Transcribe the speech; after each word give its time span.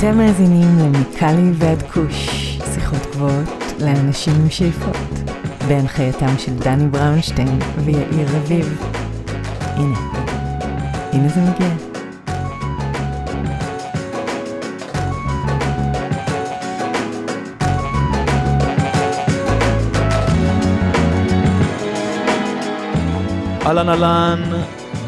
אתם 0.00 0.18
מאזינים 0.18 0.78
למיקלי 0.78 1.50
ועד 1.54 1.82
כוש, 1.82 2.28
שיחות 2.74 2.98
גבוהות 3.12 3.48
לאנשים 3.80 4.32
עם 4.34 4.50
שאיפות, 4.50 4.96
בהנחייתם 5.68 6.38
של 6.38 6.54
דני 6.54 6.88
בראונשטיין 6.88 7.58
ויאיר 7.84 8.28
רביב. 8.36 8.82
הנה, 9.60 9.98
הנה 11.12 11.28
זה 11.28 11.40
מגיע. 11.40 11.68
אהלן 23.66 23.88
אהלן, 23.88 24.42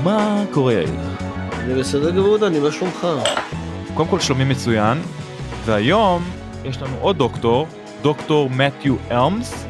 מה 0.03 0.45
קורה 0.51 0.73
יאיר? 0.73 0.91
אני 1.59 1.75
בסדר 1.75 2.11
גמור 2.11 2.39
דני, 2.39 2.59
מה 2.59 2.73
שלומך? 2.73 3.07
קודם 3.95 4.09
כל 4.09 4.21
שלומי 4.21 4.45
מצוין, 4.45 4.99
והיום 5.65 6.23
יש 6.65 6.83
לנו 6.83 6.97
עוד 7.01 7.19
דוקטור, 7.19 7.67
דוקטור 8.03 8.51
מתיו 8.51 8.97
אלמס, 9.11 9.67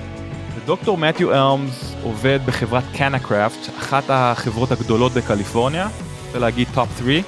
ודוקטור 0.54 0.98
מתיו 0.98 1.32
אלמס 1.32 1.94
עובד 2.02 2.38
בחברת 2.46 2.84
קנקראפט, 2.96 3.68
אחת 3.78 4.04
החברות 4.08 4.72
הגדולות 4.72 5.12
בקליפורניה, 5.12 5.88
רוצה 6.26 6.38
להגיד 6.38 6.68
טופ 6.74 6.88
3, 6.98 7.24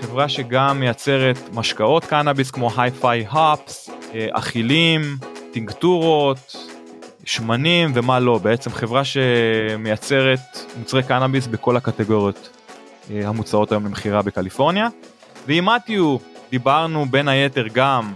חברה 0.00 0.28
שגם 0.28 0.80
מייצרת 0.80 1.38
משקאות 1.52 2.04
קנאביס 2.04 2.50
כמו 2.50 2.70
היי-פיי 2.76 3.26
הפס, 3.30 3.90
אכילים, 4.32 5.16
טינקטורות, 5.52 6.56
שמנים 7.24 7.92
ומה 7.94 8.20
לא, 8.20 8.38
בעצם 8.38 8.70
חברה 8.70 9.02
שמייצרת 9.04 10.40
מוצרי 10.78 11.02
קנאביס 11.02 11.46
בכל 11.46 11.76
הקטגוריות 11.76 12.48
אה, 13.10 13.28
המוצעות 13.28 13.72
היום 13.72 13.86
למכירה 13.86 14.22
בקליפורניה. 14.22 14.88
ועם 15.46 15.68
מתיו 15.68 16.16
דיברנו 16.52 17.06
בין 17.06 17.28
היתר 17.28 17.66
גם 17.72 18.12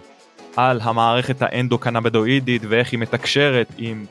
על 0.56 0.80
המערכת 0.82 1.42
האנדו-קנבדואידית 1.42 2.62
ואיך 2.68 2.92
היא 2.92 3.00
מתקשרת 3.00 3.72
עם 3.78 4.06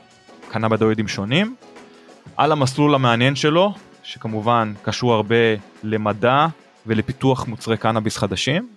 קנבדואידים 0.50 1.08
שונים, 1.08 1.56
על 2.36 2.52
המסלול 2.52 2.94
המעניין 2.94 3.36
שלו, 3.36 3.74
שכמובן 4.02 4.72
קשור 4.82 5.12
הרבה 5.12 5.36
למדע 5.82 6.46
ולפיתוח 6.86 7.46
מוצרי 7.46 7.76
קנאביס 7.76 8.16
חדשים, 8.16 8.68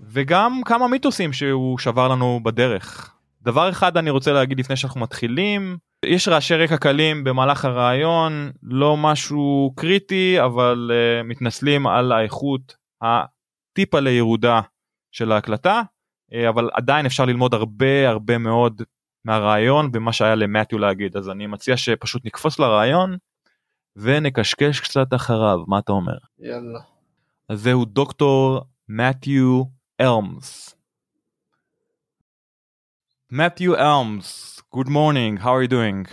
וגם 0.00 0.60
כמה 0.64 0.88
מיתוסים 0.88 1.32
שהוא 1.32 1.78
שבר 1.78 2.08
לנו 2.08 2.40
בדרך. 2.42 3.14
דבר 3.42 3.70
אחד 3.70 3.96
אני 3.96 4.10
רוצה 4.10 4.32
להגיד 4.32 4.60
לפני 4.60 4.76
שאנחנו 4.76 5.00
מתחילים, 5.00 5.76
יש 6.04 6.28
רעשי 6.28 6.54
רקע 6.54 6.76
קלים 6.76 7.24
במהלך 7.24 7.64
הרעיון, 7.64 8.50
לא 8.62 8.96
משהו 8.96 9.72
קריטי, 9.76 10.36
אבל 10.44 10.90
uh, 10.90 11.26
מתנסלים 11.26 11.86
על 11.86 12.12
האיכות 12.12 12.76
הטיפה 13.02 14.00
לירודה 14.00 14.60
של 15.12 15.32
ההקלטה, 15.32 15.82
uh, 16.32 16.48
אבל 16.48 16.70
עדיין 16.72 17.06
אפשר 17.06 17.24
ללמוד 17.24 17.54
הרבה 17.54 18.08
הרבה 18.08 18.38
מאוד 18.38 18.82
מהרעיון 19.24 19.90
ומה 19.92 20.12
שהיה 20.12 20.34
למתיו 20.34 20.78
להגיד, 20.78 21.16
אז 21.16 21.30
אני 21.30 21.46
מציע 21.46 21.76
שפשוט 21.76 22.24
נקפוץ 22.24 22.58
לרעיון 22.58 23.16
ונקשקש 23.96 24.80
קצת 24.80 25.14
אחריו, 25.14 25.58
מה 25.66 25.78
אתה 25.78 25.92
אומר? 25.92 26.16
יאללה. 26.38 26.80
אז 27.48 27.62
זהו 27.62 27.84
דוקטור 27.84 28.60
מתיו 28.88 29.62
אלמס. 30.00 30.74
Matthew 33.30 33.76
Elms, 33.76 34.62
good 34.72 34.88
morning. 34.88 35.36
How 35.36 35.52
are 35.56 35.62
you 35.62 35.68
doing? 35.68 36.06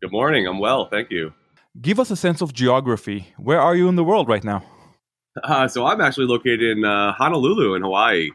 Good 0.00 0.12
morning. 0.12 0.46
I'm 0.46 0.60
well, 0.60 0.86
thank 0.94 1.10
you. 1.10 1.32
Give 1.80 1.98
us 1.98 2.12
a 2.12 2.16
sense 2.16 2.40
of 2.40 2.52
geography. 2.52 3.34
Where 3.36 3.60
are 3.60 3.74
you 3.74 3.88
in 3.88 3.96
the 3.96 4.04
world 4.04 4.28
right 4.28 4.44
now? 4.44 4.62
Uh, 5.42 5.68
so 5.68 5.86
I'm 5.86 6.00
actually 6.00 6.26
located 6.26 6.62
in 6.62 6.84
uh, 6.84 7.12
Honolulu, 7.12 7.74
in 7.74 7.82
Hawaii. 7.82 8.30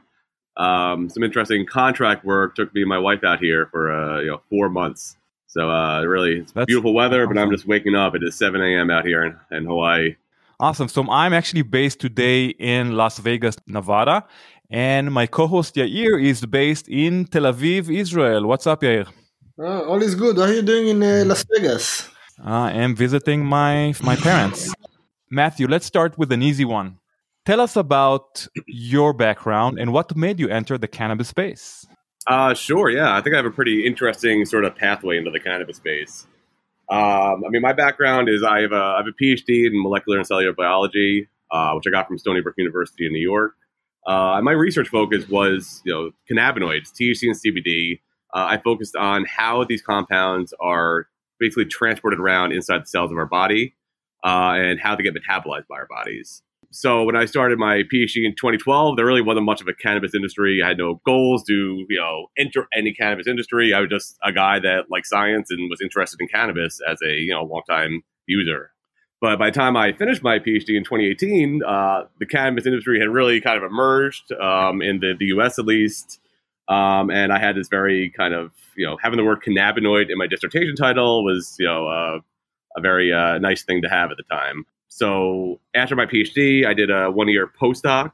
Um, 0.57 1.09
some 1.09 1.23
interesting 1.23 1.65
contract 1.65 2.25
work 2.25 2.55
took 2.55 2.73
me 2.73 2.81
and 2.81 2.89
my 2.89 2.99
wife 2.99 3.23
out 3.23 3.39
here 3.39 3.67
for 3.71 3.91
uh, 3.91 4.19
you 4.19 4.27
know 4.27 4.41
four 4.49 4.69
months. 4.69 5.17
So 5.47 5.69
uh, 5.69 6.03
really, 6.03 6.39
it's 6.39 6.51
That's 6.53 6.65
beautiful 6.65 6.93
weather, 6.93 7.27
but 7.27 7.37
I'm 7.37 7.51
just 7.51 7.67
waking 7.67 7.95
up. 7.95 8.15
It 8.15 8.23
is 8.23 8.37
7 8.37 8.61
a.m. 8.61 8.89
out 8.89 9.05
here 9.05 9.23
in, 9.23 9.35
in 9.57 9.65
Hawaii. 9.65 10.15
Awesome. 10.59 10.87
So 10.87 11.09
I'm 11.09 11.33
actually 11.33 11.63
based 11.63 11.99
today 11.99 12.45
in 12.47 12.93
Las 12.95 13.17
Vegas, 13.17 13.57
Nevada, 13.67 14.25
and 14.69 15.11
my 15.11 15.25
co-host 15.25 15.75
Yair 15.75 16.23
is 16.23 16.45
based 16.45 16.87
in 16.87 17.25
Tel 17.25 17.43
Aviv, 17.43 17.93
Israel. 17.93 18.45
What's 18.45 18.67
up, 18.67 18.81
Yair? 18.81 19.07
Uh, 19.59 19.81
all 19.81 20.01
is 20.01 20.15
good. 20.15 20.37
How 20.37 20.43
are 20.43 20.53
you 20.53 20.61
doing 20.61 20.87
in 20.87 21.03
uh, 21.03 21.23
Las 21.25 21.43
Vegas? 21.51 22.09
I 22.43 22.71
am 22.71 22.95
visiting 22.95 23.43
my 23.43 23.93
my 24.01 24.15
parents. 24.15 24.73
Matthew, 25.33 25.65
let's 25.65 25.85
start 25.85 26.17
with 26.17 26.29
an 26.33 26.41
easy 26.41 26.65
one. 26.65 26.99
Tell 27.45 27.61
us 27.61 27.77
about 27.77 28.45
your 28.67 29.13
background 29.13 29.79
and 29.79 29.93
what 29.93 30.13
made 30.13 30.41
you 30.41 30.49
enter 30.49 30.77
the 30.77 30.89
cannabis 30.89 31.29
space. 31.29 31.87
Uh, 32.27 32.53
sure, 32.53 32.89
yeah. 32.89 33.15
I 33.15 33.21
think 33.21 33.33
I 33.33 33.37
have 33.37 33.45
a 33.45 33.51
pretty 33.51 33.85
interesting 33.85 34.45
sort 34.45 34.65
of 34.65 34.75
pathway 34.75 35.17
into 35.17 35.31
the 35.31 35.39
cannabis 35.39 35.77
space. 35.77 36.27
Um, 36.89 37.45
I 37.45 37.49
mean, 37.49 37.61
my 37.61 37.71
background 37.71 38.27
is 38.27 38.43
I 38.43 38.59
have 38.59 38.73
a, 38.73 38.75
I 38.75 38.97
have 38.97 39.07
a 39.07 39.23
PhD 39.23 39.67
in 39.67 39.81
molecular 39.81 40.17
and 40.17 40.27
cellular 40.27 40.51
biology, 40.51 41.29
uh, 41.49 41.71
which 41.75 41.85
I 41.87 41.91
got 41.91 42.09
from 42.09 42.17
Stony 42.17 42.41
Brook 42.41 42.55
University 42.57 43.05
in 43.05 43.13
New 43.13 43.19
York. 43.19 43.53
Uh, 44.05 44.41
my 44.43 44.51
research 44.51 44.89
focus 44.89 45.29
was, 45.29 45.81
you 45.85 45.93
know, 45.93 46.11
cannabinoids, 46.29 46.91
THC 46.91 47.23
and 47.23 47.37
CBD. 47.37 48.01
Uh, 48.33 48.47
I 48.49 48.57
focused 48.57 48.97
on 48.97 49.23
how 49.25 49.63
these 49.63 49.81
compounds 49.81 50.53
are 50.59 51.07
basically 51.39 51.65
transported 51.65 52.19
around 52.19 52.51
inside 52.51 52.81
the 52.81 52.87
cells 52.87 53.11
of 53.11 53.17
our 53.17 53.25
body 53.25 53.75
uh, 54.23 54.53
and 54.55 54.79
how 54.79 54.95
they 54.95 55.03
get 55.03 55.13
metabolized 55.15 55.67
by 55.67 55.75
our 55.75 55.87
bodies. 55.87 56.41
So 56.73 57.03
when 57.03 57.17
I 57.17 57.25
started 57.25 57.59
my 57.59 57.83
PhD 57.93 58.25
in 58.25 58.31
2012, 58.31 58.95
there 58.95 59.05
really 59.05 59.21
wasn't 59.21 59.45
much 59.45 59.59
of 59.59 59.67
a 59.67 59.73
cannabis 59.73 60.15
industry. 60.15 60.61
I 60.63 60.69
had 60.69 60.77
no 60.77 61.01
goals 61.05 61.43
to, 61.43 61.53
you 61.53 61.99
know, 61.99 62.27
enter 62.37 62.65
any 62.73 62.93
cannabis 62.93 63.27
industry. 63.27 63.73
I 63.73 63.81
was 63.81 63.89
just 63.89 64.17
a 64.23 64.31
guy 64.31 64.59
that 64.59 64.85
liked 64.89 65.07
science 65.07 65.51
and 65.51 65.69
was 65.69 65.81
interested 65.81 66.21
in 66.21 66.29
cannabis 66.29 66.79
as 66.89 66.99
a, 67.01 67.11
you 67.11 67.33
know, 67.33 67.43
longtime 67.43 68.03
user. 68.25 68.71
But 69.19 69.37
by 69.37 69.49
the 69.49 69.55
time 69.55 69.75
I 69.75 69.91
finished 69.91 70.23
my 70.23 70.39
PhD 70.39 70.69
in 70.77 70.85
2018, 70.85 71.61
uh, 71.61 72.03
the 72.19 72.25
cannabis 72.25 72.65
industry 72.65 72.99
had 72.99 73.09
really 73.09 73.41
kind 73.41 73.57
of 73.57 73.63
emerged 73.69 74.31
um, 74.31 74.81
in 74.81 74.99
the, 74.99 75.13
the 75.19 75.25
US 75.25 75.59
at 75.59 75.65
least. 75.65 76.19
Um, 76.69 77.11
and 77.11 77.33
I 77.33 77.39
had 77.39 77.57
this 77.57 77.67
very 77.67 78.11
kind 78.11 78.33
of, 78.33 78.51
you 78.77 78.85
know, 78.85 78.97
having 79.03 79.17
the 79.17 79.25
word 79.25 79.43
cannabinoid 79.45 80.09
in 80.09 80.17
my 80.17 80.25
dissertation 80.25 80.75
title 80.75 81.25
was, 81.25 81.55
you 81.59 81.65
know, 81.65 81.87
uh, 81.87 82.19
a 82.75 82.81
very 82.81 83.11
uh, 83.11 83.37
nice 83.39 83.63
thing 83.63 83.81
to 83.81 83.89
have 83.89 84.11
at 84.11 84.17
the 84.17 84.23
time. 84.23 84.65
So 84.87 85.59
after 85.73 85.95
my 85.95 86.05
PhD, 86.05 86.65
I 86.65 86.73
did 86.73 86.89
a 86.89 87.09
one 87.09 87.29
year 87.29 87.51
postdoc 87.61 88.11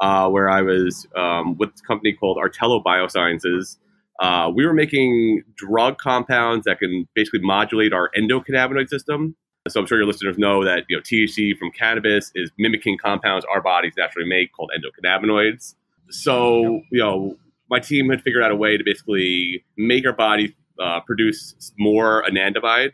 uh, 0.00 0.28
where 0.28 0.50
I 0.50 0.62
was 0.62 1.06
um, 1.16 1.56
with 1.56 1.70
a 1.70 1.86
company 1.86 2.12
called 2.12 2.38
Artelo 2.38 2.82
Biosciences. 2.82 3.76
Uh, 4.20 4.50
we 4.54 4.66
were 4.66 4.74
making 4.74 5.42
drug 5.56 5.98
compounds 5.98 6.66
that 6.66 6.78
can 6.78 7.08
basically 7.14 7.40
modulate 7.40 7.92
our 7.92 8.10
endocannabinoid 8.16 8.88
system. 8.88 9.34
So 9.68 9.80
I'm 9.80 9.86
sure 9.86 9.98
your 9.98 10.06
listeners 10.06 10.36
know 10.38 10.64
that 10.64 10.84
you 10.88 10.96
know 10.96 11.02
THC 11.02 11.56
from 11.56 11.70
cannabis 11.70 12.30
is 12.34 12.50
mimicking 12.58 12.98
compounds 12.98 13.46
our 13.52 13.62
bodies 13.62 13.94
naturally 13.96 14.28
make 14.28 14.52
called 14.52 14.70
endocannabinoids. 14.76 15.74
So 16.10 16.82
you 16.90 16.98
know 17.00 17.36
my 17.70 17.78
team 17.78 18.10
had 18.10 18.22
figured 18.22 18.42
out 18.42 18.50
a 18.50 18.56
way 18.56 18.76
to 18.76 18.84
basically 18.84 19.64
make 19.76 20.06
our 20.06 20.12
body 20.12 20.54
uh, 20.82 21.00
produce 21.00 21.72
more 21.78 22.24
anandamide 22.24 22.92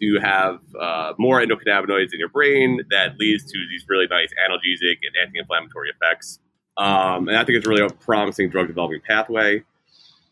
to 0.00 0.18
have 0.20 0.60
uh, 0.80 1.12
more 1.18 1.40
endocannabinoids 1.40 2.12
in 2.12 2.18
your 2.18 2.28
brain 2.28 2.82
that 2.90 3.18
leads 3.18 3.44
to 3.44 3.58
these 3.70 3.84
really 3.88 4.06
nice 4.06 4.30
analgesic 4.48 4.98
and 5.02 5.14
anti-inflammatory 5.22 5.90
effects. 5.90 6.38
Um, 6.76 7.28
and 7.28 7.36
I 7.36 7.44
think 7.44 7.58
it's 7.58 7.66
really 7.66 7.84
a 7.84 7.90
promising 7.90 8.50
drug 8.50 8.68
development 8.68 9.04
pathway. 9.04 9.64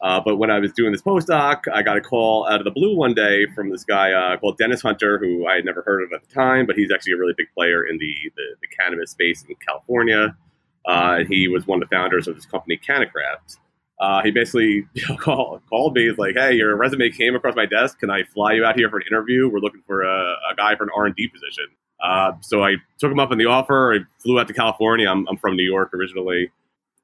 Uh, 0.00 0.20
but 0.24 0.36
when 0.36 0.50
I 0.50 0.58
was 0.58 0.72
doing 0.72 0.92
this 0.92 1.02
postdoc, 1.02 1.62
I 1.72 1.82
got 1.82 1.96
a 1.96 2.00
call 2.00 2.46
out 2.46 2.60
of 2.60 2.64
the 2.64 2.70
blue 2.70 2.94
one 2.94 3.14
day 3.14 3.46
from 3.54 3.70
this 3.70 3.82
guy 3.82 4.12
uh, 4.12 4.36
called 4.36 4.58
Dennis 4.58 4.82
Hunter, 4.82 5.18
who 5.18 5.46
I 5.46 5.56
had 5.56 5.64
never 5.64 5.82
heard 5.82 6.02
of 6.02 6.12
at 6.12 6.28
the 6.28 6.34
time, 6.34 6.66
but 6.66 6.76
he's 6.76 6.92
actually 6.92 7.14
a 7.14 7.16
really 7.16 7.34
big 7.36 7.48
player 7.54 7.86
in 7.86 7.96
the, 7.98 8.14
the, 8.36 8.42
the 8.60 8.68
cannabis 8.78 9.10
space 9.10 9.44
in 9.48 9.56
California. 9.66 10.36
Uh, 10.86 11.16
and 11.20 11.28
he 11.28 11.48
was 11.48 11.66
one 11.66 11.82
of 11.82 11.88
the 11.88 11.96
founders 11.96 12.28
of 12.28 12.36
this 12.36 12.46
company, 12.46 12.78
CannaCraft. 12.78 13.56
Uh, 14.00 14.22
he 14.22 14.30
basically 14.30 14.86
you 14.94 15.02
know, 15.08 15.16
call, 15.16 15.60
called 15.68 15.94
me. 15.94 16.08
He's 16.08 16.18
like, 16.18 16.34
"Hey, 16.36 16.54
your 16.54 16.76
resume 16.76 17.10
came 17.10 17.34
across 17.34 17.56
my 17.56 17.66
desk. 17.66 17.98
Can 17.98 18.10
I 18.10 18.24
fly 18.34 18.52
you 18.52 18.64
out 18.64 18.76
here 18.76 18.90
for 18.90 18.98
an 18.98 19.04
interview? 19.10 19.48
We're 19.50 19.60
looking 19.60 19.82
for 19.86 20.02
a, 20.02 20.34
a 20.52 20.54
guy 20.56 20.76
for 20.76 20.84
an 20.84 20.90
R 20.96 21.06
and 21.06 21.14
D 21.14 21.28
position." 21.28 21.66
Uh, 22.02 22.32
so 22.42 22.62
I 22.62 22.74
took 22.98 23.10
him 23.10 23.18
up 23.18 23.30
on 23.30 23.38
the 23.38 23.46
offer. 23.46 23.94
I 23.94 23.98
flew 24.22 24.38
out 24.38 24.48
to 24.48 24.54
California. 24.54 25.08
I'm, 25.08 25.26
I'm 25.28 25.36
from 25.38 25.56
New 25.56 25.64
York 25.64 25.94
originally, 25.94 26.50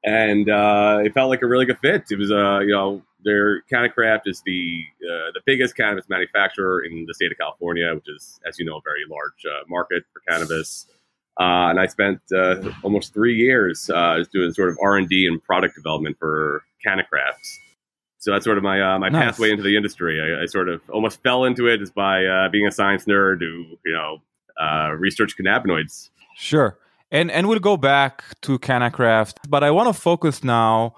and 0.03 0.49
uh, 0.49 0.99
it 1.03 1.13
felt 1.13 1.29
like 1.29 1.41
a 1.41 1.47
really 1.47 1.65
good 1.65 1.79
fit. 1.79 2.03
It 2.11 2.17
was, 2.19 2.31
uh, 2.31 2.59
you 2.59 2.73
know, 2.73 3.01
their 3.23 3.63
CannaCraft 3.63 4.21
is 4.25 4.41
the 4.45 4.83
uh, 5.01 5.31
the 5.33 5.41
biggest 5.45 5.75
cannabis 5.75 6.05
manufacturer 6.09 6.83
in 6.83 7.05
the 7.07 7.13
state 7.13 7.31
of 7.31 7.37
California, 7.37 7.93
which 7.95 8.07
is, 8.07 8.39
as 8.47 8.59
you 8.59 8.65
know, 8.65 8.77
a 8.77 8.81
very 8.83 9.03
large 9.09 9.45
uh, 9.45 9.63
market 9.67 10.03
for 10.13 10.21
cannabis. 10.29 10.87
Uh, 11.39 11.69
and 11.71 11.79
I 11.79 11.87
spent 11.87 12.19
uh, 12.35 12.71
almost 12.83 13.13
three 13.13 13.35
years 13.35 13.89
uh, 13.89 14.23
doing 14.31 14.53
sort 14.53 14.69
of 14.69 14.77
R 14.83 14.97
and 14.97 15.09
D 15.09 15.25
and 15.27 15.43
product 15.43 15.75
development 15.75 16.17
for 16.19 16.63
CannaCrafts. 16.85 17.49
So 18.19 18.31
that's 18.31 18.45
sort 18.45 18.57
of 18.57 18.63
my 18.63 18.79
uh, 18.81 18.99
my 18.99 19.09
Nice. 19.09 19.23
pathway 19.25 19.51
into 19.51 19.63
the 19.63 19.75
industry. 19.75 20.21
I, 20.21 20.43
I 20.43 20.45
sort 20.45 20.69
of 20.69 20.81
almost 20.89 21.21
fell 21.23 21.43
into 21.43 21.67
it 21.67 21.79
just 21.79 21.93
by 21.95 22.25
uh, 22.25 22.49
being 22.49 22.67
a 22.67 22.71
science 22.71 23.05
nerd 23.05 23.39
who 23.41 23.65
you 23.85 23.93
know 23.93 24.19
uh, 24.61 24.91
researched 24.91 25.37
cannabinoids. 25.39 26.09
Sure. 26.37 26.77
And 27.11 27.29
and 27.31 27.47
we'll 27.49 27.59
go 27.59 27.77
back 27.77 28.23
to 28.41 28.57
CannaCraft, 28.59 29.35
but 29.49 29.63
I 29.63 29.71
want 29.71 29.93
to 29.93 29.99
focus 29.99 30.43
now 30.43 30.93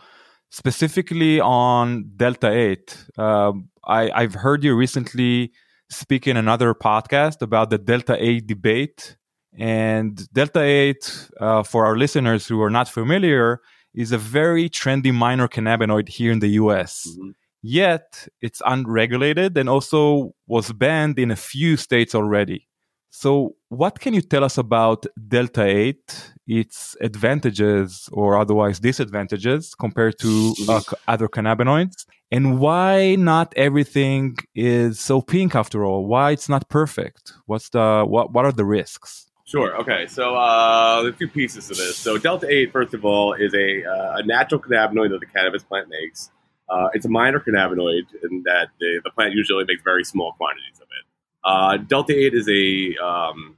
specifically 0.49 1.39
on 1.41 2.11
Delta 2.15 2.49
8. 2.51 3.05
Um, 3.17 3.69
I, 3.85 4.09
I've 4.11 4.35
heard 4.35 4.63
you 4.63 4.73
recently 4.75 5.51
speak 5.89 6.27
in 6.27 6.37
another 6.37 6.73
podcast 6.73 7.41
about 7.41 7.69
the 7.69 7.77
Delta 7.77 8.15
8 8.17 8.47
debate. 8.47 9.17
And 9.57 10.31
Delta 10.33 10.61
8, 10.61 11.29
uh, 11.39 11.63
for 11.63 11.85
our 11.85 11.97
listeners 11.97 12.47
who 12.47 12.61
are 12.61 12.69
not 12.69 12.89
familiar, 12.89 13.61
is 13.93 14.11
a 14.11 14.17
very 14.17 14.69
trendy 14.69 15.13
minor 15.13 15.47
cannabinoid 15.47 16.09
here 16.09 16.31
in 16.31 16.39
the 16.39 16.49
US. 16.49 17.07
Mm-hmm. 17.07 17.29
Yet 17.61 18.27
it's 18.41 18.61
unregulated 18.65 19.57
and 19.57 19.69
also 19.69 20.35
was 20.45 20.71
banned 20.71 21.17
in 21.17 21.31
a 21.31 21.35
few 21.35 21.77
states 21.77 22.13
already. 22.13 22.67
So, 23.09 23.55
what 23.69 24.01
can 24.01 24.13
you 24.13 24.21
tell 24.21 24.43
us 24.43 24.57
about 24.57 25.05
Delta 25.29 25.63
8, 25.63 26.33
its 26.47 26.97
advantages 26.99 28.09
or 28.11 28.37
otherwise 28.37 28.77
disadvantages 28.81 29.73
compared 29.73 30.19
to 30.19 30.53
uh, 30.67 30.81
other 31.07 31.29
cannabinoids, 31.29 32.05
and 32.29 32.59
why 32.59 33.15
not 33.15 33.53
everything 33.55 34.35
is 34.53 34.99
so 34.99 35.21
pink 35.21 35.55
after 35.55 35.85
all? 35.85 36.05
Why 36.05 36.31
it's 36.31 36.49
not 36.49 36.67
perfect? 36.67 37.31
What's 37.45 37.69
the 37.69 38.03
what? 38.05 38.33
What 38.33 38.43
are 38.43 38.51
the 38.51 38.65
risks? 38.65 39.31
Sure. 39.45 39.77
Okay. 39.77 40.07
So 40.07 40.35
uh, 40.35 41.03
there 41.03 41.11
are 41.11 41.15
two 41.15 41.27
pieces 41.27 41.67
to 41.67 41.75
this. 41.75 41.97
So 41.97 42.17
Delta 42.17 42.47
8, 42.49 42.71
first 42.71 42.93
of 42.95 43.05
all, 43.05 43.33
is 43.33 43.53
a, 43.53 43.85
uh, 43.85 44.17
a 44.17 44.23
natural 44.25 44.59
cannabinoid 44.59 45.11
that 45.11 45.19
the 45.19 45.27
cannabis 45.27 45.63
plant 45.63 45.87
makes. 45.87 46.31
Uh, 46.67 46.87
it's 46.93 47.05
a 47.05 47.09
minor 47.09 47.39
cannabinoid 47.39 48.07
in 48.23 48.41
that 48.45 48.69
the, 48.79 49.01
the 49.03 49.11
plant 49.11 49.33
usually 49.33 49.63
makes 49.65 49.83
very 49.83 50.03
small 50.03 50.33
quantities 50.33 50.77
of 50.77 50.87
it. 50.87 51.05
Uh, 51.43 51.77
Delta 51.77 52.17
8 52.17 52.33
is 52.33 52.49
a, 52.49 52.97
um, 53.05 53.55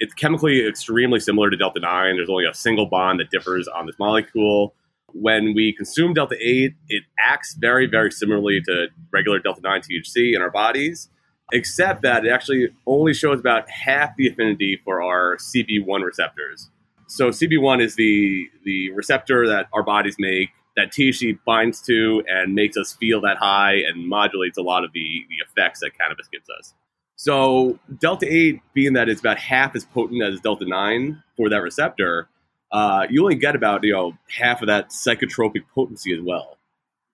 it's 0.00 0.12
chemically 0.14 0.66
extremely 0.66 1.20
similar 1.20 1.48
to 1.48 1.56
Delta 1.56 1.78
9. 1.78 2.16
There's 2.16 2.28
only 2.28 2.46
a 2.46 2.54
single 2.54 2.86
bond 2.86 3.20
that 3.20 3.30
differs 3.30 3.68
on 3.68 3.86
this 3.86 3.96
molecule. 4.00 4.74
When 5.12 5.54
we 5.54 5.72
consume 5.72 6.12
Delta 6.12 6.36
8, 6.40 6.74
it 6.88 7.04
acts 7.20 7.54
very, 7.54 7.86
very 7.86 8.10
similarly 8.10 8.60
to 8.62 8.88
regular 9.12 9.38
Delta 9.38 9.60
9 9.60 9.82
THC 9.82 10.34
in 10.34 10.42
our 10.42 10.50
bodies, 10.50 11.08
except 11.52 12.02
that 12.02 12.24
it 12.24 12.30
actually 12.30 12.68
only 12.86 13.14
shows 13.14 13.40
about 13.40 13.68
half 13.70 14.16
the 14.16 14.28
affinity 14.28 14.80
for 14.84 15.02
our 15.02 15.36
CB1 15.36 16.04
receptors. 16.04 16.70
So 17.06 17.30
CB1 17.30 17.82
is 17.82 17.96
the, 17.96 18.48
the 18.64 18.90
receptor 18.92 19.46
that 19.48 19.68
our 19.72 19.82
bodies 19.82 20.16
make 20.18 20.50
that 20.76 20.92
THC 20.92 21.38
binds 21.44 21.80
to 21.82 22.22
and 22.28 22.54
makes 22.54 22.76
us 22.76 22.92
feel 22.92 23.20
that 23.22 23.36
high 23.36 23.74
and 23.74 24.08
modulates 24.08 24.56
a 24.56 24.62
lot 24.62 24.84
of 24.84 24.92
the, 24.92 25.26
the 25.28 25.36
effects 25.46 25.80
that 25.80 25.90
cannabis 25.98 26.28
gives 26.28 26.48
us. 26.58 26.74
So 27.16 27.78
delta 27.98 28.26
8, 28.26 28.60
being 28.72 28.94
that 28.94 29.08
it's 29.08 29.20
about 29.20 29.38
half 29.38 29.76
as 29.76 29.84
potent 29.84 30.22
as 30.22 30.40
delta 30.40 30.64
9 30.66 31.22
for 31.36 31.50
that 31.50 31.62
receptor, 31.62 32.28
uh, 32.72 33.06
you 33.10 33.22
only 33.22 33.34
get 33.34 33.54
about 33.54 33.84
you 33.84 33.92
know 33.92 34.16
half 34.30 34.62
of 34.62 34.68
that 34.68 34.90
psychotropic 34.90 35.64
potency 35.74 36.14
as 36.14 36.20
well. 36.22 36.56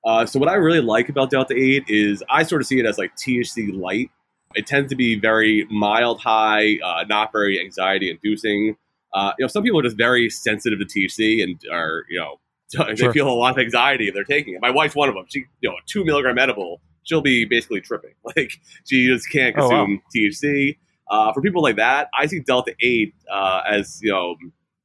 Uh, 0.04 0.24
so 0.24 0.38
what 0.38 0.48
I 0.48 0.54
really 0.54 0.80
like 0.80 1.08
about 1.08 1.30
delta 1.30 1.54
8 1.56 1.84
is 1.88 2.22
I 2.30 2.44
sort 2.44 2.60
of 2.60 2.68
see 2.68 2.78
it 2.78 2.86
as 2.86 2.98
like 2.98 3.16
THC 3.16 3.76
light. 3.76 4.10
It 4.54 4.66
tends 4.66 4.90
to 4.90 4.96
be 4.96 5.18
very 5.18 5.66
mild 5.70 6.20
high, 6.20 6.78
uh, 6.84 7.04
not 7.08 7.32
very 7.32 7.60
anxiety 7.60 8.10
inducing. 8.10 8.76
Uh, 9.12 9.32
you 9.38 9.44
know, 9.44 9.48
some 9.48 9.62
people 9.62 9.80
are 9.80 9.82
just 9.82 9.96
very 9.96 10.30
sensitive 10.30 10.78
to 10.78 10.84
THC 10.84 11.42
and 11.42 11.60
are 11.70 12.04
you 12.08 12.18
know 12.18 12.40
they 12.86 12.96
sure. 12.96 13.12
feel 13.12 13.28
a 13.28 13.30
lot 13.30 13.52
of 13.52 13.58
anxiety 13.58 14.08
if 14.08 14.14
they're 14.14 14.24
taking 14.24 14.54
it. 14.54 14.60
My 14.60 14.70
wife's 14.70 14.94
one 14.94 15.08
of 15.08 15.14
them. 15.14 15.24
She 15.28 15.44
you 15.60 15.70
know 15.70 15.76
a 15.76 15.80
two 15.86 16.04
milligram 16.04 16.38
edible 16.38 16.80
she'll 17.06 17.22
be 17.22 17.44
basically 17.44 17.80
tripping. 17.80 18.12
Like 18.36 18.52
she 18.84 19.06
just 19.06 19.30
can't 19.30 19.54
consume 19.54 19.72
oh, 19.72 19.84
wow. 19.84 20.00
THC. 20.14 20.76
Uh, 21.08 21.32
for 21.32 21.40
people 21.40 21.62
like 21.62 21.76
that, 21.76 22.08
I 22.18 22.26
see 22.26 22.40
Delta 22.40 22.74
Eight 22.80 23.14
uh, 23.32 23.60
as 23.66 24.00
you 24.02 24.10
know 24.10 24.34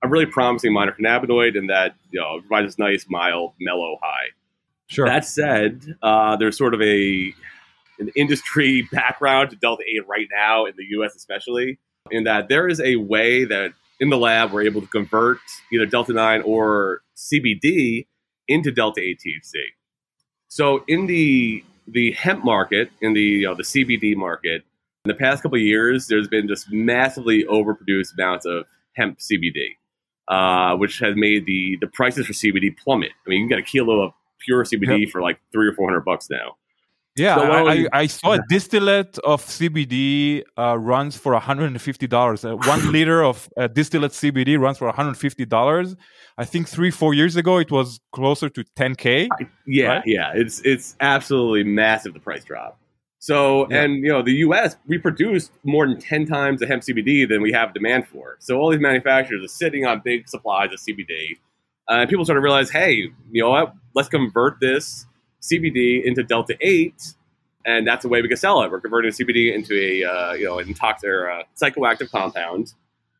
a 0.03 0.07
really 0.07 0.27
promising 0.27 0.71
minor 0.71 0.95
cannabinoid, 0.97 1.57
and 1.57 1.69
that 1.69 1.95
you 2.11 2.19
know 2.19 2.39
provides 2.41 2.67
this 2.67 2.79
nice, 2.79 3.05
mild, 3.09 3.53
mellow 3.59 3.97
high. 4.01 4.27
Sure. 4.87 5.07
That 5.07 5.25
said, 5.25 5.95
uh, 6.03 6.35
there's 6.35 6.57
sort 6.57 6.75
of 6.75 6.81
a 6.81 7.33
an 8.01 8.11
industry 8.15 8.81
background 8.91 9.51
to 9.51 9.55
Delta 9.55 9.83
Eight 9.87 10.07
right 10.07 10.27
now 10.31 10.65
in 10.65 10.73
the 10.77 10.85
U.S. 10.91 11.15
especially, 11.15 11.79
in 12.09 12.25
that 12.25 12.49
there 12.49 12.67
is 12.67 12.81
a 12.81 12.97
way 12.97 13.45
that 13.45 13.73
in 13.99 14.09
the 14.09 14.17
lab 14.17 14.51
we're 14.51 14.63
able 14.63 14.81
to 14.81 14.87
convert 14.87 15.39
either 15.71 15.85
Delta 15.85 16.13
Nine 16.13 16.41
or 16.41 17.01
CBD 17.15 18.07
into 18.47 18.71
Delta 18.71 19.01
Eight 19.01 19.19
THC. 19.19 19.61
So 20.49 20.83
in 20.87 21.07
the 21.07 21.63
the 21.87 22.11
hemp 22.11 22.43
market 22.43 22.89
in 23.01 23.13
the 23.13 23.21
you 23.21 23.47
know, 23.47 23.55
the 23.55 23.63
CBD 23.63 24.15
market 24.15 24.63
in 25.05 25.09
the 25.09 25.15
past 25.15 25.41
couple 25.41 25.57
years, 25.57 26.07
there's 26.07 26.27
been 26.27 26.47
just 26.47 26.71
massively 26.71 27.43
overproduced 27.45 28.13
amounts 28.17 28.45
of 28.45 28.65
hemp 28.95 29.19
CBD, 29.19 29.69
uh, 30.27 30.75
which 30.77 30.99
has 30.99 31.15
made 31.15 31.45
the 31.45 31.77
the 31.81 31.87
prices 31.87 32.27
for 32.27 32.33
CBD 32.33 32.75
plummet. 32.77 33.11
I 33.25 33.29
mean, 33.29 33.41
you 33.41 33.47
can 33.47 33.57
get 33.57 33.59
a 33.59 33.69
kilo 33.69 34.01
of 34.01 34.13
pure 34.39 34.63
CBD 34.63 35.01
yep. 35.01 35.09
for 35.09 35.21
like 35.21 35.39
three 35.51 35.67
or 35.67 35.73
four 35.73 35.87
hundred 35.87 36.05
bucks 36.05 36.29
now. 36.29 36.55
Yeah, 37.17 37.35
so 37.35 37.41
I, 37.41 37.73
I, 37.73 37.87
I, 37.91 38.07
saw 38.07 38.33
a 38.33 38.39
distillate 38.47 39.17
of 39.19 39.43
CBD 39.43 40.43
uh, 40.57 40.77
runs 40.77 41.17
for 41.17 41.37
$150. 41.37 42.45
Uh, 42.45 42.55
one 42.55 42.91
liter 42.93 43.21
of 43.21 43.49
uh, 43.57 43.67
distillate 43.67 44.11
CBD 44.11 44.57
runs 44.57 44.77
for 44.77 44.89
$150. 44.91 45.97
I 46.37 46.45
think 46.45 46.69
three, 46.69 46.89
four 46.89 47.13
years 47.13 47.35
ago, 47.35 47.57
it 47.57 47.69
was 47.69 47.99
closer 48.13 48.47
to 48.49 48.63
10K. 48.77 49.27
Yeah, 49.67 49.87
right? 49.87 50.03
yeah. 50.05 50.31
It's, 50.33 50.61
it's 50.61 50.95
absolutely 51.01 51.65
massive, 51.65 52.13
the 52.13 52.21
price 52.21 52.45
drop. 52.45 52.79
So, 53.19 53.69
yeah. 53.69 53.83
and, 53.83 53.97
you 53.97 54.09
know, 54.09 54.21
the 54.21 54.35
US, 54.47 54.77
we 54.87 54.97
produce 54.97 55.51
more 55.63 55.85
than 55.85 55.99
10 55.99 56.25
times 56.27 56.61
the 56.61 56.65
hemp 56.65 56.81
CBD 56.81 57.27
than 57.27 57.41
we 57.41 57.51
have 57.51 57.73
demand 57.73 58.07
for. 58.07 58.37
So 58.39 58.57
all 58.57 58.71
these 58.71 58.79
manufacturers 58.79 59.43
are 59.43 59.49
sitting 59.49 59.85
on 59.85 60.01
big 60.03 60.29
supplies 60.29 60.69
of 60.71 60.79
CBD. 60.79 61.37
Uh, 61.89 61.95
and 61.95 62.09
people 62.09 62.23
start 62.23 62.37
to 62.37 62.41
realize, 62.41 62.69
hey, 62.69 62.93
you 63.31 63.43
know 63.43 63.49
what? 63.49 63.73
Let's 63.93 64.07
convert 64.07 64.61
this 64.61 65.05
CBD 65.41 66.03
into 66.03 66.23
delta 66.23 66.55
eight, 66.61 67.13
and 67.65 67.87
that's 67.87 68.03
the 68.03 68.09
way 68.09 68.21
we 68.21 68.27
can 68.27 68.37
sell 68.37 68.61
it. 68.63 68.71
We're 68.71 68.81
converting 68.81 69.11
CBD 69.11 69.53
into 69.53 69.73
a 69.73 70.03
uh, 70.03 70.33
you 70.33 70.45
know 70.45 70.59
an 70.59 70.73
or 71.03 71.25
a 71.25 71.43
psychoactive 71.59 72.11
compound, 72.11 72.73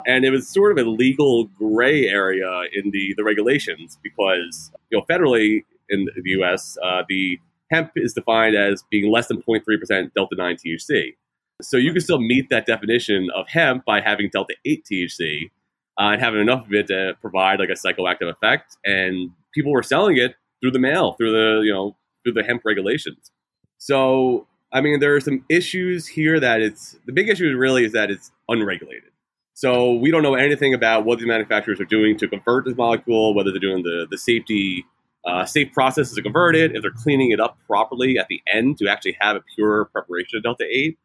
and 0.05 0.25
it 0.25 0.31
was 0.31 0.47
sort 0.47 0.71
of 0.77 0.85
a 0.85 0.89
legal 0.89 1.45
gray 1.45 2.07
area 2.07 2.63
in 2.73 2.91
the 2.91 3.13
the 3.17 3.23
regulations 3.23 3.97
because 4.03 4.71
you 4.89 4.97
know 4.97 5.05
federally 5.09 5.63
in 5.89 6.05
the 6.05 6.31
U.S. 6.31 6.77
Uh, 6.83 7.03
the 7.07 7.39
hemp 7.71 7.91
is 7.95 8.13
defined 8.13 8.55
as 8.55 8.83
being 8.91 9.11
less 9.11 9.27
than 9.27 9.41
0.3% 9.43 10.13
delta 10.13 10.35
9 10.35 10.57
THC. 10.57 11.15
So 11.61 11.77
you 11.77 11.93
can 11.93 12.01
still 12.01 12.19
meet 12.19 12.49
that 12.49 12.65
definition 12.65 13.29
of 13.35 13.47
hemp 13.47 13.85
by 13.85 14.01
having 14.01 14.29
delta 14.31 14.55
8 14.65 14.85
THC 14.91 15.51
uh, 15.99 16.11
and 16.11 16.21
having 16.21 16.41
enough 16.41 16.65
of 16.65 16.73
it 16.73 16.87
to 16.87 17.13
provide 17.21 17.59
like 17.59 17.69
a 17.69 17.73
psychoactive 17.73 18.29
effect. 18.29 18.77
And 18.83 19.31
people 19.53 19.71
were 19.71 19.83
selling 19.83 20.17
it 20.17 20.35
through 20.61 20.71
the 20.71 20.79
mail, 20.79 21.13
through 21.13 21.31
the 21.31 21.61
you 21.65 21.73
know 21.73 21.95
through 22.23 22.33
the 22.33 22.43
hemp 22.43 22.61
regulations. 22.65 23.31
So, 23.77 24.47
I 24.71 24.81
mean, 24.81 24.99
there 24.99 25.15
are 25.15 25.19
some 25.19 25.43
issues 25.49 26.07
here 26.07 26.39
that 26.39 26.61
it's 26.61 26.97
the 27.05 27.13
big 27.13 27.29
issue 27.29 27.55
really 27.57 27.85
is 27.85 27.93
that 27.93 28.11
it's 28.11 28.31
unregulated. 28.47 29.11
So 29.53 29.93
we 29.93 30.11
don't 30.11 30.23
know 30.23 30.35
anything 30.35 30.73
about 30.73 31.05
what 31.05 31.19
these 31.19 31.27
manufacturers 31.27 31.79
are 31.79 31.85
doing 31.85 32.17
to 32.17 32.27
convert 32.27 32.65
this 32.65 32.75
molecule, 32.75 33.35
whether 33.35 33.51
they're 33.51 33.59
doing 33.59 33.83
the 33.83 34.07
the 34.09 34.17
safety 34.17 34.85
uh, 35.25 35.45
safe 35.45 35.71
processes 35.71 36.15
to 36.15 36.21
convert 36.21 36.55
it, 36.55 36.75
if 36.75 36.81
they're 36.81 36.91
cleaning 36.91 37.31
it 37.31 37.39
up 37.39 37.57
properly 37.67 38.17
at 38.17 38.27
the 38.27 38.41
end 38.51 38.77
to 38.79 38.87
actually 38.87 39.15
have 39.19 39.35
a 39.35 39.41
pure 39.55 39.85
preparation 39.85 40.37
of 40.37 40.43
delta 40.43 40.65
eight. 40.67 40.97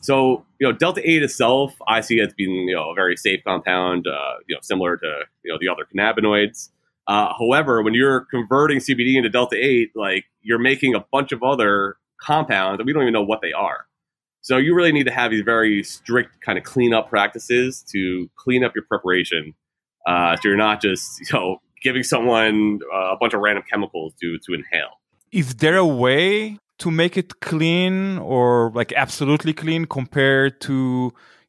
So 0.00 0.44
you 0.60 0.68
know, 0.68 0.72
delta 0.72 1.00
eight 1.08 1.22
itself, 1.22 1.74
I 1.88 2.00
see 2.00 2.20
it 2.20 2.28
as 2.28 2.34
being 2.34 2.68
you 2.68 2.74
know 2.74 2.90
a 2.90 2.94
very 2.94 3.16
safe 3.16 3.40
compound, 3.44 4.06
uh, 4.06 4.34
you 4.48 4.54
know, 4.54 4.60
similar 4.62 4.96
to 4.96 5.20
you 5.44 5.52
know 5.52 5.58
the 5.60 5.68
other 5.68 5.86
cannabinoids. 5.92 6.70
Uh, 7.08 7.32
however, 7.38 7.82
when 7.82 7.94
you're 7.94 8.26
converting 8.30 8.78
CBD 8.78 9.16
into 9.16 9.30
delta 9.30 9.56
8, 9.56 9.92
like 9.96 10.26
you're 10.42 10.58
making 10.58 10.94
a 10.94 11.04
bunch 11.10 11.32
of 11.32 11.42
other 11.42 11.96
compounds 12.20 12.80
and 12.80 12.86
we 12.86 12.92
don't 12.92 13.02
even 13.02 13.14
know 13.14 13.24
what 13.24 13.40
they 13.40 13.52
are. 13.52 13.86
So 14.42 14.58
you 14.58 14.74
really 14.74 14.92
need 14.92 15.04
to 15.04 15.10
have 15.10 15.30
these 15.30 15.42
very 15.42 15.82
strict 15.82 16.40
kind 16.42 16.58
of 16.58 16.64
cleanup 16.64 17.08
practices 17.08 17.82
to 17.92 18.30
clean 18.36 18.62
up 18.62 18.74
your 18.74 18.84
preparation. 18.84 19.54
Uh, 20.06 20.36
so 20.36 20.48
you're 20.48 20.56
not 20.56 20.82
just, 20.82 21.20
you 21.20 21.26
know, 21.32 21.60
giving 21.82 22.02
someone 22.02 22.80
uh, 22.92 23.14
a 23.14 23.16
bunch 23.18 23.34
of 23.34 23.40
random 23.40 23.64
chemicals 23.70 24.12
to, 24.20 24.38
to 24.46 24.54
inhale. 24.54 25.00
Is 25.32 25.54
there 25.56 25.76
a 25.76 25.86
way 25.86 26.58
to 26.78 26.90
make 26.90 27.16
it 27.16 27.40
clean 27.40 28.18
or 28.18 28.70
like 28.74 28.92
absolutely 28.92 29.52
clean 29.52 29.86
compared 29.86 30.60
to, 30.62 30.72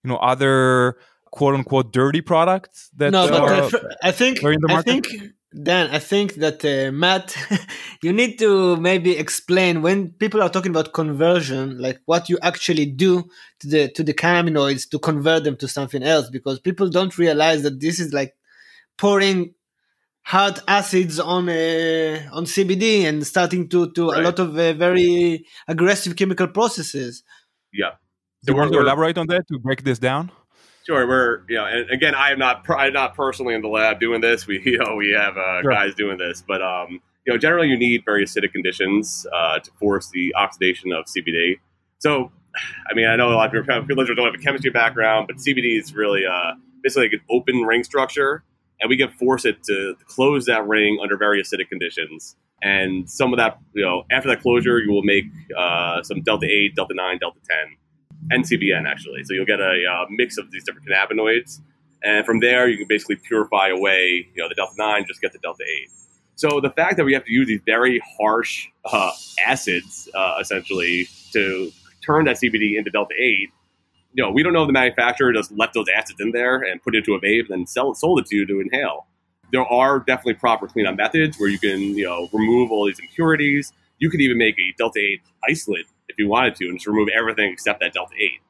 you 0.04 0.08
know, 0.10 0.18
other 0.18 0.98
quote 1.32 1.54
unquote 1.54 1.94
dirty 1.94 2.22
products 2.22 2.89
that 2.98 3.12
no, 3.12 3.28
but 3.30 3.86
I 4.04 4.12
think 4.12 4.44
I 4.44 4.82
think 4.82 5.08
Dan, 5.51 5.89
I 5.89 5.98
think 5.98 6.36
that 6.36 6.63
uh, 6.63 6.91
Matt, 6.91 7.36
you 8.03 8.13
need 8.13 8.38
to 8.38 8.77
maybe 8.77 9.18
explain 9.18 9.82
when 9.82 10.12
people 10.12 10.44
are 10.44 10.50
talking 10.50 10.70
about 10.70 10.94
conversion, 10.94 11.79
like 11.79 12.00
what 12.06 12.29
you 12.29 12.38
actually 12.44 12.86
do 12.86 13.24
to 13.62 13.68
the 13.68 13.89
to 13.94 14.03
the 14.03 14.13
cannabinoids 14.13 14.88
to 14.91 15.00
convert 15.00 15.44
them 15.44 15.58
to 15.58 15.68
something 15.68 16.03
else, 16.03 16.29
because 16.29 16.60
people 16.60 16.88
don't 16.88 17.18
realize 17.18 17.63
that 17.63 17.79
this 17.79 18.00
is 18.00 18.13
like 18.13 18.36
pouring 18.96 19.56
hard 20.22 20.60
acids 20.68 21.20
on 21.20 21.50
uh, 21.50 22.29
on 22.32 22.46
CBD 22.46 23.06
and 23.06 23.25
starting 23.25 23.68
to 23.70 23.91
to 23.94 24.10
right. 24.10 24.20
a 24.20 24.22
lot 24.22 24.38
of 24.38 24.50
uh, 24.56 24.74
very 24.74 25.46
aggressive 25.68 26.15
chemical 26.15 26.48
processes. 26.48 27.24
Yeah. 27.74 27.94
Do 28.46 28.53
you 28.53 28.58
want 28.58 28.72
to 28.72 28.79
elaborate 28.79 29.18
on 29.18 29.27
that 29.27 29.48
to 29.48 29.58
break 29.58 29.84
this 29.84 29.98
down? 29.98 30.32
Sure, 30.89 31.08
we're 31.08 31.43
you 31.48 31.55
know, 31.55 31.65
and 31.65 31.88
again, 31.91 32.15
I 32.15 32.31
am 32.31 32.39
not 32.39 32.67
I'm 32.67 32.93
not 32.93 33.13
personally 33.13 33.53
in 33.53 33.62
the 33.62 33.67
lab 33.67 34.00
doing 34.00 34.22
this. 34.22 34.48
We 34.48 34.60
you 34.65 34.79
know 34.79 34.96
we 34.96 35.12
have 35.12 35.38
uh, 35.38 35.62
sure. 35.62 35.72
guys 35.72 35.93
doing 35.93 36.17
this, 36.17 36.43
but 36.48 36.63
um, 36.63 37.00
you 37.27 37.31
know, 37.31 37.38
generally 37.38 37.67
you 37.67 37.77
need 37.77 38.01
very 38.05 38.25
acidic 38.25 38.53
conditions 38.53 39.27
uh, 39.31 39.60
to 39.60 39.69
force 39.79 40.10
the 40.10 40.34
oxidation 40.36 40.91
of 40.91 41.05
CBD. 41.05 41.60
So, 42.00 42.31
I 42.89 42.96
mean, 42.96 43.05
I 43.05 43.15
know 43.17 43.29
a 43.29 43.36
lot 43.36 43.55
of 43.55 43.88
people 43.88 44.03
don't 44.03 44.25
have 44.25 44.34
a 44.34 44.43
chemistry 44.43 44.72
background, 44.72 45.27
but 45.27 45.36
CBD 45.36 45.79
is 45.79 45.93
really 45.93 46.24
uh, 46.25 46.53
basically 46.81 47.03
like 47.03 47.13
an 47.13 47.22
open 47.29 47.62
ring 47.62 47.84
structure, 47.84 48.43
and 48.81 48.89
we 48.89 48.98
can 48.98 49.12
force 49.12 49.46
it 49.46 49.62
to 49.65 49.93
close 50.08 50.48
that 50.48 50.67
ring 50.67 50.98
under 51.03 51.17
very 51.17 51.39
acidic 51.39 51.69
conditions. 51.69 52.36
And 52.63 53.08
some 53.08 53.31
of 53.31 53.38
that, 53.38 53.60
you 53.75 53.86
know, 53.86 54.05
after 54.10 54.27
that 54.29 54.41
closure, 54.41 54.79
you 54.79 54.91
will 54.91 55.03
make 55.03 55.25
uh, 55.55 56.01
some 56.01 56.24
delta 56.24 56.48
8, 56.48 56.75
delta 56.75 56.96
9, 56.96 57.19
delta 57.19 57.39
10, 57.48 57.77
and 58.32 58.44
CBN 58.44 58.88
actually. 58.88 59.24
So 59.24 59.34
you'll 59.34 59.46
get 59.46 59.60
a 59.60 59.84
uh, 59.86 60.06
mix 60.10 60.38
of 60.38 60.52
these 60.52 60.64
different 60.64 60.88
cannabinoids. 60.88 61.60
And 62.04 62.26
from 62.26 62.40
there, 62.40 62.70
you 62.70 62.78
can 62.78 62.88
basically 62.88 63.18
purify 63.18 63.70
away, 63.70 64.30
you 64.34 64.42
know, 64.42 64.48
the 64.48 64.56
delta 64.56 64.74
9, 64.78 65.06
just 65.08 65.22
get 65.22 65.34
the 65.34 65.40
delta 65.40 65.64
8. 65.64 65.90
So 66.36 66.62
the 66.62 66.70
fact 66.70 66.96
that 66.96 67.04
we 67.04 67.14
have 67.14 67.26
to 67.26 67.32
use 67.32 67.48
these 67.48 67.60
very 67.66 68.02
harsh 68.18 68.68
uh, 68.86 69.12
acids, 69.46 70.08
uh, 70.16 70.38
essentially, 70.40 71.10
to 71.34 71.72
turn 72.06 72.24
that 72.26 72.38
CBD 72.38 72.78
into 72.78 72.90
delta 72.90 73.14
8, 73.18 73.50
you 74.14 74.24
know, 74.24 74.32
we 74.32 74.44
don't 74.44 74.54
know 74.54 74.64
if 74.64 74.68
the 74.68 74.74
manufacturer 74.74 75.34
just 75.34 75.52
left 75.52 75.74
those 75.74 75.88
acids 75.94 76.20
in 76.22 76.32
there 76.32 76.62
and 76.62 76.82
put 76.82 76.96
it 76.96 77.00
into 77.00 77.14
a 77.16 77.20
vape 77.20 77.50
and 77.50 77.50
then 77.50 77.68
sell, 77.68 77.94
sold 77.94 78.20
it 78.20 78.26
to 78.28 78.36
you 78.38 78.46
to 78.46 78.62
inhale 78.62 79.06
there 79.52 79.66
are 79.66 80.00
definitely 80.00 80.36
proper 80.36 80.68
cleanup 80.68 80.96
methods 80.96 81.38
where 81.40 81.50
you 81.50 81.60
can, 81.60 81.80
you 81.80 82.06
know, 82.06 82.30
remove 82.32 82.72
all 82.72 82.86
these 82.86 83.00
impurities. 83.00 83.72
You 83.98 84.10
could 84.10 84.22
even 84.22 84.38
make 84.38 84.58
a 84.60 84.74
delta 84.78 85.00
eight 85.00 85.22
isolate 85.48 85.86
you 86.20 86.28
wanted 86.28 86.56
to, 86.56 86.66
and 86.66 86.78
just 86.78 86.88
remove 86.88 87.10
everything 87.10 87.52
except 87.52 87.80
that 87.80 87.94
delta 87.94 88.14
eight. 88.20 88.42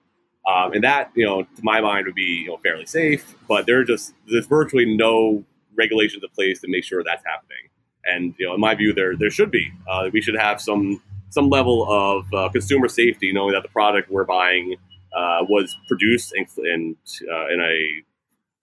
Um, 0.50 0.74
and 0.74 0.84
that, 0.84 1.12
you 1.16 1.26
know, 1.26 1.44
to 1.44 1.62
my 1.62 1.80
mind, 1.82 2.06
would 2.06 2.16
be 2.16 2.44
you 2.44 2.48
know 2.48 2.58
fairly 2.58 2.86
safe. 2.86 3.36
But 3.48 3.66
there 3.66 3.84
just 3.84 4.14
there's 4.28 4.48
virtually 4.48 4.86
no 4.86 5.44
regulations 5.78 6.24
in 6.24 6.30
place 6.30 6.60
to 6.62 6.68
make 6.70 6.84
sure 6.84 7.04
that's 7.04 7.24
happening. 7.26 7.70
And 8.06 8.34
you 8.38 8.48
know, 8.48 8.56
in 8.56 8.60
my 8.60 8.76
view, 8.76 8.94
there 8.94 9.16
there 9.16 9.30
should 9.30 9.52
be. 9.52 9.72
Uh, 9.88 10.10
we 10.12 10.22
should 10.22 10.38
have 10.38 10.60
some 10.60 11.02
some 11.30 11.50
level 11.50 11.86
of 11.90 12.34
uh, 12.34 12.50
consumer 12.50 12.88
safety, 12.88 13.32
knowing 13.32 13.54
that 13.54 13.64
the 13.64 13.70
product 13.70 14.10
we're 14.10 14.26
buying 14.26 14.76
uh, 15.16 15.46
was 15.48 15.76
produced 15.88 16.34
in 16.36 16.46
in, 16.66 16.96
uh, 17.32 17.48
in 17.48 17.60
a 17.62 18.04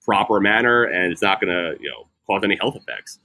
proper 0.04 0.40
manner, 0.40 0.84
and 0.84 1.12
it's 1.12 1.22
not 1.22 1.40
going 1.40 1.52
to 1.52 1.80
you 1.80 1.90
know 1.90 2.08
cause 2.26 2.42
any 2.44 2.56
health 2.56 2.76
effects. 2.76 3.18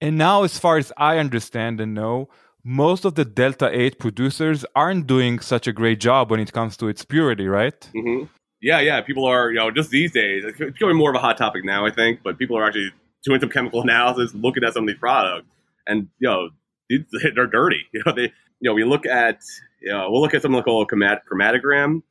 And 0.00 0.18
now, 0.18 0.42
as 0.42 0.58
far 0.58 0.76
as 0.76 0.92
I 0.96 1.18
understand 1.18 1.80
and 1.80 1.94
know, 1.94 2.28
most 2.64 3.04
of 3.04 3.14
the 3.14 3.24
Delta 3.24 3.68
8 3.70 3.98
producers 3.98 4.64
aren't 4.74 5.06
doing 5.06 5.38
such 5.38 5.66
a 5.66 5.72
great 5.72 6.00
job 6.00 6.30
when 6.30 6.40
it 6.40 6.52
comes 6.52 6.76
to 6.78 6.88
its 6.88 7.04
purity, 7.04 7.46
right? 7.46 7.78
Mm-hmm. 7.94 8.24
Yeah, 8.62 8.80
yeah. 8.80 9.02
People 9.02 9.26
are, 9.26 9.50
you 9.50 9.58
know, 9.58 9.70
just 9.70 9.90
these 9.90 10.10
days, 10.12 10.44
it's 10.46 10.58
becoming 10.58 10.96
more 10.96 11.10
of 11.10 11.16
a 11.16 11.18
hot 11.18 11.36
topic 11.36 11.64
now, 11.64 11.84
I 11.84 11.90
think, 11.90 12.20
but 12.24 12.38
people 12.38 12.56
are 12.56 12.64
actually 12.64 12.90
doing 13.22 13.38
some 13.38 13.50
chemical 13.50 13.82
analysis, 13.88 14.34
looking 14.34 14.64
at 14.64 14.72
some 14.72 14.84
of 14.84 14.88
these 14.88 14.98
products, 14.98 15.46
and, 15.86 16.08
you 16.18 16.28
know, 16.28 16.48
they're 17.34 17.46
dirty. 17.46 17.82
You 17.92 18.02
know, 18.06 18.12
they, 18.12 18.32
you 18.60 18.70
know, 18.70 18.72
we 18.72 18.84
look 18.84 19.04
at, 19.04 19.40
you 19.82 19.92
know, 19.92 20.10
we'll 20.10 20.22
look 20.22 20.32
at 20.32 20.40
something 20.40 20.62
called 20.62 20.90
a 20.90 20.94
chromatogram 20.94 22.02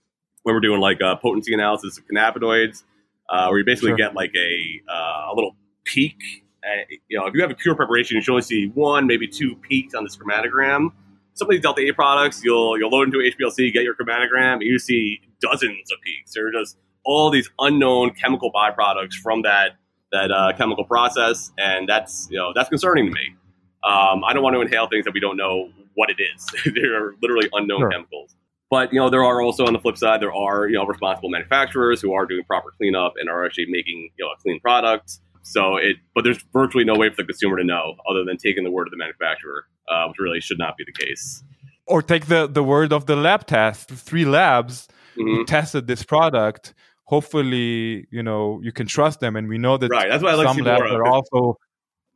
when 0.44 0.56
we're 0.56 0.60
doing 0.60 0.80
like 0.80 1.00
a 1.02 1.16
potency 1.16 1.54
analysis 1.54 1.98
of 1.98 2.04
cannabinoids, 2.06 2.84
uh, 3.30 3.48
where 3.48 3.58
you 3.58 3.66
basically 3.66 3.92
sure. 3.92 3.98
get 3.98 4.14
like 4.14 4.34
a, 4.36 4.82
uh, 4.92 5.32
a 5.32 5.34
little 5.34 5.56
peak. 5.84 6.43
Uh, 6.66 6.84
you 7.10 7.20
know, 7.20 7.26
if 7.26 7.34
you 7.34 7.42
have 7.42 7.52
a 7.52 7.56
pure 7.56 7.76
preparation, 7.76 8.16
you 8.16 8.22
should 8.22 8.32
only 8.32 8.42
see 8.42 8.68
one, 8.68 9.08
maybe 9.08 9.28
two 9.28 9.56
peaks 9.58 9.94
on 9.94 10.04
this 10.04 10.16
chromatogram. 10.16 10.92
Some 11.36 11.48
of 11.48 11.52
these 11.52 11.62
Delta 11.62 11.82
8 11.82 11.96
products, 11.96 12.44
you'll 12.44 12.78
you'll 12.78 12.92
load 12.92 13.08
into 13.08 13.18
HPLC, 13.18 13.74
get 13.74 13.84
your 13.84 13.96
chromatogram, 13.96 14.54
and 14.54 14.64
you 14.64 14.80
see 14.80 15.20
dozens 15.42 15.92
of 15.92 16.00
peaks. 16.02 16.34
There 16.34 16.48
are 16.48 16.52
just 16.52 16.78
all 17.04 17.30
these 17.30 17.50
unknown 17.60 18.12
chemical 18.12 18.52
byproducts 18.52 19.16
from 19.16 19.42
that 19.42 19.72
that 20.12 20.32
uh, 20.32 20.54
chemical 20.56 20.86
process, 20.86 21.52
and 21.58 21.90
that's 21.90 22.28
you 22.30 22.38
know 22.38 22.52
that's 22.56 22.70
concerning 22.70 23.08
to 23.08 23.12
me. 23.12 23.36
Um, 23.84 24.24
I 24.24 24.32
don't 24.34 24.44
want 24.44 24.56
to 24.56 24.62
inhale 24.62 24.88
things 24.88 25.06
that 25.06 25.14
we 25.14 25.20
don't 25.20 25.36
know 25.36 25.70
what 25.96 26.10
it 26.10 26.18
is. 26.22 26.46
They're 26.74 27.14
literally 27.22 27.50
unknown 27.52 27.82
sure. 27.82 27.90
chemicals. 27.90 28.36
But 28.70 28.94
you 28.94 29.00
know, 29.00 29.10
there 29.10 29.24
are 29.24 29.42
also 29.42 29.66
on 29.66 29.74
the 29.74 29.80
flip 29.80 29.98
side, 29.98 30.22
there 30.22 30.34
are 30.34 30.68
you 30.68 30.76
know 30.76 30.86
responsible 30.86 31.30
manufacturers 31.30 32.02
who 32.02 32.14
are 32.14 32.26
doing 32.26 32.44
proper 32.46 32.72
cleanup 32.78 33.14
and 33.20 33.30
are 33.30 33.46
actually 33.46 33.68
making 33.70 34.10
you 34.18 34.26
know 34.26 34.32
a 34.32 34.42
clean 34.42 34.60
product. 34.60 35.20
So 35.44 35.76
it, 35.76 35.98
but 36.16 36.24
there's 36.24 36.42
virtually 36.54 36.86
no 36.86 36.96
way 36.96 37.10
for 37.10 37.18
the 37.18 37.26
consumer 37.26 37.58
to 37.58 37.64
know 37.64 37.96
other 38.10 38.24
than 38.24 38.38
taking 38.38 38.64
the 38.64 38.72
word 38.72 38.88
of 38.88 38.92
the 38.92 38.98
manufacturer, 38.98 39.66
uh, 39.90 40.08
which 40.08 40.18
really 40.20 40.40
should 40.40 40.58
not 40.58 40.78
be 40.78 40.86
the 40.86 41.06
case. 41.06 41.44
Or 41.86 42.02
take 42.02 42.28
the 42.28 42.48
the 42.48 42.64
word 42.64 42.94
of 42.94 43.06
the 43.06 43.16
lab 43.16 43.46
test. 43.46 43.90
Three 43.90 44.26
labs 44.26 44.88
mm-hmm. 45.18 45.44
tested 45.44 45.86
this 45.86 46.04
product. 46.04 46.74
Hopefully, 47.06 48.08
you 48.10 48.24
know 48.24 48.62
you 48.64 48.72
can 48.72 48.88
trust 48.88 49.20
them, 49.20 49.36
and 49.36 49.50
we 49.50 49.58
know 49.58 49.78
that 49.78 49.90
right. 49.90 50.10
That's 50.10 50.24
why 50.24 50.32
I 50.32 50.36
like 50.36 50.48
some 50.56 50.66
labs 50.66 50.90
are 50.92 51.06
also. 51.06 51.58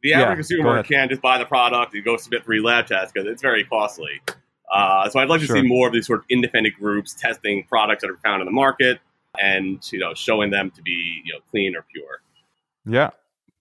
The 0.04 0.14
average 0.14 0.28
yeah, 0.28 0.36
consumer 0.36 0.84
can't 0.84 1.10
just 1.10 1.24
buy 1.24 1.40
the 1.40 1.46
product 1.46 1.96
and 1.96 2.06
go 2.06 2.18
submit 2.18 2.46
three 2.46 2.62
lab 2.62 2.86
tests 2.86 3.12
because 3.12 3.28
it's 3.28 3.42
very 3.42 3.64
costly. 3.64 4.22
Uh, 4.72 5.10
so 5.10 5.20
I'd 5.20 5.28
like 5.28 5.42
to 5.42 5.48
sure. 5.48 5.56
see 5.56 5.64
more 5.64 5.88
of 5.88 5.94
these 5.94 6.06
sort 6.06 6.20
of 6.20 6.26
independent 6.30 6.76
groups 6.76 7.14
testing 7.14 7.66
products 7.68 8.02
that 8.02 8.12
are 8.12 8.18
found 8.18 8.42
in 8.42 8.46
the 8.46 8.52
market 8.52 9.00
and 9.40 9.82
you 9.92 10.00
know 10.00 10.14
showing 10.14 10.52
them 10.52 10.72
to 10.72 10.82
be 10.82 11.22
you 11.26 11.34
know 11.34 11.40
clean 11.52 11.76
or 11.76 11.84
pure. 11.92 12.22
Yeah. 12.88 13.10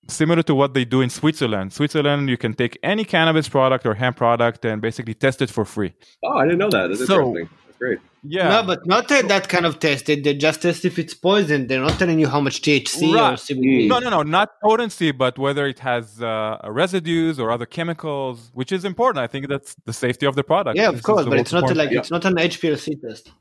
Similar 0.08 0.42
to 0.44 0.54
what 0.54 0.74
they 0.74 0.84
do 0.84 1.00
in 1.00 1.10
Switzerland. 1.10 1.72
Switzerland, 1.72 2.30
you 2.30 2.36
can 2.36 2.54
take 2.54 2.78
any 2.82 3.04
cannabis 3.04 3.48
product 3.48 3.84
or 3.84 3.94
hemp 3.94 4.16
product 4.16 4.64
and 4.64 4.80
basically 4.80 5.14
test 5.14 5.42
it 5.42 5.50
for 5.50 5.64
free. 5.64 5.94
Oh, 6.24 6.38
I 6.38 6.44
didn't 6.44 6.58
know 6.58 6.70
that. 6.70 6.88
That's 6.88 7.06
so, 7.06 7.26
interesting. 7.26 7.48
That's 7.66 7.78
great. 7.78 7.98
Yeah. 8.28 8.48
No, 8.48 8.62
but 8.62 8.86
not 8.86 9.10
uh, 9.10 9.22
that 9.22 9.48
kind 9.48 9.66
of 9.66 9.78
test. 9.78 10.06
They 10.06 10.16
just 10.16 10.62
test 10.62 10.84
if 10.84 10.98
it's 10.98 11.14
poison. 11.14 11.66
They're 11.66 11.80
not 11.80 11.98
telling 11.98 12.18
you 12.18 12.28
how 12.28 12.40
much 12.40 12.62
THC 12.62 13.14
right. 13.14 13.32
or 13.32 13.36
CBD. 13.36 13.88
No, 13.88 13.98
no, 13.98 14.10
no, 14.10 14.22
not 14.22 14.60
potency, 14.62 15.12
but 15.12 15.38
whether 15.38 15.66
it 15.66 15.80
has 15.80 16.22
uh, 16.22 16.58
residues 16.68 17.38
or 17.38 17.50
other 17.50 17.66
chemicals, 17.66 18.50
which 18.54 18.72
is 18.72 18.84
important. 18.84 19.22
I 19.22 19.26
think 19.26 19.48
that's 19.48 19.74
the 19.84 19.92
safety 19.92 20.26
of 20.26 20.34
the 20.34 20.44
product. 20.44 20.76
Yeah, 20.76 20.88
of 20.88 20.96
this 20.96 21.02
course, 21.02 21.26
but 21.26 21.38
it's 21.38 21.52
not 21.52 21.74
like 21.76 21.90
yeah. 21.90 22.00
it's 22.00 22.10
not 22.10 22.24
an 22.24 22.34
HPLC 22.34 23.00
test. 23.00 23.32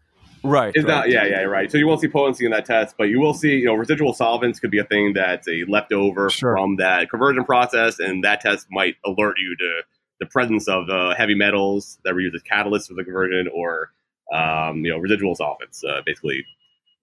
Right. 0.46 0.72
It's 0.76 0.86
right. 0.86 0.92
not, 0.92 1.10
yeah, 1.10 1.26
yeah, 1.26 1.42
right. 1.42 1.72
So 1.72 1.78
you 1.78 1.88
won't 1.88 2.02
see 2.02 2.08
potency 2.08 2.46
in 2.46 2.52
that 2.52 2.66
test, 2.66 2.96
but 2.98 3.06
you 3.06 3.20
will 3.20 3.34
see, 3.34 3.58
you 3.58 3.66
know, 3.66 3.74
residual 3.74 4.14
solvents 4.14 4.60
could 4.60 4.72
be 4.72 4.80
a 4.80 4.84
thing 4.84 5.14
that's 5.14 5.48
a 5.48 5.64
leftover 5.68 6.30
sure. 6.30 6.56
from 6.56 6.78
that 6.78 7.10
conversion 7.10 7.44
process, 7.44 8.00
and 8.00 8.24
that 8.24 8.42
test 8.42 8.68
might 8.72 8.96
alert 9.06 9.36
you 9.38 9.56
to 9.58 9.82
the 10.20 10.26
presence 10.28 10.68
of 10.68 10.90
uh, 10.90 11.14
heavy 11.16 11.36
metals 11.36 12.00
that 12.06 12.14
were 12.14 12.22
used 12.22 12.36
as 12.36 12.44
catalysts 12.44 12.88
for 12.88 12.94
the 12.94 13.04
conversion, 13.04 13.50
or 13.54 13.92
um, 14.34 14.84
you 14.84 14.92
know, 14.92 14.98
residual 14.98 15.36
solvents, 15.36 15.84
uh, 15.84 16.02
basically, 16.06 16.44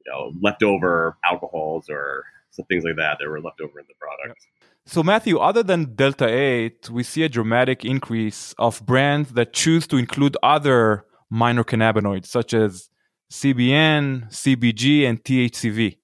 you 0.05 0.13
know, 0.13 0.33
leftover 0.41 1.17
alcohols 1.25 1.87
or 1.89 2.25
some 2.51 2.65
things 2.67 2.85
like 2.85 2.97
that 2.97 3.19
that 3.19 3.29
were 3.29 3.41
left 3.41 3.61
over 3.61 3.79
in 3.79 3.87
the 3.89 3.95
product. 3.95 4.41
So, 4.85 5.03
Matthew, 5.03 5.39
other 5.39 5.63
than 5.63 5.95
Delta 5.95 6.27
8, 6.27 6.91
we 6.91 7.03
see 7.05 7.23
a 7.23 7.29
dramatic 7.29 7.85
increase 7.85 8.53
of 8.59 8.85
brands 8.85 9.33
that 9.35 9.53
choose 9.53 9.87
to 9.89 9.97
include 9.97 10.37
other 10.43 11.07
minor 11.31 11.63
cannabinoids, 11.63 12.27
such 12.27 12.53
as 12.53 12.91
CBN, 13.33 14.31
CBG, 14.31 15.09
and 15.09 15.25
THCV. 15.25 15.97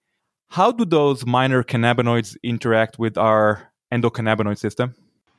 How 0.49 0.73
do 0.73 0.87
those 0.87 1.27
minor 1.27 1.63
cannabinoids 1.63 2.39
interact 2.43 2.99
with 2.99 3.19
our 3.19 3.71
endocannabinoid 3.93 4.57
system? 4.57 4.95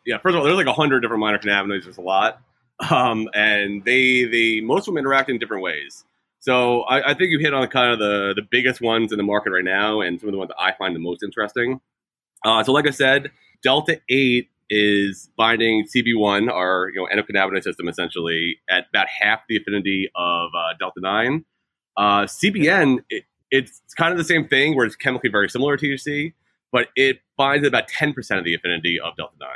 Yeah, 0.05 0.19
first 0.19 0.36
of 0.36 0.39
all, 0.39 0.46
there's 0.46 0.55
like 0.55 0.67
a 0.67 0.74
hundred 0.74 1.00
different 1.00 1.19
minor 1.22 1.39
cannabinoids. 1.39 1.86
There's 1.86 1.98
a 1.98 2.01
lot, 2.01 2.43
um, 2.91 3.27
and 3.34 3.84
they 3.86 4.25
they 4.25 4.62
most 4.62 4.81
of 4.88 4.93
them 4.93 5.00
interact 5.00 5.31
in 5.31 5.39
different 5.39 5.63
ways. 5.63 6.05
So 6.41 6.81
I, 6.84 7.10
I, 7.10 7.13
think 7.15 7.31
you 7.31 7.39
hit 7.39 7.55
on 7.55 7.67
kind 7.69 7.91
of 7.91 7.98
the 7.98 8.34
the 8.36 8.48
biggest 8.51 8.81
ones 8.81 9.12
in 9.12 9.17
the 9.17 9.24
market 9.24 9.50
right 9.50 9.63
now, 9.63 10.01
and 10.01 10.19
some 10.19 10.29
of 10.29 10.34
the 10.34 10.38
ones 10.38 10.50
that 10.50 10.62
I 10.62 10.74
find 10.74 10.96
the 10.96 11.00
most 11.00 11.24
interesting. 11.24 11.81
Uh, 12.46 12.63
so, 12.63 12.72
like 12.72 12.86
I 12.86 12.91
said, 12.91 13.31
Delta 13.63 14.00
Eight 14.10 14.50
is 14.69 15.31
binding 15.36 15.86
CB1, 15.86 16.51
our 16.51 16.91
you 16.93 17.01
know 17.01 17.08
endocannabinoid 17.12 17.63
system, 17.63 17.88
essentially 17.88 18.58
at 18.69 18.86
about 18.89 19.08
half 19.08 19.39
the 19.50 19.58
affinity 19.58 20.08
of 20.15 20.51
uh, 20.55 20.77
Delta 20.79 21.01
Nine. 21.01 21.46
Uh, 22.00 22.24
CBN, 22.24 23.00
it, 23.10 23.25
it's 23.51 23.82
kind 23.98 24.13
of 24.13 24.18
the 24.18 24.24
same 24.24 24.48
thing 24.48 24.75
where 24.75 24.86
it's 24.86 24.96
chemically 24.96 25.29
very 25.29 25.50
similar 25.50 25.75
to 25.75 25.86
THC, 25.86 26.34
but 26.72 26.88
it 26.96 27.20
binds 27.36 27.65
at 27.65 27.68
about 27.68 27.89
10% 27.89 28.15
of 28.38 28.46
the 28.46 28.56
affinity 28.56 28.98
of 29.03 29.18
Delta 29.18 29.34
9. 29.38 29.50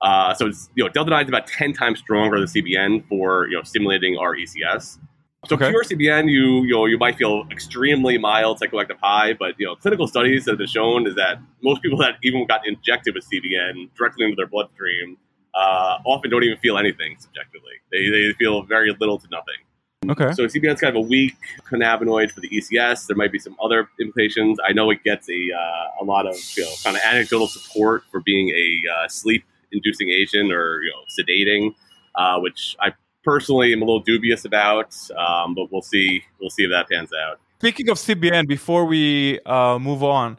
Uh, 0.00 0.32
so 0.32 0.46
it's, 0.46 0.70
you 0.76 0.84
know, 0.84 0.88
Delta 0.90 1.10
9 1.10 1.24
is 1.24 1.28
about 1.28 1.48
10 1.48 1.72
times 1.72 1.98
stronger 1.98 2.38
than 2.38 2.46
CBN 2.46 3.08
for, 3.08 3.48
you 3.48 3.56
know, 3.56 3.64
stimulating 3.64 4.16
our 4.16 4.36
ECS. 4.36 4.98
So 5.46 5.56
okay. 5.56 5.70
pure 5.70 5.82
CBN, 5.82 6.30
you, 6.30 6.62
you 6.62 6.74
know, 6.74 6.86
you 6.86 6.98
might 6.98 7.16
feel 7.16 7.44
extremely 7.50 8.16
mild 8.16 8.60
psychoactive 8.60 8.98
high, 9.02 9.32
but, 9.32 9.54
you 9.58 9.66
know, 9.66 9.74
clinical 9.74 10.06
studies 10.06 10.44
that 10.44 10.52
have 10.52 10.58
been 10.58 10.68
shown 10.68 11.08
is 11.08 11.16
that 11.16 11.40
most 11.64 11.82
people 11.82 11.98
that 11.98 12.14
even 12.22 12.46
got 12.46 12.64
injected 12.64 13.14
with 13.14 13.24
CBN 13.28 13.90
directly 13.96 14.24
into 14.24 14.36
their 14.36 14.46
bloodstream 14.46 15.16
uh, 15.54 15.98
often 16.06 16.30
don't 16.30 16.44
even 16.44 16.58
feel 16.58 16.78
anything 16.78 17.16
subjectively. 17.18 17.72
They, 17.90 18.08
they 18.08 18.32
feel 18.38 18.62
very 18.62 18.94
little 19.00 19.18
to 19.18 19.26
nothing. 19.32 19.56
Okay. 20.06 20.32
So 20.32 20.44
CBN 20.44 20.74
is 20.74 20.80
kind 20.80 20.96
of 20.96 21.04
a 21.04 21.06
weak 21.06 21.34
cannabinoid 21.70 22.30
for 22.30 22.40
the 22.40 22.48
ECS. 22.48 23.06
There 23.06 23.16
might 23.16 23.32
be 23.32 23.38
some 23.38 23.56
other 23.62 23.88
implications. 24.00 24.58
I 24.66 24.72
know 24.72 24.90
it 24.90 25.02
gets 25.02 25.28
a 25.28 25.50
uh, 25.52 26.02
a 26.02 26.04
lot 26.04 26.26
of 26.26 26.36
you 26.56 26.64
know 26.64 26.72
kind 26.84 26.96
of 26.96 27.02
anecdotal 27.04 27.48
support 27.48 28.04
for 28.10 28.20
being 28.20 28.50
a 28.50 28.82
uh, 28.90 29.08
sleep 29.08 29.44
inducing 29.72 30.08
agent 30.10 30.52
or 30.52 30.80
you 30.82 30.90
know 30.90 31.02
sedating, 31.18 31.74
uh, 32.14 32.38
which 32.40 32.76
I 32.80 32.92
personally 33.24 33.72
am 33.72 33.82
a 33.82 33.84
little 33.84 34.00
dubious 34.00 34.44
about. 34.44 34.96
Um, 35.16 35.54
but 35.54 35.70
we'll 35.72 35.82
see. 35.82 36.22
We'll 36.40 36.50
see 36.50 36.64
if 36.64 36.70
that 36.70 36.88
pans 36.88 37.10
out. 37.12 37.40
Speaking 37.58 37.88
of 37.88 37.98
CBN, 37.98 38.46
before 38.46 38.84
we 38.84 39.40
uh, 39.40 39.78
move 39.80 40.04
on, 40.04 40.38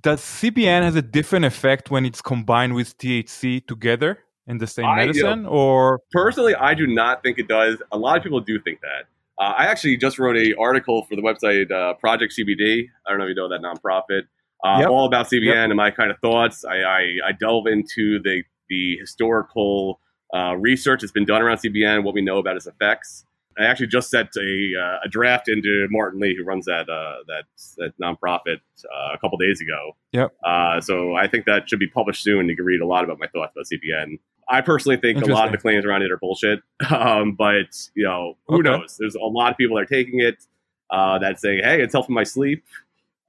does 0.00 0.20
CBN 0.22 0.82
has 0.82 0.96
a 0.96 1.02
different 1.02 1.44
effect 1.44 1.90
when 1.90 2.06
it's 2.06 2.22
combined 2.22 2.74
with 2.74 2.96
THC 2.96 3.66
together? 3.66 4.18
In 4.46 4.58
the 4.58 4.66
same 4.66 4.86
I, 4.86 4.96
medicine? 4.96 5.24
You 5.24 5.36
know, 5.44 5.48
or 5.48 6.00
personally, 6.10 6.54
I 6.54 6.74
do 6.74 6.86
not 6.86 7.22
think 7.22 7.38
it 7.38 7.48
does. 7.48 7.82
A 7.92 7.98
lot 7.98 8.16
of 8.16 8.22
people 8.22 8.40
do 8.40 8.60
think 8.60 8.80
that. 8.80 9.06
Uh, 9.42 9.54
I 9.56 9.66
actually 9.66 9.96
just 9.96 10.18
wrote 10.18 10.36
a 10.36 10.54
article 10.58 11.04
for 11.04 11.16
the 11.16 11.22
website 11.22 11.70
uh, 11.70 11.94
Project 11.94 12.34
CBD. 12.38 12.86
I 13.06 13.10
don't 13.10 13.18
know 13.18 13.24
if 13.24 13.30
you 13.30 13.34
know 13.34 13.48
that 13.48 13.60
nonprofit. 13.60 14.22
Uh, 14.64 14.80
yep. 14.80 14.90
All 14.90 15.06
about 15.06 15.26
CBN 15.26 15.46
yep. 15.46 15.56
and 15.56 15.76
my 15.76 15.90
kind 15.90 16.10
of 16.10 16.18
thoughts. 16.20 16.64
I, 16.64 16.82
I, 16.82 17.00
I 17.28 17.32
delve 17.38 17.66
into 17.66 18.20
the 18.22 18.44
the 18.68 18.96
historical 18.98 20.00
uh, 20.34 20.56
research 20.56 21.00
that's 21.00 21.12
been 21.12 21.26
done 21.26 21.42
around 21.42 21.58
CBN, 21.58 22.04
what 22.04 22.14
we 22.14 22.22
know 22.22 22.38
about 22.38 22.56
its 22.56 22.66
effects. 22.66 23.24
I 23.58 23.64
actually 23.64 23.88
just 23.88 24.10
sent 24.10 24.30
a, 24.36 24.72
uh, 24.80 24.98
a 25.04 25.08
draft 25.08 25.48
into 25.48 25.86
Martin 25.90 26.20
Lee, 26.20 26.34
who 26.38 26.44
runs 26.44 26.64
that 26.66 26.88
uh, 26.88 27.16
that 27.26 27.44
that 27.78 27.92
nonprofit, 28.02 28.60
uh, 28.84 29.12
a 29.12 29.18
couple 29.18 29.36
days 29.38 29.60
ago. 29.60 29.96
Yep. 30.12 30.32
Uh, 30.42 30.80
so 30.80 31.14
I 31.14 31.28
think 31.28 31.44
that 31.46 31.68
should 31.68 31.78
be 31.78 31.88
published 31.88 32.22
soon. 32.22 32.48
You 32.48 32.56
can 32.56 32.64
read 32.64 32.80
a 32.80 32.86
lot 32.86 33.04
about 33.04 33.18
my 33.18 33.26
thoughts 33.26 33.52
about 33.54 33.66
CBN. 33.66 34.18
I 34.52 34.60
personally 34.60 34.98
think 34.98 35.22
a 35.22 35.32
lot 35.32 35.46
of 35.46 35.52
the 35.52 35.58
claims 35.58 35.86
around 35.86 36.02
it 36.02 36.12
are 36.12 36.18
bullshit. 36.18 36.60
Um, 36.90 37.34
but 37.36 37.88
you 37.94 38.04
know, 38.04 38.36
who 38.46 38.56
okay. 38.56 38.68
knows? 38.68 38.96
There's 38.98 39.14
a 39.14 39.20
lot 39.20 39.50
of 39.50 39.56
people 39.56 39.76
that 39.76 39.82
are 39.82 39.86
taking 39.86 40.20
it 40.20 40.44
uh, 40.90 41.18
that 41.20 41.40
say, 41.40 41.60
"Hey, 41.62 41.80
it's 41.82 41.94
helping 41.94 42.14
my 42.14 42.24
sleep." 42.24 42.64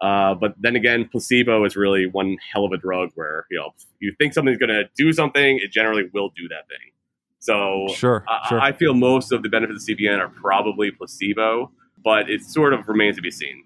Uh, 0.02 0.34
but 0.36 0.54
then 0.60 0.76
again, 0.76 1.08
placebo 1.10 1.64
is 1.64 1.78
really 1.78 2.08
one 2.08 2.36
hell 2.52 2.66
of 2.66 2.74
a 2.74 2.78
drug 2.78 3.12
where 3.16 3.46
you 3.50 3.58
know 3.58 3.70
you 4.00 4.14
think 4.18 4.34
something's 4.34 4.58
going 4.58 4.70
to 4.70 4.84
do 4.98 5.14
something, 5.14 5.60
it 5.64 5.72
generally 5.72 6.10
will 6.14 6.30
do 6.36 6.48
that 6.50 6.68
thing. 6.68 6.92
So 7.40 7.88
sure, 7.96 8.26
I, 8.28 8.50
sure. 8.50 8.60
I 8.60 8.72
feel 8.74 8.94
most 8.94 9.32
of 9.32 9.44
the 9.44 9.50
benefits 9.50 9.88
of 9.90 9.98
CBN 9.98 10.20
are 10.20 10.30
probably 10.30 10.92
placebo, 10.92 11.72
but 12.04 12.30
it 12.30 12.44
sort 12.44 12.74
of 12.74 12.88
remains 12.90 13.16
to 13.16 13.22
be 13.22 13.32
seen. 13.32 13.64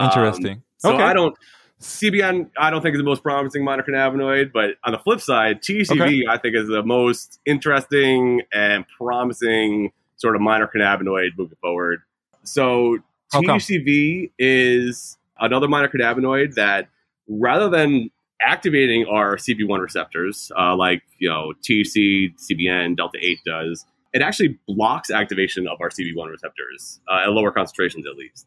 Interesting. 0.00 0.52
Um, 0.52 0.62
so 0.78 0.94
okay. 0.94 1.02
I 1.02 1.12
don't 1.12 1.36
CBN. 1.80 2.50
I 2.58 2.70
don't 2.70 2.82
think 2.82 2.94
is 2.94 2.98
the 2.98 3.04
most 3.04 3.22
promising 3.22 3.64
minor 3.64 3.82
cannabinoid, 3.82 4.52
but 4.52 4.76
on 4.84 4.92
the 4.92 4.98
flip 4.98 5.20
side, 5.20 5.62
THCV 5.62 6.00
okay. 6.00 6.24
I 6.28 6.38
think 6.38 6.54
is 6.54 6.68
the 6.68 6.82
most 6.82 7.40
interesting 7.46 8.42
and 8.52 8.84
promising 8.98 9.92
sort 10.16 10.36
of 10.36 10.42
minor 10.42 10.70
cannabinoid 10.74 11.30
moving 11.38 11.56
forward. 11.62 12.02
So 12.44 12.98
THCV 13.32 14.30
is 14.38 15.16
another 15.38 15.68
minor 15.68 15.88
cannabinoid 15.88 16.54
that 16.54 16.88
rather 17.28 17.70
than 17.70 18.10
activating 18.42 19.06
our 19.06 19.36
CB1 19.36 19.80
receptors, 19.80 20.50
uh, 20.58 20.76
like 20.76 21.02
you 21.18 21.28
know 21.28 21.52
THC, 21.62 22.34
CBN, 22.36 22.96
Delta 22.96 23.18
8 23.20 23.38
does, 23.46 23.86
it 24.12 24.22
actually 24.22 24.58
blocks 24.66 25.10
activation 25.10 25.66
of 25.66 25.80
our 25.80 25.88
CB1 25.88 26.30
receptors 26.30 27.00
uh, 27.08 27.22
at 27.22 27.32
lower 27.32 27.52
concentrations, 27.52 28.06
at 28.06 28.16
least. 28.16 28.46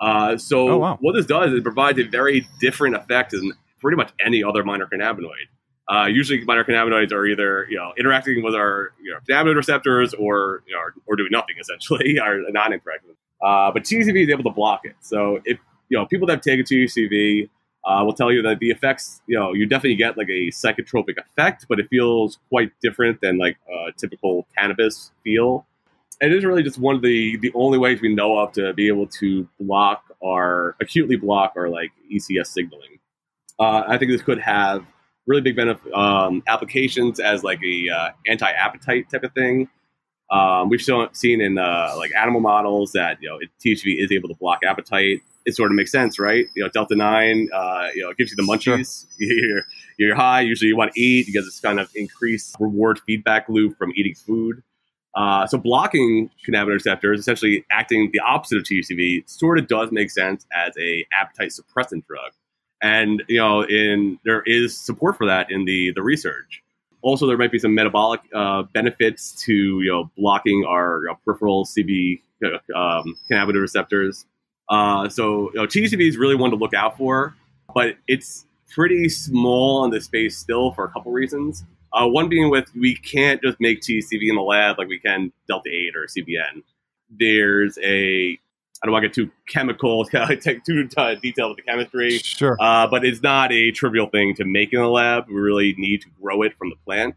Uh, 0.00 0.36
so 0.36 0.68
oh, 0.68 0.78
wow. 0.78 0.98
what 1.00 1.14
this 1.14 1.26
does 1.26 1.52
is 1.52 1.58
it 1.58 1.62
provides 1.62 1.98
a 1.98 2.04
very 2.04 2.48
different 2.58 2.96
effect 2.96 3.32
than 3.32 3.52
pretty 3.80 3.96
much 3.96 4.10
any 4.24 4.42
other 4.42 4.64
minor 4.64 4.86
cannabinoid. 4.86 5.48
Uh, 5.88 6.06
usually, 6.06 6.42
minor 6.44 6.64
cannabinoids 6.64 7.12
are 7.12 7.26
either 7.26 7.66
you 7.68 7.76
know 7.76 7.92
interacting 7.98 8.42
with 8.42 8.54
our 8.54 8.92
you 9.02 9.12
know, 9.12 9.18
cannabinoid 9.28 9.56
receptors 9.56 10.14
or 10.14 10.62
you 10.66 10.74
know, 10.74 10.80
or, 11.06 11.16
doing 11.16 11.30
nothing 11.32 11.56
essentially, 11.60 12.18
or 12.24 12.42
non-interacting. 12.50 13.10
Uh, 13.42 13.70
but 13.72 13.82
THCV 13.82 14.24
is 14.24 14.28
able 14.28 14.44
to 14.44 14.50
block 14.50 14.82
it. 14.84 14.94
So 15.00 15.40
if 15.44 15.58
you 15.88 15.98
know 15.98 16.06
people 16.06 16.26
that 16.28 16.34
have 16.34 16.42
taken 16.42 16.64
THCV 16.64 17.50
uh, 17.84 18.04
will 18.04 18.12
tell 18.12 18.30
you 18.30 18.42
that 18.42 18.58
the 18.58 18.70
effects, 18.70 19.20
you 19.26 19.38
know, 19.38 19.52
you 19.52 19.66
definitely 19.66 19.96
get 19.96 20.16
like 20.16 20.28
a 20.28 20.50
psychotropic 20.50 21.16
effect, 21.18 21.66
but 21.68 21.80
it 21.80 21.88
feels 21.88 22.38
quite 22.48 22.72
different 22.82 23.20
than 23.20 23.38
like 23.38 23.56
a 23.68 23.92
typical 23.92 24.46
cannabis 24.56 25.12
feel. 25.24 25.66
It 26.20 26.32
is 26.32 26.44
really 26.44 26.62
just 26.62 26.78
one 26.78 26.94
of 26.94 27.02
the 27.02 27.36
the 27.38 27.52
only 27.54 27.78
ways 27.78 28.00
we 28.00 28.14
know 28.14 28.38
of 28.38 28.52
to 28.52 28.72
be 28.74 28.88
able 28.88 29.06
to 29.06 29.48
block 29.58 30.04
our 30.22 30.76
acutely 30.80 31.16
block 31.16 31.54
our 31.56 31.68
like 31.68 31.90
ECS 32.12 32.48
signaling. 32.48 32.98
Uh, 33.58 33.84
I 33.86 33.98
think 33.98 34.10
this 34.10 34.22
could 34.22 34.40
have 34.40 34.84
really 35.26 35.42
big 35.42 35.56
benefit 35.56 35.92
um, 35.92 36.42
applications 36.46 37.20
as 37.20 37.42
like 37.42 37.60
a 37.62 37.88
uh, 37.88 38.10
anti 38.26 38.50
appetite 38.50 39.10
type 39.10 39.24
of 39.24 39.32
thing. 39.32 39.68
Um, 40.30 40.68
we've 40.68 40.80
seen 40.80 41.40
in 41.40 41.58
uh, 41.58 41.94
like 41.96 42.12
animal 42.16 42.40
models 42.40 42.92
that 42.92 43.18
you 43.20 43.28
know 43.28 43.38
it, 43.40 43.48
THC 43.64 44.02
is 44.02 44.12
able 44.12 44.28
to 44.28 44.34
block 44.34 44.60
appetite 44.64 45.22
it 45.46 45.56
sort 45.56 45.70
of 45.70 45.76
makes 45.76 45.90
sense, 45.90 46.18
right? 46.18 46.46
You 46.54 46.64
know, 46.64 46.68
Delta 46.68 46.94
Nine, 46.94 47.48
uh, 47.52 47.88
you 47.94 48.02
know, 48.02 48.10
it 48.10 48.16
gives 48.16 48.30
you 48.30 48.36
the 48.36 48.42
munchies. 48.42 49.06
Sure. 49.18 49.28
You're, 49.28 49.62
you're 49.98 50.14
high. 50.14 50.40
Usually, 50.40 50.68
you 50.68 50.76
want 50.76 50.92
to 50.94 51.00
eat 51.00 51.26
because 51.26 51.46
it's 51.46 51.60
kind 51.60 51.78
of 51.78 51.90
increased 51.94 52.56
reward 52.58 53.00
feedback 53.06 53.48
loop 53.50 53.76
from 53.76 53.92
eating 53.94 54.14
food. 54.14 54.62
Uh, 55.14 55.46
so 55.46 55.58
blocking 55.58 56.30
cannabinoid 56.46 56.74
receptors, 56.74 57.18
essentially 57.18 57.64
acting 57.70 58.10
the 58.12 58.20
opposite 58.20 58.58
of 58.58 58.64
THCV, 58.64 59.28
sort 59.28 59.58
of 59.58 59.66
does 59.66 59.90
make 59.90 60.10
sense 60.10 60.46
as 60.52 60.72
a 60.78 61.04
appetite 61.12 61.50
suppressant 61.50 62.06
drug. 62.06 62.32
And 62.82 63.22
you 63.28 63.38
know, 63.38 63.62
in 63.62 64.18
there 64.24 64.42
is 64.46 64.78
support 64.78 65.16
for 65.16 65.26
that 65.26 65.50
in 65.50 65.64
the 65.64 65.92
the 65.94 66.02
research. 66.02 66.62
Also, 67.02 67.26
there 67.26 67.38
might 67.38 67.50
be 67.50 67.58
some 67.58 67.74
metabolic 67.74 68.20
uh, 68.34 68.62
benefits 68.62 69.32
to 69.44 69.52
you 69.52 69.90
know 69.90 70.10
blocking 70.16 70.64
our 70.66 71.00
you 71.00 71.08
know, 71.08 71.18
peripheral 71.24 71.64
CB 71.64 72.20
um, 72.74 73.16
cannabinoid 73.30 73.60
receptors 73.60 74.26
uh, 74.70 75.08
so 75.08 75.50
you 75.52 75.60
know, 75.60 75.66
THCV 75.66 76.08
is 76.08 76.16
really 76.16 76.36
one 76.36 76.50
to 76.50 76.56
look 76.56 76.72
out 76.74 76.96
for, 76.96 77.34
but 77.74 77.96
it's 78.06 78.46
pretty 78.72 79.08
small 79.08 79.84
in 79.84 79.90
the 79.90 80.00
space 80.00 80.38
still 80.38 80.70
for 80.70 80.84
a 80.84 80.88
couple 80.88 81.10
reasons. 81.10 81.64
Uh, 81.92 82.06
one 82.06 82.28
being 82.28 82.50
with 82.50 82.70
we 82.74 82.94
can't 82.94 83.42
just 83.42 83.58
make 83.60 83.80
THCV 83.80 84.28
in 84.28 84.36
the 84.36 84.42
lab 84.42 84.78
like 84.78 84.88
we 84.88 84.98
can 84.98 85.32
Delta 85.48 85.68
8 85.68 85.92
or 85.96 86.06
CBN. 86.06 86.62
There's 87.10 87.78
a 87.82 88.38
I 88.82 88.86
don't 88.86 88.92
want 88.92 89.02
to 89.02 89.08
get 89.08 89.14
too 89.14 89.30
chemical, 89.46 90.04
take 90.40 90.64
too 90.64 90.88
uh, 90.96 91.14
detailed 91.16 91.50
with 91.50 91.64
the 91.64 91.70
chemistry. 91.70 92.18
Sure. 92.18 92.56
Uh, 92.58 92.86
but 92.86 93.04
it's 93.04 93.22
not 93.22 93.52
a 93.52 93.72
trivial 93.72 94.06
thing 94.06 94.34
to 94.36 94.44
make 94.44 94.72
in 94.72 94.80
the 94.80 94.88
lab. 94.88 95.28
We 95.28 95.34
really 95.34 95.74
need 95.76 96.00
to 96.02 96.08
grow 96.20 96.42
it 96.42 96.56
from 96.56 96.70
the 96.70 96.76
plant. 96.86 97.14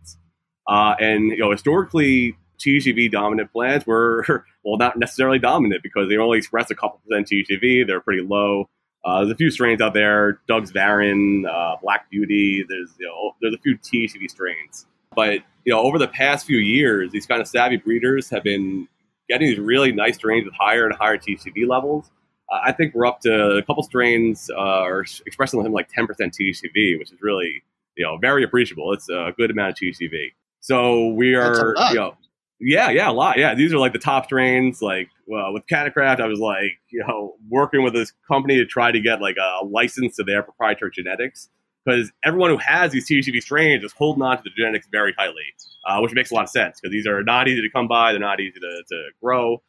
Uh, 0.67 0.95
and 0.99 1.29
you 1.29 1.37
know, 1.37 1.51
historically, 1.51 2.35
THCV 2.59 3.11
dominant 3.11 3.51
plants 3.51 3.87
were, 3.87 4.25
well, 4.65 4.77
not 4.77 4.97
necessarily 4.97 5.39
dominant 5.39 5.83
because 5.83 6.09
they 6.09 6.17
only 6.17 6.37
express 6.37 6.69
a 6.69 6.75
couple 6.75 6.99
percent 7.07 7.27
THCV. 7.27 7.87
They're 7.87 8.01
pretty 8.01 8.23
low. 8.23 8.69
Uh, 9.05 9.19
there's 9.19 9.31
a 9.31 9.35
few 9.35 9.51
strains 9.51 9.81
out 9.81 9.93
there, 9.93 10.39
Doug's 10.47 10.71
Varin, 10.71 11.45
uh, 11.45 11.75
Black 11.81 12.09
Beauty. 12.09 12.65
There's 12.67 12.89
you 12.99 13.07
know 13.07 13.35
there's 13.41 13.53
a 13.53 13.57
few 13.57 13.77
THCV 13.77 14.29
strains, 14.29 14.85
but 15.15 15.39
you 15.65 15.73
know 15.73 15.81
over 15.81 15.97
the 15.99 16.07
past 16.07 16.45
few 16.45 16.57
years, 16.57 17.11
these 17.11 17.25
kind 17.25 17.41
of 17.41 17.47
savvy 17.47 17.77
breeders 17.77 18.29
have 18.29 18.43
been 18.43 18.87
getting 19.29 19.47
these 19.47 19.59
really 19.59 19.91
nice 19.91 20.15
strains 20.15 20.45
with 20.45 20.53
higher 20.53 20.85
and 20.85 20.95
higher 20.95 21.17
THCV 21.17 21.67
levels. 21.67 22.11
Uh, 22.51 22.59
I 22.63 22.71
think 22.71 22.93
we're 22.93 23.05
up 23.05 23.19
to 23.21 23.57
a 23.57 23.63
couple 23.63 23.83
strains 23.83 24.49
uh, 24.49 24.59
are 24.59 25.01
expressing 25.01 25.59
something 25.59 25.73
like 25.73 25.89
10% 25.91 26.07
THCV, 26.07 26.99
which 26.99 27.11
is 27.11 27.21
really 27.21 27.61
you 27.97 28.05
know 28.05 28.17
very 28.17 28.43
appreciable. 28.43 28.93
It's 28.93 29.09
a 29.09 29.33
good 29.37 29.51
amount 29.51 29.71
of 29.71 29.75
THCV. 29.77 30.31
So 30.61 31.09
we 31.09 31.35
are 31.35 31.75
you 31.89 31.95
know 31.95 32.15
yeah, 32.63 32.89
yeah, 32.89 33.09
a 33.09 33.11
lot. 33.11 33.37
Yeah, 33.37 33.55
these 33.55 33.73
are 33.73 33.77
like 33.77 33.93
the 33.93 33.99
top 33.99 34.25
strains. 34.25 34.81
Like 34.81 35.09
well, 35.27 35.53
with 35.53 35.65
CannaCraft, 35.67 36.19
I 36.19 36.27
was 36.27 36.39
like, 36.39 36.79
you 36.89 37.03
know, 37.07 37.35
working 37.49 37.83
with 37.83 37.93
this 37.93 38.11
company 38.27 38.57
to 38.57 38.65
try 38.65 38.91
to 38.91 38.99
get 38.99 39.21
like 39.21 39.37
a 39.37 39.65
license 39.65 40.15
to 40.17 40.23
their 40.23 40.43
proprietary 40.43 40.91
genetics 40.93 41.49
because 41.85 42.11
everyone 42.23 42.49
who 42.49 42.57
has 42.57 42.91
these 42.91 43.07
THCV 43.09 43.41
strains 43.41 43.83
is 43.83 43.91
holding 43.93 44.23
on 44.23 44.37
to 44.37 44.43
the 44.43 44.49
genetics 44.55 44.87
very 44.91 45.13
tightly, 45.13 45.43
uh, 45.87 45.99
which 45.99 46.13
makes 46.13 46.31
a 46.31 46.35
lot 46.35 46.43
of 46.43 46.49
sense 46.49 46.79
because 46.79 46.91
these 46.91 47.07
are 47.07 47.23
not 47.23 47.47
easy 47.47 47.61
to 47.61 47.69
come 47.69 47.87
by, 47.87 48.11
they're 48.11 48.21
not 48.21 48.39
easy 48.39 48.59
to, 48.59 48.83
to 48.89 49.09
grow, 49.21 49.61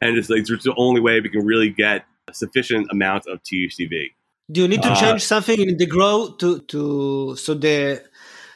and 0.00 0.16
it's 0.16 0.28
like 0.28 0.40
it's 0.40 0.64
the 0.64 0.74
only 0.76 1.00
way 1.00 1.20
we 1.20 1.28
can 1.28 1.44
really 1.44 1.70
get 1.70 2.04
sufficient 2.32 2.88
amounts 2.90 3.26
of 3.26 3.40
THCV. 3.42 4.14
Do 4.50 4.62
you 4.62 4.68
need 4.68 4.82
to 4.82 4.90
uh, 4.90 5.00
change 5.00 5.22
something 5.22 5.60
in 5.60 5.76
the 5.76 5.86
grow 5.86 6.34
to 6.38 6.60
to 6.60 7.36
so 7.36 7.54
the 7.54 8.02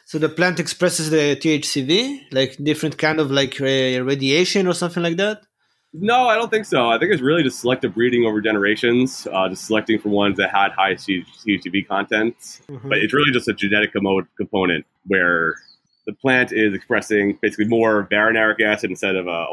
so 0.05 0.19
the 0.19 0.29
plant 0.29 0.59
expresses 0.59 1.09
the 1.09 1.35
THCV, 1.35 2.31
like 2.31 2.57
different 2.57 2.97
kind 2.97 3.19
of 3.19 3.31
like 3.31 3.59
radiation 3.59 4.67
or 4.67 4.73
something 4.73 5.01
like 5.01 5.17
that. 5.17 5.43
No, 5.99 6.27
I 6.27 6.35
don't 6.35 6.49
think 6.49 6.65
so. 6.65 6.89
I 6.89 6.99
think 6.99 7.11
it's 7.11 7.21
really 7.21 7.43
just 7.43 7.59
selective 7.59 7.93
breeding 7.93 8.25
over 8.25 8.41
generations, 8.41 9.27
uh, 9.31 9.49
just 9.49 9.65
selecting 9.65 9.99
for 9.99 10.09
ones 10.09 10.37
that 10.37 10.51
had 10.51 10.71
high 10.71 10.95
THCV 10.95 11.87
content. 11.87 12.35
Mm-hmm. 12.69 12.89
But 12.89 12.97
it's 12.99 13.13
really 13.13 13.31
just 13.31 13.47
a 13.47 13.53
genetic 13.53 13.93
component 13.93 14.85
where 15.05 15.55
the 16.05 16.13
plant 16.13 16.51
is 16.51 16.73
expressing 16.73 17.37
basically 17.41 17.65
more 17.65 18.07
varinaric 18.09 18.61
acid 18.61 18.89
instead 18.89 19.15
of 19.15 19.27
uh, 19.27 19.47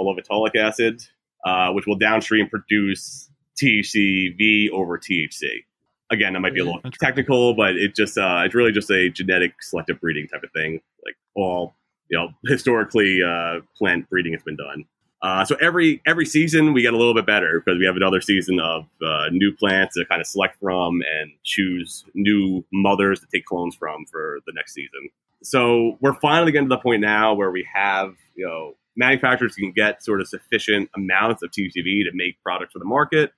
acid, 0.57 1.03
uh, 1.45 1.73
which 1.73 1.87
will 1.87 1.97
downstream 1.97 2.49
produce 2.49 3.31
THCV 3.63 4.71
over 4.71 4.99
THC 4.99 5.65
again, 6.13 6.35
that 6.35 6.41
might 6.41 6.55
be 6.55 6.61
a 6.61 6.65
little 6.65 6.81
technical, 7.01 7.55
but 7.55 7.75
it 7.75 7.97
just 7.97 8.19
uh, 8.19 8.43
it's 8.45 8.55
really 8.55 8.71
just 8.71 8.91
a 8.91 9.09
genetic 9.09 9.63
selective 9.63 9.99
breeding 10.01 10.29
type 10.29 10.43
of 10.43 10.53
thing. 10.53 10.81
Like 11.05 11.17
all 11.35 11.75
you 12.09 12.19
know, 12.19 12.29
historically, 12.45 13.23
uh, 13.23 13.61
plant 13.77 14.09
breeding 14.11 14.35
has 14.35 14.43
been 14.43 14.57
done. 14.57 14.85
Uh, 15.23 15.45
so 15.45 15.57
every 15.61 16.03
every 16.07 16.27
season 16.27 16.73
we 16.73 16.83
get 16.83 16.93
a 16.93 16.97
little 16.97 17.15
bit 17.15 17.25
better 17.25 17.63
because 17.65 17.79
we 17.79 17.87
have 17.87 17.97
another 17.97 18.21
season 18.21 18.59
of 18.59 18.87
uh, 19.07 19.27
new 19.31 19.55
plants 19.55 19.95
to 19.95 20.05
kind 20.07 20.21
of 20.21 20.27
select 20.27 20.59
from 20.61 21.01
and 21.21 21.31
choose 21.45 22.05
new 22.15 22.65
mothers 22.73 23.21
to 23.21 23.27
take 23.33 23.45
clones 23.45 23.77
from 23.77 24.05
for 24.07 24.41
the 24.47 24.53
next 24.55 24.75
season. 24.75 25.09
So 25.43 25.97
we're 26.01 26.19
finally 26.21 26.51
getting 26.51 26.69
to 26.69 26.75
the 26.77 26.81
point 26.81 27.03
now 27.03 27.35
where 27.35 27.51
we 27.51 27.67
have 27.73 28.15
you 28.35 28.47
know 28.47 28.75
manufacturers 28.97 29.55
can 29.55 29.73
get 29.73 30.03
sort 30.03 30.21
of 30.21 30.29
sufficient 30.29 30.91
amounts 30.95 31.43
of 31.43 31.51
THCV 31.51 32.05
to 32.05 32.11
make 32.15 32.43
products 32.43 32.73
for 32.73 32.81
the 32.81 32.85
market 32.85 33.33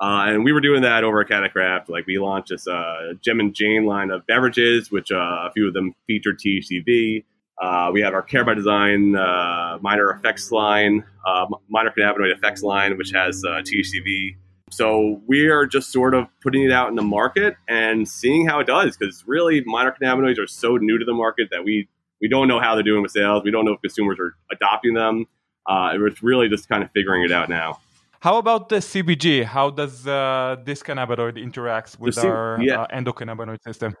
uh, 0.00 0.26
and 0.28 0.44
we 0.44 0.52
were 0.52 0.60
doing 0.60 0.82
that 0.82 1.02
over 1.02 1.20
at 1.20 1.28
CannaCraft. 1.28 1.88
Like 1.88 2.06
we 2.06 2.18
launched 2.18 2.50
this 2.50 2.68
uh, 2.68 3.14
Gem 3.20 3.40
and 3.40 3.52
Jane 3.52 3.84
line 3.84 4.10
of 4.10 4.26
beverages, 4.26 4.92
which 4.92 5.10
uh, 5.10 5.16
a 5.16 5.50
few 5.52 5.66
of 5.66 5.74
them 5.74 5.94
featured 6.06 6.38
THCV. 6.38 7.24
Uh, 7.60 7.90
we 7.92 8.00
have 8.00 8.14
our 8.14 8.22
Care 8.22 8.44
by 8.44 8.54
Design 8.54 9.16
uh, 9.16 9.78
minor 9.80 10.10
effects 10.10 10.52
line, 10.52 11.04
uh, 11.26 11.46
minor 11.68 11.92
cannabinoid 11.96 12.32
effects 12.32 12.62
line, 12.62 12.96
which 12.96 13.10
has 13.12 13.42
uh, 13.44 13.62
THCV. 13.62 14.36
So 14.70 15.20
we 15.26 15.48
are 15.48 15.66
just 15.66 15.90
sort 15.90 16.14
of 16.14 16.26
putting 16.42 16.62
it 16.62 16.70
out 16.70 16.88
in 16.88 16.94
the 16.94 17.02
market 17.02 17.56
and 17.68 18.08
seeing 18.08 18.46
how 18.46 18.60
it 18.60 18.66
does 18.66 18.96
because 18.96 19.24
really 19.26 19.62
minor 19.64 19.94
cannabinoids 20.00 20.38
are 20.38 20.46
so 20.46 20.76
new 20.76 20.98
to 20.98 21.04
the 21.04 21.14
market 21.14 21.48
that 21.50 21.64
we 21.64 21.88
we 22.20 22.28
don't 22.28 22.48
know 22.48 22.60
how 22.60 22.74
they're 22.74 22.82
doing 22.82 23.02
with 23.02 23.12
sales. 23.12 23.42
We 23.44 23.50
don't 23.50 23.64
know 23.64 23.72
if 23.72 23.80
consumers 23.80 24.18
are 24.18 24.34
adopting 24.52 24.94
them. 24.94 25.26
Uh, 25.68 25.92
it's 25.94 26.22
really 26.22 26.48
just 26.48 26.68
kind 26.68 26.82
of 26.82 26.90
figuring 26.92 27.22
it 27.22 27.32
out 27.32 27.48
now. 27.48 27.78
How 28.20 28.38
about 28.38 28.68
the 28.68 28.76
CBG? 28.76 29.44
How 29.44 29.70
does 29.70 30.06
uh, 30.06 30.56
this 30.64 30.82
cannabinoid 30.82 31.36
interacts 31.36 31.98
with 31.98 32.16
C- 32.16 32.26
our 32.26 32.58
yeah. 32.60 32.82
uh, 32.82 32.86
endocannabinoid 32.88 33.62
system? 33.62 33.94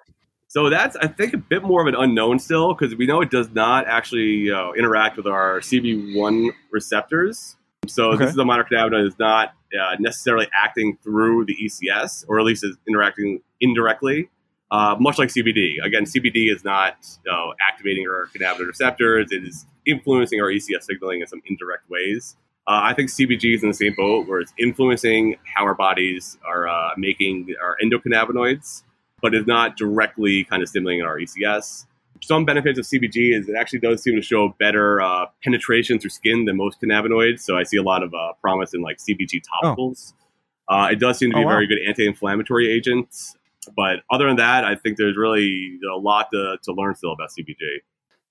So 0.48 0.70
that's, 0.70 0.96
I 0.96 1.06
think, 1.08 1.34
a 1.34 1.38
bit 1.38 1.62
more 1.62 1.82
of 1.82 1.86
an 1.88 1.94
unknown 1.94 2.38
still 2.38 2.74
because 2.74 2.96
we 2.96 3.06
know 3.06 3.20
it 3.20 3.30
does 3.30 3.50
not 3.50 3.86
actually 3.86 4.48
interact 4.48 5.18
with 5.18 5.26
our 5.26 5.60
CB1 5.60 6.50
receptors. 6.70 7.56
So 7.86 8.10
okay. 8.12 8.24
this 8.24 8.32
is 8.32 8.38
a 8.38 8.44
minor 8.44 8.64
cannabinoid 8.64 9.04
that's 9.04 9.18
not 9.18 9.54
uh, 9.78 9.96
necessarily 9.98 10.48
acting 10.54 10.98
through 11.02 11.44
the 11.46 11.56
ECS, 11.62 12.24
or 12.28 12.38
at 12.38 12.46
least 12.46 12.64
is 12.64 12.76
interacting 12.86 13.42
indirectly, 13.60 14.30
uh, 14.70 14.96
much 14.98 15.18
like 15.18 15.28
CBD. 15.28 15.76
Again, 15.82 16.04
CBD 16.04 16.52
is 16.52 16.64
not 16.64 16.96
activating 17.60 18.06
our 18.08 18.28
cannabinoid 18.34 18.66
receptors; 18.66 19.30
it 19.30 19.44
is 19.44 19.66
influencing 19.86 20.40
our 20.40 20.48
ECS 20.48 20.84
signaling 20.84 21.20
in 21.20 21.26
some 21.26 21.42
indirect 21.46 21.88
ways. 21.90 22.36
Uh, 22.66 22.80
I 22.82 22.92
think 22.92 23.08
CBG 23.10 23.54
is 23.54 23.62
in 23.62 23.68
the 23.68 23.74
same 23.74 23.94
boat, 23.96 24.26
where 24.26 24.40
it's 24.40 24.52
influencing 24.58 25.36
how 25.54 25.64
our 25.64 25.74
bodies 25.74 26.38
are 26.46 26.68
uh, 26.68 26.90
making 26.96 27.54
our 27.62 27.76
endocannabinoids 27.82 28.82
but 29.22 29.34
is 29.34 29.46
not 29.46 29.76
directly 29.76 30.44
kind 30.44 30.62
of 30.62 30.68
stimulating 30.68 31.04
our 31.04 31.18
ECS. 31.18 31.86
Some 32.22 32.44
benefits 32.44 32.78
of 32.78 32.84
CBG 32.84 33.36
is 33.38 33.48
it 33.48 33.54
actually 33.56 33.78
does 33.78 34.02
seem 34.02 34.16
to 34.16 34.22
show 34.22 34.54
better 34.58 35.00
uh, 35.00 35.26
penetration 35.42 35.98
through 35.98 36.10
skin 36.10 36.46
than 36.46 36.56
most 36.56 36.80
cannabinoids. 36.80 37.40
So 37.40 37.56
I 37.56 37.62
see 37.62 37.76
a 37.76 37.82
lot 37.82 38.02
of 38.02 38.12
uh, 38.12 38.32
promise 38.40 38.74
in 38.74 38.80
like 38.80 38.98
CBG 38.98 39.42
topicals. 39.62 40.14
Oh. 40.68 40.76
Uh, 40.76 40.88
it 40.90 40.98
does 40.98 41.18
seem 41.18 41.30
to 41.30 41.36
be 41.36 41.44
oh, 41.44 41.46
a 41.46 41.50
very 41.50 41.66
good 41.66 41.78
anti-inflammatory 41.86 42.70
agent. 42.70 43.14
But 43.76 44.00
other 44.10 44.26
than 44.26 44.36
that, 44.36 44.64
I 44.64 44.74
think 44.74 44.96
there's 44.96 45.16
really 45.16 45.78
a 45.92 45.98
lot 45.98 46.28
to, 46.32 46.58
to 46.62 46.72
learn 46.72 46.94
still 46.94 47.12
about 47.12 47.30
CBG. 47.30 47.80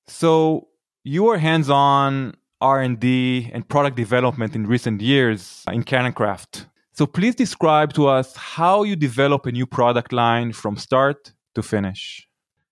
So 0.07 0.67
you 1.03 1.27
are 1.27 1.37
hands-on 1.37 2.35
R&D 2.61 3.51
and 3.53 3.67
product 3.67 3.95
development 3.95 4.55
in 4.55 4.67
recent 4.67 5.01
years 5.01 5.63
in 5.71 5.83
CannaCraft. 5.83 6.65
So 6.97 7.05
please 7.05 7.35
describe 7.35 7.93
to 7.93 8.07
us 8.07 8.35
how 8.35 8.81
you 8.81 8.95
develop 8.95 9.45
a 9.45 9.51
new 9.51 9.67
product 9.67 10.11
line 10.11 10.51
from 10.51 10.77
start 10.77 11.31
to 11.53 11.61
finish. 11.61 12.27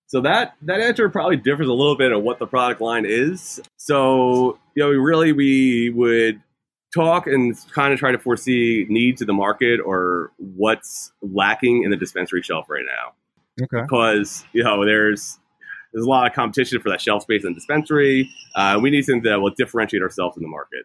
So 0.08 0.20
that 0.22 0.54
that 0.62 0.80
answer 0.80 1.08
probably 1.08 1.36
differs 1.36 1.68
a 1.68 1.72
little 1.72 1.96
bit 1.96 2.10
of 2.10 2.24
what 2.24 2.40
the 2.40 2.46
product 2.48 2.80
line 2.80 3.04
is. 3.06 3.60
So 3.76 4.58
you 4.74 4.82
know, 4.82 4.90
really 4.90 5.30
we 5.30 5.90
would 5.90 6.42
talk 6.92 7.28
and 7.28 7.56
kind 7.70 7.92
of 7.92 8.00
try 8.00 8.10
to 8.10 8.18
foresee 8.18 8.84
needs 8.88 9.20
of 9.20 9.28
the 9.28 9.32
market 9.32 9.78
or 9.78 10.32
what's 10.38 11.12
lacking 11.22 11.84
in 11.84 11.92
the 11.92 11.96
dispensary 11.96 12.42
shelf 12.42 12.66
right 12.68 12.84
now. 12.84 13.64
Okay. 13.64 13.82
Because 13.82 14.44
you 14.52 14.64
know, 14.64 14.84
there's 14.84 15.38
there's 15.92 16.04
a 16.04 16.08
lot 16.08 16.26
of 16.26 16.32
competition 16.32 16.80
for 16.80 16.88
that 16.88 17.00
shelf 17.00 17.22
space 17.22 17.44
in 17.44 17.52
the 17.52 17.54
dispensary. 17.54 18.28
Uh, 18.56 18.80
we 18.82 18.90
need 18.90 19.04
something 19.04 19.22
that 19.22 19.40
will 19.40 19.54
differentiate 19.56 20.02
ourselves 20.02 20.36
in 20.36 20.42
the 20.42 20.48
market. 20.48 20.84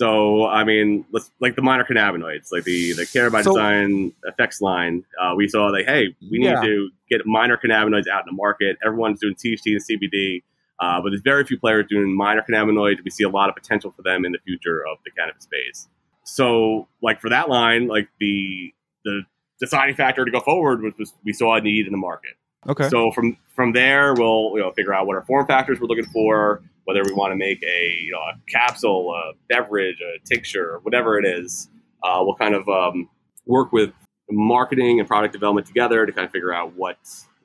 So 0.00 0.46
I 0.46 0.64
mean, 0.64 1.04
let's 1.12 1.30
like 1.40 1.56
the 1.56 1.62
minor 1.62 1.84
cannabinoids, 1.84 2.50
like 2.50 2.64
the 2.64 2.94
the 2.94 3.04
Care 3.04 3.28
by 3.28 3.42
so, 3.42 3.50
Design 3.50 4.14
effects 4.24 4.62
line. 4.62 5.04
Uh, 5.20 5.34
we 5.36 5.46
saw 5.46 5.66
like, 5.66 5.84
hey, 5.84 6.16
we 6.30 6.38
need 6.38 6.46
yeah. 6.46 6.62
to 6.62 6.88
get 7.10 7.26
minor 7.26 7.58
cannabinoids 7.62 8.08
out 8.08 8.22
in 8.22 8.28
the 8.28 8.32
market. 8.32 8.78
Everyone's 8.82 9.20
doing 9.20 9.34
THC 9.34 9.76
and 9.76 9.82
CBD, 9.82 10.42
uh, 10.78 11.02
but 11.02 11.10
there's 11.10 11.20
very 11.20 11.44
few 11.44 11.58
players 11.58 11.84
doing 11.90 12.16
minor 12.16 12.42
cannabinoids. 12.48 13.04
We 13.04 13.10
see 13.10 13.24
a 13.24 13.28
lot 13.28 13.50
of 13.50 13.54
potential 13.54 13.92
for 13.94 14.00
them 14.00 14.24
in 14.24 14.32
the 14.32 14.38
future 14.38 14.82
of 14.90 14.96
the 15.04 15.10
cannabis 15.10 15.42
space. 15.42 15.86
So, 16.24 16.88
like 17.02 17.20
for 17.20 17.28
that 17.28 17.50
line, 17.50 17.86
like 17.86 18.08
the 18.18 18.72
the 19.04 19.24
deciding 19.60 19.96
factor 19.96 20.24
to 20.24 20.30
go 20.30 20.40
forward 20.40 20.80
was, 20.80 20.94
was 20.98 21.12
we 21.26 21.34
saw 21.34 21.56
a 21.56 21.60
need 21.60 21.84
in 21.84 21.92
the 21.92 21.98
market. 21.98 22.38
Okay. 22.66 22.88
So 22.88 23.10
from 23.10 23.36
from 23.54 23.74
there, 23.74 24.14
we'll 24.14 24.52
you 24.54 24.60
know 24.60 24.72
figure 24.72 24.94
out 24.94 25.06
what 25.06 25.16
our 25.16 25.26
form 25.26 25.46
factors 25.46 25.78
we're 25.78 25.88
looking 25.88 26.10
for 26.10 26.62
whether 26.84 27.02
we 27.04 27.12
want 27.12 27.32
to 27.32 27.36
make 27.36 27.62
a, 27.62 27.96
you 28.02 28.12
know, 28.12 28.18
a 28.18 28.34
capsule, 28.50 29.14
a 29.14 29.32
beverage, 29.48 29.96
a 30.00 30.18
tincture, 30.26 30.80
whatever 30.82 31.18
it 31.18 31.24
is. 31.24 31.68
Uh, 32.02 32.18
we'll 32.22 32.34
kind 32.34 32.54
of 32.54 32.68
um, 32.68 33.08
work 33.46 33.72
with 33.72 33.92
marketing 34.30 35.00
and 35.00 35.08
product 35.08 35.32
development 35.32 35.66
together 35.66 36.06
to 36.06 36.12
kind 36.12 36.24
of 36.24 36.32
figure 36.32 36.52
out 36.52 36.74
what 36.76 36.96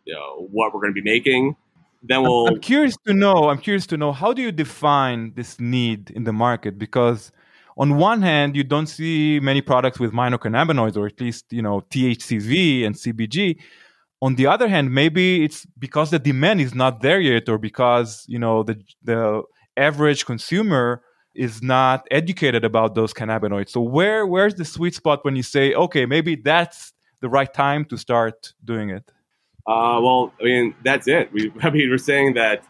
you 0.05 0.13
know 0.13 0.47
what 0.51 0.73
we're 0.73 0.81
going 0.81 0.93
to 0.93 1.01
be 1.01 1.09
making. 1.09 1.55
Then 2.03 2.21
we'll. 2.21 2.47
I'm 2.47 2.59
curious 2.59 2.95
to 3.07 3.13
know. 3.13 3.49
I'm 3.49 3.57
curious 3.57 3.87
to 3.87 3.97
know 3.97 4.11
how 4.11 4.33
do 4.33 4.41
you 4.41 4.51
define 4.51 5.33
this 5.35 5.59
need 5.59 6.11
in 6.11 6.23
the 6.23 6.33
market 6.33 6.77
because 6.77 7.31
on 7.77 7.97
one 7.97 8.21
hand 8.21 8.55
you 8.55 8.63
don't 8.63 8.87
see 8.87 9.39
many 9.39 9.61
products 9.61 9.99
with 9.99 10.13
minor 10.13 10.37
cannabinoids 10.37 10.95
or 10.95 11.07
at 11.07 11.19
least 11.19 11.45
you 11.51 11.61
know 11.61 11.81
THCV 11.89 12.85
and 12.85 12.95
CBG 12.95 13.57
on 14.21 14.35
the 14.35 14.47
other 14.47 14.67
hand 14.67 14.93
maybe 14.93 15.43
it's 15.43 15.65
because 15.77 16.09
the 16.11 16.19
demand 16.19 16.61
is 16.61 16.73
not 16.73 17.01
there 17.01 17.19
yet 17.19 17.47
or 17.49 17.57
because 17.57 18.25
you 18.27 18.39
know 18.39 18.63
the 18.63 18.81
the 19.03 19.43
average 19.77 20.25
consumer 20.25 21.01
is 21.33 21.61
not 21.61 22.07
educated 22.11 22.63
about 22.63 22.95
those 22.95 23.13
cannabinoids. 23.13 23.69
So 23.69 23.81
where 23.81 24.25
where's 24.25 24.55
the 24.55 24.65
sweet 24.65 24.95
spot 24.95 25.25
when 25.25 25.35
you 25.35 25.43
say 25.43 25.73
okay 25.73 26.05
maybe 26.05 26.35
that's 26.35 26.93
the 27.21 27.29
right 27.29 27.53
time 27.53 27.85
to 27.85 27.97
start 27.97 28.53
doing 28.63 28.89
it 28.89 29.11
uh, 29.67 29.99
well 30.01 30.31
i 30.39 30.43
mean 30.43 30.75
that's 30.83 31.07
it. 31.07 31.31
We 31.33 31.51
i 31.61 31.69
mean 31.69 31.89
we're 31.89 31.97
saying 31.97 32.35
that 32.35 32.63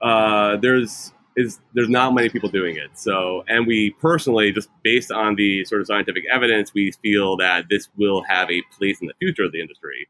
uh, 0.00 0.56
there's 0.56 1.12
is 1.36 1.60
there's 1.74 1.90
not 1.90 2.14
many 2.14 2.30
people 2.30 2.48
doing 2.48 2.76
it. 2.76 2.90
So 2.94 3.44
and 3.46 3.66
we 3.66 3.90
personally 4.00 4.52
just 4.52 4.70
based 4.82 5.12
on 5.12 5.36
the 5.36 5.64
sort 5.66 5.82
of 5.82 5.86
scientific 5.86 6.24
evidence 6.32 6.72
we 6.72 6.92
feel 7.02 7.36
that 7.36 7.66
this 7.68 7.88
will 7.96 8.22
have 8.22 8.50
a 8.50 8.62
place 8.76 9.00
in 9.00 9.08
the 9.08 9.14
future 9.20 9.44
of 9.44 9.52
the 9.52 9.60
industry 9.60 10.08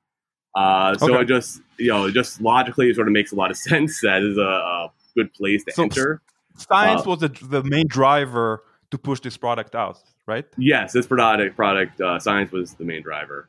uh, 0.57 0.97
so 0.97 1.13
okay. 1.13 1.23
it 1.23 1.29
just 1.29 1.61
you 1.77 1.89
know 1.89 2.11
just 2.11 2.41
logically 2.41 2.89
it 2.89 2.97
sort 2.97 3.07
of 3.07 3.13
makes 3.13 3.31
a 3.31 3.37
lot 3.37 3.51
of 3.51 3.57
sense. 3.71 4.01
That 4.01 4.23
is 4.23 4.39
a, 4.39 4.41
a 4.41 4.93
good 5.15 5.33
place 5.35 5.63
to 5.65 5.73
so 5.73 5.83
enter. 5.85 6.23
Science 6.57 7.03
uh, 7.07 7.11
was 7.11 7.21
the, 7.21 7.29
the 7.43 7.63
main 7.63 7.87
driver 7.87 8.63
to 8.91 8.97
push 8.97 9.21
this 9.21 9.37
product 9.37 9.75
out, 9.75 9.99
right? 10.27 10.47
Yes, 10.57 10.93
this 10.93 11.07
product 11.07 11.55
product 11.55 12.01
uh, 12.01 12.19
science 12.19 12.51
was 12.51 12.75
the 12.75 12.85
main 12.85 13.03
driver. 13.03 13.49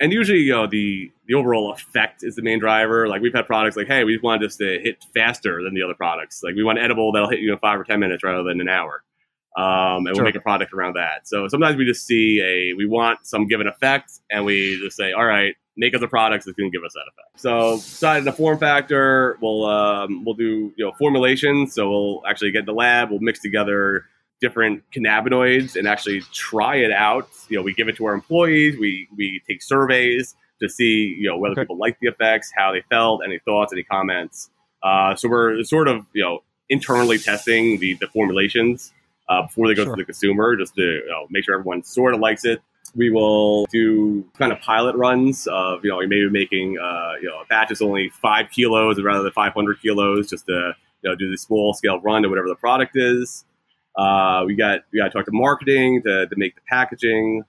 And 0.00 0.12
usually, 0.12 0.40
you 0.40 0.52
know, 0.52 0.66
the 0.66 1.12
the 1.26 1.34
overall 1.34 1.72
effect 1.72 2.24
is 2.24 2.36
the 2.36 2.42
main 2.42 2.58
driver. 2.58 3.06
Like 3.06 3.20
we've 3.20 3.34
had 3.34 3.46
products 3.46 3.76
like, 3.76 3.86
hey, 3.86 4.04
we 4.04 4.18
want 4.22 4.40
this 4.40 4.56
to 4.56 4.78
hit 4.82 5.04
faster 5.14 5.62
than 5.62 5.74
the 5.74 5.82
other 5.82 5.94
products. 5.94 6.42
Like 6.42 6.54
we 6.54 6.64
want 6.64 6.78
edible 6.78 7.12
that'll 7.12 7.30
hit 7.30 7.40
you 7.40 7.52
in 7.52 7.58
five 7.58 7.78
or 7.78 7.84
ten 7.84 8.00
minutes 8.00 8.24
rather 8.24 8.42
than 8.42 8.60
an 8.62 8.68
hour. 8.68 9.02
Um, 9.58 10.06
and 10.06 10.08
sure. 10.08 10.16
we'll 10.16 10.24
make 10.24 10.34
a 10.34 10.40
product 10.40 10.74
around 10.74 10.96
that. 10.96 11.26
So 11.26 11.48
sometimes 11.48 11.76
we 11.76 11.86
just 11.86 12.06
see 12.06 12.40
a 12.42 12.74
we 12.74 12.86
want 12.86 13.26
some 13.26 13.46
given 13.46 13.66
effect, 13.66 14.12
and 14.30 14.44
we 14.46 14.78
just 14.82 14.96
say, 14.96 15.12
all 15.12 15.24
right, 15.24 15.54
make 15.76 15.94
other 15.94 16.08
products 16.08 16.44
that's 16.44 16.56
going 16.56 16.70
to 16.70 16.76
give 16.76 16.84
us 16.84 16.94
that 16.94 17.04
effect. 17.12 17.40
So, 17.40 17.76
besides 17.76 18.24
the 18.24 18.32
form 18.32 18.58
factor, 18.58 19.38
we'll 19.40 19.64
um, 19.66 20.24
we'll 20.24 20.34
do 20.34 20.72
you 20.76 20.84
know 20.84 20.92
formulations. 20.98 21.74
So 21.74 21.88
we'll 21.88 22.22
actually 22.26 22.50
get 22.50 22.60
in 22.60 22.66
the 22.66 22.72
lab. 22.72 23.10
We'll 23.10 23.20
mix 23.20 23.40
together 23.40 24.06
different 24.40 24.82
cannabinoids 24.94 25.76
and 25.76 25.88
actually 25.88 26.20
try 26.32 26.76
it 26.76 26.92
out. 26.92 27.28
You 27.48 27.58
know, 27.58 27.62
we 27.62 27.72
give 27.72 27.88
it 27.88 27.96
to 27.96 28.06
our 28.06 28.14
employees. 28.14 28.78
We 28.78 29.08
we 29.16 29.42
take 29.48 29.62
surveys 29.62 30.34
to 30.60 30.68
see 30.68 31.14
you 31.18 31.28
know 31.28 31.38
whether 31.38 31.52
okay. 31.52 31.62
people 31.62 31.78
like 31.78 31.98
the 32.00 32.08
effects, 32.08 32.52
how 32.56 32.72
they 32.72 32.82
felt, 32.88 33.22
any 33.24 33.38
thoughts, 33.40 33.72
any 33.72 33.82
comments. 33.82 34.50
Uh, 34.82 35.14
so 35.14 35.28
we're 35.28 35.62
sort 35.64 35.88
of 35.88 36.06
you 36.12 36.22
know 36.22 36.40
internally 36.68 37.18
testing 37.18 37.78
the 37.78 37.94
the 37.94 38.08
formulations 38.08 38.92
uh, 39.28 39.42
before 39.42 39.68
they 39.68 39.74
go 39.74 39.84
sure. 39.84 39.96
to 39.96 40.00
the 40.00 40.04
consumer, 40.04 40.56
just 40.56 40.74
to 40.76 40.82
you 40.82 41.08
know, 41.08 41.26
make 41.30 41.44
sure 41.44 41.54
everyone 41.54 41.82
sort 41.82 42.14
of 42.14 42.20
likes 42.20 42.44
it 42.44 42.60
we 42.96 43.10
will 43.10 43.66
do 43.66 44.24
kind 44.38 44.52
of 44.52 44.60
pilot 44.60 44.96
runs 44.96 45.46
of 45.46 45.84
you 45.84 45.90
know 45.90 45.98
maybe 46.00 46.28
making 46.30 46.78
uh, 46.78 47.12
you 47.20 47.28
know 47.28 47.40
a 47.40 47.46
batch 47.46 47.70
is 47.70 47.82
only 47.82 48.08
five 48.08 48.50
kilos 48.50 49.00
rather 49.00 49.22
than 49.22 49.32
500 49.32 49.80
kilos 49.80 50.30
just 50.30 50.46
to 50.46 50.72
you 51.02 51.10
know 51.10 51.14
do 51.14 51.30
the 51.30 51.36
small 51.36 51.74
scale 51.74 52.00
run 52.00 52.22
to 52.22 52.28
whatever 52.28 52.48
the 52.48 52.56
product 52.56 52.96
is. 52.96 53.44
Uh, 53.96 54.44
we 54.46 54.54
got 54.54 54.80
we 54.92 54.98
got 54.98 55.06
to 55.06 55.10
talk 55.10 55.26
to 55.26 55.32
marketing 55.32 56.02
to, 56.04 56.26
to 56.26 56.36
make 56.36 56.54
the 56.54 56.60
packaging. 56.68 57.42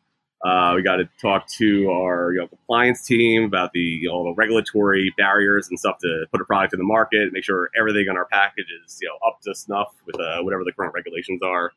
Uh, 0.45 0.73
we 0.75 0.83
got 0.83 0.97
to 0.97 1.10
talk 1.19 1.47
to 1.47 1.89
our 1.89 2.31
you 2.31 2.39
know, 2.39 2.47
compliance 2.47 3.03
team 3.03 3.43
about 3.43 3.71
the 3.73 3.79
you 3.79 4.07
know, 4.07 4.23
the 4.25 4.33
regulatory 4.36 5.12
barriers 5.17 5.67
and 5.69 5.79
stuff 5.79 5.97
to 5.99 6.25
put 6.31 6.39
a 6.39 6.45
product 6.45 6.73
in 6.73 6.77
the 6.77 6.86
market. 6.86 7.33
Make 7.33 7.43
sure 7.43 7.69
everything 7.77 8.07
on 8.10 8.17
our 8.17 8.25
package 8.25 8.67
is 8.86 8.99
you 9.01 9.07
know 9.07 9.17
up 9.27 9.39
to 9.41 9.55
snuff 9.55 9.93
with 10.05 10.19
uh, 10.19 10.41
whatever 10.41 10.63
the 10.63 10.71
current 10.71 10.93
regulations 10.93 11.41
are, 11.41 11.71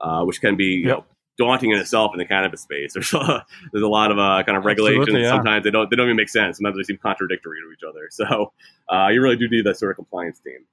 uh, 0.00 0.24
which 0.24 0.40
can 0.40 0.56
be 0.56 0.64
you 0.64 0.88
yep. 0.88 1.06
Daunting 1.38 1.70
in 1.70 1.78
itself 1.78 2.12
in 2.14 2.18
the 2.18 2.24
cannabis 2.24 2.62
space. 2.62 2.92
There's 2.94 3.12
a, 3.14 3.44
there's 3.72 3.82
a 3.82 3.88
lot 3.88 4.10
of 4.10 4.18
uh, 4.18 4.42
kind 4.44 4.56
of 4.56 4.64
regulations. 4.64 5.16
Yeah. 5.18 5.30
Sometimes 5.30 5.64
they 5.64 5.70
don't 5.70 5.90
they 5.90 5.96
don't 5.96 6.06
even 6.06 6.16
make 6.16 6.28
sense. 6.28 6.58
Sometimes 6.58 6.76
they 6.76 6.84
seem 6.84 6.98
contradictory 6.98 7.58
to 7.60 7.72
each 7.72 7.88
other. 7.88 8.08
So 8.12 8.52
uh, 8.88 9.08
you 9.08 9.22
really 9.22 9.36
do 9.36 9.48
need 9.48 9.64
that 9.64 9.78
sort 9.78 9.92
of 9.92 9.96
compliance 9.96 10.38
team. 10.40 10.66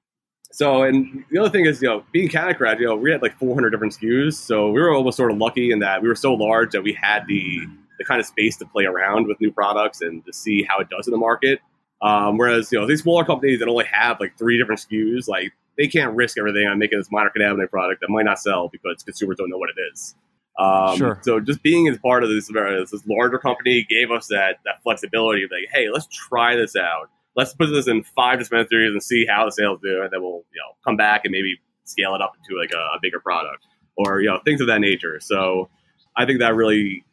So 0.52 0.84
and 0.84 1.24
the 1.32 1.40
other 1.40 1.50
thing 1.50 1.66
is, 1.66 1.82
you 1.82 1.88
know, 1.88 2.04
being 2.12 2.28
CannaCraft, 2.28 2.80
you 2.80 2.88
know, 2.88 2.96
we 2.96 3.12
had 3.12 3.22
like 3.22 3.38
400 3.38 3.70
different 3.70 3.94
SKUs. 3.94 4.34
So 4.34 4.72
we 4.72 4.82
were 4.82 4.94
almost 4.94 5.18
sort 5.18 5.32
of 5.32 5.38
lucky 5.38 5.72
in 5.72 5.80
that 5.80 6.02
we 6.02 6.08
were 6.08 6.16
so 6.16 6.34
large 6.34 6.72
that 6.72 6.84
we 6.84 6.94
had 6.94 7.26
the 7.28 7.62
the 7.98 8.06
kind 8.06 8.20
of 8.20 8.26
space 8.26 8.58
to 8.58 8.66
play 8.66 8.86
around 8.86 9.28
with 9.28 9.40
new 9.42 9.52
products 9.52 10.02
and 10.02 10.26
to 10.26 10.34
see 10.34 10.64
how 10.64 10.80
it 10.80 10.90
does 10.90 11.08
in 11.08 11.12
the 11.12 11.18
market. 11.18 11.60
Um, 12.02 12.38
whereas 12.38 12.72
you 12.72 12.80
know 12.80 12.88
these 12.88 13.02
smaller 13.02 13.26
companies 13.26 13.60
that 13.60 13.68
only 13.68 13.86
have 13.92 14.20
like 14.20 14.38
three 14.38 14.58
different 14.58 14.82
SKUs, 14.82 15.28
like 15.28 15.54
they 15.78 15.88
can't 15.88 16.16
risk 16.16 16.38
everything 16.38 16.68
on 16.68 16.80
making 16.80 16.98
this 16.98 17.12
minor 17.12 17.32
cannabinoid 17.36 17.70
product 17.70 18.02
that 18.02 18.10
might 18.10 18.26
not 18.26 18.40
sell 18.40 18.70
because 18.70 19.04
consumers 19.04 19.38
don't 19.38 19.50
know 19.50 19.58
what 19.58 19.70
it 19.70 19.82
is. 19.92 20.16
Um, 20.60 20.98
sure. 20.98 21.20
So 21.22 21.40
just 21.40 21.64
being 21.64 21.88
as 21.88 21.98
part 22.00 22.24
of 22.24 22.30
this, 22.30 22.48
this 22.48 23.08
larger 23.08 23.40
company 23.40 23.86
gave 23.90 24.12
us 24.12 24.28
that 24.28 24.58
that 24.66 24.84
flexibility 24.84 25.44
of 25.44 25.52
like, 25.52 25.70
hey, 25.74 25.88
let's 25.92 26.08
try 26.08 26.56
this 26.56 26.76
out. 26.76 27.10
Let's 27.36 27.54
put 27.54 27.68
this 27.68 27.88
in 27.88 28.04
five 28.04 28.40
dispensaries 28.40 28.92
and 28.92 29.02
see 29.02 29.26
how 29.26 29.46
the 29.46 29.52
sales 29.52 29.80
do, 29.82 30.02
and 30.02 30.12
then 30.12 30.22
we'll 30.22 30.44
you 30.54 30.60
know 30.60 30.76
come 30.84 30.98
back 30.98 31.22
and 31.24 31.32
maybe 31.32 31.60
scale 31.86 32.14
it 32.14 32.22
up 32.22 32.34
into 32.38 32.60
like 32.60 32.72
a, 32.74 32.78
a 32.78 33.00
bigger 33.02 33.22
product 33.22 33.66
or 33.96 34.20
you 34.20 34.30
know 34.30 34.40
things 34.44 34.60
of 34.60 34.68
that 34.68 34.82
nature. 34.82 35.20
So 35.22 35.70
I 36.18 36.26
think 36.26 36.40
that 36.40 36.56
really 36.56 37.06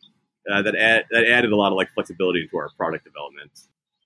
uh, 0.50 0.62
that 0.62 0.74
add, 0.74 1.04
that 1.12 1.24
added 1.24 1.52
a 1.52 1.56
lot 1.56 1.70
of 1.70 1.76
like 1.76 1.92
flexibility 1.94 2.48
to 2.48 2.56
our 2.56 2.70
product 2.76 3.04
development. 3.04 3.52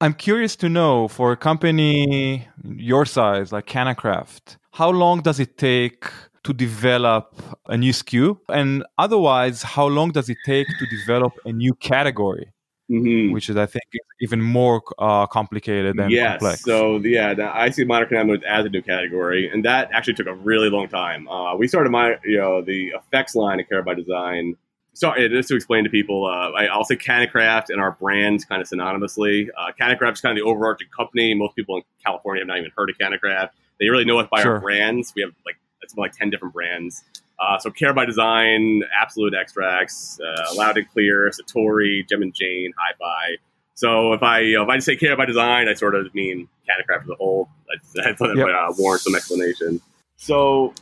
I'm 0.02 0.14
curious 0.14 0.56
to 0.56 0.68
know 0.68 1.08
for 1.08 1.32
a 1.32 1.36
company 1.36 2.46
your 2.76 3.06
size, 3.06 3.52
like 3.52 3.66
CannaCraft, 3.66 4.56
how 4.72 4.90
long 4.90 5.20
does 5.20 5.40
it 5.40 5.56
take 5.56 6.06
to 6.44 6.52
develop 6.52 7.34
a 7.66 7.76
new 7.76 7.92
SKU? 7.92 8.38
And 8.48 8.84
otherwise, 8.98 9.62
how 9.62 9.86
long 9.86 10.12
does 10.12 10.28
it 10.28 10.38
take 10.44 10.66
to 10.66 10.86
develop 10.86 11.32
a 11.44 11.52
new 11.52 11.74
category? 11.74 12.52
Mm-hmm. 12.90 13.32
Which 13.32 13.48
is, 13.48 13.56
I 13.56 13.66
think, 13.66 13.84
even 14.20 14.42
more 14.42 14.82
uh, 14.98 15.24
complicated 15.26 15.96
and 16.00 16.10
yes. 16.10 16.32
complex. 16.32 16.64
So, 16.64 16.96
yeah, 16.96 17.52
I 17.54 17.70
see 17.70 17.84
minor 17.84 18.06
cannabinoids 18.06 18.42
as 18.42 18.64
a 18.64 18.68
new 18.68 18.82
category, 18.82 19.48
and 19.48 19.64
that 19.64 19.90
actually 19.92 20.14
took 20.14 20.26
a 20.26 20.34
really 20.34 20.70
long 20.70 20.88
time. 20.88 21.28
Uh, 21.28 21.54
we 21.54 21.68
started 21.68 21.90
my, 21.90 22.16
you 22.24 22.38
know, 22.38 22.62
the 22.62 22.88
effects 22.88 23.36
line 23.36 23.60
at 23.60 23.68
Care 23.68 23.84
by 23.84 23.94
Design 23.94 24.56
sorry, 24.94 25.28
just 25.28 25.48
to 25.48 25.56
explain 25.56 25.84
to 25.84 25.90
people, 25.90 26.26
uh, 26.26 26.50
I, 26.50 26.76
will 26.76 26.84
say 26.84 26.96
CannaCraft 26.96 27.70
and 27.70 27.80
our 27.80 27.92
brands 27.92 28.44
kind 28.44 28.62
of 28.62 28.68
synonymously. 28.68 29.48
Uh, 29.56 29.72
CannaCraft 29.80 30.12
is 30.12 30.20
kind 30.20 30.38
of 30.38 30.44
the 30.44 30.48
overarching 30.48 30.88
company. 30.96 31.34
Most 31.34 31.56
people 31.56 31.76
in 31.76 31.82
California 32.04 32.42
have 32.42 32.48
not 32.48 32.58
even 32.58 32.70
heard 32.76 32.90
of 32.90 32.98
CannaCraft. 32.98 33.50
They 33.78 33.88
really 33.88 34.04
know 34.04 34.18
us 34.18 34.28
by 34.30 34.42
sure. 34.42 34.54
our 34.54 34.60
brands. 34.60 35.12
We 35.16 35.22
have 35.22 35.32
like 35.46 35.56
it's 35.82 35.96
like 35.96 36.12
ten 36.12 36.30
different 36.30 36.54
brands. 36.54 37.04
Uh, 37.38 37.58
so 37.58 37.70
Care 37.70 37.94
by 37.94 38.04
Design, 38.04 38.82
Absolute 39.00 39.34
Extracts, 39.34 40.20
uh, 40.20 40.54
Loud 40.56 40.76
and 40.76 40.88
Clear, 40.90 41.30
Satori, 41.30 42.06
Gem 42.08 42.22
and 42.22 42.34
Jane, 42.34 42.72
Hi-Fi. 42.78 43.38
So 43.74 44.12
if 44.12 44.22
I 44.22 44.40
you 44.40 44.56
know, 44.56 44.64
if 44.64 44.68
I 44.68 44.76
just 44.76 44.86
say 44.86 44.96
Care 44.96 45.16
by 45.16 45.24
Design, 45.24 45.68
I 45.68 45.74
sort 45.74 45.94
of 45.94 46.14
mean 46.14 46.48
CannaCraft 46.68 47.04
as 47.04 47.08
a 47.08 47.14
whole. 47.14 47.48
I, 47.70 48.10
I 48.10 48.14
thought 48.14 48.28
that 48.28 48.36
yep. 48.36 48.48
uh, 48.48 48.72
warrants 48.76 49.04
some 49.04 49.14
explanation. 49.14 49.80
So 50.16 50.74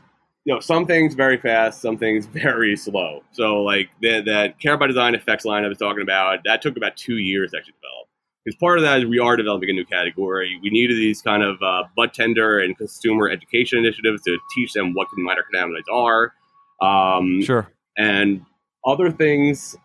you 0.45 0.55
know, 0.55 0.61
some 0.61 0.87
things 0.87 1.15
very 1.15 1.37
fast, 1.37 1.83
some 1.83 1.99
things 1.99 2.27
very 2.33 2.77
slow. 2.77 3.23
So 3.33 3.63
like 3.63 3.91
the, 4.01 4.23
that 4.23 4.59
Care 4.59 4.77
by 4.77 4.87
Design 4.87 5.15
effects 5.15 5.45
line 5.45 5.65
I 5.65 5.69
was 5.69 5.79
talking 5.79 6.03
about, 6.03 6.41
that 6.45 6.63
took 6.63 6.77
about 6.77 6.97
two 6.97 7.19
years 7.19 7.53
to 7.53 7.59
actually 7.59 7.75
develop. 7.75 8.08
Because 8.49 8.61
part 8.61 8.79
of 8.79 8.85
that 8.85 9.01
is 9.01 9.05
we 9.05 9.19
are 9.19 9.37
developing 9.37 9.69
a 9.69 9.75
new 9.75 9.85
category. 9.85 10.59
We 10.63 10.71
needed 10.71 10.97
these 10.97 11.21
kind 11.21 11.43
of 11.43 11.61
uh, 11.61 11.83
bud 11.95 12.15
tender 12.15 12.59
and 12.59 12.75
consumer 12.79 13.29
education 13.29 13.79
initiatives 13.79 14.23
to 14.23 14.39
teach 14.55 14.73
them 14.73 14.95
what 14.95 15.07
minor 15.19 15.45
cannabinoids 15.55 15.93
are. 15.93 16.33
Um, 16.81 17.43
sure. 17.43 17.71
And 17.99 18.47
other 18.87 19.11
things 19.11 19.77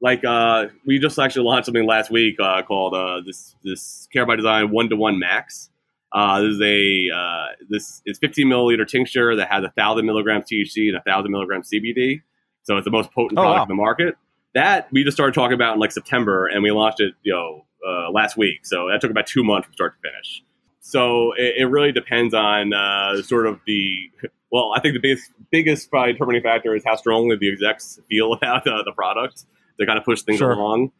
like 0.00 0.24
uh, 0.24 0.66
we 0.86 1.00
just 1.00 1.18
actually 1.18 1.46
launched 1.46 1.66
something 1.66 1.84
last 1.84 2.12
week 2.12 2.36
uh, 2.38 2.62
called 2.62 2.94
uh, 2.94 3.22
this 3.26 3.56
this 3.64 4.06
Care 4.12 4.24
by 4.24 4.36
Design 4.36 4.70
one 4.70 4.88
to 4.90 4.94
one 4.94 5.18
max. 5.18 5.70
Uh, 6.12 6.42
this 6.42 6.52
is 6.52 6.60
a 6.62 7.10
uh, 7.12 7.46
this 7.70 8.02
is 8.06 8.18
15 8.18 8.46
milliliter 8.46 8.86
tincture 8.86 9.34
that 9.34 9.50
has 9.50 9.64
a 9.64 9.70
thousand 9.70 10.06
milligrams 10.06 10.44
THC 10.44 10.86
and 10.86 10.96
a 10.96 11.02
thousand 11.02 11.32
milligrams 11.32 11.68
CBD. 11.74 12.22
So 12.62 12.76
it's 12.76 12.84
the 12.84 12.92
most 12.92 13.10
potent 13.10 13.36
oh, 13.40 13.42
product 13.42 13.58
wow. 13.58 13.62
in 13.64 13.68
the 13.68 13.74
market. 13.74 14.14
That 14.54 14.86
we 14.92 15.02
just 15.02 15.16
started 15.16 15.34
talking 15.34 15.54
about 15.54 15.74
in 15.74 15.80
like 15.80 15.90
September, 15.90 16.46
and 16.46 16.62
we 16.62 16.70
launched 16.70 17.00
it, 17.00 17.14
you 17.24 17.32
know, 17.32 17.64
uh, 17.86 18.10
last 18.10 18.36
week. 18.36 18.64
So 18.64 18.88
that 18.90 19.00
took 19.00 19.10
about 19.10 19.26
two 19.26 19.44
months 19.44 19.66
from 19.66 19.74
start 19.74 19.94
to 19.94 20.10
finish. 20.10 20.42
So 20.80 21.32
it, 21.32 21.54
it 21.58 21.66
really 21.66 21.92
depends 21.92 22.34
on 22.34 22.72
uh, 22.72 23.22
sort 23.22 23.46
of 23.46 23.60
the 23.66 24.10
well. 24.50 24.72
I 24.76 24.80
think 24.80 24.94
the 24.94 25.00
biggest 25.00 25.30
biggest 25.50 25.90
probably 25.90 26.12
determining 26.12 26.42
factor 26.42 26.74
is 26.74 26.82
how 26.84 26.96
strongly 26.96 27.36
the 27.36 27.50
execs 27.52 28.00
feel 28.08 28.32
about 28.42 28.64
the, 28.64 28.82
the 28.84 28.92
product 28.92 29.44
to 29.78 29.86
kind 29.86 29.98
of 29.98 30.04
push 30.04 30.22
things 30.22 30.38
sure. 30.38 30.52
along. 30.52 30.90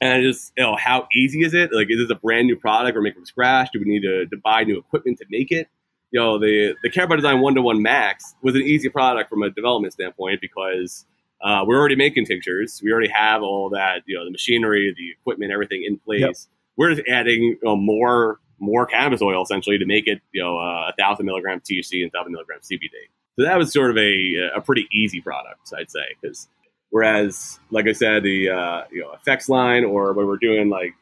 And 0.00 0.22
just, 0.22 0.52
you 0.56 0.62
know, 0.62 0.76
how 0.76 1.08
easy 1.14 1.42
is 1.42 1.54
it? 1.54 1.70
Like, 1.72 1.86
is 1.88 1.98
this 1.98 2.10
a 2.10 2.20
brand 2.20 2.46
new 2.46 2.56
product 2.56 2.96
or 2.96 3.00
make 3.00 3.12
it 3.12 3.16
from 3.16 3.24
scratch? 3.24 3.70
Do 3.72 3.80
we 3.80 3.86
need 3.86 4.02
to, 4.02 4.26
to 4.26 4.36
buy 4.36 4.64
new 4.64 4.78
equipment 4.78 5.18
to 5.18 5.26
make 5.30 5.50
it? 5.50 5.68
You 6.10 6.20
know, 6.20 6.38
the, 6.38 6.74
the 6.82 6.90
Care 6.90 7.06
by 7.06 7.16
Design 7.16 7.40
1 7.40 7.54
to 7.54 7.62
1 7.62 7.82
Max 7.82 8.34
was 8.42 8.54
an 8.54 8.62
easy 8.62 8.88
product 8.90 9.30
from 9.30 9.42
a 9.42 9.50
development 9.50 9.94
standpoint 9.94 10.40
because 10.40 11.06
uh, 11.42 11.64
we're 11.66 11.78
already 11.78 11.96
making 11.96 12.26
tinctures. 12.26 12.80
We 12.82 12.92
already 12.92 13.10
have 13.10 13.42
all 13.42 13.70
that, 13.70 14.02
you 14.06 14.16
know, 14.16 14.24
the 14.24 14.30
machinery, 14.30 14.94
the 14.96 15.10
equipment, 15.10 15.52
everything 15.52 15.84
in 15.86 15.98
place. 15.98 16.20
Yep. 16.20 16.36
We're 16.76 16.94
just 16.94 17.08
adding 17.08 17.42
you 17.42 17.58
know, 17.62 17.76
more 17.76 18.40
more 18.58 18.86
cannabis 18.86 19.20
oil 19.20 19.42
essentially 19.42 19.76
to 19.78 19.84
make 19.84 20.06
it, 20.06 20.20
you 20.32 20.42
know, 20.42 20.56
uh, 20.56 20.90
a 20.90 20.92
thousand 20.98 21.26
milligram 21.26 21.60
THC 21.60 22.02
and 22.02 22.10
thousand 22.10 22.32
milligram 22.32 22.60
CBD. 22.60 23.10
So 23.38 23.44
that 23.44 23.58
was 23.58 23.70
sort 23.70 23.90
of 23.90 23.98
a, 23.98 24.50
a 24.56 24.62
pretty 24.62 24.88
easy 24.90 25.20
product, 25.20 25.70
I'd 25.76 25.90
say, 25.90 26.00
because 26.20 26.48
Whereas, 26.90 27.58
like 27.70 27.86
I 27.88 27.92
said, 27.92 28.22
the 28.22 28.50
uh, 28.50 28.84
you 28.90 29.02
know 29.02 29.12
effects 29.12 29.48
line 29.48 29.84
or 29.84 30.12
when 30.12 30.26
we're 30.26 30.38
doing 30.38 30.68
like 30.68 30.94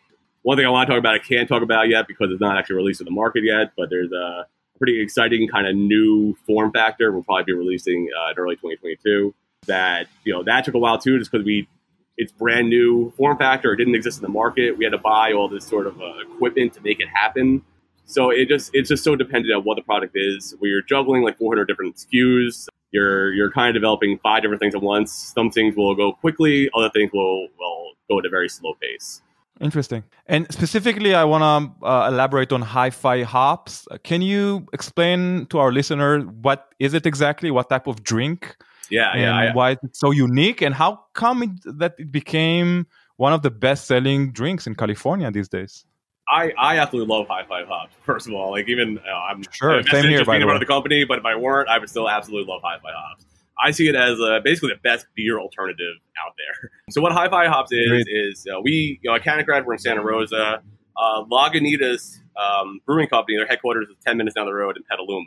one 0.42 0.56
thing 0.56 0.66
I 0.66 0.70
want 0.70 0.88
to 0.88 0.92
talk 0.92 0.98
about, 0.98 1.14
I 1.14 1.18
can't 1.18 1.48
talk 1.48 1.62
about 1.62 1.88
yet 1.88 2.06
because 2.08 2.30
it's 2.30 2.40
not 2.40 2.58
actually 2.58 2.76
released 2.76 2.98
to 2.98 3.04
the 3.04 3.10
market 3.10 3.44
yet. 3.44 3.72
But 3.76 3.90
there's 3.90 4.12
a 4.12 4.46
pretty 4.78 5.00
exciting 5.00 5.46
kind 5.48 5.66
of 5.66 5.76
new 5.76 6.34
form 6.46 6.72
factor. 6.72 7.12
We'll 7.12 7.22
probably 7.22 7.44
be 7.44 7.52
releasing 7.52 8.08
uh, 8.18 8.30
in 8.32 8.38
early 8.38 8.56
2022. 8.56 9.34
That 9.66 10.08
you 10.24 10.32
know 10.32 10.42
that 10.44 10.64
took 10.64 10.74
a 10.74 10.78
while 10.78 10.98
too, 10.98 11.18
just 11.18 11.30
because 11.30 11.44
we 11.44 11.68
it's 12.16 12.32
brand 12.32 12.68
new 12.68 13.12
form 13.16 13.36
factor. 13.36 13.72
It 13.72 13.76
didn't 13.76 13.94
exist 13.94 14.18
in 14.18 14.22
the 14.22 14.28
market. 14.28 14.78
We 14.78 14.84
had 14.84 14.92
to 14.92 14.98
buy 14.98 15.32
all 15.32 15.48
this 15.48 15.66
sort 15.66 15.86
of 15.86 16.00
uh, 16.00 16.18
equipment 16.32 16.74
to 16.74 16.80
make 16.82 17.00
it 17.00 17.08
happen. 17.08 17.62
So 18.06 18.30
it 18.30 18.48
just 18.48 18.70
it's 18.74 18.88
just 18.88 19.02
so 19.02 19.16
dependent 19.16 19.54
on 19.54 19.62
what 19.62 19.76
the 19.76 19.82
product 19.82 20.12
is. 20.14 20.54
We 20.60 20.72
are 20.72 20.82
juggling 20.82 21.22
like 21.22 21.38
400 21.38 21.66
different 21.66 21.96
SKUs 21.96 22.68
you're 22.94 23.32
you're 23.32 23.50
kind 23.50 23.68
of 23.68 23.74
developing 23.74 24.18
five 24.22 24.42
different 24.42 24.62
things 24.62 24.74
at 24.74 24.80
once. 24.80 25.12
Some 25.12 25.50
things 25.50 25.76
will 25.76 25.94
go 25.94 26.12
quickly, 26.12 26.70
other 26.74 26.90
things 26.90 27.10
will 27.12 27.48
will 27.58 27.92
go 28.08 28.20
at 28.20 28.24
a 28.24 28.30
very 28.30 28.48
slow 28.48 28.74
pace. 28.80 29.20
Interesting. 29.60 30.02
And 30.26 30.50
specifically, 30.52 31.14
I 31.14 31.24
want 31.24 31.42
to 31.44 31.86
uh, 31.86 32.08
elaborate 32.08 32.52
on 32.52 32.62
hi-fi 32.62 33.22
hops. 33.22 33.86
Can 34.02 34.20
you 34.20 34.66
explain 34.72 35.46
to 35.46 35.58
our 35.58 35.70
listener 35.70 36.20
what 36.20 36.74
is 36.78 36.94
it 36.94 37.06
exactly? 37.06 37.50
What 37.50 37.68
type 37.68 37.86
of 37.86 38.02
drink? 38.02 38.56
Yeah, 38.90 39.12
and 39.12 39.20
yeah. 39.20 39.54
Why 39.54 39.76
it's 39.82 39.98
so 39.98 40.10
unique, 40.10 40.62
and 40.62 40.74
how 40.74 41.04
come 41.14 41.42
it, 41.42 41.78
that 41.78 41.94
it 41.98 42.10
became 42.10 42.86
one 43.16 43.32
of 43.32 43.42
the 43.42 43.50
best-selling 43.50 44.32
drinks 44.32 44.66
in 44.66 44.74
California 44.74 45.30
these 45.30 45.48
days? 45.48 45.84
I, 46.28 46.52
I 46.58 46.78
absolutely 46.78 47.14
love 47.14 47.26
Hi-Fi 47.28 47.64
Hops. 47.64 47.94
First 48.02 48.26
of 48.26 48.34
all, 48.34 48.50
like 48.52 48.68
even 48.68 48.98
uh, 48.98 49.10
I'm 49.10 49.42
sure 49.50 49.82
same 49.84 50.08
here. 50.08 50.24
By 50.24 50.38
the, 50.38 50.46
way. 50.46 50.58
the 50.58 50.66
company, 50.66 51.04
but 51.04 51.18
if 51.18 51.24
I 51.24 51.36
weren't, 51.36 51.68
I 51.68 51.78
would 51.78 51.90
still 51.90 52.08
absolutely 52.08 52.50
love 52.50 52.62
Hi-Fi 52.64 52.90
Hops. 52.90 53.26
I 53.62 53.70
see 53.70 53.88
it 53.88 53.94
as 53.94 54.18
uh, 54.20 54.40
basically 54.42 54.70
the 54.70 54.80
best 54.82 55.06
beer 55.14 55.38
alternative 55.38 55.94
out 56.24 56.34
there. 56.36 56.70
So 56.90 57.00
what 57.00 57.12
Hi-Fi 57.12 57.46
Hops 57.46 57.72
is 57.72 57.88
Great. 57.88 58.06
is 58.08 58.46
uh, 58.52 58.60
we 58.60 59.00
you 59.02 59.10
know 59.10 59.16
at 59.16 59.22
CannaCraft 59.22 59.64
we're 59.64 59.74
in 59.74 59.78
Santa 59.78 60.02
Rosa. 60.02 60.62
Uh, 60.96 61.24
Lagunitas 61.24 62.18
um, 62.40 62.80
Brewing 62.86 63.08
Company, 63.08 63.36
their 63.36 63.46
headquarters 63.46 63.88
is 63.88 63.96
ten 64.04 64.16
minutes 64.16 64.34
down 64.34 64.46
the 64.46 64.52
road 64.52 64.76
in 64.76 64.82
Petaluma. 64.84 65.24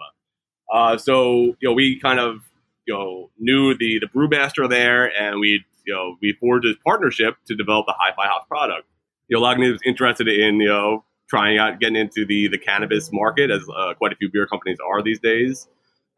Uh, 0.72 0.98
so 0.98 1.56
you 1.60 1.70
know 1.70 1.74
we 1.74 2.00
kind 2.00 2.20
of 2.20 2.41
you 2.88 2.93
know 2.93 3.30
knew 3.38 3.78
the 3.78 4.00
the 4.00 4.08
brewmaster 4.08 4.69
there, 4.69 5.06
and 5.06 5.39
we 5.39 5.63
you 5.86 5.93
know 5.93 6.15
we 6.21 6.36
forged 6.39 6.65
this 6.65 6.78
partnership 6.84 7.36
to 7.47 7.56
develop 7.56 7.86
the 7.86 7.95
Hi-Fi 7.97 8.28
Hops 8.28 8.47
product 8.47 8.88
you 9.28 9.38
know, 9.38 9.45
Lagunitas 9.45 9.73
was 9.73 9.82
interested 9.86 10.28
in, 10.28 10.60
you 10.60 10.67
know, 10.67 11.04
trying 11.30 11.58
out 11.58 11.80
getting 11.80 11.97
into 11.97 12.26
the 12.26 12.47
the 12.47 12.58
cannabis 12.58 13.10
market, 13.12 13.52
as 13.52 13.63
uh, 13.76 13.93
quite 13.95 14.13
a 14.13 14.15
few 14.15 14.30
beer 14.32 14.47
companies 14.47 14.78
are 14.86 15.02
these 15.02 15.19
days. 15.19 15.67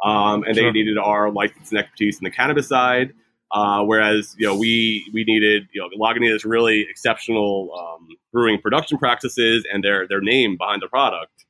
Um, 0.04 0.44
and 0.44 0.56
sure. 0.56 0.66
they 0.66 0.72
needed 0.72 0.98
our 0.98 1.32
license 1.32 1.72
and 1.72 1.80
expertise 1.80 2.20
in 2.20 2.24
the 2.24 2.32
cannabis 2.32 2.68
side. 2.68 3.14
Uh, 3.52 3.84
whereas 3.84 4.36
you 4.38 4.46
know 4.46 4.56
we 4.56 5.10
we 5.12 5.24
needed 5.24 5.68
you 5.74 5.82
know 5.82 5.90
Lagunitas 6.00 6.46
really 6.46 6.86
exceptional 6.88 7.72
um, 7.74 8.08
brewing 8.32 8.62
production 8.62 9.00
practices 9.00 9.66
and 9.72 9.84
their 9.84 10.08
their 10.08 10.22
name 10.22 10.56
behind 10.58 10.82
the 10.84 10.88
product. 10.88 11.46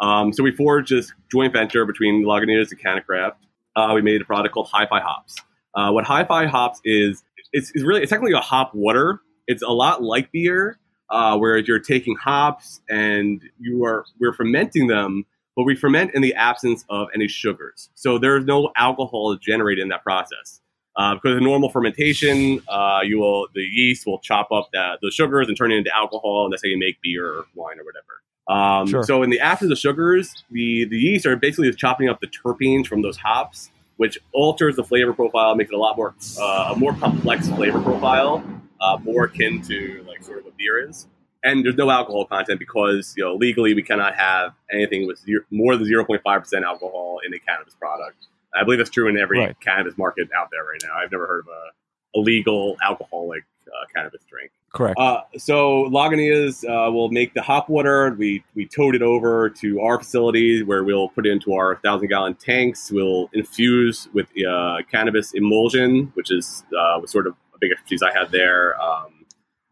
Um, 0.00 0.32
so 0.32 0.42
we 0.42 0.50
forged 0.50 0.90
this 0.90 1.12
joint 1.30 1.52
venture 1.52 1.84
between 1.84 2.24
Lagunitas 2.24 2.70
and 2.70 2.80
CannaCraft. 2.80 3.34
Uh, 3.76 3.92
we 3.94 4.02
made 4.02 4.20
a 4.20 4.24
product 4.24 4.54
called 4.54 4.68
Hi-Fi 4.72 5.00
Hops. 5.00 5.36
Uh, 5.74 5.90
what 5.90 6.04
Hi-Fi 6.04 6.46
Hops 6.46 6.80
is, 6.84 7.22
it's, 7.52 7.70
it's 7.74 7.84
really 7.84 8.02
it's 8.02 8.10
technically 8.10 8.34
a 8.34 8.40
hop 8.40 8.74
water. 8.74 9.20
It's 9.46 9.62
a 9.62 9.70
lot 9.70 10.02
like 10.02 10.30
beer, 10.32 10.78
uh, 11.10 11.36
whereas 11.36 11.66
you're 11.66 11.78
taking 11.78 12.16
hops 12.16 12.80
and 12.88 13.42
you 13.58 13.84
are 13.84 14.04
we're 14.20 14.32
fermenting 14.32 14.86
them, 14.86 15.24
but 15.56 15.64
we 15.64 15.74
ferment 15.74 16.12
in 16.14 16.22
the 16.22 16.34
absence 16.34 16.84
of 16.88 17.08
any 17.14 17.28
sugars. 17.28 17.90
So 17.94 18.18
there's 18.18 18.44
no 18.44 18.70
alcohol 18.76 19.36
generated 19.36 19.82
in 19.82 19.88
that 19.88 20.02
process. 20.02 20.60
Uh, 20.94 21.14
because 21.14 21.38
in 21.38 21.42
normal 21.42 21.70
fermentation, 21.70 22.60
uh, 22.68 23.00
you 23.02 23.18
will 23.18 23.48
the 23.54 23.62
yeast 23.62 24.06
will 24.06 24.18
chop 24.18 24.52
up 24.52 24.68
the, 24.74 24.98
the 25.00 25.10
sugars 25.10 25.48
and 25.48 25.56
turn 25.56 25.72
it 25.72 25.76
into 25.76 25.94
alcohol, 25.96 26.44
and 26.44 26.52
that's 26.52 26.62
how 26.62 26.68
you 26.68 26.78
make 26.78 27.00
beer 27.02 27.26
or 27.26 27.46
wine 27.54 27.78
or 27.78 27.84
whatever. 27.84 28.22
Um, 28.48 28.86
sure. 28.86 29.02
So 29.04 29.22
in 29.22 29.30
the 29.30 29.40
absence 29.40 29.70
of 29.70 29.78
sugars, 29.78 30.44
the 30.50 30.84
the 30.84 30.98
yeast 30.98 31.26
are 31.26 31.36
basically 31.36 31.68
just 31.68 31.78
chopping 31.78 32.08
up 32.08 32.20
the 32.20 32.26
terpenes 32.26 32.86
from 32.86 33.02
those 33.02 33.16
hops, 33.16 33.70
which 33.96 34.18
alters 34.32 34.76
the 34.76 34.84
flavor 34.84 35.12
profile, 35.12 35.54
makes 35.54 35.70
it 35.70 35.74
a 35.74 35.78
lot 35.78 35.96
more 35.96 36.14
uh, 36.40 36.72
a 36.74 36.76
more 36.76 36.94
complex 36.94 37.48
flavor 37.48 37.80
profile, 37.80 38.44
uh, 38.80 38.98
more 39.02 39.24
akin 39.24 39.62
to 39.62 40.04
like 40.08 40.22
sort 40.22 40.40
of 40.40 40.46
a 40.46 40.50
beer 40.56 40.88
is. 40.88 41.06
and 41.44 41.64
there's 41.64 41.76
no 41.76 41.90
alcohol 41.90 42.24
content 42.24 42.58
because 42.58 43.14
you 43.16 43.24
know 43.24 43.34
legally 43.34 43.74
we 43.74 43.82
cannot 43.82 44.14
have 44.14 44.52
anything 44.70 45.06
with 45.06 45.18
zero, 45.20 45.44
more 45.50 45.76
than 45.76 45.86
0.5 45.86 46.40
percent 46.40 46.64
alcohol 46.64 47.20
in 47.24 47.32
a 47.34 47.38
cannabis 47.38 47.74
product. 47.74 48.26
I 48.54 48.64
believe 48.64 48.78
that's 48.78 48.90
true 48.90 49.08
in 49.08 49.16
every 49.18 49.38
right. 49.38 49.60
cannabis 49.60 49.96
market 49.96 50.28
out 50.36 50.48
there 50.50 50.64
right 50.64 50.82
now. 50.82 51.02
I've 51.02 51.10
never 51.10 51.26
heard 51.26 51.40
of 51.40 51.48
a 51.48 52.18
illegal 52.18 52.76
alcoholic 52.84 53.44
uh, 53.66 53.86
cannabis 53.94 54.22
drink. 54.28 54.50
Correct. 54.72 54.98
Uh, 54.98 55.20
so 55.36 55.84
Lagunitas 55.90 56.64
uh, 56.64 56.90
will 56.90 57.10
make 57.10 57.34
the 57.34 57.42
hop 57.42 57.68
water. 57.68 58.14
We 58.18 58.42
we 58.54 58.66
tote 58.66 58.94
it 58.94 59.02
over 59.02 59.50
to 59.50 59.80
our 59.80 59.98
facility 59.98 60.62
where 60.62 60.82
we'll 60.82 61.10
put 61.10 61.26
it 61.26 61.30
into 61.30 61.52
our 61.52 61.76
thousand 61.76 62.08
gallon 62.08 62.34
tanks. 62.34 62.90
We'll 62.90 63.28
infuse 63.34 64.08
with 64.14 64.28
uh, 64.48 64.78
cannabis 64.90 65.34
emulsion, 65.34 66.10
which 66.14 66.30
is 66.30 66.64
uh, 66.78 67.04
sort 67.06 67.26
of 67.26 67.34
a 67.54 67.58
big 67.60 67.72
expertise 67.72 68.02
I 68.02 68.18
had 68.18 68.30
there, 68.30 68.80
um, 68.80 69.26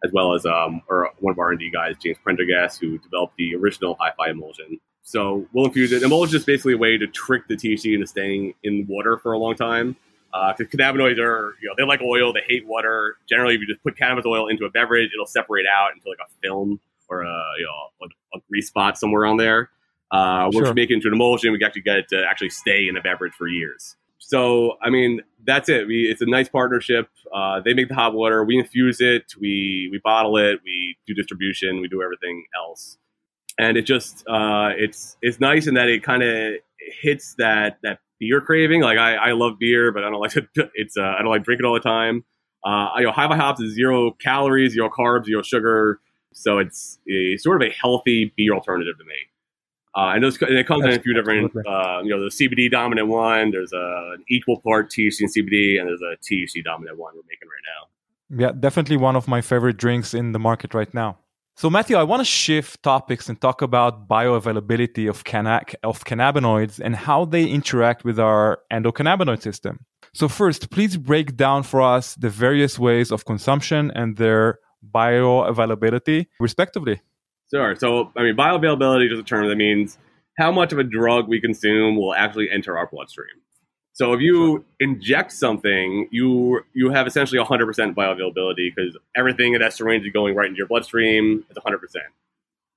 as 0.04 0.12
well 0.12 0.34
as 0.34 0.44
um, 0.44 0.82
or 0.86 1.08
one 1.20 1.32
of 1.32 1.38
our 1.38 1.46
R&D 1.46 1.70
guys, 1.70 1.96
James 2.02 2.18
Prendergast, 2.22 2.78
who 2.78 2.98
developed 2.98 3.36
the 3.38 3.54
original 3.54 3.96
hi-fi 3.98 4.30
emulsion. 4.30 4.78
So 5.02 5.46
we'll 5.54 5.64
infuse 5.64 5.92
it. 5.92 6.02
Emulsion 6.02 6.36
is 6.36 6.44
basically 6.44 6.74
a 6.74 6.78
way 6.78 6.98
to 6.98 7.06
trick 7.06 7.48
the 7.48 7.56
THC 7.56 7.94
into 7.94 8.06
staying 8.06 8.52
in 8.64 8.86
water 8.86 9.16
for 9.16 9.32
a 9.32 9.38
long 9.38 9.56
time 9.56 9.96
because 10.32 10.66
uh, 10.72 10.76
cannabinoids 10.76 11.18
are, 11.18 11.56
you 11.60 11.68
know, 11.68 11.74
they 11.76 11.84
like 11.84 12.00
oil, 12.02 12.32
they 12.32 12.42
hate 12.46 12.66
water. 12.66 13.16
Generally, 13.28 13.56
if 13.56 13.60
you 13.60 13.66
just 13.66 13.82
put 13.82 13.98
cannabis 13.98 14.24
oil 14.26 14.48
into 14.48 14.64
a 14.64 14.70
beverage, 14.70 15.10
it'll 15.12 15.26
separate 15.26 15.66
out 15.66 15.90
into 15.94 16.08
like 16.08 16.18
a 16.24 16.30
film 16.42 16.80
or 17.08 17.22
a, 17.22 17.42
you 17.58 17.66
know, 17.66 18.06
a, 18.06 18.38
a 18.38 18.40
grease 18.48 18.68
spot 18.68 18.96
somewhere 18.96 19.26
on 19.26 19.36
there. 19.36 19.70
Uh, 20.12 20.44
once 20.46 20.56
sure. 20.56 20.66
you 20.66 20.74
make 20.74 20.90
it 20.90 20.94
into 20.94 21.08
an 21.08 21.14
emulsion, 21.14 21.52
we 21.52 21.58
can 21.58 21.66
actually 21.66 21.82
get 21.82 21.96
it 21.96 22.08
to 22.08 22.24
actually 22.28 22.50
stay 22.50 22.88
in 22.88 22.96
a 22.96 23.00
beverage 23.00 23.32
for 23.34 23.46
years. 23.46 23.96
So, 24.18 24.76
I 24.82 24.90
mean, 24.90 25.22
that's 25.44 25.68
it. 25.68 25.86
We, 25.86 26.08
it's 26.08 26.20
a 26.20 26.26
nice 26.26 26.48
partnership. 26.48 27.08
Uh, 27.34 27.60
they 27.64 27.74
make 27.74 27.88
the 27.88 27.94
hop 27.94 28.12
water, 28.12 28.44
we 28.44 28.58
infuse 28.58 29.00
it, 29.00 29.32
we 29.40 29.88
we 29.90 30.00
bottle 30.02 30.36
it, 30.36 30.60
we 30.64 30.96
do 31.06 31.14
distribution, 31.14 31.80
we 31.80 31.88
do 31.88 32.02
everything 32.02 32.44
else, 32.56 32.98
and 33.58 33.76
it 33.76 33.82
just 33.82 34.24
uh, 34.28 34.70
it's 34.76 35.16
it's 35.22 35.40
nice 35.40 35.66
in 35.66 35.74
that 35.74 35.88
it 35.88 36.02
kind 36.02 36.22
of 36.22 36.54
hits 36.78 37.34
that 37.38 37.78
that 37.82 38.00
beer 38.20 38.40
craving. 38.40 38.82
Like 38.82 38.98
I, 38.98 39.14
I 39.14 39.32
love 39.32 39.54
beer, 39.58 39.90
but 39.90 40.04
I 40.04 40.10
don't 40.10 40.20
like 40.20 40.32
to. 40.32 40.46
It's 40.74 40.96
uh, 40.96 41.02
I 41.02 41.22
don't 41.22 41.30
like 41.30 41.42
drinking 41.42 41.64
it 41.64 41.68
all 41.68 41.74
the 41.74 41.80
time. 41.80 42.24
Uh, 42.64 42.90
you 42.98 43.04
know, 43.04 43.12
Hi-Fi 43.12 43.36
Hops 43.36 43.60
is 43.60 43.74
zero 43.74 44.12
calories, 44.12 44.72
zero 44.72 44.90
carbs, 44.90 45.24
zero 45.24 45.42
sugar, 45.42 46.00
so 46.32 46.58
it's 46.58 46.98
a 47.10 47.38
sort 47.38 47.60
of 47.60 47.68
a 47.68 47.72
healthy 47.72 48.32
beer 48.36 48.52
alternative 48.52 48.98
to 48.98 49.04
me. 49.04 49.14
Uh, 49.96 50.12
and, 50.14 50.22
those, 50.22 50.40
and 50.42 50.56
it 50.56 50.66
comes 50.68 50.84
That's 50.84 50.94
in 50.94 51.00
a 51.00 51.02
few 51.02 51.14
different, 51.14 51.52
uh, 51.66 52.00
you 52.04 52.10
know, 52.10 52.22
the 52.22 52.30
CBD 52.30 52.70
dominant 52.70 53.08
one. 53.08 53.50
There's 53.50 53.72
a, 53.72 54.12
an 54.14 54.24
equal 54.28 54.60
part 54.60 54.88
THC 54.90 55.22
and 55.22 55.30
CBD, 55.30 55.80
and 55.80 55.88
there's 55.88 56.00
a 56.02 56.16
THC 56.22 56.62
dominant 56.62 56.96
one 56.96 57.14
we're 57.16 57.22
making 57.28 57.48
right 57.48 57.66
now. 57.66 58.46
Yeah, 58.46 58.52
definitely 58.52 58.98
one 58.98 59.16
of 59.16 59.26
my 59.26 59.40
favorite 59.40 59.78
drinks 59.78 60.14
in 60.14 60.30
the 60.30 60.38
market 60.38 60.74
right 60.74 60.92
now. 60.94 61.18
So 61.56 61.68
Matthew, 61.68 61.96
I 61.96 62.04
want 62.04 62.20
to 62.20 62.24
shift 62.24 62.82
topics 62.82 63.28
and 63.28 63.38
talk 63.40 63.60
about 63.60 64.08
bioavailability 64.08 65.08
of, 65.10 65.24
canna- 65.24 65.62
of 65.82 66.04
cannabinoids 66.04 66.80
and 66.80 66.96
how 66.96 67.26
they 67.26 67.44
interact 67.46 68.04
with 68.04 68.18
our 68.18 68.60
endocannabinoid 68.72 69.42
system. 69.42 69.84
So 70.14 70.26
first, 70.26 70.70
please 70.70 70.96
break 70.96 71.36
down 71.36 71.62
for 71.64 71.82
us 71.82 72.14
the 72.14 72.30
various 72.30 72.78
ways 72.78 73.12
of 73.12 73.26
consumption 73.26 73.92
and 73.94 74.16
their 74.16 74.58
bioavailability, 74.90 76.26
respectively. 76.40 77.00
Sure. 77.52 77.76
So, 77.76 78.10
I 78.16 78.22
mean, 78.22 78.36
bioavailability 78.36 79.12
is 79.12 79.18
a 79.18 79.22
term 79.22 79.48
that 79.48 79.56
means 79.56 79.98
how 80.38 80.50
much 80.50 80.72
of 80.72 80.78
a 80.78 80.84
drug 80.84 81.28
we 81.28 81.40
consume 81.40 81.96
will 81.96 82.14
actually 82.14 82.48
enter 82.50 82.78
our 82.78 82.86
bloodstream. 82.86 83.28
So 83.92 84.12
if 84.12 84.20
you 84.20 84.64
inject 84.78 85.32
something, 85.32 86.08
you 86.10 86.64
you 86.72 86.90
have 86.90 87.06
essentially 87.06 87.42
100% 87.42 87.94
bioavailability 87.94 88.74
because 88.74 88.96
everything 89.16 89.54
in 89.54 89.60
that 89.60 89.72
syringe 89.72 90.06
is 90.06 90.12
going 90.12 90.34
right 90.34 90.46
into 90.46 90.58
your 90.58 90.68
bloodstream. 90.68 91.44
It's 91.50 91.58
100%. 91.58 91.76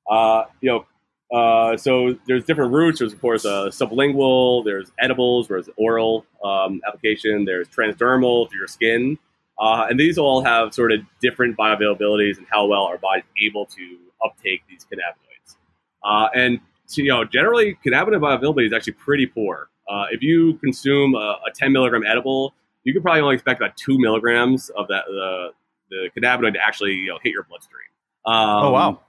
Uh, 0.09 0.45
you 0.59 0.69
know, 0.69 0.85
uh, 1.33 1.77
so 1.77 2.15
there's 2.27 2.43
different 2.43 2.73
routes. 2.73 2.99
There's 2.99 3.13
of 3.13 3.21
course 3.21 3.45
uh, 3.45 3.67
sublingual. 3.67 4.65
There's 4.65 4.91
edibles. 4.99 5.47
There's 5.47 5.69
oral 5.77 6.25
um, 6.43 6.81
application. 6.87 7.45
There's 7.45 7.67
transdermal 7.69 8.49
through 8.49 8.59
your 8.59 8.67
skin, 8.67 9.17
uh, 9.59 9.87
and 9.89 9.99
these 9.99 10.17
all 10.17 10.43
have 10.43 10.73
sort 10.73 10.91
of 10.91 10.99
different 11.21 11.57
bioavailabilities 11.57 12.37
and 12.37 12.45
how 12.51 12.65
well 12.67 12.83
our 12.83 12.97
body's 12.97 13.23
able 13.41 13.65
to 13.67 13.97
uptake 14.23 14.61
these 14.69 14.85
cannabinoids. 14.85 15.55
Uh, 16.03 16.29
and 16.35 16.59
so, 16.85 17.01
you 17.01 17.09
know, 17.09 17.23
generally, 17.23 17.77
cannabinoid 17.85 18.19
bioavailability 18.19 18.67
is 18.67 18.73
actually 18.73 18.93
pretty 18.93 19.25
poor. 19.25 19.69
Uh, 19.89 20.05
if 20.11 20.21
you 20.21 20.55
consume 20.55 21.15
a, 21.15 21.39
a, 21.47 21.51
10 21.53 21.71
milligram 21.73 22.03
edible, 22.05 22.53
you 22.83 22.93
could 22.93 23.03
probably 23.03 23.21
only 23.21 23.35
expect 23.35 23.59
about 23.59 23.75
two 23.75 23.97
milligrams 23.97 24.69
of 24.69 24.87
that 24.87 25.03
the 25.07 25.49
the 25.89 26.09
cannabinoid 26.17 26.53
to 26.53 26.59
actually 26.65 26.93
you 26.93 27.07
know, 27.07 27.19
hit 27.21 27.33
your 27.33 27.43
bloodstream. 27.43 27.87
Um, 28.25 28.65
oh 28.65 28.71
wow! 28.71 28.99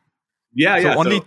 Yeah, 0.55 0.77
so 0.77 0.89
yeah. 0.89 0.97
Only 0.97 1.23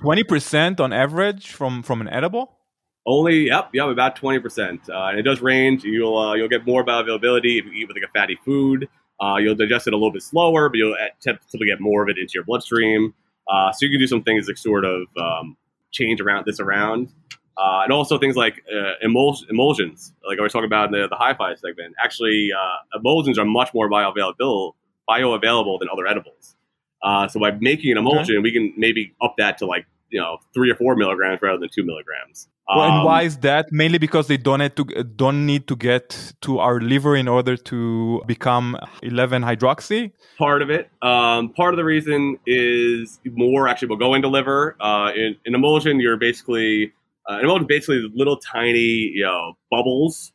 twenty 0.00 0.24
percent 0.24 0.80
on 0.80 0.92
average 0.92 1.50
from 1.50 1.82
from 1.82 2.00
an 2.00 2.08
edible. 2.08 2.58
Only, 3.06 3.48
yep, 3.48 3.70
yep, 3.74 3.88
about 3.88 4.16
twenty 4.16 4.38
percent, 4.38 4.88
uh, 4.88 5.08
and 5.08 5.18
it 5.18 5.22
does 5.22 5.40
range. 5.42 5.84
You'll 5.84 6.16
uh, 6.16 6.34
you'll 6.34 6.48
get 6.48 6.66
more 6.66 6.84
bioavailability 6.84 7.58
if 7.58 7.66
you 7.66 7.72
eat 7.72 7.88
with 7.88 7.96
like 7.96 8.08
a 8.08 8.12
fatty 8.12 8.38
food. 8.44 8.88
Uh, 9.20 9.36
you'll 9.36 9.54
digest 9.54 9.86
it 9.86 9.92
a 9.92 9.96
little 9.96 10.12
bit 10.12 10.22
slower, 10.22 10.68
but 10.68 10.76
you'll 10.76 10.94
attempt 10.94 11.50
to 11.50 11.58
get 11.66 11.80
more 11.80 12.02
of 12.02 12.08
it 12.08 12.18
into 12.18 12.32
your 12.34 12.44
bloodstream. 12.44 13.14
Uh, 13.48 13.72
so 13.72 13.84
you 13.84 13.90
can 13.90 14.00
do 14.00 14.06
some 14.06 14.22
things 14.22 14.48
like 14.48 14.56
sort 14.56 14.84
of 14.84 15.06
um, 15.20 15.56
change 15.92 16.20
around 16.20 16.44
this 16.46 16.60
around. 16.60 17.10
Uh, 17.56 17.82
and 17.84 17.92
also 17.92 18.18
things 18.18 18.36
like 18.36 18.62
uh, 18.72 18.92
emulsions, 19.02 20.12
like 20.26 20.38
I 20.38 20.42
was 20.42 20.52
talking 20.52 20.66
about 20.66 20.86
in 20.86 21.00
the, 21.00 21.08
the 21.08 21.14
hi-fi 21.14 21.54
segment. 21.54 21.94
Actually, 22.02 22.50
uh, 22.52 22.98
emulsions 22.98 23.38
are 23.38 23.44
much 23.44 23.72
more 23.72 23.88
bioavailable, 23.88 24.72
bioavailable 25.08 25.78
than 25.78 25.88
other 25.92 26.06
edibles. 26.06 26.56
Uh, 27.02 27.28
so 27.28 27.38
by 27.38 27.52
making 27.52 27.92
an 27.92 27.98
emulsion, 27.98 28.36
okay. 28.36 28.42
we 28.42 28.50
can 28.50 28.72
maybe 28.76 29.14
up 29.22 29.34
that 29.38 29.58
to 29.58 29.66
like 29.66 29.86
you 30.10 30.20
know 30.20 30.38
three 30.52 30.70
or 30.70 30.74
four 30.74 30.96
milligrams 30.96 31.40
rather 31.42 31.58
than 31.58 31.68
two 31.72 31.84
milligrams. 31.84 32.48
Um, 32.66 32.78
well, 32.78 32.86
and 32.86 32.98
um, 33.00 33.04
why 33.04 33.22
is 33.22 33.36
that? 33.38 33.70
Mainly 33.70 33.98
because 33.98 34.26
they 34.26 34.38
don't 34.38 34.60
need 34.60 34.74
to 34.76 34.84
don't 35.04 35.44
need 35.44 35.68
to 35.68 35.76
get 35.76 36.32
to 36.40 36.58
our 36.60 36.80
liver 36.80 37.14
in 37.14 37.28
order 37.28 37.56
to 37.56 38.22
become 38.26 38.78
11 39.02 39.42
hydroxy. 39.42 40.12
Part 40.38 40.62
of 40.62 40.70
it. 40.70 40.88
Um, 41.02 41.50
part 41.50 41.74
of 41.74 41.76
the 41.76 41.84
reason 41.84 42.38
is 42.46 43.20
more 43.26 43.68
actually 43.68 43.88
will 43.88 43.98
go 43.98 44.14
into 44.14 44.28
liver. 44.28 44.76
Uh, 44.80 45.12
in, 45.14 45.36
in 45.44 45.54
emulsion, 45.54 46.00
you're 46.00 46.16
basically 46.16 46.94
uh, 47.28 47.34
and 47.34 47.44
emulsion 47.44 47.66
basically 47.66 48.10
little 48.14 48.36
tiny, 48.36 48.78
you 48.78 49.24
know, 49.24 49.54
bubbles 49.70 50.32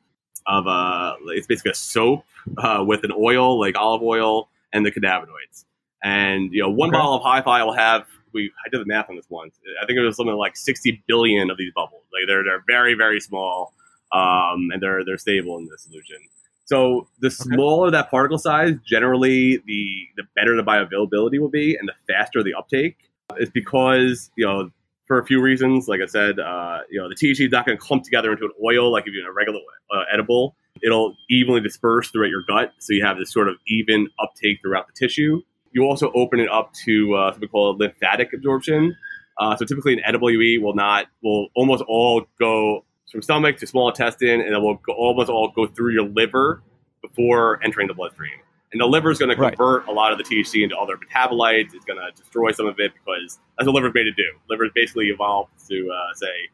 of 0.48 0.68
uh, 0.68 1.16
it's 1.28 1.48
basically 1.48 1.72
a 1.72 1.76
soap 1.76 2.24
uh, 2.58 2.84
with 2.86 3.04
an 3.04 3.12
oil 3.18 3.60
like 3.60 3.78
olive 3.78 4.02
oil 4.02 4.50
and 4.74 4.86
the 4.86 4.92
cannabinoids. 4.92 5.66
And 6.04 6.52
you 6.54 6.62
know, 6.62 6.70
one 6.70 6.90
okay. 6.90 6.98
bottle 6.98 7.16
of 7.16 7.24
Hi-Fi 7.24 7.64
will 7.64 7.74
have 7.74 8.06
we 8.34 8.52
I 8.66 8.70
did 8.70 8.82
the 8.82 8.86
math 8.86 9.10
on 9.10 9.16
this 9.16 9.26
once. 9.30 9.60
I 9.82 9.86
think 9.86 9.98
it 9.98 10.02
was 10.02 10.16
something 10.16 10.36
like 10.36 10.56
60 10.56 11.04
billion 11.08 11.50
of 11.50 11.58
these 11.58 11.72
bubbles. 11.76 12.04
Like 12.14 12.24
they're 12.28 12.44
they're 12.44 12.64
very 12.68 12.94
very 12.94 13.20
small, 13.20 13.74
um, 14.12 14.70
and 14.72 14.82
they're 14.82 15.04
they're 15.06 15.18
stable 15.18 15.58
in 15.58 15.66
the 15.66 15.78
solution. 15.78 16.18
So 16.66 17.08
the 17.20 17.32
smaller 17.32 17.88
okay. 17.88 17.98
that 17.98 18.12
particle 18.12 18.38
size, 18.38 18.76
generally 18.86 19.58
the 19.66 20.08
the 20.18 20.24
better 20.36 20.56
the 20.56 20.64
bioavailability 20.64 21.40
will 21.40 21.50
be, 21.50 21.76
and 21.76 21.90
the 21.90 22.14
faster 22.14 22.44
the 22.44 22.54
uptake. 22.54 22.98
It's 23.38 23.52
because 23.52 24.32
you 24.36 24.46
know 24.46 24.72
for 25.10 25.18
a 25.18 25.26
few 25.26 25.42
reasons. 25.42 25.88
Like 25.88 26.02
I 26.02 26.06
said, 26.06 26.40
uh, 26.40 26.82
you 26.90 27.02
know, 27.02 27.10
the 27.10 27.16
THC 27.16 27.48
is 27.48 27.52
not 27.52 27.66
going 27.66 27.76
to 27.78 27.84
clump 27.84 28.04
together 28.04 28.32
into 28.32 28.46
an 28.46 28.52
oil 28.64 28.92
like 28.92 29.08
if 29.08 29.14
you're 29.14 29.24
in 29.24 29.28
a 29.28 29.34
regular 29.34 29.60
uh, 29.92 30.04
edible. 30.14 30.56
It'll 30.84 31.16
evenly 31.30 31.62
disperse 31.62 32.10
throughout 32.12 32.30
your 32.30 32.44
gut, 32.48 32.74
so 32.78 32.94
you 32.94 33.04
have 33.04 33.18
this 33.18 33.34
sort 33.34 33.50
of 33.50 33.56
even 33.68 34.08
uptake 34.24 34.60
throughout 34.62 34.86
the 34.88 34.94
tissue. 34.94 35.42
You 35.72 35.84
also 35.84 36.12
open 36.14 36.40
it 36.40 36.50
up 36.50 36.72
to 36.86 37.16
uh, 37.16 37.32
something 37.32 37.50
called 37.50 37.80
lymphatic 37.80 38.34
absorption. 38.34 38.96
Uh, 39.40 39.58
so 39.58 39.66
typically, 39.66 39.94
an 39.94 40.02
edible 40.06 40.30
you 40.30 40.42
eat 40.42 40.62
will 40.62 40.76
not 40.76 41.08
will 41.24 41.48
almost 41.56 41.84
all 41.88 42.24
go 42.40 42.86
from 43.12 43.24
stomach 43.24 43.58
to 43.58 43.68
small 43.68 43.90
intestine, 43.90 44.40
and 44.40 44.54
it 44.54 44.60
will 44.60 44.76
go, 44.76 44.94
almost 44.94 45.30
all 45.30 45.52
go 45.54 45.66
through 45.66 45.92
your 45.92 46.08
liver 46.08 46.62
before 47.02 47.60
entering 47.64 47.88
the 47.88 47.94
bloodstream. 47.96 48.38
And 48.72 48.80
the 48.80 48.86
liver 48.86 49.10
is 49.10 49.18
going 49.18 49.30
to 49.30 49.36
convert 49.36 49.86
right. 49.86 49.92
a 49.92 49.94
lot 49.94 50.12
of 50.12 50.20
the 50.20 50.24
THC 50.24 50.64
into 50.64 50.78
other 50.78 50.96
metabolites. 50.98 51.74
It's 51.74 51.86
going 51.86 52.00
to 52.00 52.12
destroy 52.16 52.52
some 52.52 52.68
of 52.68 52.80
it 52.80 52.94
because 52.94 53.40
that's 53.58 53.66
what 53.66 53.74
liver 53.74 53.88
is 53.88 53.94
made 53.96 54.04
to 54.04 54.12
do. 54.12 54.32
Liver 54.50 54.66
is 54.66 54.72
basically 54.76 55.08
evolved 55.08 55.52
to 55.70 55.92
uh, 55.92 56.14
say, 56.16 56.50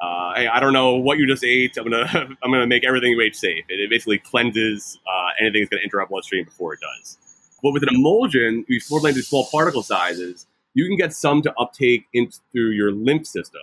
uh, 0.00 0.34
"Hey, 0.34 0.46
I 0.46 0.58
don't 0.58 0.72
know 0.72 0.96
what 0.96 1.18
you 1.18 1.26
just 1.26 1.44
ate. 1.44 1.76
I'm 1.76 1.84
gonna 1.84 2.06
I'm 2.42 2.50
gonna 2.50 2.66
make 2.66 2.84
everything 2.84 3.10
you 3.10 3.20
ate 3.20 3.36
safe." 3.36 3.64
It, 3.68 3.78
it 3.78 3.90
basically 3.90 4.18
cleanses 4.18 4.98
uh, 5.06 5.28
anything 5.38 5.62
that's 5.62 5.70
going 5.70 5.80
to 5.80 5.84
enter 5.84 6.00
our 6.00 6.06
bloodstream 6.06 6.44
before 6.46 6.72
it 6.74 6.80
does. 6.80 7.18
But 7.62 7.72
with 7.72 7.82
an 7.82 7.90
emulsion, 7.94 8.64
we 8.68 8.80
formulate 8.80 9.16
these 9.16 9.28
small 9.28 9.46
particle 9.52 9.82
sizes. 9.82 10.46
You 10.72 10.86
can 10.86 10.96
get 10.96 11.12
some 11.12 11.42
to 11.42 11.52
uptake 11.58 12.06
in 12.14 12.30
through 12.52 12.70
your 12.70 12.90
lymph 12.92 13.26
system. 13.26 13.62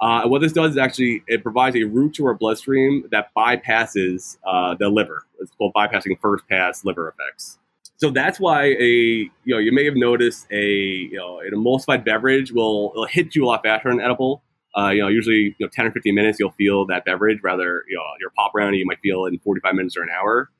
Uh, 0.00 0.28
what 0.28 0.40
this 0.40 0.52
does 0.52 0.72
is 0.72 0.78
actually 0.78 1.22
it 1.26 1.42
provides 1.42 1.74
a 1.76 1.82
route 1.84 2.14
to 2.14 2.26
our 2.26 2.34
bloodstream 2.34 3.04
that 3.10 3.30
bypasses 3.36 4.36
uh, 4.46 4.74
the 4.74 4.88
liver. 4.88 5.26
It's 5.40 5.50
called 5.52 5.72
bypassing 5.74 6.20
first 6.20 6.46
pass 6.48 6.84
liver 6.84 7.08
effects. 7.08 7.58
So 7.96 8.10
that's 8.10 8.38
why 8.38 8.66
a 8.66 8.84
you 8.86 9.30
know 9.46 9.58
you 9.58 9.72
may 9.72 9.84
have 9.84 9.96
noticed 9.96 10.46
a 10.52 10.66
you 10.66 11.16
know 11.16 11.40
an 11.40 11.50
emulsified 11.52 12.04
beverage 12.04 12.52
will 12.52 13.06
hit 13.10 13.34
you 13.34 13.44
a 13.44 13.46
lot 13.46 13.62
faster 13.64 13.88
than 13.90 14.00
edible. 14.00 14.42
Uh, 14.76 14.90
you 14.90 15.02
know, 15.02 15.08
usually 15.08 15.56
you 15.58 15.66
know, 15.66 15.68
10 15.72 15.86
or 15.86 15.90
15 15.90 16.14
minutes 16.14 16.38
you'll 16.38 16.52
feel 16.52 16.86
that 16.86 17.04
beverage. 17.04 17.40
Rather, 17.42 17.84
you 17.88 17.96
know, 17.96 18.04
your 18.20 18.30
pop 18.30 18.52
brownie 18.52 18.78
you 18.78 18.86
might 18.86 19.00
feel 19.00 19.24
it 19.26 19.32
in 19.32 19.40
45 19.40 19.74
minutes 19.74 19.96
or 19.96 20.02
an 20.02 20.10
hour. 20.10 20.50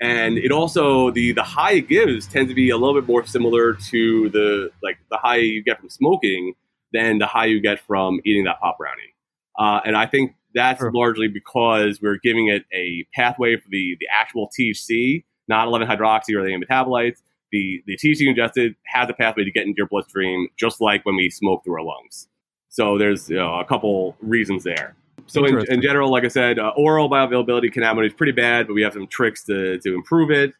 and 0.00 0.38
it 0.38 0.52
also 0.52 1.10
the 1.10 1.32
the 1.32 1.42
high 1.42 1.72
it 1.72 1.88
gives 1.88 2.26
tends 2.26 2.50
to 2.50 2.54
be 2.54 2.70
a 2.70 2.76
little 2.76 3.00
bit 3.00 3.08
more 3.08 3.24
similar 3.26 3.74
to 3.74 4.28
the 4.30 4.70
like 4.82 4.98
the 5.10 5.16
high 5.16 5.36
you 5.36 5.62
get 5.62 5.78
from 5.80 5.88
smoking 5.90 6.54
than 6.92 7.18
the 7.18 7.26
high 7.26 7.46
you 7.46 7.60
get 7.60 7.80
from 7.80 8.20
eating 8.24 8.44
that 8.44 8.60
pop 8.60 8.78
brownie. 8.78 9.14
Uh, 9.58 9.80
and 9.84 9.96
I 9.96 10.06
think 10.06 10.34
that's 10.54 10.80
sure. 10.80 10.92
largely 10.92 11.28
because 11.28 12.00
we're 12.00 12.18
giving 12.22 12.48
it 12.48 12.64
a 12.72 13.06
pathway 13.14 13.56
for 13.56 13.68
the 13.68 13.96
the 14.00 14.06
actual 14.12 14.50
THC, 14.58 15.24
not 15.48 15.66
11 15.66 15.88
hydroxy 15.88 16.34
or 16.34 16.42
the 16.42 16.64
metabolites. 16.64 17.18
The 17.52 17.82
the 17.86 17.96
THC 17.96 18.28
ingested 18.28 18.74
has 18.86 19.08
a 19.08 19.14
pathway 19.14 19.44
to 19.44 19.50
get 19.50 19.66
into 19.66 19.78
your 19.78 19.88
bloodstream, 19.88 20.48
just 20.58 20.80
like 20.80 21.04
when 21.04 21.16
we 21.16 21.30
smoke 21.30 21.64
through 21.64 21.74
our 21.74 21.82
lungs. 21.84 22.28
So 22.68 22.98
there's 22.98 23.30
you 23.30 23.36
know, 23.36 23.58
a 23.58 23.64
couple 23.64 24.16
reasons 24.20 24.64
there. 24.64 24.94
So 25.26 25.44
in, 25.44 25.58
in, 25.70 25.82
general, 25.82 26.10
like 26.10 26.24
I 26.24 26.28
said, 26.28 26.58
uh, 26.58 26.72
oral 26.76 27.10
bioavailability 27.10 27.74
cannabinoid 27.74 28.06
is 28.06 28.14
pretty 28.14 28.32
bad, 28.32 28.66
but 28.66 28.72
we 28.72 28.82
have 28.82 28.94
some 28.94 29.06
tricks 29.06 29.44
to, 29.44 29.78
to 29.78 29.94
improve 29.94 30.30
it. 30.30 30.54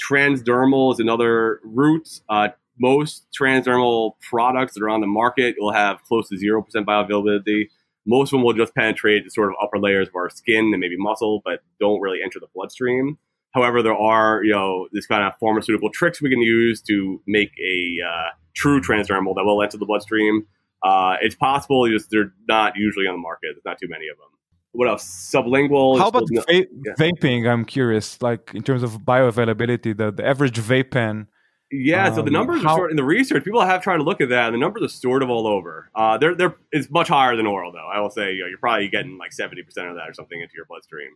Transdermal 0.00 0.92
is 0.92 1.00
another 1.00 1.60
route. 1.64 2.20
Uh, 2.28 2.48
most 2.78 3.26
transdermal 3.38 4.12
products 4.20 4.74
that 4.74 4.82
are 4.82 4.88
on 4.88 5.00
the 5.00 5.06
market 5.06 5.56
will 5.58 5.72
have 5.72 6.02
close 6.04 6.28
to 6.28 6.36
0% 6.36 6.64
bioavailability. 6.84 7.68
Most 8.06 8.32
of 8.32 8.38
them 8.38 8.44
will 8.44 8.54
just 8.54 8.74
penetrate 8.74 9.24
the 9.24 9.30
sort 9.30 9.50
of 9.50 9.56
upper 9.62 9.78
layers 9.78 10.08
of 10.08 10.16
our 10.16 10.30
skin 10.30 10.70
and 10.72 10.80
maybe 10.80 10.96
muscle, 10.96 11.40
but 11.44 11.60
don't 11.78 12.00
really 12.00 12.18
enter 12.22 12.40
the 12.40 12.48
bloodstream. 12.54 13.18
However, 13.52 13.82
there 13.82 13.94
are, 13.94 14.42
you 14.42 14.52
know, 14.52 14.88
this 14.92 15.06
kind 15.06 15.24
of 15.24 15.34
pharmaceutical 15.38 15.90
tricks 15.90 16.22
we 16.22 16.30
can 16.30 16.40
use 16.40 16.80
to 16.82 17.20
make 17.26 17.50
a 17.60 17.98
uh, 18.06 18.30
true 18.54 18.80
transdermal 18.80 19.34
that 19.36 19.44
will 19.44 19.62
enter 19.62 19.78
the 19.78 19.86
bloodstream. 19.86 20.46
Uh, 20.82 21.16
it's 21.20 21.34
possible, 21.34 21.86
just 21.88 22.10
they're 22.10 22.32
not 22.48 22.76
usually 22.76 23.06
on 23.06 23.14
the 23.14 23.20
market. 23.20 23.50
There's 23.52 23.64
not 23.64 23.78
too 23.78 23.88
many 23.88 24.08
of 24.08 24.16
them. 24.16 24.26
What 24.72 24.88
else? 24.88 25.04
Sublingual. 25.04 25.98
How 25.98 26.08
about 26.08 26.24
va- 26.32 26.44
yeah. 26.48 26.94
vaping? 26.98 27.48
I'm 27.48 27.64
curious, 27.64 28.20
like 28.22 28.52
in 28.54 28.62
terms 28.62 28.82
of 28.82 28.92
bioavailability, 29.02 29.96
the, 29.96 30.10
the 30.10 30.26
average 30.26 30.58
vape 30.58 30.90
pen. 30.90 31.28
Yeah, 31.72 32.08
um, 32.08 32.14
so 32.14 32.22
the 32.22 32.28
um, 32.28 32.32
numbers 32.34 32.62
how- 32.62 32.74
are 32.74 32.76
sort 32.76 32.90
in 32.90 32.96
the 32.96 33.04
research. 33.04 33.44
People 33.44 33.62
have 33.62 33.82
tried 33.82 33.96
to 33.96 34.02
look 34.02 34.20
at 34.20 34.28
that, 34.28 34.46
and 34.46 34.54
the 34.54 34.58
numbers 34.58 34.82
are 34.82 34.88
sort 34.88 35.22
of 35.22 35.30
all 35.30 35.46
over. 35.46 35.90
Uh, 35.94 36.18
they're 36.18 36.34
they're 36.34 36.54
it's 36.70 36.90
much 36.90 37.08
higher 37.08 37.34
than 37.34 37.46
oral, 37.46 37.72
though. 37.72 37.88
I 37.92 38.00
will 38.00 38.10
say 38.10 38.34
you 38.34 38.42
know, 38.42 38.46
you're 38.46 38.58
probably 38.58 38.88
getting 38.88 39.16
like 39.18 39.32
seventy 39.32 39.62
percent 39.62 39.88
of 39.88 39.96
that 39.96 40.08
or 40.08 40.14
something 40.14 40.40
into 40.40 40.52
your 40.54 40.66
bloodstream. 40.66 41.10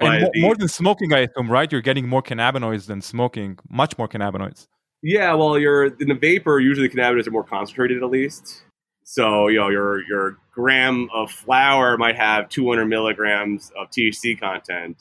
And 0.00 0.30
the, 0.32 0.40
more 0.40 0.54
than 0.54 0.68
smoking, 0.68 1.12
I 1.12 1.20
assume, 1.20 1.50
right? 1.50 1.70
You're 1.70 1.82
getting 1.82 2.08
more 2.08 2.22
cannabinoids 2.22 2.86
than 2.86 3.02
smoking, 3.02 3.58
much 3.68 3.98
more 3.98 4.08
cannabinoids. 4.08 4.66
Yeah, 5.02 5.34
well, 5.34 5.58
you're 5.58 5.86
in 5.86 6.08
the 6.08 6.14
vapor. 6.14 6.60
Usually, 6.60 6.88
the 6.88 6.94
cannabinoids 6.94 7.26
are 7.26 7.32
more 7.32 7.44
concentrated, 7.44 8.02
at 8.02 8.08
least. 8.08 8.62
So 9.04 9.48
you 9.48 9.58
know 9.58 9.68
your 9.68 10.06
your 10.08 10.38
gram 10.52 11.08
of 11.12 11.30
flower 11.30 11.98
might 11.98 12.16
have 12.16 12.48
200 12.48 12.86
milligrams 12.86 13.72
of 13.78 13.90
THC 13.90 14.38
content, 14.38 14.96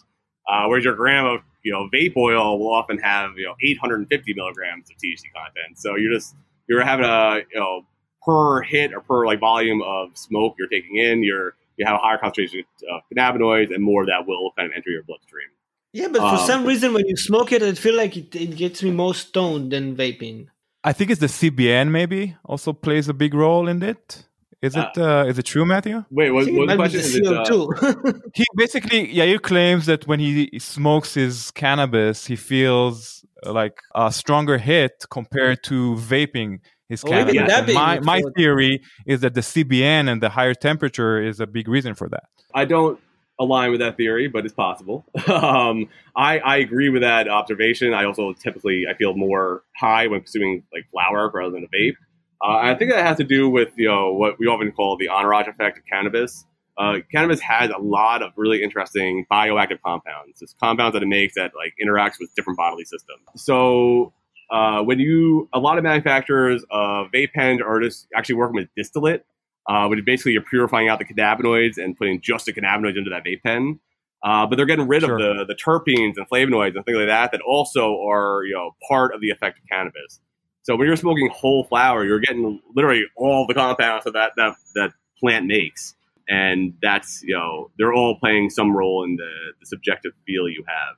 uh, 0.49 0.65
whereas 0.67 0.83
your 0.83 0.95
gram 0.95 1.25
of 1.25 1.41
you 1.63 1.71
know 1.71 1.89
vape 1.93 2.15
oil 2.17 2.59
will 2.59 2.73
often 2.73 2.97
have 2.97 3.31
you 3.37 3.45
know 3.45 3.55
850 3.61 4.33
milligrams 4.33 4.89
of 4.89 4.97
THC 4.97 5.23
content. 5.33 5.77
So 5.77 5.95
you're 5.95 6.13
just 6.13 6.35
you're 6.67 6.83
having 6.83 7.05
a 7.05 7.41
you 7.53 7.59
know 7.59 7.85
per 8.25 8.61
hit 8.61 8.93
or 8.93 9.01
per 9.01 9.25
like 9.25 9.39
volume 9.39 9.81
of 9.81 10.17
smoke 10.17 10.55
you're 10.57 10.67
taking 10.67 10.97
in, 10.97 11.23
you're 11.23 11.55
you 11.77 11.85
have 11.85 11.95
a 11.95 11.99
higher 11.99 12.17
concentration 12.17 12.63
of 12.91 13.01
cannabinoids 13.11 13.73
and 13.73 13.83
more 13.83 14.03
of 14.03 14.07
that 14.07 14.27
will 14.27 14.51
kind 14.57 14.69
of 14.69 14.73
enter 14.75 14.89
your 14.89 15.03
bloodstream. 15.03 15.47
Yeah, 15.93 16.07
but 16.07 16.19
for 16.19 16.41
um, 16.41 16.47
some 16.47 16.65
reason, 16.65 16.93
when 16.93 17.05
you 17.05 17.17
smoke 17.17 17.51
it, 17.51 17.61
I 17.61 17.73
feel 17.73 17.97
like 17.97 18.15
it, 18.15 18.33
it 18.33 18.55
gets 18.55 18.81
me 18.81 18.91
more 18.91 19.13
stoned 19.13 19.71
than 19.71 19.95
vaping. 19.95 20.47
I 20.83 20.93
think 20.93 21.11
it's 21.11 21.19
the 21.19 21.27
CBN 21.27 21.91
maybe 21.91 22.37
also 22.45 22.71
plays 22.73 23.09
a 23.09 23.13
big 23.13 23.33
role 23.33 23.67
in 23.67 23.83
it. 23.83 24.25
Is 24.61 24.75
it 24.75 24.97
uh, 24.97 25.21
uh 25.21 25.25
is 25.25 25.39
it 25.39 25.43
true, 25.43 25.65
Matthew? 25.65 26.05
Wait, 26.11 26.29
what, 26.31 26.45
what 26.53 26.67
the 26.69 26.75
question 26.75 26.99
is 26.99 27.15
it? 27.15 27.25
Uh... 27.25 28.13
he 28.35 28.45
basically 28.55 29.11
Yair 29.13 29.41
claims 29.41 29.87
that 29.87 30.05
when 30.07 30.19
he 30.19 30.51
smokes 30.59 31.15
his 31.15 31.49
cannabis, 31.51 32.27
he 32.27 32.35
feels 32.35 33.25
like 33.43 33.79
a 33.95 34.11
stronger 34.11 34.59
hit 34.59 35.05
compared 35.09 35.63
to 35.63 35.95
vaping 35.95 36.59
his 36.89 37.03
well, 37.03 37.25
cannabis. 37.25 37.73
My 37.73 37.99
my 38.01 38.21
theory 38.37 38.81
is 39.07 39.21
that 39.21 39.33
the 39.33 39.41
CBN 39.41 40.07
and 40.11 40.21
the 40.21 40.29
higher 40.29 40.53
temperature 40.53 41.19
is 41.19 41.39
a 41.39 41.47
big 41.47 41.67
reason 41.67 41.95
for 41.95 42.07
that. 42.09 42.25
I 42.53 42.65
don't 42.65 42.99
align 43.39 43.71
with 43.71 43.79
that 43.79 43.97
theory, 43.97 44.27
but 44.27 44.45
it's 44.45 44.53
possible. 44.53 45.03
um, 45.27 45.89
I, 46.15 46.37
I 46.39 46.57
agree 46.57 46.89
with 46.89 47.01
that 47.01 47.27
observation. 47.27 47.93
I 47.93 48.05
also 48.05 48.33
typically 48.33 48.85
I 48.87 48.93
feel 48.93 49.15
more 49.15 49.63
high 49.75 50.07
when 50.07 50.21
consuming 50.21 50.63
like 50.71 50.87
flower 50.91 51.31
rather 51.33 51.51
than 51.51 51.63
a 51.63 51.75
vape. 51.75 51.95
Uh, 52.43 52.57
I 52.57 52.75
think 52.75 52.91
that 52.91 53.05
has 53.05 53.17
to 53.17 53.23
do 53.23 53.49
with 53.49 53.69
you 53.75 53.87
know 53.87 54.13
what 54.13 54.39
we 54.39 54.47
often 54.47 54.71
call 54.71 54.97
the 54.97 55.09
entourage 55.09 55.47
effect 55.47 55.77
of 55.77 55.85
cannabis. 55.85 56.45
Uh, 56.77 56.99
cannabis 57.11 57.39
has 57.41 57.69
a 57.69 57.77
lot 57.77 58.23
of 58.23 58.31
really 58.37 58.63
interesting 58.63 59.25
bioactive 59.31 59.79
compounds. 59.85 60.41
It's 60.41 60.55
compounds 60.59 60.93
that 60.93 61.03
it 61.03 61.07
makes 61.07 61.35
that 61.35 61.51
like 61.55 61.73
interacts 61.83 62.15
with 62.19 62.33
different 62.35 62.57
bodily 62.57 62.85
systems. 62.85 63.21
So 63.35 64.13
uh, 64.49 64.81
when 64.81 64.99
you 64.99 65.49
a 65.53 65.59
lot 65.59 65.77
of 65.77 65.83
manufacturers 65.83 66.63
of 66.71 67.07
vape 67.13 67.33
pens 67.33 67.61
are 67.61 67.79
just 67.81 68.07
actually 68.15 68.35
working 68.35 68.55
with 68.55 68.69
distillate 68.75 69.25
uh, 69.67 69.87
which 69.87 70.03
basically 70.05 70.33
you're 70.33 70.41
purifying 70.41 70.89
out 70.89 70.99
the 70.99 71.05
cannabinoids 71.05 71.77
and 71.77 71.95
putting 71.97 72.19
just 72.21 72.45
the 72.45 72.53
cannabinoids 72.53 72.97
into 72.97 73.09
that 73.09 73.23
vape 73.23 73.41
pen. 73.43 73.79
Uh, 74.23 74.45
but 74.45 74.55
they're 74.55 74.65
getting 74.65 74.87
rid 74.87 75.01
sure. 75.01 75.17
of 75.17 75.19
the, 75.19 75.45
the 75.45 75.55
terpenes 75.55 76.13
and 76.15 76.29
flavonoids 76.29 76.75
and 76.75 76.85
things 76.85 76.97
like 76.97 77.07
that 77.07 77.31
that 77.31 77.41
also 77.41 77.97
are 78.07 78.43
you 78.45 78.53
know 78.53 78.75
part 78.87 79.13
of 79.15 79.21
the 79.21 79.29
effect 79.29 79.57
of 79.57 79.63
cannabis. 79.69 80.19
So 80.63 80.75
when 80.75 80.87
you're 80.87 80.95
smoking 80.95 81.29
whole 81.29 81.63
flower, 81.63 82.05
you're 82.05 82.19
getting 82.19 82.61
literally 82.75 83.03
all 83.15 83.47
the 83.47 83.53
compounds 83.53 84.05
that 84.05 84.13
that 84.13 84.31
that, 84.37 84.55
that 84.75 84.91
plant 85.19 85.45
makes, 85.47 85.95
and 86.29 86.73
that's 86.81 87.23
you 87.23 87.35
know 87.35 87.71
they're 87.77 87.93
all 87.93 88.17
playing 88.19 88.49
some 88.49 88.75
role 88.75 89.03
in 89.03 89.15
the, 89.15 89.31
the 89.59 89.65
subjective 89.65 90.11
feel 90.25 90.47
you 90.47 90.63
have. 90.67 90.95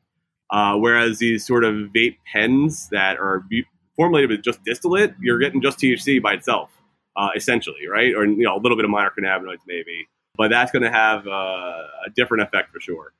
Uh, 0.52 0.78
whereas 0.78 1.20
these 1.20 1.46
sort 1.46 1.64
of 1.64 1.74
vape 1.96 2.18
pens 2.32 2.90
that 2.90 3.18
are 3.18 3.44
formulated 3.96 4.30
with 4.30 4.44
just 4.44 4.64
distillate, 4.64 5.16
you're 5.20 5.40
getting 5.40 5.62
just 5.62 5.80
THC 5.80 6.22
by 6.22 6.34
itself 6.34 6.70
uh, 7.16 7.30
essentially, 7.36 7.88
right? 7.90 8.14
Or 8.16 8.26
you 8.26 8.44
know, 8.44 8.56
a 8.56 8.62
little 8.62 8.78
bit 8.78 8.86
of 8.86 8.92
minor 8.92 9.12
cannabinoids 9.18 9.62
maybe, 9.68 10.08
but 10.36 10.50
that's 10.50 10.72
going 10.72 10.84
to 10.84 10.92
have 10.92 11.28
uh, 11.28 11.32
a 12.06 12.10
different 12.16 12.44
effect 12.44 12.72
for 12.72 12.80
sure. 12.80 13.14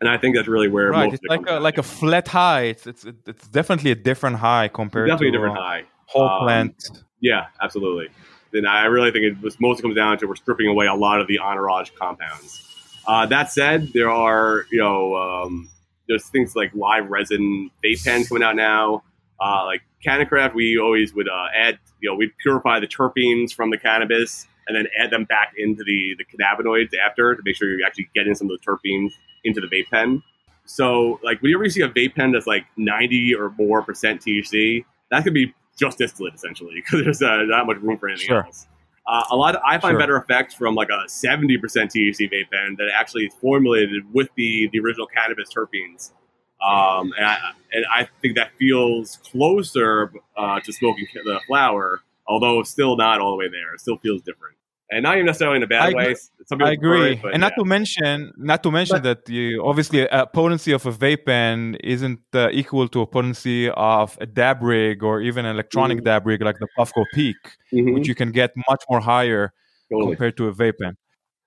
And 0.00 0.08
I 0.08 0.16
think 0.16 0.34
that's 0.34 0.48
really 0.48 0.68
where 0.68 0.92
most. 0.92 0.98
right. 0.98 1.12
it's 1.12 1.22
like 1.28 1.46
a, 1.46 1.60
like 1.60 1.78
a 1.78 1.82
flat 1.82 2.28
high. 2.28 2.62
It's, 2.62 2.86
it's 2.86 3.04
it's 3.26 3.48
definitely 3.48 3.90
a 3.90 3.94
different 3.94 4.36
high 4.36 4.68
compared 4.68 5.08
definitely 5.08 5.32
to 5.32 5.36
a 5.36 5.40
different 5.40 5.58
high 5.58 5.82
whole 6.06 6.28
um, 6.28 6.42
plant. 6.44 6.90
Yeah, 7.20 7.46
absolutely. 7.60 8.08
And 8.52 8.66
I 8.66 8.86
really 8.86 9.10
think 9.10 9.24
it 9.24 9.42
was 9.42 9.60
mostly 9.60 9.82
comes 9.82 9.96
down 9.96 10.18
to 10.18 10.26
we're 10.26 10.36
stripping 10.36 10.68
away 10.68 10.86
a 10.86 10.94
lot 10.94 11.20
of 11.20 11.28
the 11.28 11.38
entourage 11.38 11.90
compounds. 11.98 12.66
Uh, 13.06 13.26
that 13.26 13.52
said, 13.52 13.92
there 13.92 14.10
are 14.10 14.64
you 14.70 14.78
know 14.78 15.14
um, 15.16 15.70
there's 16.08 16.26
things 16.26 16.56
like 16.56 16.74
live 16.74 17.08
resin 17.10 17.70
vape 17.84 18.04
pens 18.04 18.28
coming 18.28 18.42
out 18.42 18.56
now. 18.56 19.02
Uh, 19.40 19.64
like 19.64 19.82
CannaCraft, 20.04 20.54
we 20.54 20.78
always 20.78 21.14
would 21.14 21.28
uh, 21.28 21.46
add, 21.54 21.78
you 22.00 22.10
know, 22.10 22.16
we'd 22.16 22.36
purify 22.38 22.78
the 22.78 22.86
terpenes 22.86 23.52
from 23.52 23.70
the 23.70 23.78
cannabis 23.78 24.46
and 24.68 24.76
then 24.76 24.86
add 24.98 25.10
them 25.10 25.24
back 25.24 25.54
into 25.56 25.82
the, 25.82 26.14
the 26.18 26.24
cannabinoids 26.24 26.90
after 26.98 27.34
to 27.34 27.42
make 27.44 27.56
sure 27.56 27.68
you're 27.68 27.86
actually 27.86 28.08
getting 28.14 28.34
some 28.34 28.50
of 28.50 28.60
the 28.60 28.66
terpenes 28.66 29.12
into 29.44 29.60
the 29.60 29.66
vape 29.66 29.88
pen. 29.90 30.22
So, 30.66 31.18
like, 31.24 31.40
whenever 31.42 31.64
you 31.64 31.70
see 31.70 31.82
a 31.82 31.88
vape 31.88 32.14
pen 32.14 32.32
that's 32.32 32.46
like 32.46 32.64
90 32.76 33.34
or 33.34 33.50
more 33.58 33.82
percent 33.82 34.20
THC, 34.20 34.84
that 35.10 35.24
could 35.24 35.34
be 35.34 35.54
just 35.78 35.98
distillate 35.98 36.34
essentially 36.34 36.74
because 36.84 37.04
there's 37.04 37.22
uh, 37.22 37.42
not 37.44 37.66
much 37.66 37.78
room 37.78 37.98
for 37.98 38.08
anything 38.08 38.28
sure. 38.28 38.44
else. 38.44 38.66
Uh, 39.06 39.24
a 39.30 39.36
lot 39.36 39.56
of, 39.56 39.62
I 39.66 39.78
find 39.78 39.94
sure. 39.94 39.98
better 39.98 40.16
effects 40.16 40.54
from 40.54 40.74
like 40.74 40.88
a 40.90 41.06
70% 41.08 41.58
THC 41.58 42.30
vape 42.30 42.50
pen 42.52 42.76
that 42.78 42.90
actually 42.94 43.24
is 43.24 43.34
formulated 43.40 44.04
with 44.12 44.28
the, 44.36 44.68
the 44.72 44.78
original 44.78 45.06
cannabis 45.06 45.48
terpenes 45.52 46.12
um, 46.60 47.12
and, 47.16 47.26
I, 47.26 47.38
and 47.72 47.84
I 47.90 48.08
think 48.20 48.36
that 48.36 48.50
feels 48.58 49.18
closer 49.30 50.12
uh, 50.36 50.60
to 50.60 50.72
smoking 50.72 51.06
the 51.24 51.40
flower, 51.46 52.00
although 52.26 52.62
still 52.64 52.96
not 52.96 53.20
all 53.20 53.30
the 53.30 53.36
way 53.36 53.48
there. 53.48 53.74
It 53.74 53.80
still 53.80 53.96
feels 53.96 54.20
different, 54.22 54.56
and 54.90 55.02
not 55.02 55.14
even 55.14 55.26
necessarily 55.26 55.56
in 55.56 55.62
a 55.62 55.66
bad 55.66 55.92
I 55.92 55.94
way. 55.94 56.16
I 56.60 56.72
agree, 56.72 57.12
it, 57.12 57.24
and 57.32 57.40
not 57.40 57.52
yeah. 57.52 57.62
to 57.62 57.64
mention, 57.64 58.32
not 58.36 58.62
to 58.64 58.70
mention 58.70 59.02
but, 59.02 59.24
that 59.24 59.32
you 59.32 59.64
obviously 59.64 60.00
a 60.00 60.26
potency 60.26 60.72
of 60.72 60.84
a 60.84 60.92
vape 60.92 61.26
pen 61.26 61.76
isn't 61.82 62.20
uh, 62.34 62.48
equal 62.52 62.88
to 62.88 63.02
a 63.02 63.06
potency 63.06 63.70
of 63.70 64.18
a 64.20 64.26
dab 64.26 64.62
rig 64.62 65.02
or 65.02 65.20
even 65.20 65.44
an 65.44 65.52
electronic 65.52 65.98
mm-hmm. 65.98 66.06
dab 66.06 66.26
rig 66.26 66.42
like 66.42 66.58
the 66.58 66.68
Puffco 66.76 67.04
Peak, 67.14 67.36
mm-hmm. 67.72 67.94
which 67.94 68.08
you 68.08 68.14
can 68.14 68.32
get 68.32 68.50
much 68.68 68.82
more 68.90 69.00
higher 69.00 69.52
totally. 69.90 70.12
compared 70.12 70.36
to 70.38 70.48
a 70.48 70.52
vape 70.52 70.74
pen. 70.80 70.96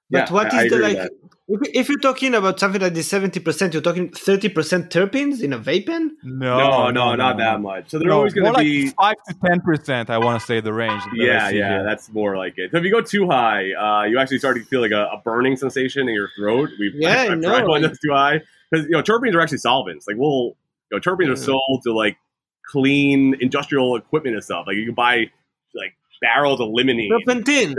But 0.10 0.30
yeah, 0.30 0.34
what 0.34 0.54
is 0.54 0.72
the 0.72 0.80
like? 0.80 1.10
If, 1.46 1.90
you're 1.90 2.00
talking 2.00 2.34
about 2.36 2.58
something 2.60 2.82
like 2.82 2.94
the 2.94 3.04
seventy 3.04 3.40
percent, 3.40 3.74
you're 3.74 3.82
talking 3.82 4.12
thirty 4.12 4.48
percent 4.48 4.90
terpenes 4.90 5.42
in 5.42 5.52
a 5.52 5.60
vape 5.60 5.88
pen. 5.88 6.16
No, 6.24 6.58
no, 6.58 6.92
no, 6.92 7.16
not 7.16 7.38
that 7.38 7.60
much. 7.60 7.90
So 7.90 8.00
they're 8.00 8.08
no, 8.08 8.18
always 8.18 8.34
going 8.34 8.54
to 8.54 8.60
be 8.60 8.86
like 8.86 8.96
five 8.96 9.16
to 9.28 9.36
ten 9.46 9.60
percent. 9.60 10.10
I 10.10 10.20
want 10.20 10.40
to 10.40 10.46
say 10.46 10.62
the 10.62 10.72
range. 10.72 11.04
Yeah, 11.14 11.50
yeah, 11.50 11.70
here. 11.70 11.84
that's 11.84 12.10
more 12.12 12.38
like 12.38 12.58
it. 12.58 12.72
So 12.72 12.78
if 12.78 12.84
you 12.84 12.92
go 12.92 13.02
too 13.02 13.28
high, 13.28 13.74
uh, 13.74 14.04
you 14.06 14.20
actually 14.20 14.40
start 14.40 14.56
to 14.58 14.64
feel 14.64 14.80
like 14.80 14.92
a, 14.92 15.10
a, 15.14 15.22
burning 15.24 15.58
sensation 15.58 16.08
in 16.08 16.16
your 16.16 16.30
throat. 16.38 16.70
We've 16.80 16.96
yeah, 16.96 17.24
I've, 17.24 17.38
no, 17.40 17.66
tried 17.66 17.84
that's 17.84 18.00
too 18.00 18.14
high 18.14 18.42
because 18.72 18.86
you 18.86 18.92
know 18.92 19.04
terpenes 19.04 19.36
are 19.36 19.42
actually 19.42 19.58
solvents. 19.58 20.08
Like 20.08 20.16
we'll, 20.18 20.56
you 20.92 20.94
know, 20.94 21.00
terpenes 21.00 21.30
are 21.30 21.36
sold 21.36 21.82
to 21.84 21.94
like 21.94 22.18
clean 22.66 23.36
industrial 23.42 23.98
equipment 23.98 24.36
and 24.36 24.44
stuff. 24.44 24.66
Like 24.66 24.78
you 24.78 24.86
can 24.86 24.96
buy 24.96 25.30
like 25.76 25.94
barrels 26.22 26.62
of 26.62 26.70
limonene. 26.70 27.10
Turpentine. 27.10 27.76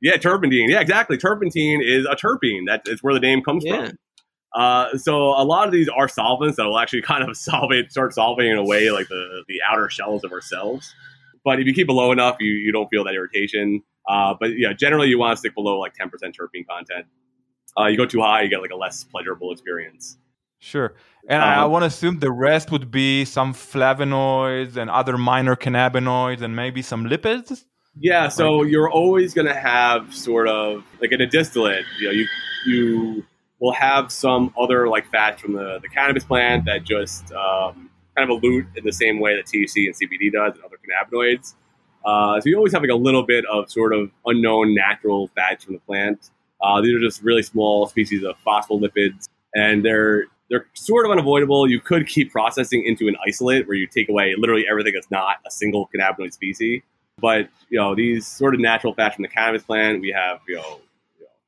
Yeah, 0.00 0.16
turpentine. 0.16 0.70
Yeah, 0.70 0.80
exactly. 0.80 1.18
Turpentine 1.18 1.82
is 1.82 2.06
a 2.06 2.16
terpene. 2.16 2.66
That 2.66 2.82
is 2.86 3.02
where 3.02 3.14
the 3.14 3.20
name 3.20 3.42
comes 3.42 3.64
yeah. 3.64 3.88
from. 3.88 3.98
Uh, 4.54 4.98
so 4.98 5.30
a 5.30 5.44
lot 5.44 5.66
of 5.66 5.72
these 5.72 5.88
are 5.88 6.08
solvents 6.08 6.56
that 6.56 6.64
will 6.64 6.78
actually 6.78 7.02
kind 7.12 7.28
of 7.28 7.36
solve 7.36 7.72
it, 7.72 7.90
start 7.90 8.14
solving 8.14 8.48
in 8.48 8.56
a 8.56 8.64
way 8.64 8.90
like 8.90 9.08
the 9.08 9.44
the 9.48 9.60
outer 9.68 9.88
shells 9.90 10.24
of 10.24 10.32
ourselves. 10.32 10.92
But 11.44 11.60
if 11.60 11.66
you 11.66 11.74
keep 11.74 11.88
it 11.88 11.92
low 11.92 12.12
enough, 12.12 12.36
you, 12.40 12.52
you 12.52 12.72
don't 12.72 12.88
feel 12.88 13.04
that 13.04 13.14
irritation. 13.14 13.82
Uh, 14.08 14.34
but 14.38 14.50
yeah, 14.56 14.72
generally 14.72 15.08
you 15.08 15.18
want 15.18 15.32
to 15.32 15.38
stick 15.38 15.54
below 15.54 15.78
like 15.78 15.94
10% 15.94 16.08
terpene 16.10 16.66
content. 16.68 17.06
Uh, 17.78 17.86
you 17.86 17.96
go 17.96 18.04
too 18.04 18.20
high, 18.20 18.42
you 18.42 18.48
get 18.48 18.60
like 18.60 18.72
a 18.72 18.76
less 18.76 19.04
pleasurable 19.04 19.52
experience. 19.52 20.18
Sure. 20.58 20.94
And 21.28 21.42
um, 21.42 21.48
I, 21.48 21.54
I 21.56 21.64
want 21.64 21.82
to 21.82 21.86
assume 21.86 22.18
the 22.18 22.30
rest 22.30 22.70
would 22.70 22.90
be 22.90 23.24
some 23.24 23.54
flavonoids 23.54 24.76
and 24.76 24.90
other 24.90 25.16
minor 25.16 25.56
cannabinoids 25.56 26.42
and 26.42 26.54
maybe 26.54 26.82
some 26.82 27.06
lipids. 27.06 27.64
Yeah, 28.00 28.28
so 28.28 28.58
like, 28.58 28.70
you're 28.70 28.90
always 28.90 29.34
going 29.34 29.46
to 29.46 29.54
have 29.54 30.14
sort 30.14 30.48
of 30.48 30.84
like 31.02 31.12
in 31.12 31.20
a 31.20 31.26
distillate, 31.26 31.84
you 32.00 32.06
know, 32.06 32.12
you 32.12 32.26
you 32.66 33.26
will 33.60 33.72
have 33.72 34.10
some 34.10 34.54
other 34.58 34.88
like 34.88 35.06
fats 35.10 35.42
from 35.42 35.52
the, 35.52 35.78
the 35.82 35.88
cannabis 35.88 36.24
plant 36.24 36.64
that 36.64 36.82
just 36.82 37.30
um, 37.32 37.90
kind 38.16 38.30
of 38.30 38.40
elute 38.40 38.66
in 38.74 38.84
the 38.84 38.92
same 38.92 39.20
way 39.20 39.36
that 39.36 39.44
THC 39.44 39.84
and 39.86 39.94
CBD 39.94 40.32
does 40.32 40.54
and 40.54 40.64
other 40.64 40.78
cannabinoids. 40.78 41.54
Uh, 42.02 42.40
so 42.40 42.48
you 42.48 42.56
always 42.56 42.72
have 42.72 42.80
like 42.80 42.90
a 42.90 42.94
little 42.94 43.22
bit 43.22 43.44
of 43.52 43.70
sort 43.70 43.92
of 43.94 44.10
unknown 44.24 44.74
natural 44.74 45.28
fats 45.36 45.64
from 45.64 45.74
the 45.74 45.80
plant. 45.80 46.30
Uh, 46.62 46.80
these 46.80 46.94
are 46.94 47.00
just 47.00 47.22
really 47.22 47.42
small 47.42 47.86
species 47.86 48.24
of 48.24 48.34
phospholipids, 48.46 49.28
and 49.54 49.84
they're 49.84 50.24
they're 50.48 50.66
sort 50.72 51.04
of 51.04 51.12
unavoidable. 51.12 51.68
You 51.68 51.80
could 51.80 52.06
keep 52.06 52.32
processing 52.32 52.82
into 52.86 53.08
an 53.08 53.16
isolate 53.26 53.68
where 53.68 53.76
you 53.76 53.86
take 53.86 54.08
away 54.08 54.34
literally 54.38 54.64
everything 54.70 54.94
that's 54.94 55.10
not 55.10 55.36
a 55.46 55.50
single 55.50 55.88
cannabinoid 55.94 56.32
species. 56.32 56.82
But 57.20 57.48
you 57.68 57.78
know 57.78 57.94
these 57.94 58.26
sort 58.26 58.54
of 58.54 58.60
natural 58.60 58.94
fats 58.94 59.16
from 59.16 59.22
the 59.22 59.28
cannabis 59.28 59.62
plant, 59.62 60.00
we 60.00 60.10
have 60.10 60.40
you 60.48 60.56
know, 60.56 60.80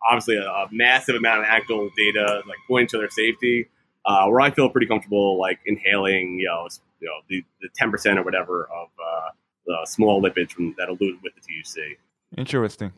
obviously 0.08 0.36
a, 0.36 0.48
a, 0.48 0.68
massive 0.70 1.16
amount 1.16 1.40
of 1.40 1.46
actual 1.48 1.90
data 1.96 2.42
like 2.46 2.58
pointing 2.68 2.88
to 2.88 2.98
their 2.98 3.10
safety. 3.10 3.68
Uh, 4.04 4.26
where 4.26 4.40
I 4.40 4.50
feel 4.50 4.68
pretty 4.68 4.88
comfortable 4.88 5.38
like 5.38 5.60
inhaling 5.64 6.38
you 6.40 6.46
know 6.46 6.66
you 7.00 7.08
know 7.08 7.20
the 7.28 7.68
ten 7.74 7.90
percent 7.90 8.18
or 8.18 8.24
whatever 8.24 8.64
of 8.64 8.88
uh, 8.98 9.28
the 9.66 9.86
small 9.86 10.20
lipids 10.22 10.50
from 10.50 10.74
that 10.78 10.88
elute 10.88 11.22
with 11.22 11.32
the 11.34 11.40
THC. 11.40 11.96
Interesting. 12.36 12.92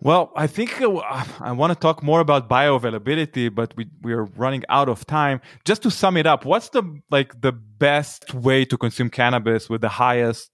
Well, 0.00 0.32
I 0.36 0.46
think 0.46 0.82
uh, 0.82 1.24
I 1.40 1.52
want 1.52 1.72
to 1.72 1.78
talk 1.78 2.02
more 2.02 2.20
about 2.20 2.48
bioavailability, 2.48 3.54
but 3.54 3.74
we, 3.76 3.86
we 4.02 4.12
are 4.12 4.24
running 4.24 4.62
out 4.68 4.88
of 4.88 5.06
time. 5.06 5.40
Just 5.64 5.82
to 5.82 5.90
sum 5.90 6.16
it 6.16 6.26
up, 6.26 6.44
what's 6.44 6.68
the 6.70 7.00
like 7.10 7.40
the 7.40 7.52
best 7.52 8.34
way 8.34 8.64
to 8.66 8.76
consume 8.76 9.08
cannabis 9.08 9.70
with 9.70 9.80
the 9.80 9.88
highest 9.88 10.53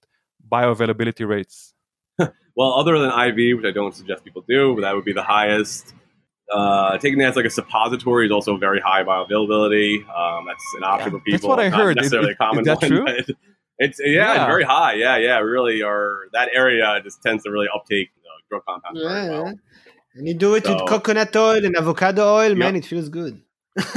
bioavailability 0.51 1.27
rates? 1.27 1.73
well, 2.55 2.73
other 2.73 2.97
than 2.99 3.09
IV, 3.09 3.57
which 3.57 3.65
I 3.65 3.71
don't 3.71 3.95
suggest 3.95 4.23
people 4.23 4.43
do, 4.47 4.75
but 4.75 4.81
that 4.81 4.95
would 4.95 5.05
be 5.05 5.13
the 5.13 5.23
highest. 5.23 5.93
Uh, 6.53 6.97
taking 6.97 7.17
that 7.19 7.29
as 7.29 7.35
like 7.37 7.45
a 7.45 7.49
suppository 7.49 8.25
is 8.25 8.31
also 8.31 8.57
very 8.57 8.81
high 8.81 9.03
bioavailability. 9.03 9.99
Um, 10.09 10.45
that's 10.45 10.63
an 10.77 10.83
option 10.83 11.13
yeah, 11.13 11.17
for 11.17 11.23
people. 11.23 11.31
That's 11.31 11.43
what 11.45 11.59
I 11.59 11.69
Not 11.69 11.79
heard. 11.79 11.95
Necessarily 11.95 12.31
is, 12.31 12.35
a 12.35 12.43
common 12.43 12.59
is 12.61 12.65
that 12.65 12.81
one, 12.81 12.89
true? 12.89 13.35
It's 13.83 13.99
yeah, 13.99 14.11
yeah. 14.11 14.35
It's 14.35 14.45
very 14.45 14.63
high. 14.63 14.93
Yeah, 14.93 15.17
yeah, 15.17 15.39
really. 15.39 15.81
Or 15.81 16.27
that 16.33 16.49
area 16.53 17.01
just 17.03 17.23
tends 17.23 17.43
to 17.45 17.49
really 17.49 17.67
uptake 17.73 18.09
you 18.15 18.21
know, 18.21 18.35
drug 18.47 18.61
compounds 18.67 18.99
yeah. 19.01 19.29
well. 19.29 19.59
And 20.13 20.27
you 20.27 20.35
do 20.35 20.53
it 20.53 20.65
so, 20.65 20.75
with 20.75 20.87
coconut 20.87 21.35
oil 21.35 21.65
and 21.65 21.75
avocado 21.75 22.35
oil, 22.35 22.49
yep. 22.49 22.57
man. 22.57 22.75
It 22.75 22.85
feels 22.85 23.09
good. 23.09 23.41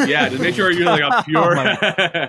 yeah, 0.06 0.30
just 0.30 0.40
make 0.40 0.54
sure 0.54 0.70
you're 0.70 0.86
like 0.86 1.02
a 1.02 1.18
oh 1.18 1.22
pure. 1.24 1.58
oh 1.58 2.28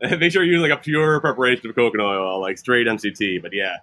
make 0.18 0.32
sure 0.32 0.42
you're 0.42 0.54
using 0.54 0.70
like 0.70 0.78
a 0.78 0.82
pure 0.82 1.20
preparation 1.20 1.68
of 1.68 1.76
coconut 1.76 2.06
oil, 2.06 2.40
like 2.40 2.58
straight 2.58 2.86
MCT. 2.86 3.42
But 3.42 3.52
yeah, 3.52 3.76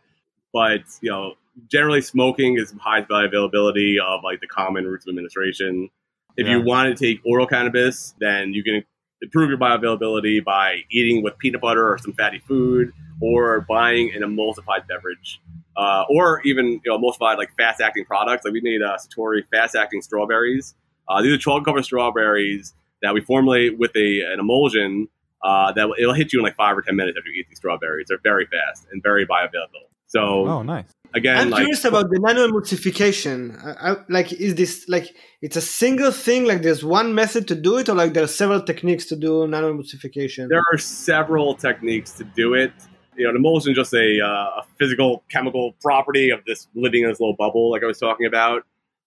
but 0.53 0.82
you 1.01 1.12
know, 1.12 1.34
generally 1.70 2.01
smoking 2.01 2.57
is 2.57 2.74
highest 2.80 3.09
bioavailability 3.09 3.95
of 3.99 4.24
like 4.24 4.41
the 4.41 4.47
common 4.47 4.86
routes 4.86 5.05
of 5.05 5.09
administration. 5.09 5.89
If 6.38 6.47
yeah. 6.47 6.57
you 6.57 6.64
want 6.64 6.95
to 6.95 7.05
take 7.05 7.22
oral 7.26 7.47
cannabis, 7.47 8.16
then 8.20 8.53
you 8.53 8.64
can 8.64 8.84
improve 9.22 9.49
your 9.49 9.59
bioavailability 9.59 10.43
by 10.43 10.82
eating 10.89 11.24
with 11.24 11.38
peanut 11.38 11.62
butter 11.62 11.91
or 11.91 11.97
some 11.97 12.14
fatty 12.14 12.39
food, 12.39 12.93
or 13.22 13.62
buying 13.62 14.12
an 14.16 14.22
emulsified 14.22 14.88
beverage, 14.88 15.41
uh, 15.78 16.03
or 16.09 16.41
even 16.43 16.66
you 16.66 16.82
know 16.86 16.97
emulsified 16.97 17.38
like 17.38 17.55
fast 17.57 17.82
acting 17.82 18.05
products. 18.05 18.45
Like 18.45 18.53
we 18.53 18.62
made 18.62 18.82
uh, 18.82 18.97
Satori 18.97 19.43
fast 19.51 19.76
acting 19.76 20.01
strawberries. 20.01 20.76
Uh, 21.07 21.22
these 21.22 21.34
are 21.34 21.38
chocolate 21.38 21.66
covered 21.66 21.86
strawberries 21.86 22.74
that 23.01 23.14
we 23.14 23.22
formulate 23.22 23.78
with 23.78 23.95
a 23.95 24.22
an 24.22 24.39
emulsion 24.39 25.07
uh, 25.43 25.71
that 25.73 25.89
it'll 25.99 26.13
hit 26.13 26.33
you 26.33 26.39
in 26.39 26.43
like 26.43 26.55
five 26.55 26.77
or 26.77 26.81
ten 26.81 26.95
minutes 26.95 27.17
after 27.17 27.29
you 27.29 27.41
eat 27.41 27.47
these 27.49 27.57
strawberries. 27.57 28.07
They're 28.09 28.19
very 28.23 28.45
fast 28.45 28.87
and 28.91 29.01
very 29.01 29.25
bioavailable. 29.25 29.91
So, 30.11 30.45
oh, 30.45 30.61
nice. 30.61 30.89
again 31.13 31.37
i'm 31.37 31.49
like, 31.49 31.59
curious 31.59 31.85
about 31.85 32.09
the 32.09 32.19
nano 32.19 32.45
emulsification 32.45 33.37
I, 33.63 33.91
I, 33.91 33.95
like 34.09 34.33
is 34.33 34.55
this 34.55 34.85
like 34.89 35.07
it's 35.41 35.55
a 35.55 35.61
single 35.61 36.11
thing? 36.11 36.45
Like 36.45 36.61
there's 36.61 36.83
one 36.83 37.15
method 37.15 37.47
to 37.47 37.55
do 37.55 37.77
it 37.77 37.89
or 37.89 37.95
like 37.95 38.13
there 38.13 38.23
are 38.23 38.35
several 38.41 38.61
techniques 38.61 39.05
to 39.05 39.15
do 39.15 39.47
nano 39.47 39.73
emulsification 39.73 40.49
there 40.49 40.61
are 40.71 40.77
several 40.77 41.55
techniques 41.55 42.11
to 42.19 42.25
do 42.25 42.53
it. 42.53 42.73
You 43.15 43.23
know 43.23 43.29
an 43.29 43.37
emulsion 43.37 43.71
is 43.71 43.77
just 43.77 43.93
a, 43.93 44.19
uh, 44.19 44.61
a 44.61 44.63
physical 44.77 45.23
chemical 45.29 45.75
property 45.81 46.29
of 46.29 46.39
this 46.45 46.67
living 46.75 47.03
in 47.03 47.09
this 47.09 47.19
little 47.21 47.35
bubble 47.37 47.71
like 47.71 47.83
i 47.83 47.85
was 47.85 47.97
talking 47.97 48.25
about. 48.25 48.63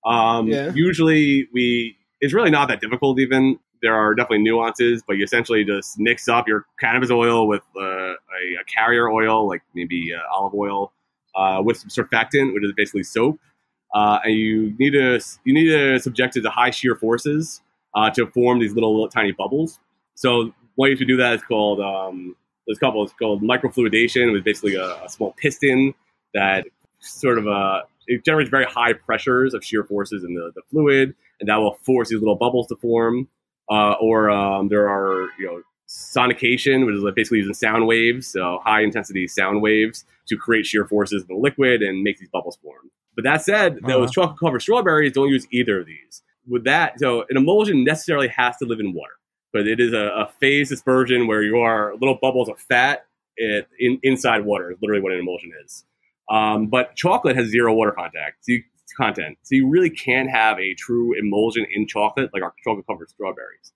Um, 0.07 0.49
yeah. 0.49 0.73
usually 0.75 1.49
we 1.53 1.97
it's 2.21 2.33
really 2.33 2.51
not 2.51 2.69
that 2.69 2.81
difficult 2.81 3.19
even 3.21 3.59
there 3.85 3.95
are 3.95 4.15
definitely 4.15 4.43
nuances 4.43 5.03
but 5.07 5.17
you 5.17 5.25
essentially 5.25 5.65
just 5.65 5.99
mix 5.99 6.27
up 6.27 6.49
your 6.49 6.67
cannabis 6.81 7.11
oil 7.11 7.47
with 7.47 7.63
uh, 7.77 7.83
a, 7.83 8.15
a, 8.61 8.65
carrier 8.67 9.09
oil 9.11 9.47
like 9.47 9.63
maybe 9.75 10.11
uh, 10.13 10.37
olive 10.37 10.55
oil 10.55 10.93
uh, 11.35 11.61
with 11.65 11.79
some 11.79 11.89
surfactant, 11.89 12.55
which 12.55 12.65
is 12.65 12.73
basically 12.77 13.03
soap. 13.03 13.39
Uh, 13.95 14.19
and 14.25 14.35
you 14.35 14.75
need 14.79 14.91
to 14.91 15.21
you 15.45 15.55
need 15.55 15.69
to 15.69 15.99
subject 16.01 16.37
it 16.37 16.43
to 16.43 16.51
high 16.51 16.71
shear 16.71 16.97
forces 16.97 17.61
uh, 17.95 18.11
to 18.11 18.27
form 18.29 18.59
these 18.59 18.73
little, 18.73 18.93
little, 18.93 19.09
tiny 19.09 19.33
bubbles. 19.33 19.79
So 20.17 20.53
one 20.75 20.91
have 20.91 20.99
to 20.99 21.05
do 21.05 21.17
that 21.19 21.35
is 21.35 21.43
called 21.43 21.81
um, 21.81 22.35
a 22.69 22.75
couple. 22.77 23.05
It's 23.05 23.13
called 23.13 23.43
microfluidization, 23.43 24.35
is 24.37 24.43
basically 24.43 24.75
a, 24.75 25.05
a 25.05 25.09
small 25.09 25.33
piston 25.37 25.95
that 26.35 26.67
sort 26.99 27.39
of 27.39 27.47
uh, 27.47 27.83
it 28.09 28.25
generates 28.25 28.51
very 28.51 28.65
high 28.65 28.95
pressures 28.95 29.55
of 29.55 29.65
shear 29.65 29.85
forces 29.85 30.25
in 30.25 30.35
the, 30.35 30.51
the 30.57 30.63
fluid, 30.71 31.15
and 31.39 31.49
that 31.49 31.57
will 31.57 31.79
force 31.85 32.09
these 32.09 32.19
little 32.19 32.37
bubbles 32.37 32.67
to 32.69 32.77
form. 32.77 33.29
Uh, 33.71 33.93
or 34.01 34.31
um, 34.31 34.69
there 34.69 34.89
are 34.89 35.29
you 35.39 35.47
know 35.47 35.63
sonication, 35.89 36.87
which 36.87 36.97
is 36.97 37.05
basically 37.15 37.39
using 37.39 37.55
sound 37.55 37.87
waves, 37.87 38.27
so 38.27 38.61
high 38.65 38.83
intensity 38.83 39.29
sound 39.29 39.63
waves 39.63 40.05
to 40.29 40.37
create 40.37 40.67
shear 40.67 40.87
forces 40.87 41.23
in 41.23 41.29
the 41.29 41.41
liquid 41.41 41.83
and 41.83 42.03
make 42.03 42.19
these 42.19 42.29
bubbles 42.31 42.57
form. 42.63 42.91
But 43.15 43.25
that 43.25 43.43
said, 43.43 43.77
uh-huh. 43.77 43.89
those 43.89 44.11
chocolate 44.11 44.41
covered 44.41 44.63
strawberries 44.63 45.13
don't 45.13 45.29
use 45.29 45.47
either 45.53 45.81
of 45.81 45.87
these. 45.87 46.23
With 46.47 46.65
that, 46.65 46.99
so 46.99 47.25
an 47.31 47.37
emulsion 47.37 47.85
necessarily 47.85 48.29
has 48.29 48.57
to 48.59 48.67
live 48.67 48.81
in 48.81 48.93
water, 48.93 49.15
but 49.53 49.67
it 49.67 49.81
is 49.81 49.93
a, 49.93 50.11
a 50.15 50.31
phase 50.41 50.69
dispersion 50.69 51.27
where 51.27 51.43
you 51.43 51.59
are 51.59 51.95
little 51.95 52.19
bubbles 52.21 52.49
of 52.49 52.59
fat 52.59 53.07
it, 53.37 53.67
in, 53.79 53.99
inside 54.03 54.45
water 54.45 54.71
is 54.71 54.79
literally 54.83 55.03
what 55.03 55.13
an 55.13 55.21
emulsion 55.21 55.53
is. 55.65 55.85
Um, 56.29 56.67
but 56.67 56.95
chocolate 56.97 57.37
has 57.37 57.49
zero 57.49 57.75
water 57.75 57.93
contact 57.93 58.45
so 58.45 58.53
you, 58.53 58.63
content, 58.97 59.39
so 59.43 59.55
you 59.55 59.69
really 59.69 59.91
can't 59.91 60.31
have 60.31 60.59
a 60.59 60.75
true 60.75 61.17
emulsion 61.19 61.67
in 61.75 61.87
chocolate 61.87 62.31
like 62.33 62.43
our 62.43 62.55
chocolate 62.63 62.87
covered 62.87 63.11
strawberries. 63.11 63.73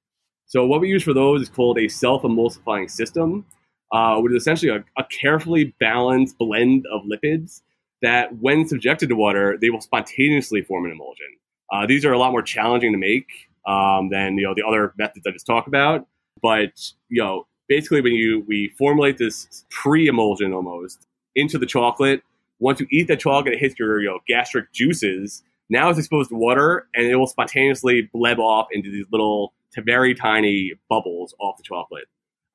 So 0.46 0.66
what 0.66 0.80
we 0.80 0.88
use 0.88 1.02
for 1.02 1.12
those 1.12 1.42
is 1.42 1.48
called 1.48 1.78
a 1.78 1.88
self-emulsifying 1.88 2.90
system, 2.90 3.44
uh, 3.92 4.18
which 4.18 4.32
is 4.32 4.42
essentially 4.42 4.70
a, 4.70 4.84
a, 4.96 5.04
carefully 5.04 5.74
balanced 5.78 6.38
blend 6.38 6.86
of 6.92 7.02
lipids 7.02 7.62
that, 8.02 8.36
when 8.38 8.66
subjected 8.66 9.08
to 9.10 9.16
water, 9.16 9.58
they 9.60 9.70
will 9.70 9.80
spontaneously 9.80 10.62
form 10.62 10.86
an 10.86 10.92
emulsion. 10.92 11.26
Uh, 11.72 11.86
these 11.86 12.04
are 12.04 12.12
a 12.12 12.18
lot 12.18 12.32
more 12.32 12.42
challenging 12.42 12.92
to 12.92 12.98
make 12.98 13.26
um, 13.66 14.08
than 14.10 14.36
you 14.36 14.44
know 14.44 14.54
the 14.54 14.66
other 14.66 14.94
methods 14.98 15.26
I 15.26 15.30
just 15.30 15.46
talked 15.46 15.68
about. 15.68 16.06
But 16.40 16.92
you 17.08 17.22
know, 17.22 17.46
basically, 17.68 18.00
when 18.00 18.14
you 18.14 18.44
we 18.46 18.72
formulate 18.78 19.18
this 19.18 19.64
pre-emulsion 19.70 20.52
almost 20.52 21.06
into 21.34 21.58
the 21.58 21.66
chocolate, 21.66 22.22
once 22.61 22.80
you 22.80 22.86
eat 22.90 23.09
that 23.09 23.20
chocolate, 23.20 23.54
it 23.54 23.61
hits 23.61 23.78
your 23.78 24.00
you 24.00 24.09
know 24.09 24.18
gastric 24.26 24.72
juices. 24.72 25.42
Now 25.70 25.90
it's 25.90 25.98
exposed 25.98 26.30
to 26.30 26.36
water, 26.36 26.88
and 26.94 27.06
it 27.06 27.16
will 27.16 27.26
spontaneously 27.26 28.09
bleb 28.12 28.38
off 28.38 28.68
into 28.72 28.90
these 28.90 29.06
little 29.12 29.52
to 29.72 29.82
very 29.82 30.14
tiny 30.14 30.72
bubbles 30.88 31.34
off 31.40 31.56
the 31.56 31.62
chocolate. 31.62 32.06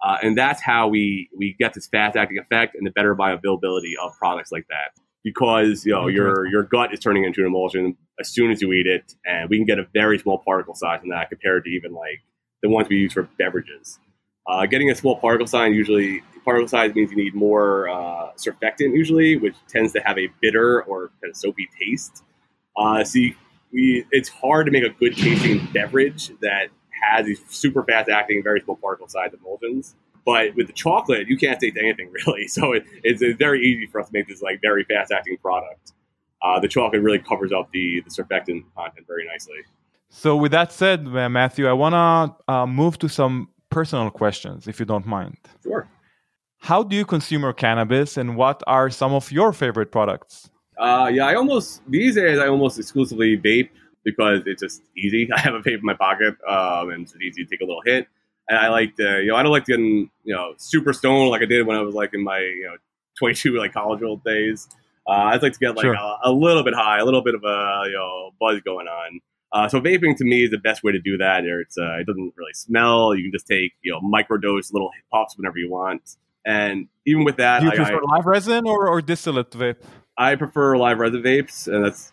Uh, 0.04 0.18
and 0.22 0.38
that's 0.38 0.62
how 0.62 0.88
we, 0.88 1.30
we 1.38 1.56
get 1.60 1.74
this 1.74 1.88
fast 1.88 2.18
acting 2.18 2.38
effect 2.38 2.76
and 2.76 2.86
the 2.86 2.91
better 2.91 3.16
bioavailability 3.16 3.93
of 4.01 4.12
products 4.18 4.51
like 4.51 4.66
that. 4.70 4.99
Because 5.24 5.86
you 5.86 5.93
know 5.93 6.08
your 6.08 6.45
your 6.47 6.64
gut 6.64 6.93
is 6.93 6.99
turning 6.99 7.24
into 7.24 7.39
an 7.41 7.47
emulsion 7.47 7.95
as 8.20 8.28
soon 8.28 8.51
as 8.51 8.62
you 8.62 8.74
eat 8.74 8.88
it, 8.88 9.14
and 9.26 9.49
we 9.49 9.56
can 9.58 9.66
get 9.66 9.80
a 9.80 9.88
very 9.93 10.20
small 10.20 10.39
particle 10.39 10.76
size 10.76 10.99
in 11.01 11.10
that 11.10 11.30
compared 11.30 11.64
to 11.64 11.70
even 11.70 11.93
like 11.93 12.20
the 12.62 12.70
ones 12.70 12.89
we 12.89 12.97
use 12.97 13.14
for 13.14 13.24
beverages. 13.38 13.99
Uh, 14.45 14.66
getting 14.66 14.91
a 14.91 14.95
small 14.95 15.16
particle 15.16 15.47
size 15.47 15.74
usually 15.74 16.22
particle 16.44 16.68
size 16.68 16.94
means 16.96 17.12
you 17.12 17.18
need 17.18 17.36
more 17.36 17.89
uh, 17.89 18.32
surfactant 18.38 18.96
usually, 18.96 19.38
which 19.38 19.56
tends 19.68 19.94
to 19.94 20.00
have 20.00 20.18
a 20.18 20.28
bitter 20.41 20.84
or 20.84 21.12
kind 21.22 21.32
of 21.32 21.38
soapy 21.38 21.70
taste. 21.80 22.24
Uh, 22.76 23.04
so 23.04 23.20
you, 23.20 23.36
we, 23.72 24.06
it's 24.12 24.30
hard 24.30 24.66
to 24.66 24.72
make 24.72 24.84
a 24.84 24.89
good 24.89 25.16
tasting 25.16 25.68
beverage 25.74 26.30
that 26.41 26.68
has 27.04 27.26
these 27.26 27.41
super 27.50 27.84
fast 27.84 28.10
acting, 28.10 28.41
very 28.44 28.62
small 28.62 28.76
particle 28.78 29.08
size 29.08 29.32
emulsions. 29.34 29.96
But 30.26 30.56
with 30.56 30.68
the 30.68 30.74
chocolate, 30.74 31.28
you 31.28 31.38
can't 31.38 31.60
taste 31.60 31.78
anything 31.78 32.12
really. 32.26 32.48
So 32.48 32.74
it, 32.74 32.86
it's, 33.04 33.22
it's, 33.22 33.38
very 33.38 33.66
easy 33.66 33.88
for 33.88 34.00
us 34.00 34.08
to 34.08 34.14
make 34.14 34.28
this 34.28 34.41
like 34.41 34.62
very 34.62 34.84
fast 34.86 35.12
acting 35.12 35.38
product. 35.38 35.94
Uh, 36.41 36.60
the 36.60 36.68
chocolate 36.68 37.02
really 37.02 37.20
covers 37.20 37.52
up 37.52 37.70
the, 37.72 38.02
the 38.02 38.10
surfactant 38.10 38.64
content 38.76 39.08
very 39.08 39.26
nicely. 39.26 39.56
So, 40.10 40.36
with 40.36 40.52
that 40.52 40.72
said, 40.72 41.08
uh, 41.08 41.28
Matthew, 41.28 41.68
I 41.68 41.74
want 41.74 41.94
to 41.94 42.54
uh, 42.54 42.68
move 42.68 43.00
to 43.00 43.10
some 43.10 43.50
personal 43.72 44.12
questions, 44.12 44.68
if 44.68 44.80
you 44.80 44.86
don't 44.86 45.08
mind. 45.08 45.38
Sure. 45.64 45.88
How 46.64 46.82
do 46.82 46.95
you 46.95 47.03
consume 47.03 47.41
your 47.41 47.51
cannabis, 47.51 48.16
and 48.16 48.38
what 48.38 48.64
are 48.68 48.89
some 48.89 49.11
of 49.11 49.34
your 49.34 49.51
favorite 49.51 49.91
products? 49.91 50.49
Uh, 50.78 51.11
yeah, 51.14 51.26
I 51.26 51.36
almost 51.36 51.82
these 51.89 52.16
days 52.16 52.39
I 52.39 52.47
almost 52.47 52.80
exclusively 52.80 53.38
vape 53.38 53.70
because 54.05 54.43
it's 54.45 54.61
just 54.61 54.82
easy. 54.95 55.28
I 55.36 55.41
have 55.41 55.55
a 55.55 55.59
vape 55.59 55.80
in 55.80 55.84
my 55.84 55.93
pocket, 55.93 56.36
um, 56.47 56.89
and 56.91 57.03
it's 57.03 57.16
easy 57.18 57.43
to 57.43 57.49
take 57.49 57.59
a 57.59 57.66
little 57.66 57.82
hit. 57.86 58.07
And 58.47 58.57
I 58.57 58.70
like 58.70 58.95
to, 58.95 59.22
you 59.22 59.28
know, 59.28 59.36
I 59.36 59.43
don't 59.43 59.51
like 59.51 59.66
getting, 59.66 60.09
you 60.24 60.34
know, 60.34 60.53
super 60.55 60.93
stoned 60.93 61.32
like 61.32 61.41
I 61.41 61.45
did 61.45 61.68
when 61.68 61.76
I 61.76 61.82
was 61.82 61.95
like 61.95 62.14
in 62.14 62.24
my, 62.24 62.39
you 62.39 62.64
know, 62.64 62.78
22 63.20 63.51
like 63.57 63.74
college 63.74 64.01
old 64.01 64.24
days. 64.24 64.70
Uh, 65.05 65.34
I'd 65.34 65.43
like 65.43 65.51
to 65.51 65.59
get 65.59 65.76
like 65.76 65.84
sure. 65.84 65.95
a, 65.95 66.18
a, 66.24 66.32
little 66.32 66.64
bit 66.64 66.76
high, 66.76 66.99
a 66.99 67.03
little 67.03 67.22
bit 67.22 67.36
of 67.36 67.43
a 67.43 67.84
you 67.88 67.97
know 67.97 68.32
buzz 68.39 68.61
going 68.61 68.88
on. 68.88 69.20
Uh, 69.51 69.68
so 69.68 69.82
vaping 69.82 70.16
to 70.16 70.24
me 70.24 70.45
is 70.45 70.51
the 70.51 70.57
best 70.59 70.82
way 70.82 70.93
to 70.93 70.99
do 70.99 71.18
that. 71.18 71.43
It's 71.43 71.78
uh, 71.78 71.99
it 71.99 72.07
doesn't 72.07 72.34
really 72.38 72.53
smell. 72.53 73.14
You 73.14 73.24
can 73.24 73.34
just 73.34 73.47
take 73.47 73.74
you 73.82 73.91
know 73.91 73.99
microdose 73.99 74.72
little 74.72 74.91
puffs 75.11 75.36
whenever 75.36 75.57
you 75.57 75.70
want. 75.70 76.16
And 76.46 76.88
even 77.06 77.24
with 77.24 77.38
that, 77.38 77.60
do 77.60 77.66
you 77.68 77.72
I, 77.72 77.76
prefer 77.76 78.02
I, 78.10 78.16
live 78.16 78.26
resin 78.26 78.68
or, 78.68 78.88
or 78.88 79.02
distillate 79.02 79.52
vape? 79.52 79.78
I 80.18 80.36
prefer 80.36 80.78
live 80.78 81.00
resin 81.00 81.22
vapes, 81.24 81.68
and 81.68 81.86
that's 81.86 82.12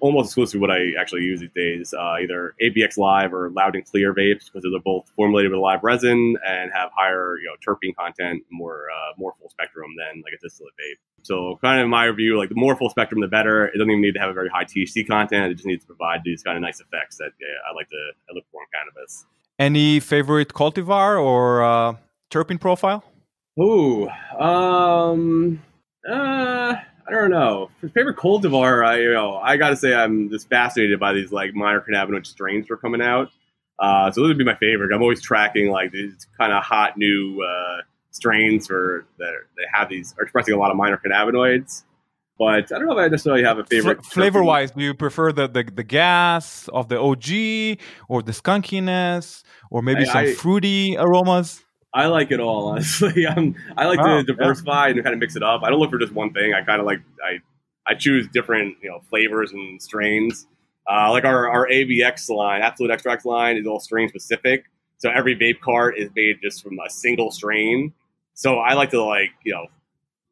almost 0.00 0.28
exclusively 0.28 0.60
what 0.60 0.70
I 0.70 0.92
actually 0.98 1.22
use 1.22 1.40
these 1.40 1.50
days. 1.54 1.94
Uh, 1.94 2.16
either 2.20 2.54
ABX 2.62 2.96
Live 2.96 3.32
or 3.32 3.50
Loud 3.50 3.74
and 3.76 3.84
Clear 3.84 4.14
vapes 4.14 4.46
because 4.46 4.62
they're 4.62 4.80
both 4.84 5.10
formulated 5.16 5.52
with 5.52 5.60
live 5.60 5.80
resin 5.82 6.36
and 6.46 6.70
have 6.72 6.90
higher 6.94 7.36
you 7.38 7.46
know 7.46 7.56
terpene 7.64 7.94
content, 7.94 8.42
more 8.50 8.86
uh, 8.94 9.12
more 9.18 9.34
full 9.38 9.50
spectrum 9.50 9.90
than 9.96 10.22
like 10.22 10.32
a 10.36 10.42
distillate 10.42 10.74
vape. 10.74 10.98
So 11.22 11.58
kind 11.60 11.80
of 11.80 11.84
in 11.84 11.90
my 11.90 12.10
view, 12.12 12.38
like 12.38 12.48
the 12.48 12.54
more 12.54 12.76
full 12.76 12.90
spectrum, 12.90 13.20
the 13.20 13.28
better. 13.28 13.66
It 13.66 13.74
doesn't 13.74 13.90
even 13.90 14.02
need 14.02 14.14
to 14.14 14.20
have 14.20 14.30
a 14.30 14.34
very 14.34 14.48
high 14.48 14.64
THC 14.64 15.06
content. 15.06 15.52
It 15.52 15.54
just 15.54 15.66
needs 15.66 15.84
to 15.84 15.86
provide 15.86 16.20
these 16.24 16.42
kind 16.42 16.56
of 16.56 16.62
nice 16.62 16.80
effects 16.80 17.16
that 17.18 17.32
yeah, 17.40 17.46
I 17.70 17.74
like 17.74 17.88
to 17.90 18.12
I 18.28 18.34
look 18.34 18.44
for 18.50 18.62
in 18.62 18.68
cannabis. 18.72 19.26
Any 19.58 20.00
favorite 20.00 20.54
cultivar 20.54 21.22
or 21.22 21.62
uh, 21.62 21.96
terpene 22.30 22.60
profile? 22.60 23.04
Ooh, 23.58 24.08
um, 24.38 25.62
uh, 26.08 26.74
I 27.10 27.10
don't 27.10 27.30
know. 27.30 27.70
For 27.80 27.88
favorite 27.88 28.16
cultivar, 28.16 28.86
I 28.86 29.00
you 29.00 29.12
know 29.12 29.36
I 29.36 29.56
gotta 29.56 29.76
say 29.76 29.94
I'm 29.94 30.30
just 30.30 30.48
fascinated 30.48 31.00
by 31.00 31.12
these 31.12 31.32
like 31.32 31.54
minor 31.54 31.84
cannabinoid 31.88 32.26
strains 32.26 32.66
that 32.68 32.74
are 32.74 32.76
coming 32.76 33.02
out. 33.02 33.30
Uh, 33.78 34.10
so 34.10 34.20
those 34.20 34.28
would 34.28 34.38
be 34.38 34.44
my 34.44 34.56
favorite. 34.56 34.94
I'm 34.94 35.02
always 35.02 35.22
tracking 35.22 35.70
like 35.70 35.90
these 35.90 36.26
kind 36.38 36.52
of 36.52 36.62
hot 36.62 36.96
new 36.96 37.42
uh, 37.42 37.82
strains 38.10 38.66
for 38.66 39.06
that 39.18 39.32
they 39.56 39.62
have 39.72 39.88
these 39.88 40.14
are 40.18 40.22
expressing 40.22 40.54
a 40.54 40.58
lot 40.58 40.70
of 40.70 40.76
minor 40.76 41.00
cannabinoids. 41.04 41.84
But 42.38 42.72
I 42.72 42.78
don't 42.78 42.86
know 42.86 42.98
if 42.98 43.04
I 43.04 43.08
necessarily 43.08 43.42
have 43.42 43.58
a 43.58 43.64
favorite. 43.64 44.04
flavor 44.04 44.42
wise, 44.42 44.70
do 44.70 44.82
you 44.82 44.94
prefer 44.94 45.30
the, 45.30 45.46
the, 45.46 45.62
the 45.62 45.84
gas 45.84 46.68
of 46.68 46.88
the 46.88 46.98
OG 46.98 47.78
or 48.08 48.22
the 48.22 48.32
skunkiness 48.32 49.42
or 49.70 49.82
maybe 49.82 50.02
I, 50.02 50.04
some 50.04 50.16
I, 50.16 50.32
fruity 50.32 50.96
aromas? 50.96 51.62
I 51.92 52.06
like 52.06 52.30
it 52.30 52.40
all, 52.40 52.66
honestly. 52.70 53.26
I'm, 53.26 53.54
I 53.76 53.86
like 53.86 54.00
to 54.00 54.22
diversify 54.22 54.86
yeah. 54.86 54.94
and 54.94 55.02
kind 55.02 55.14
of 55.14 55.20
mix 55.20 55.36
it 55.36 55.42
up. 55.42 55.62
I 55.62 55.70
don't 55.70 55.78
look 55.78 55.90
for 55.90 55.98
just 55.98 56.12
one 56.12 56.32
thing. 56.32 56.54
I 56.54 56.62
kind 56.62 56.80
of 56.80 56.86
like 56.86 57.00
I 57.24 57.38
I 57.86 57.94
choose 57.94 58.28
different 58.28 58.76
you 58.82 58.90
know 58.90 59.00
flavors 59.08 59.52
and 59.52 59.80
strains. 59.82 60.46
Uh, 60.90 61.10
like 61.10 61.24
our 61.24 61.48
our 61.48 61.68
ABX 61.68 62.28
line, 62.30 62.62
Absolute 62.62 62.90
Xtracts 62.90 63.24
line, 63.24 63.56
is 63.56 63.66
all 63.66 63.80
strain 63.80 64.08
specific. 64.08 64.64
So 64.98 65.10
every 65.10 65.34
vape 65.34 65.60
cart 65.60 65.96
is 65.98 66.10
made 66.14 66.36
just 66.42 66.62
from 66.62 66.78
a 66.78 66.90
single 66.90 67.30
strain. 67.30 67.92
So 68.34 68.58
I 68.58 68.74
like 68.74 68.90
to 68.90 69.02
like 69.02 69.30
you 69.44 69.52
know 69.52 69.66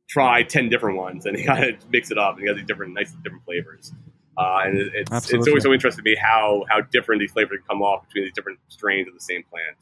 try 0.08 0.42
ten 0.42 0.68
different 0.68 0.96
ones 0.96 1.26
and 1.26 1.36
kind 1.46 1.64
of 1.64 1.90
mix 1.90 2.10
it 2.10 2.18
up 2.18 2.36
and 2.36 2.46
get 2.46 2.56
these 2.56 2.66
different 2.66 2.94
nice 2.94 3.12
different 3.22 3.44
flavors. 3.44 3.92
Uh, 4.36 4.60
and 4.64 4.78
it, 4.78 4.92
it's 4.94 5.10
Absolutely. 5.10 5.38
it's 5.40 5.48
always 5.48 5.62
so 5.64 5.72
interesting 5.72 6.04
to 6.04 6.10
me 6.10 6.16
how 6.16 6.64
how 6.68 6.80
different 6.80 7.20
these 7.20 7.32
flavors 7.32 7.58
can 7.58 7.66
come 7.68 7.82
off 7.82 8.06
between 8.06 8.24
these 8.24 8.32
different 8.32 8.58
strains 8.68 9.08
of 9.08 9.14
the 9.14 9.20
same 9.20 9.42
plant. 9.50 9.76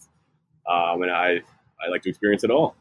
Um, 0.68 1.02
and 1.02 1.10
I 1.10 1.42
I 1.84 1.90
like 1.90 2.02
to 2.02 2.08
experience 2.08 2.44
it 2.44 2.50
all. 2.50 2.76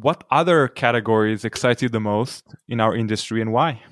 What 0.00 0.24
other 0.30 0.68
categories 0.68 1.44
excite 1.44 1.82
you 1.82 1.88
the 1.88 2.00
most 2.00 2.44
in 2.68 2.80
our 2.80 2.96
industry 2.96 3.40
and 3.40 3.52
why? 3.52 3.82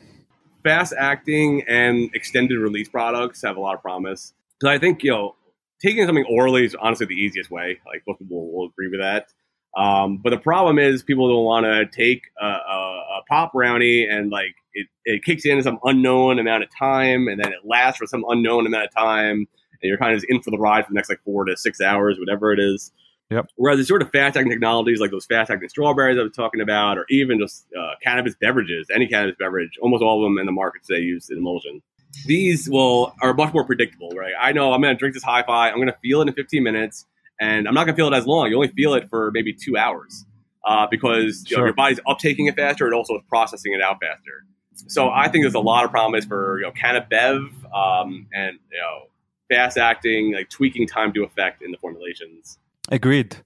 Fast 0.65 0.95
acting 0.99 1.63
and 1.69 2.11
extended 2.15 2.59
release 2.59 2.89
products 2.89 3.43
have 3.43 3.57
a 3.57 3.61
lot 3.61 3.75
of 3.75 3.83
promise. 3.83 4.33
Because 4.59 4.75
I 4.75 4.79
think, 4.79 5.03
you 5.03 5.11
know, 5.11 5.37
taking 5.83 6.07
something 6.07 6.25
orally 6.29 6.65
is 6.65 6.75
honestly 6.75 7.07
the 7.07 7.15
easiest 7.15 7.51
way. 7.51 7.81
Like, 7.87 8.03
most 8.07 8.19
people 8.19 8.53
will 8.53 8.69
agree 8.69 8.89
with 8.89 9.01
that. 9.01 9.29
Um, 9.77 10.19
but 10.19 10.31
the 10.31 10.39
problem 10.39 10.79
is 10.79 11.03
people 11.03 11.29
don't 11.29 11.45
want 11.45 11.65
to 11.65 11.87
take 11.87 12.25
a, 12.41 12.45
a, 12.45 12.49
a, 12.49 13.23
pop 13.29 13.53
brownie 13.53 14.05
and 14.05 14.29
like 14.29 14.57
it, 14.75 14.89
it 15.05 15.23
kicks 15.23 15.47
in 15.47 15.63
some 15.63 15.79
unknown 15.85 16.41
amount 16.41 16.65
of 16.65 16.71
time 16.77 17.29
and 17.29 17.41
then 17.41 17.53
it 17.53 17.61
lasts 17.65 17.99
for 17.99 18.07
some 18.07 18.25
unknown 18.29 18.67
amount 18.67 18.87
of 18.87 18.91
time 18.93 19.47
and 19.81 19.89
you're 19.89 19.97
kind 19.97 20.17
of 20.17 20.25
in 20.29 20.43
for 20.43 20.51
the 20.51 20.59
ride 20.59 20.85
for 20.85 20.91
the 20.91 20.97
next 20.97 21.09
like 21.09 21.23
four 21.25 21.45
to 21.45 21.57
six 21.57 21.81
hours, 21.81 22.19
whatever 22.19 22.53
it 22.53 22.59
is. 22.59 22.91
Yep. 23.31 23.47
Whereas 23.55 23.79
the 23.79 23.85
sort 23.85 24.03
of 24.03 24.11
fast 24.11 24.37
acting 24.37 24.51
technologies 24.51 25.01
like 25.01 25.13
those 25.13 25.27
fast 25.27 25.51
acting 25.51 25.69
strawberries 25.69 26.19
I 26.19 26.23
was 26.23 26.33
talking 26.33 26.61
about, 26.61 26.99
or 26.99 27.07
even 27.11 27.39
just 27.39 27.67
uh, 27.79 27.93
cannabis 28.03 28.35
beverages, 28.35 28.89
any 28.93 29.07
cannabis 29.07 29.37
beverage, 29.39 29.79
almost 29.81 30.03
all 30.03 30.25
of 30.25 30.27
them 30.29 30.39
in 30.39 30.47
the 30.47 30.53
market 30.53 30.83
today 30.85 31.03
use 31.03 31.31
emulsion. 31.31 31.81
These 32.27 32.69
will 32.69 33.15
are 33.23 33.33
much 33.33 33.55
more 33.55 33.65
predictable, 33.65 34.11
right? 34.11 34.33
I 34.39 34.51
know 34.51 34.73
I'm 34.73 34.83
going 34.83 34.95
to 34.95 34.99
drink 34.99 35.15
this 35.15 35.23
Hi-Fi, 35.23 35.71
I'm 35.71 35.77
going 35.77 35.87
to 35.87 35.97
feel 36.03 36.23
it 36.23 36.29
in 36.29 36.35
15 36.35 36.63
minutes, 36.63 37.07
and 37.41 37.69
I'm 37.69 37.75
not 37.75 37.85
going 37.85 37.95
to 37.95 37.97
feel 37.97 38.13
it 38.13 38.17
as 38.17 38.27
long. 38.27 38.49
You 38.51 38.57
only 38.57 38.69
feel 38.69 38.95
it 38.95 39.09
for 39.09 39.31
maybe 39.33 39.53
two 39.53 39.77
hours 39.77 40.27
uh, 40.65 40.89
because 40.91 41.49
you 41.49 41.57
know, 41.57 41.65
your 41.65 41.75
body's 41.75 42.01
uptaking 42.01 42.49
it 42.49 42.57
faster 42.57 42.85
and 42.85 42.95
also 42.95 43.21
processing 43.29 43.73
it 43.75 43.81
out 43.81 43.99
faster. 44.01 44.45
So 44.89 45.11
I 45.11 45.29
think 45.29 45.45
there's 45.45 45.55
a 45.55 45.61
lot 45.61 45.85
of 45.85 45.93
promise 45.93 46.25
for 46.25 46.59
you 46.59 46.65
know 46.65 46.73
cannabis 46.73 47.09
bev 47.09 47.37
um, 47.73 48.27
and 48.33 48.59
you 48.73 48.79
know 48.79 49.09
fast 49.49 49.79
acting, 49.79 50.35
like 50.35 50.49
tweaking 50.49 50.89
time 50.89 51.13
to 51.13 51.23
effect 51.23 51.63
in 51.63 51.71
the 51.71 51.79
formulations. 51.79 52.59
Agreed. 52.91 53.37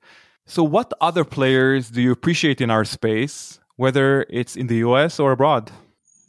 So, 0.47 0.62
what 0.62 0.92
other 1.01 1.24
players 1.24 1.90
do 1.90 2.01
you 2.03 2.12
appreciate 2.12 2.61
in 2.61 2.70
our 2.70 2.84
space, 2.84 3.61
whether 3.76 4.26
it's 4.28 4.57
in 4.57 4.66
the 4.66 4.76
US 4.76 5.20
or 5.20 5.32
abroad? 5.32 5.70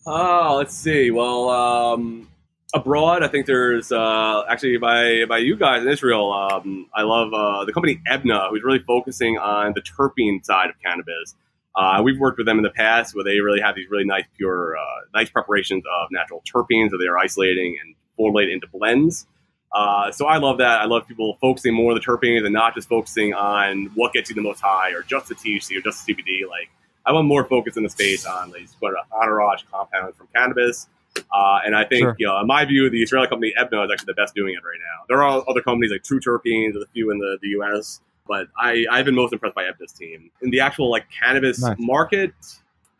Oh, 0.06 0.56
let's 0.58 0.76
see. 0.76 1.12
Well, 1.12 1.50
um, 1.50 2.28
abroad, 2.74 3.24
I 3.24 3.28
think 3.28 3.46
there's 3.46 3.92
uh, 3.92 4.44
actually 4.50 4.78
by 4.78 5.26
by 5.26 5.40
you 5.40 5.56
guys 5.56 5.84
in 5.84 5.90
Israel. 5.90 6.32
Um, 6.32 6.88
I 6.94 7.04
love 7.04 7.34
uh, 7.34 7.66
the 7.66 7.74
company 7.74 8.02
Eybna, 8.10 8.50
who's 8.50 8.64
really 8.64 8.84
focusing 8.86 9.38
on 9.38 9.74
the 9.74 9.82
terpene 9.82 10.46
side 10.46 10.70
of 10.70 10.76
cannabis. 10.84 11.36
Uh, 11.76 12.02
we've 12.04 12.20
worked 12.20 12.38
with 12.38 12.48
them 12.48 12.58
in 12.58 12.64
the 12.64 12.70
past, 12.70 13.16
where 13.16 13.24
they 13.24 13.40
really 13.40 13.60
have 13.60 13.76
these 13.76 13.90
really 13.90 14.06
nice, 14.06 14.24
pure, 14.38 14.78
uh, 14.78 15.02
nice 15.14 15.30
preparations 15.30 15.84
of 15.86 16.08
natural 16.10 16.42
terpenes 16.48 16.90
that 16.90 17.00
they 17.02 17.08
are 17.08 17.18
isolating 17.18 17.78
and 17.84 17.96
formulated 18.16 18.54
into 18.54 18.68
blends. 18.68 19.28
Uh, 19.74 20.12
so 20.12 20.26
I 20.26 20.38
love 20.38 20.58
that. 20.60 20.82
I 20.82 20.86
love 20.86 21.08
people 21.08 21.38
focusing 21.42 21.74
more 21.74 21.92
on 21.92 21.98
the 21.98 22.04
terpenes 22.04 22.46
and 22.46 22.54
not 22.54 22.76
just 22.76 22.88
focusing 22.88 23.34
on 23.34 23.92
what 23.96 24.14
gets 24.14 24.30
you 24.30 24.36
the 24.36 24.42
most 24.42 24.62
high 24.62 24.92
or 24.92 25.04
just 25.04 25.28
the 25.28 25.36
THC 25.36 25.78
or 25.78 25.82
just 25.82 26.06
the 26.06 26.14
CBD. 26.14 26.50
Like 26.50 26.70
I 27.06 27.12
want 27.12 27.28
more 27.28 27.44
focus 27.46 27.78
in 27.78 27.84
the 27.84 27.90
space 27.90 28.26
on 28.26 28.52
these 28.52 28.76
of 28.82 28.94
entourage 29.12 29.64
compounds 29.72 30.18
from 30.18 30.28
cannabis. 30.34 30.88
Uh, 31.34 31.60
and 31.66 31.76
I 31.76 31.86
think, 31.86 32.02
sure. 32.02 32.16
you 32.20 32.28
know, 32.28 32.40
in 32.40 32.48
my 32.48 32.66
view, 32.66 32.90
the 32.90 33.02
Israeli 33.02 33.28
company 33.28 33.54
Eybna 33.58 33.86
is 33.86 33.92
actually 33.92 34.08
the 34.08 34.14
best 34.16 34.36
doing 34.36 34.54
it 34.54 34.64
right 34.66 34.80
now. 34.80 35.06
There 35.08 35.24
are 35.24 35.44
other 35.48 35.62
companies 35.62 35.92
like 35.92 36.04
True 36.04 36.20
Terpenes, 36.20 36.74
there's 36.74 36.84
a 36.84 36.90
few 36.94 37.12
in 37.12 37.20
the, 37.20 37.38
the 37.42 37.50
US, 37.60 38.02
but 38.28 38.48
I, 38.58 38.86
I've 38.92 39.06
been 39.06 39.16
most 39.16 39.32
impressed 39.32 39.56
by 39.56 39.64
Eybna's 39.64 39.94
team. 39.94 40.30
In 40.42 40.50
the 40.50 40.60
actual 40.60 40.90
like 40.90 41.06
cannabis 41.10 41.62
nice. 41.62 41.76
market, 41.80 42.34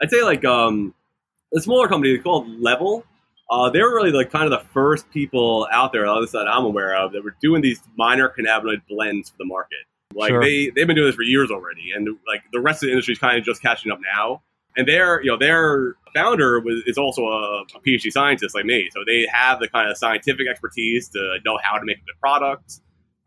I'd 0.02 0.12
say 0.12 0.24
like 0.24 0.46
um, 0.46 0.94
a 1.56 1.60
smaller 1.60 1.88
company 1.88 2.18
called 2.18 2.48
Level 2.60 3.06
uh, 3.50 3.70
they 3.70 3.82
were 3.82 3.94
really 3.96 4.12
like 4.12 4.32
kind 4.32 4.52
of 4.52 4.60
the 4.60 4.66
first 4.70 5.10
people 5.12 5.68
out 5.72 5.92
there, 5.92 6.06
at 6.06 6.14
least 6.14 6.34
that 6.34 6.48
I'm 6.48 6.66
aware 6.66 6.96
of, 6.96 7.12
that 7.14 7.24
were 7.24 7.36
doing 7.42 7.62
these 7.62 7.80
minor 7.98 8.34
cannabinoid 8.38 8.82
blends 8.90 9.30
for 9.30 9.38
the 9.38 9.46
market. 9.46 9.80
Like 10.14 10.30
sure. 10.30 10.42
they 10.42 10.72
they've 10.76 10.88
been 10.88 10.96
doing 10.96 11.08
this 11.08 11.16
for 11.16 11.24
years 11.24 11.52
already, 11.52 11.92
and 11.96 12.08
like 12.28 12.42
the 12.54 12.62
rest 12.62 12.82
of 12.82 12.88
the 12.88 12.92
industry 12.92 13.14
is 13.14 13.20
kind 13.20 13.38
of 13.38 13.44
just 13.44 13.62
catching 13.62 13.92
up 13.92 14.00
now. 14.16 14.42
And 14.78 14.88
their 14.88 15.22
you 15.24 15.32
know 15.32 15.38
their 15.38 15.96
founder 16.14 16.60
was 16.60 16.82
is 16.88 16.98
also 16.98 17.24
a, 17.24 17.62
a 17.62 17.80
PhD 17.86 18.12
scientist 18.12 18.56
like 18.56 18.66
me, 18.66 18.90
so 18.94 19.02
they 19.06 19.28
have 19.32 19.60
the 19.60 19.68
kind 19.68 19.90
of 19.90 19.98
scientific 19.98 20.48
expertise 20.48 21.10
to 21.10 21.38
know 21.46 21.60
how 21.62 21.78
to 21.78 21.86
make 21.86 21.98
a 21.98 22.06
good 22.06 22.20
product. 22.20 22.80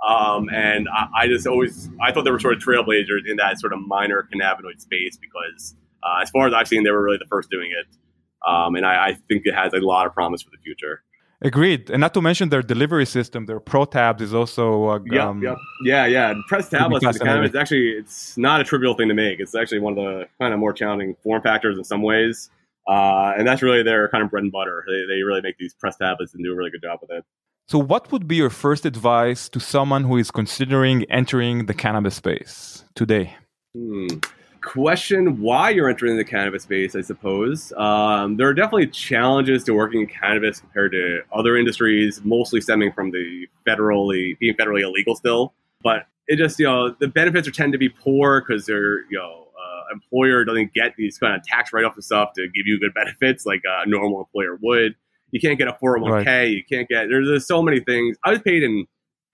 Um, 0.06 0.48
and 0.50 0.88
I, 0.88 1.22
I, 1.22 1.26
just 1.26 1.44
always 1.46 1.90
I 2.00 2.12
thought 2.12 2.22
they 2.22 2.30
were 2.30 2.38
sort 2.38 2.54
of 2.54 2.62
trailblazers 2.62 3.28
in 3.28 3.36
that 3.38 3.58
sort 3.58 3.72
of 3.72 3.80
minor 3.80 4.28
cannabinoid 4.32 4.80
space 4.80 5.18
because 5.20 5.74
uh, 6.04 6.22
as 6.22 6.30
far 6.30 6.46
as 6.46 6.54
I've 6.54 6.68
seen, 6.68 6.84
they 6.84 6.92
were 6.92 7.02
really 7.02 7.18
the 7.18 7.26
first 7.28 7.50
doing 7.50 7.70
it. 7.72 7.86
Um, 8.46 8.76
and 8.76 8.86
I, 8.86 9.08
I, 9.08 9.14
think 9.28 9.42
it 9.46 9.54
has 9.54 9.72
a 9.72 9.78
lot 9.78 10.06
of 10.06 10.14
promise 10.14 10.42
for 10.42 10.50
the 10.50 10.58
future. 10.62 11.02
Agreed, 11.40 11.88
and 11.90 12.00
not 12.00 12.14
to 12.14 12.22
mention 12.22 12.48
their 12.48 12.62
delivery 12.62 13.06
system, 13.06 13.46
their 13.46 13.60
Protabs 13.60 14.20
is 14.20 14.34
also. 14.34 14.88
Uh, 14.88 14.98
yep, 15.06 15.24
um, 15.24 15.42
yep. 15.42 15.56
Yeah, 15.84 16.06
yeah. 16.06 16.34
Press 16.48 16.68
tablets 16.68 17.06
is 17.06 17.18
kind 17.18 17.38
of, 17.38 17.44
it's 17.44 17.54
actually 17.54 17.90
it's 17.90 18.36
not 18.36 18.60
a 18.60 18.64
trivial 18.64 18.94
thing 18.94 19.06
to 19.08 19.14
make. 19.14 19.38
It's 19.38 19.54
actually 19.54 19.78
one 19.78 19.96
of 19.96 20.04
the 20.04 20.24
kind 20.40 20.52
of 20.52 20.58
more 20.58 20.72
challenging 20.72 21.14
form 21.22 21.40
factors 21.42 21.78
in 21.78 21.84
some 21.84 22.02
ways, 22.02 22.50
uh, 22.88 23.34
and 23.38 23.46
that's 23.46 23.62
really 23.62 23.84
their 23.84 24.08
kind 24.08 24.24
of 24.24 24.30
bread 24.30 24.42
and 24.42 24.50
butter. 24.50 24.84
They, 24.88 25.14
they 25.14 25.22
really 25.22 25.40
make 25.40 25.58
these 25.58 25.74
press 25.74 25.96
tablets 25.96 26.34
and 26.34 26.42
do 26.42 26.52
a 26.52 26.56
really 26.56 26.70
good 26.70 26.82
job 26.82 26.98
with 27.02 27.10
it. 27.10 27.24
So, 27.68 27.78
what 27.78 28.10
would 28.10 28.26
be 28.26 28.34
your 28.34 28.50
first 28.50 28.84
advice 28.84 29.48
to 29.50 29.60
someone 29.60 30.02
who 30.02 30.16
is 30.16 30.32
considering 30.32 31.04
entering 31.04 31.66
the 31.66 31.74
cannabis 31.74 32.16
space 32.16 32.84
today? 32.96 33.36
Hmm 33.76 34.08
question 34.68 35.40
why 35.40 35.70
you're 35.70 35.88
entering 35.88 36.16
the 36.16 36.24
cannabis 36.24 36.64
space, 36.64 36.94
I 36.94 37.00
suppose. 37.00 37.72
Um, 37.72 38.36
there 38.36 38.46
are 38.46 38.54
definitely 38.54 38.88
challenges 38.88 39.64
to 39.64 39.72
working 39.72 40.02
in 40.02 40.06
cannabis 40.06 40.60
compared 40.60 40.92
to 40.92 41.22
other 41.32 41.56
industries, 41.56 42.20
mostly 42.22 42.60
stemming 42.60 42.92
from 42.92 43.10
the 43.10 43.48
federally 43.66 44.38
being 44.38 44.54
federally 44.54 44.82
illegal 44.82 45.16
still. 45.16 45.54
But 45.82 46.06
it 46.26 46.36
just 46.36 46.58
you 46.58 46.66
know 46.66 46.94
the 47.00 47.08
benefits 47.08 47.48
are 47.48 47.50
tend 47.50 47.72
to 47.72 47.78
be 47.78 47.88
poor 47.88 48.44
because 48.46 48.66
they're 48.66 49.00
you 49.10 49.18
know 49.18 49.46
uh, 49.58 49.94
employer 49.94 50.44
doesn't 50.44 50.74
get 50.74 50.94
these 50.96 51.18
kind 51.18 51.34
of 51.34 51.42
tax 51.42 51.72
write 51.72 51.84
off 51.84 51.94
and 51.94 52.04
stuff 52.04 52.34
to 52.36 52.42
give 52.54 52.66
you 52.66 52.78
good 52.78 52.92
benefits 52.94 53.46
like 53.46 53.62
a 53.64 53.88
normal 53.88 54.20
employer 54.20 54.58
would. 54.62 54.94
You 55.30 55.40
can't 55.40 55.58
get 55.58 55.68
a 55.68 55.72
401k. 55.82 56.26
Right. 56.26 56.42
You 56.44 56.62
can't 56.70 56.88
get 56.88 57.08
there's, 57.08 57.26
there's 57.26 57.46
so 57.46 57.62
many 57.62 57.80
things. 57.80 58.18
I 58.24 58.30
was 58.30 58.40
paid 58.40 58.62
in 58.62 58.86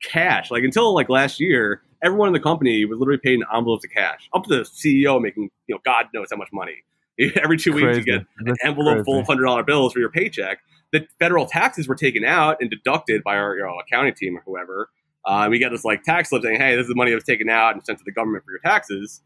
cash 0.03 0.51
like 0.51 0.62
until 0.62 0.95
like 0.95 1.09
last 1.09 1.41
year 1.41 1.82
everyone 2.05 2.28
in 2.28 2.34
the 2.34 2.40
company 2.40 2.84
was 2.84 2.98
literally 2.98 3.20
paid 3.22 3.34
in 3.34 3.44
envelopes 3.52 3.84
of 3.84 3.90
cash, 3.90 4.28
up 4.34 4.44
to 4.44 4.48
the 4.50 4.61
CEO 4.62 5.20
making, 5.20 5.50
you 5.66 5.74
know, 5.74 5.80
God 5.84 6.07
knows 6.14 6.28
how 6.30 6.36
much 6.36 6.50
money. 6.52 6.84
Every 7.42 7.57
two 7.57 7.72
weeks, 7.72 7.96
you 7.96 8.05
get 8.05 8.26
an 8.38 8.57
envelope 8.64 8.94
crazy. 8.94 9.05
full 9.05 9.18
of 9.20 9.26
hundred 9.26 9.44
dollar 9.44 9.62
bills 9.62 9.92
for 9.92 10.00
your 10.00 10.11
paycheck. 10.11 10.59
The 10.92 11.07
federal 11.18 11.46
taxes 11.46 11.88
were 11.88 11.94
taken 11.94 12.24
out 12.24 12.59
and 12.61 12.70
deducted 12.70 13.22
by 13.24 13.36
our 13.36 13.57
you 13.57 13.62
know, 13.62 13.74
accounting 13.78 14.14
team 14.14 14.36
or 14.36 14.42
whoever. 14.44 14.90
Uh, 15.24 15.48
we 15.50 15.59
get 15.59 15.70
this 15.70 15.84
like 15.84 16.02
tax 16.02 16.30
slip 16.30 16.42
saying, 16.42 16.61
"Hey, 16.61 16.74
this 16.74 16.82
is 16.82 16.88
the 16.88 16.94
money 16.94 17.12
that 17.12 17.16
was 17.16 17.24
taken 17.24 17.48
out 17.48 17.74
and 17.74 17.84
sent 17.86 17.98
to 17.98 18.05
the 18.05 18.12
government 18.12 18.44
for 18.44 18.50
your 18.50 18.61
taxes." 18.61 19.22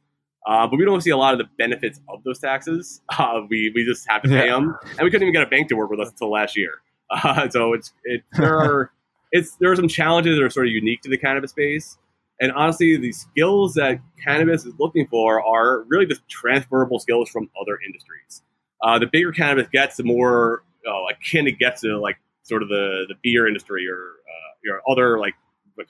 Uh, 0.47 0.67
but 0.67 0.79
we 0.79 0.85
don't 0.85 1.01
see 1.01 1.11
a 1.11 1.17
lot 1.17 1.33
of 1.33 1.39
the 1.39 1.47
benefits 1.59 2.01
of 2.09 2.23
those 2.25 2.39
taxes. 2.39 3.01
Uh, 3.19 3.41
we 3.51 3.73
we 3.75 3.85
just 3.85 4.09
have 4.09 4.23
to 4.23 4.29
pay 4.29 4.47
yeah. 4.47 4.53
them, 4.53 4.77
and 4.91 5.01
we 5.01 5.11
couldn't 5.11 5.23
even 5.23 5.33
get 5.33 5.43
a 5.43 5.51
bank 5.51 5.69
to 5.69 5.75
work 5.75 5.91
with 5.91 5.99
us 5.99 6.11
until 6.11 6.31
last 6.31 6.57
year. 6.57 6.83
Uh, 7.11 7.49
so 7.49 7.73
it's 7.73 7.95
it 8.05 8.23
there 8.37 8.59
are 8.59 8.93
it's 9.33 9.57
there 9.57 9.73
are 9.73 9.77
some 9.77 9.89
challenges 9.89 10.37
that 10.37 10.45
are 10.45 10.51
sort 10.51 10.67
of 10.67 10.73
unique 10.73 11.01
to 11.01 11.09
the 11.09 11.17
cannabis 11.17 11.51
space. 11.53 11.97
And 12.41 12.53
honestly, 12.53 12.97
the 12.97 13.13
skills 13.13 13.75
that 13.75 14.01
cannabis 14.23 14.65
is 14.65 14.75
looking 14.79 15.07
for 15.09 15.45
are 15.45 15.85
really 15.89 16.07
just 16.07 16.27
transferable 16.29 16.99
skills 17.01 17.29
from 17.29 17.51
other 17.61 17.79
industries. 17.85 18.43
Uh, 18.83 18.99
the 18.99 19.07
bigger 19.07 19.33
cannabis 19.33 19.69
gets, 19.73 19.97
the 19.97 20.05
more 20.05 20.63
uh, 20.87 21.05
akin 21.11 21.49
it 21.49 21.59
gets 21.59 21.81
to 21.81 21.99
like 21.99 22.17
sort 22.45 22.63
of 22.63 22.69
the, 22.69 23.07
the 23.09 23.15
beer 23.23 23.47
industry 23.47 23.89
or 23.89 23.97
uh, 23.99 24.51
your 24.63 24.83
other 24.89 25.19
like 25.19 25.35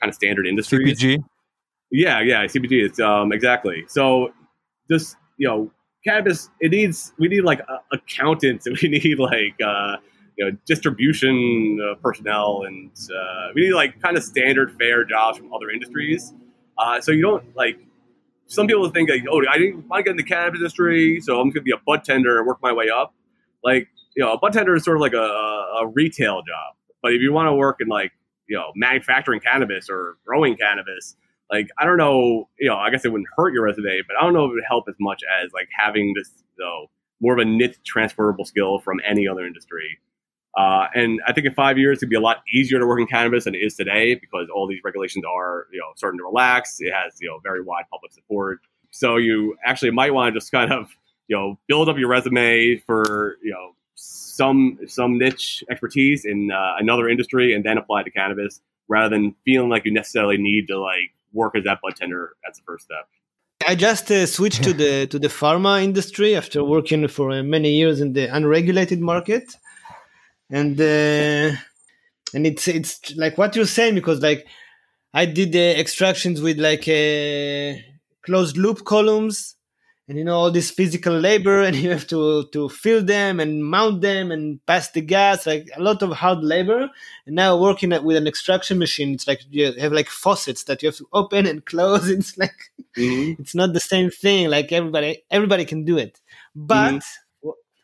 kind 0.00 0.08
of 0.08 0.14
standard 0.14 0.46
industries. 0.46 0.98
CPG. 0.98 1.22
Yeah, 1.90 2.20
yeah, 2.20 2.44
CPG. 2.44 2.84
It's 2.84 3.00
um, 3.00 3.32
exactly. 3.32 3.84
So 3.88 4.32
just 4.90 5.16
you 5.36 5.48
know, 5.48 5.70
cannabis. 6.04 6.50
It 6.60 6.70
needs 6.70 7.12
we 7.18 7.28
need 7.28 7.42
like 7.42 7.60
accountants. 7.92 8.66
We 8.82 8.88
need 8.88 9.18
like 9.18 9.54
uh, 9.64 9.96
you 10.38 10.44
know 10.44 10.56
distribution 10.64 11.78
uh, 11.82 11.94
personnel, 11.96 12.62
and 12.66 12.90
uh, 13.10 13.48
we 13.54 13.62
need 13.66 13.74
like 13.74 14.00
kind 14.00 14.16
of 14.16 14.22
standard 14.22 14.76
fair 14.78 15.04
jobs 15.04 15.38
from 15.38 15.52
other 15.52 15.70
industries. 15.70 16.32
Uh, 16.78 17.00
so 17.00 17.12
you 17.12 17.22
don't 17.22 17.56
like 17.56 17.78
some 18.46 18.66
people 18.66 18.88
think 18.88 19.10
like, 19.10 19.24
oh, 19.30 19.42
I 19.50 19.58
didn't 19.58 19.88
want 19.88 20.00
to 20.00 20.02
get 20.04 20.10
in 20.12 20.16
the 20.16 20.22
cannabis 20.22 20.60
industry, 20.60 21.20
so 21.20 21.34
I'm 21.34 21.48
going 21.48 21.54
to 21.54 21.60
be 21.62 21.72
a 21.72 21.80
bud 21.86 22.04
tender 22.04 22.38
and 22.38 22.46
work 22.46 22.58
my 22.62 22.72
way 22.72 22.88
up. 22.88 23.14
Like 23.62 23.88
you 24.16 24.24
know, 24.24 24.32
a 24.32 24.38
bud 24.38 24.52
tender 24.52 24.74
is 24.74 24.84
sort 24.84 24.96
of 24.96 25.00
like 25.00 25.12
a, 25.12 25.16
a 25.82 25.86
retail 25.86 26.42
job, 26.42 26.76
but 27.02 27.12
if 27.12 27.20
you 27.20 27.32
want 27.32 27.48
to 27.48 27.54
work 27.54 27.78
in 27.80 27.88
like 27.88 28.12
you 28.48 28.56
know 28.56 28.72
manufacturing 28.74 29.40
cannabis 29.40 29.88
or 29.90 30.16
growing 30.24 30.56
cannabis 30.56 31.16
like 31.50 31.68
I 31.78 31.84
don't 31.84 31.96
know, 31.96 32.48
you 32.58 32.68
know, 32.68 32.76
I 32.76 32.90
guess 32.90 33.04
it 33.04 33.08
wouldn't 33.08 33.28
hurt 33.36 33.54
your 33.54 33.64
resume, 33.64 34.02
but 34.06 34.16
I 34.18 34.22
don't 34.22 34.34
know 34.34 34.44
if 34.44 34.50
it 34.50 34.54
would 34.54 34.64
help 34.68 34.84
as 34.88 34.96
much 35.00 35.22
as 35.42 35.50
like 35.52 35.68
having 35.76 36.12
this, 36.14 36.30
you 36.58 36.64
know, 36.64 36.86
more 37.20 37.32
of 37.32 37.38
a 37.38 37.44
niche 37.44 37.78
transferable 37.84 38.44
skill 38.44 38.78
from 38.78 39.00
any 39.06 39.26
other 39.26 39.46
industry. 39.46 39.98
Uh, 40.58 40.88
and 40.92 41.20
I 41.24 41.32
think 41.32 41.46
in 41.46 41.54
five 41.54 41.78
years, 41.78 41.98
it'd 41.98 42.10
be 42.10 42.16
a 42.16 42.20
lot 42.20 42.38
easier 42.52 42.80
to 42.80 42.86
work 42.86 42.98
in 42.98 43.06
cannabis 43.06 43.44
than 43.44 43.54
it 43.54 43.58
is 43.58 43.76
today 43.76 44.16
because 44.16 44.48
all 44.52 44.66
these 44.66 44.80
regulations 44.84 45.24
are, 45.24 45.68
you 45.72 45.78
know, 45.78 45.92
starting 45.94 46.18
to 46.18 46.24
relax. 46.24 46.78
It 46.80 46.92
has, 46.92 47.12
you 47.20 47.28
know, 47.28 47.38
very 47.44 47.62
wide 47.62 47.84
public 47.92 48.12
support. 48.12 48.58
So 48.90 49.18
you 49.18 49.56
actually 49.64 49.92
might 49.92 50.12
want 50.12 50.34
to 50.34 50.40
just 50.40 50.50
kind 50.50 50.72
of, 50.72 50.88
you 51.28 51.36
know, 51.36 51.60
build 51.68 51.88
up 51.88 51.96
your 51.96 52.08
resume 52.08 52.82
for, 52.86 53.36
you 53.40 53.52
know, 53.52 53.76
some 53.94 54.80
some 54.88 55.16
niche 55.16 55.62
expertise 55.70 56.24
in 56.24 56.50
uh, 56.50 56.74
another 56.80 57.08
industry 57.08 57.54
and 57.54 57.64
then 57.64 57.78
apply 57.78 58.02
to 58.02 58.10
cannabis 58.10 58.60
rather 58.88 59.14
than 59.14 59.36
feeling 59.44 59.68
like 59.68 59.84
you 59.84 59.92
necessarily 59.92 60.38
need 60.38 60.66
to 60.66 60.76
like 60.80 61.12
work 61.32 61.54
as 61.56 61.62
that 61.64 61.78
bud 61.82 61.94
tender 61.94 62.32
as 62.48 62.56
the 62.56 62.62
first 62.66 62.84
step. 62.84 63.06
I 63.66 63.76
just 63.76 64.10
uh, 64.10 64.26
switched 64.26 64.64
to 64.64 64.72
the 64.72 65.06
to 65.06 65.20
the 65.20 65.28
pharma 65.28 65.84
industry 65.84 66.34
after 66.34 66.64
working 66.64 67.06
for 67.06 67.30
uh, 67.30 67.44
many 67.44 67.70
years 67.74 68.00
in 68.00 68.12
the 68.12 68.26
unregulated 68.34 69.00
market 69.00 69.56
and 70.50 70.80
uh, 70.80 71.56
and 72.34 72.46
it's 72.46 72.68
it's 72.68 73.14
like 73.16 73.38
what 73.38 73.54
you're 73.56 73.66
saying 73.66 73.94
because 73.94 74.20
like 74.22 74.46
I 75.14 75.26
did 75.26 75.52
the 75.52 75.78
extractions 75.78 76.40
with 76.40 76.58
like 76.58 76.86
a 76.88 77.72
uh, 77.72 77.82
closed 78.22 78.56
loop 78.56 78.84
columns 78.84 79.56
and 80.06 80.16
you 80.16 80.24
know 80.24 80.36
all 80.36 80.50
this 80.50 80.70
physical 80.70 81.12
labor 81.12 81.62
and 81.66 81.76
you 81.76 81.90
have 81.90 82.06
to 82.08 82.44
to 82.52 82.68
fill 82.68 83.02
them 83.02 83.40
and 83.40 83.64
mount 83.64 84.00
them 84.00 84.30
and 84.30 84.64
pass 84.66 84.90
the 84.90 85.00
gas 85.00 85.46
like 85.46 85.68
a 85.76 85.82
lot 85.82 86.02
of 86.02 86.12
hard 86.12 86.42
labor. 86.42 86.88
And 87.26 87.36
now 87.36 87.60
working 87.60 87.90
with 88.04 88.16
an 88.16 88.26
extraction 88.26 88.78
machine 88.78 89.14
it's 89.14 89.26
like 89.26 89.40
you 89.50 89.72
have 89.72 89.92
like 89.92 90.08
faucets 90.08 90.64
that 90.64 90.82
you 90.82 90.88
have 90.88 90.96
to 90.96 91.08
open 91.12 91.46
and 91.46 91.64
close. 91.72 92.08
It's 92.08 92.36
like 92.38 92.70
mm-hmm. 92.96 93.40
it's 93.40 93.54
not 93.54 93.72
the 93.72 93.80
same 93.80 94.10
thing. 94.10 94.48
Like 94.48 94.72
everybody 94.72 95.24
everybody 95.30 95.64
can 95.64 95.84
do 95.84 95.98
it. 95.98 96.20
But 96.54 96.94
mm-hmm 96.94 97.27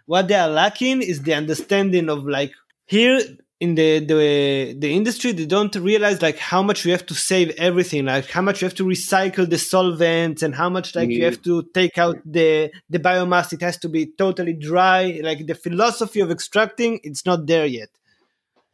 what 0.06 0.28
they 0.28 0.34
are 0.34 0.48
lacking 0.48 1.02
is 1.02 1.22
the 1.22 1.34
understanding 1.34 2.08
of 2.08 2.26
like 2.26 2.52
here 2.86 3.20
in 3.60 3.74
the 3.76 4.00
the 4.00 4.74
the 4.78 4.90
industry 4.92 5.32
they 5.32 5.46
don't 5.46 5.74
realize 5.76 6.20
like 6.20 6.38
how 6.38 6.62
much 6.62 6.84
you 6.84 6.90
have 6.90 7.06
to 7.06 7.14
save 7.14 7.50
everything 7.56 8.04
like 8.04 8.28
how 8.28 8.42
much 8.42 8.60
you 8.60 8.66
have 8.66 8.74
to 8.74 8.84
recycle 8.84 9.48
the 9.48 9.56
solvents 9.56 10.42
and 10.42 10.54
how 10.54 10.68
much 10.68 10.94
like 10.94 11.08
mm. 11.08 11.14
you 11.16 11.24
have 11.24 11.40
to 11.40 11.62
take 11.72 11.96
out 11.96 12.16
the 12.26 12.70
the 12.90 12.98
biomass. 12.98 13.52
It 13.52 13.62
has 13.62 13.78
to 13.78 13.88
be 13.88 14.06
totally 14.06 14.54
dry. 14.54 15.20
Like 15.22 15.46
the 15.46 15.54
philosophy 15.54 16.20
of 16.20 16.30
extracting 16.30 17.00
it's 17.04 17.24
not 17.24 17.46
there 17.46 17.66
yet. 17.66 17.88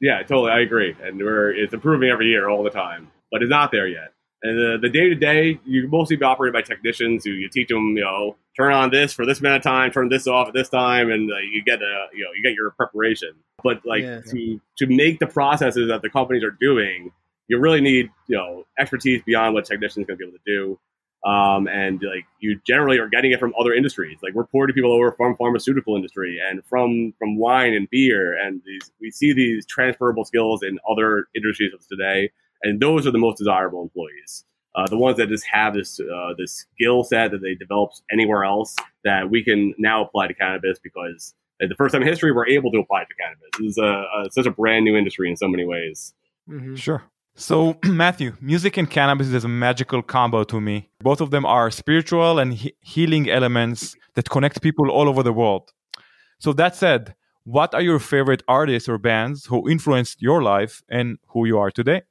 Yeah 0.01 0.23
totally. 0.23 0.53
I 0.53 0.61
agree. 0.61 0.97
And 1.03 1.19
we're 1.19 1.53
it's 1.55 1.75
improving 1.75 2.09
every 2.09 2.27
year 2.27 2.49
all 2.49 2.63
the 2.63 2.71
time 2.71 3.09
but 3.31 3.43
it's 3.43 3.51
not 3.51 3.71
there 3.71 3.87
yet 3.87 4.13
and 4.43 4.59
the, 4.59 4.79
the 4.81 4.89
day-to-day 4.89 5.61
you 5.65 5.89
mostly 5.89 6.17
be 6.17 6.25
operated 6.25 6.55
by 6.55 6.63
technicians 6.63 7.25
who 7.25 7.31
you 7.31 7.49
teach 7.49 7.69
them 7.69 7.97
you 7.97 8.05
know 8.05 8.37
turn 8.61 8.73
on 8.73 8.91
this 8.91 9.13
for 9.13 9.25
this 9.25 9.41
amount 9.41 9.57
of 9.57 9.63
time, 9.63 9.91
turn 9.91 10.09
this 10.09 10.27
off 10.27 10.49
at 10.49 10.55
this 10.55 10.69
time, 10.69 11.11
and 11.11 11.31
uh, 11.31 11.37
you 11.39 11.63
get 11.65 11.81
a 11.81 12.07
you 12.13 12.25
know 12.25 12.31
you 12.37 12.43
get 12.43 12.55
your 12.55 12.71
preparation. 12.73 13.33
But 13.63 13.81
like 13.85 14.03
yeah. 14.03 14.21
to 14.31 14.61
to 14.79 14.87
make 14.87 15.19
the 15.19 15.27
processes 15.27 15.89
that 15.89 16.03
the 16.03 16.11
companies 16.11 16.45
are 16.45 16.57
doing, 16.61 17.11
you 17.49 17.59
really 17.59 17.81
need 17.81 18.11
you 18.29 18.37
know 18.37 18.65
expertise 18.79 19.23
beyond 19.25 19.55
what 19.55 19.65
technicians 19.65 20.07
going 20.07 20.19
to 20.19 20.25
be 20.25 20.29
able 20.29 20.39
to 20.39 20.45
do. 20.47 20.79
Um, 21.23 21.69
and 21.69 22.03
like 22.03 22.25
you 22.41 22.59
generally 22.67 22.99
are 22.99 23.09
getting 23.09 23.33
it 23.33 23.41
from 23.41 23.53
other 23.61 23.75
industries. 23.75 24.17
Like 24.23 24.33
we're 24.33 24.47
pouring 24.47 24.73
people 24.73 24.93
over 24.93 25.13
from 25.13 25.37
pharmaceutical 25.37 25.95
industry 25.95 26.39
and 26.43 26.63
from 26.65 27.13
from 27.19 27.39
wine 27.39 27.75
and 27.75 27.89
beer, 27.91 28.39
and 28.39 28.63
these 28.65 28.91
we 29.01 29.11
see 29.11 29.33
these 29.33 29.67
transferable 29.67 30.25
skills 30.25 30.63
in 30.63 30.79
other 30.91 31.27
industries 31.37 31.73
of 31.75 31.87
today, 31.89 32.31
and 32.63 32.81
those 32.81 33.07
are 33.07 33.11
the 33.11 33.19
most 33.19 33.39
desirable 33.39 33.83
employees 33.83 34.45
uh, 34.75 34.87
the 34.87 34.97
ones 34.97 35.17
that 35.17 35.29
just 35.29 35.45
have 35.51 35.75
this 35.75 35.99
uh, 36.01 36.33
this 36.39 36.67
skill 36.75 37.03
set 37.03 37.33
that 37.33 37.43
they 37.43 37.55
developed 37.55 38.03
anywhere 38.13 38.45
else 38.45 38.77
that 39.05 39.31
we 39.31 39.43
can 39.43 39.75
now 39.79 40.05
apply 40.05 40.29
to 40.29 40.35
cannabis 40.35 40.79
because 40.79 41.35
the 41.59 41.75
first 41.77 41.93
time 41.93 42.03
in 42.03 42.09
history 42.09 42.33
we're 42.33 42.47
able 42.47 42.71
to 42.71 42.79
apply 42.79 43.03
it 43.03 43.09
to 43.09 43.15
cannabis. 43.15 43.49
This 43.59 43.71
is 43.73 43.79
a, 43.79 43.85
a 43.85 44.31
such 44.31 44.47
a 44.47 44.51
brand 44.51 44.85
new 44.85 44.97
industry 44.97 45.29
in 45.29 45.37
so 45.37 45.49
many 45.49 45.65
ways. 45.65 46.15
Mm-hmm. 46.49 46.77
Sure. 46.77 47.03
So, 47.35 47.79
Matthew, 47.85 48.37
music 48.41 48.77
and 48.77 48.89
cannabis 48.89 49.29
is 49.29 49.45
a 49.45 49.49
magical 49.49 50.03
combo 50.03 50.45
to 50.45 50.61
me. 50.61 50.91
Both 51.01 51.21
of 51.21 51.31
them 51.31 51.45
are 51.45 51.71
spiritual 51.71 52.39
and 52.39 52.55
he- 52.55 52.75
healing 52.81 53.29
elements 53.31 53.97
that 54.15 54.31
connect 54.31 54.63
people 54.63 54.91
all 54.91 55.09
over 55.09 55.23
the 55.23 55.33
world. 55.33 55.73
So, 56.39 56.53
that 56.55 56.77
said, 56.77 57.15
what 57.45 57.75
are 57.75 57.83
your 57.83 57.99
favorite 57.99 58.43
artists 58.47 58.89
or 58.89 58.99
bands 58.99 59.47
who 59.47 59.69
influenced 59.69 60.21
your 60.23 60.43
life 60.43 60.83
and 60.89 61.19
who 61.29 61.47
you 61.47 61.59
are 61.59 61.71
today? 61.71 62.03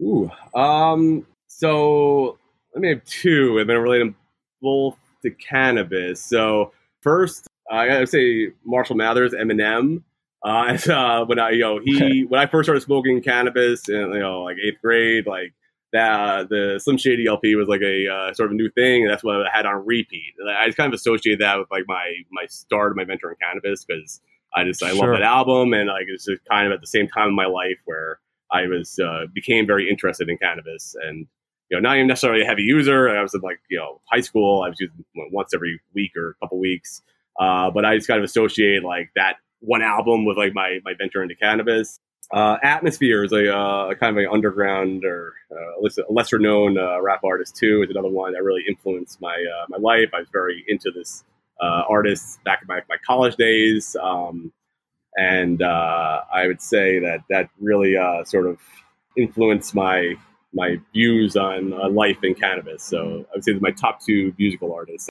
Ooh, 0.00 0.30
um, 0.54 1.26
so 1.46 2.38
let 2.74 2.82
me 2.82 2.88
have 2.90 3.04
two, 3.04 3.58
and 3.58 3.68
then 3.68 3.78
relate 3.78 3.98
them 3.98 4.14
both 4.62 4.96
to 5.22 5.30
cannabis. 5.30 6.22
So 6.22 6.72
first, 7.02 7.48
I 7.70 7.86
gotta 7.86 8.06
say 8.06 8.52
Marshall 8.64 8.96
Mathers, 8.96 9.32
Eminem. 9.32 10.02
Uh, 10.44 10.78
uh, 10.90 11.24
when 11.24 11.38
I, 11.38 11.50
you 11.50 11.60
know, 11.60 11.80
he 11.84 12.24
when 12.28 12.40
I 12.40 12.46
first 12.46 12.66
started 12.66 12.82
smoking 12.82 13.22
cannabis 13.22 13.88
in 13.88 14.12
you 14.12 14.18
know 14.20 14.42
like 14.42 14.56
eighth 14.64 14.80
grade, 14.80 15.26
like 15.26 15.52
that 15.92 16.48
the 16.48 16.78
Slim 16.82 16.98
Shady 16.98 17.26
LP 17.26 17.56
was 17.56 17.68
like 17.68 17.80
a 17.80 18.06
uh, 18.08 18.34
sort 18.34 18.46
of 18.46 18.52
a 18.52 18.56
new 18.56 18.70
thing, 18.70 19.02
and 19.02 19.10
that's 19.10 19.24
what 19.24 19.46
I 19.46 19.50
had 19.52 19.66
on 19.66 19.84
repeat. 19.86 20.34
And 20.38 20.50
I 20.50 20.66
just 20.66 20.76
kind 20.76 20.92
of 20.92 20.98
associated 20.98 21.40
that 21.40 21.58
with 21.58 21.70
like 21.70 21.84
my 21.86 22.12
my 22.30 22.46
start 22.46 22.92
of 22.92 22.96
my 22.96 23.04
venture 23.04 23.30
in 23.30 23.36
cannabis 23.40 23.84
because 23.84 24.20
I 24.54 24.64
just 24.64 24.82
I 24.82 24.90
sure. 24.90 25.08
love 25.08 25.18
that 25.18 25.22
album, 25.22 25.72
and 25.72 25.88
like 25.88 26.06
it's 26.08 26.26
just 26.26 26.42
kind 26.50 26.66
of 26.66 26.72
at 26.72 26.80
the 26.80 26.86
same 26.86 27.08
time 27.08 27.28
in 27.28 27.34
my 27.34 27.46
life 27.46 27.78
where 27.84 28.20
I 28.52 28.66
was 28.66 28.98
uh, 28.98 29.26
became 29.32 29.66
very 29.66 29.88
interested 29.88 30.28
in 30.28 30.38
cannabis 30.38 30.94
and 31.02 31.26
you 31.70 31.76
know, 31.76 31.86
not 31.86 31.96
even 31.96 32.06
necessarily 32.06 32.42
a 32.42 32.46
heavy 32.46 32.62
user. 32.62 33.08
I 33.10 33.22
was 33.22 33.34
in 33.34 33.40
like, 33.42 33.60
you 33.68 33.78
know, 33.78 34.00
high 34.10 34.20
school. 34.20 34.62
I 34.62 34.68
was 34.68 34.80
using 34.80 35.04
once 35.32 35.52
every 35.54 35.80
week 35.94 36.12
or 36.16 36.30
a 36.30 36.34
couple 36.40 36.58
weeks. 36.58 37.02
Uh, 37.38 37.70
but 37.70 37.84
I 37.84 37.94
just 37.96 38.08
kind 38.08 38.18
of 38.18 38.24
associate 38.24 38.82
like 38.82 39.10
that 39.16 39.36
one 39.60 39.82
album 39.82 40.24
with 40.24 40.36
like 40.36 40.54
my, 40.54 40.78
my 40.84 40.94
venture 40.98 41.22
into 41.22 41.34
cannabis. 41.34 42.00
Uh, 42.32 42.56
Atmosphere 42.62 43.24
is 43.24 43.32
a, 43.32 43.54
uh, 43.54 43.94
kind 43.94 44.16
of 44.16 44.22
an 44.22 44.28
underground 44.30 45.04
or 45.04 45.34
uh, 45.50 46.04
lesser 46.10 46.38
known 46.38 46.78
uh, 46.78 47.00
rap 47.00 47.20
artist 47.24 47.56
too. 47.56 47.82
Is 47.82 47.90
another 47.90 48.08
one 48.08 48.32
that 48.32 48.42
really 48.42 48.62
influenced 48.68 49.20
my 49.20 49.32
uh, 49.32 49.64
my 49.68 49.78
life. 49.78 50.10
I 50.14 50.20
was 50.20 50.28
very 50.30 50.62
into 50.68 50.90
this 50.90 51.24
uh, 51.60 51.82
artist 51.88 52.42
back 52.44 52.60
in 52.62 52.66
my, 52.68 52.80
my 52.88 52.96
college 53.06 53.36
days, 53.36 53.96
um, 54.02 54.52
and 55.18 55.62
uh, 55.62 56.22
I 56.32 56.46
would 56.46 56.62
say 56.62 57.00
that 57.00 57.24
that 57.28 57.50
really 57.60 57.96
uh, 57.96 58.24
sort 58.24 58.46
of 58.46 58.58
influenced 59.16 59.74
my 59.74 60.14
my 60.54 60.78
views 60.94 61.36
on 61.36 61.72
uh, 61.72 61.88
life 61.90 62.22
in 62.22 62.34
cannabis. 62.34 62.82
So 62.82 63.26
I 63.30 63.36
would 63.36 63.44
say 63.44 63.52
that 63.52 63.60
my 63.60 63.72
top 63.72 64.00
two 64.00 64.32
musical 64.38 64.72
artists. 64.72 65.10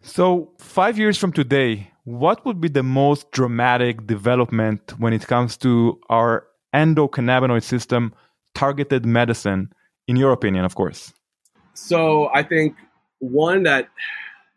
So 0.00 0.52
five 0.58 0.96
years 0.96 1.18
from 1.18 1.32
today, 1.32 1.90
what 2.04 2.46
would 2.46 2.60
be 2.60 2.68
the 2.68 2.84
most 2.84 3.30
dramatic 3.32 4.06
development 4.06 4.94
when 4.98 5.12
it 5.12 5.26
comes 5.26 5.56
to 5.58 5.98
our 6.08 6.46
endocannabinoid 6.72 7.64
system 7.64 8.14
targeted 8.54 9.04
medicine, 9.04 9.72
in 10.06 10.16
your 10.16 10.32
opinion, 10.32 10.64
of 10.64 10.74
course? 10.74 11.12
So 11.74 12.30
I 12.32 12.44
think 12.44 12.76
one 13.18 13.64
that 13.64 13.88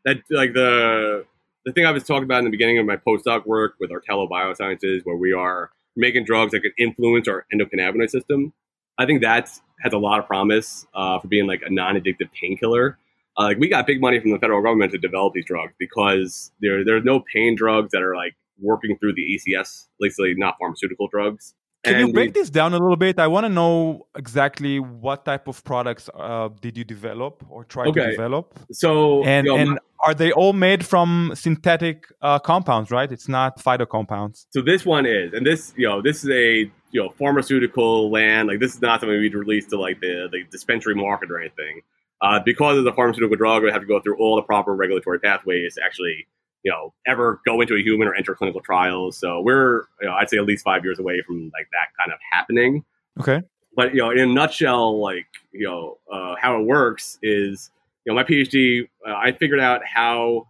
that 0.05 0.17
like 0.29 0.53
the 0.53 1.25
the 1.65 1.71
thing 1.71 1.85
I 1.85 1.91
was 1.91 2.03
talking 2.03 2.23
about 2.23 2.39
in 2.39 2.45
the 2.45 2.51
beginning 2.51 2.79
of 2.79 2.85
my 2.85 2.97
postdoc 2.97 3.45
work 3.45 3.75
with 3.79 3.91
Artelo 3.91 4.29
Biosciences, 4.29 5.01
where 5.03 5.15
we 5.15 5.33
are 5.33 5.71
making 5.95 6.25
drugs 6.25 6.51
that 6.51 6.61
can 6.61 6.71
influence 6.77 7.27
our 7.27 7.45
endocannabinoid 7.53 8.09
system. 8.09 8.53
I 8.97 9.05
think 9.05 9.21
that 9.21 9.49
has 9.81 9.93
a 9.93 9.97
lot 9.97 10.19
of 10.19 10.27
promise 10.27 10.85
uh, 10.93 11.19
for 11.19 11.27
being 11.27 11.47
like 11.47 11.61
a 11.65 11.71
non-addictive 11.71 12.29
painkiller. 12.39 12.97
Uh, 13.37 13.43
like 13.43 13.57
we 13.57 13.67
got 13.67 13.87
big 13.87 14.01
money 14.01 14.19
from 14.19 14.31
the 14.31 14.39
federal 14.39 14.61
government 14.61 14.91
to 14.91 14.97
develop 14.97 15.33
these 15.33 15.45
drugs 15.45 15.73
because 15.79 16.51
there 16.59 16.83
there's 16.83 17.03
no 17.03 17.23
pain 17.33 17.55
drugs 17.55 17.89
that 17.91 18.01
are 18.01 18.15
like 18.15 18.35
working 18.59 18.97
through 18.97 19.13
the 19.13 19.21
ECS, 19.21 19.85
at 19.85 20.01
least 20.01 20.19
like 20.19 20.37
not 20.37 20.55
pharmaceutical 20.59 21.07
drugs. 21.07 21.53
Can 21.83 21.95
and 21.95 22.07
you 22.07 22.13
break 22.13 22.35
we, 22.35 22.41
this 22.41 22.49
down 22.51 22.73
a 22.73 22.77
little 22.77 22.95
bit? 22.95 23.17
I 23.17 23.27
want 23.27 23.45
to 23.45 23.49
know 23.49 24.05
exactly 24.15 24.79
what 24.79 25.25
type 25.25 25.47
of 25.47 25.63
products 25.63 26.09
uh, 26.13 26.49
did 26.61 26.77
you 26.77 26.83
develop 26.83 27.43
or 27.49 27.63
try 27.63 27.87
okay. 27.87 28.01
to 28.01 28.11
develop? 28.11 28.59
So, 28.71 29.23
and, 29.23 29.45
you 29.45 29.51
know, 29.51 29.57
and 29.57 29.69
my, 29.71 29.77
are 30.05 30.13
they 30.13 30.31
all 30.31 30.53
made 30.53 30.85
from 30.85 31.31
synthetic 31.33 32.05
uh, 32.21 32.37
compounds? 32.37 32.91
Right? 32.91 33.11
It's 33.11 33.27
not 33.27 33.57
phyto 33.57 33.89
compounds. 33.89 34.45
So 34.51 34.61
this 34.61 34.85
one 34.85 35.07
is, 35.07 35.33
and 35.33 35.45
this 35.45 35.73
you 35.75 35.87
know 35.87 36.03
this 36.03 36.23
is 36.23 36.29
a 36.29 36.71
you 36.91 37.01
know 37.01 37.09
pharmaceutical 37.17 38.11
land. 38.11 38.47
Like 38.47 38.59
this 38.59 38.75
is 38.75 38.81
not 38.81 38.99
something 38.99 39.17
we'd 39.17 39.33
release 39.33 39.65
to 39.67 39.79
like 39.79 39.99
the 40.01 40.29
the 40.31 40.43
dispensary 40.51 40.93
market 40.93 41.31
or 41.31 41.39
anything. 41.39 41.81
Uh, 42.21 42.39
because 42.45 42.77
of 42.77 42.83
the 42.83 42.93
pharmaceutical 42.93 43.35
drug, 43.35 43.63
we 43.63 43.71
have 43.71 43.81
to 43.81 43.87
go 43.87 43.99
through 43.99 44.17
all 44.17 44.35
the 44.35 44.43
proper 44.43 44.75
regulatory 44.75 45.19
pathways 45.19 45.73
to 45.73 45.81
actually 45.83 46.27
you 46.63 46.71
know 46.71 46.93
ever 47.07 47.41
go 47.45 47.61
into 47.61 47.75
a 47.75 47.81
human 47.81 48.07
or 48.07 48.15
enter 48.15 48.35
clinical 48.35 48.61
trials. 48.61 49.17
So 49.17 49.41
we're 49.41 49.85
you 50.01 50.07
know 50.07 50.13
I'd 50.13 50.29
say 50.29 50.37
at 50.37 50.45
least 50.45 50.63
five 50.63 50.83
years 50.83 50.99
away 50.99 51.21
from 51.25 51.43
like 51.53 51.67
that 51.71 51.87
kind 51.99 52.11
of 52.11 52.19
happening. 52.31 52.83
Okay. 53.19 53.41
But 53.75 53.93
you 53.93 54.01
know, 54.01 54.11
in 54.11 54.19
a 54.19 54.25
nutshell, 54.27 55.01
like 55.01 55.27
you 55.51 55.67
know 55.67 55.97
uh, 56.11 56.35
how 56.39 56.59
it 56.59 56.65
works 56.65 57.17
is 57.21 57.71
you 58.05 58.11
know 58.11 58.15
my 58.15 58.23
PhD 58.23 58.87
uh, 59.07 59.13
I 59.13 59.31
figured 59.31 59.59
out 59.59 59.81
how. 59.85 60.47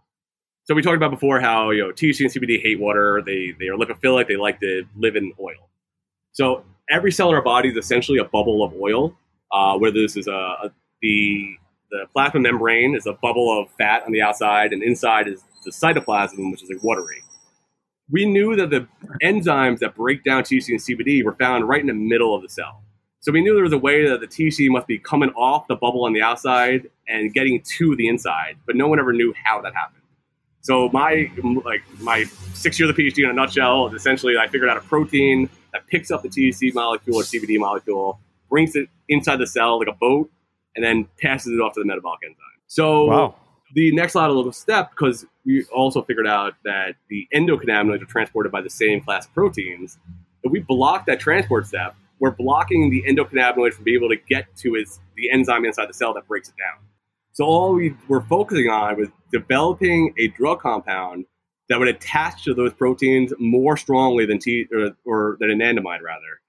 So 0.64 0.76
we 0.76 0.82
talked 0.82 0.96
about 0.96 1.10
before 1.10 1.40
how 1.40 1.70
you 1.70 1.82
know 1.82 1.92
THC 1.92 2.20
and 2.20 2.30
CBD 2.32 2.62
hate 2.62 2.78
water. 2.78 3.22
They 3.24 3.54
they 3.58 3.68
are 3.68 3.76
lipophilic. 3.76 4.28
They 4.28 4.36
like 4.36 4.60
to 4.60 4.84
live 4.96 5.16
in 5.16 5.32
oil. 5.40 5.68
So 6.32 6.64
every 6.88 7.12
cell 7.12 7.28
in 7.28 7.34
our 7.34 7.42
body 7.42 7.70
is 7.70 7.76
essentially 7.76 8.18
a 8.18 8.24
bubble 8.24 8.62
of 8.62 8.72
oil. 8.74 9.16
Uh, 9.50 9.76
whether 9.76 10.00
this 10.00 10.16
is 10.16 10.28
a, 10.28 10.32
a 10.32 10.70
the 11.02 11.56
the 11.90 12.06
plasma 12.12 12.40
membrane 12.40 12.96
is 12.96 13.06
a 13.06 13.12
bubble 13.12 13.60
of 13.60 13.70
fat 13.72 14.02
on 14.04 14.12
the 14.12 14.22
outside, 14.22 14.72
and 14.72 14.82
inside 14.82 15.28
is 15.28 15.42
the 15.64 15.70
cytoplasm, 15.70 16.50
which 16.50 16.62
is 16.62 16.70
like 16.70 16.82
watery. 16.82 17.22
We 18.10 18.26
knew 18.26 18.56
that 18.56 18.70
the 18.70 18.86
enzymes 19.22 19.78
that 19.78 19.94
break 19.94 20.24
down 20.24 20.42
THC 20.42 20.68
and 20.68 20.80
CBD 20.80 21.24
were 21.24 21.34
found 21.34 21.68
right 21.68 21.80
in 21.80 21.86
the 21.86 21.94
middle 21.94 22.34
of 22.34 22.42
the 22.42 22.48
cell. 22.48 22.82
So 23.20 23.30
we 23.30 23.40
knew 23.40 23.54
there 23.54 23.62
was 23.62 23.72
a 23.72 23.78
way 23.78 24.08
that 24.08 24.20
the 24.20 24.26
THC 24.26 24.68
must 24.68 24.88
be 24.88 24.98
coming 24.98 25.30
off 25.30 25.68
the 25.68 25.76
bubble 25.76 26.04
on 26.04 26.12
the 26.12 26.20
outside 26.22 26.90
and 27.08 27.32
getting 27.32 27.62
to 27.78 27.94
the 27.94 28.08
inside, 28.08 28.56
but 28.66 28.74
no 28.74 28.88
one 28.88 28.98
ever 28.98 29.12
knew 29.12 29.32
how 29.44 29.60
that 29.62 29.74
happened. 29.74 30.02
So 30.62 30.88
my 30.90 31.30
like 31.64 31.82
my 32.00 32.24
six 32.54 32.78
years 32.78 32.90
of 32.90 32.96
PhD 32.96 33.24
in 33.24 33.30
a 33.30 33.32
nutshell 33.32 33.88
is 33.88 33.94
essentially 33.94 34.36
I 34.38 34.46
figured 34.48 34.68
out 34.68 34.76
a 34.76 34.80
protein 34.80 35.48
that 35.72 35.86
picks 35.86 36.10
up 36.10 36.22
the 36.22 36.28
THC 36.28 36.74
molecule 36.74 37.16
or 37.16 37.22
CBD 37.22 37.58
molecule, 37.58 38.20
brings 38.48 38.76
it 38.76 38.88
inside 39.08 39.36
the 39.36 39.46
cell 39.46 39.78
like 39.78 39.88
a 39.88 39.92
boat, 39.92 40.30
and 40.76 40.84
then 40.84 41.08
passes 41.20 41.52
it 41.52 41.60
off 41.60 41.74
to 41.74 41.80
the 41.80 41.86
metabolic 41.86 42.20
enzyme. 42.24 42.38
So 42.66 43.04
wow. 43.04 43.34
the 43.74 43.92
next 43.92 44.14
logical 44.14 44.52
step, 44.52 44.90
because 44.90 45.26
we 45.44 45.64
also 45.74 46.02
figured 46.02 46.26
out 46.26 46.54
that 46.64 46.94
the 47.08 47.26
endocannabinoids 47.34 48.02
are 48.02 48.06
transported 48.06 48.52
by 48.52 48.60
the 48.60 48.70
same 48.70 49.00
class 49.00 49.26
of 49.26 49.34
proteins, 49.34 49.98
if 50.42 50.50
we 50.50 50.60
block 50.60 51.06
that 51.06 51.20
transport 51.20 51.66
step, 51.66 51.94
we're 52.18 52.30
blocking 52.30 52.90
the 52.90 53.02
endocannabinoid 53.02 53.72
from 53.72 53.84
being 53.84 53.96
able 53.96 54.08
to 54.08 54.16
get 54.16 54.54
to 54.56 54.76
its, 54.76 55.00
the 55.16 55.30
enzyme 55.30 55.64
inside 55.64 55.88
the 55.88 55.94
cell 55.94 56.14
that 56.14 56.26
breaks 56.28 56.48
it 56.48 56.54
down. 56.56 56.84
So 57.32 57.44
all 57.44 57.74
we 57.74 57.96
were 58.08 58.20
focusing 58.20 58.68
on 58.68 58.96
was 58.96 59.08
developing 59.32 60.14
a 60.18 60.28
drug 60.28 60.60
compound 60.60 61.24
that 61.68 61.78
would 61.78 61.88
attach 61.88 62.44
to 62.44 62.54
those 62.54 62.72
proteins 62.74 63.32
more 63.38 63.76
strongly 63.76 64.26
than 64.26 64.38
T 64.38 64.66
or, 64.72 64.90
or 65.04 65.36
than 65.40 65.48
anandamide 65.48 66.02
rather. 66.02 66.40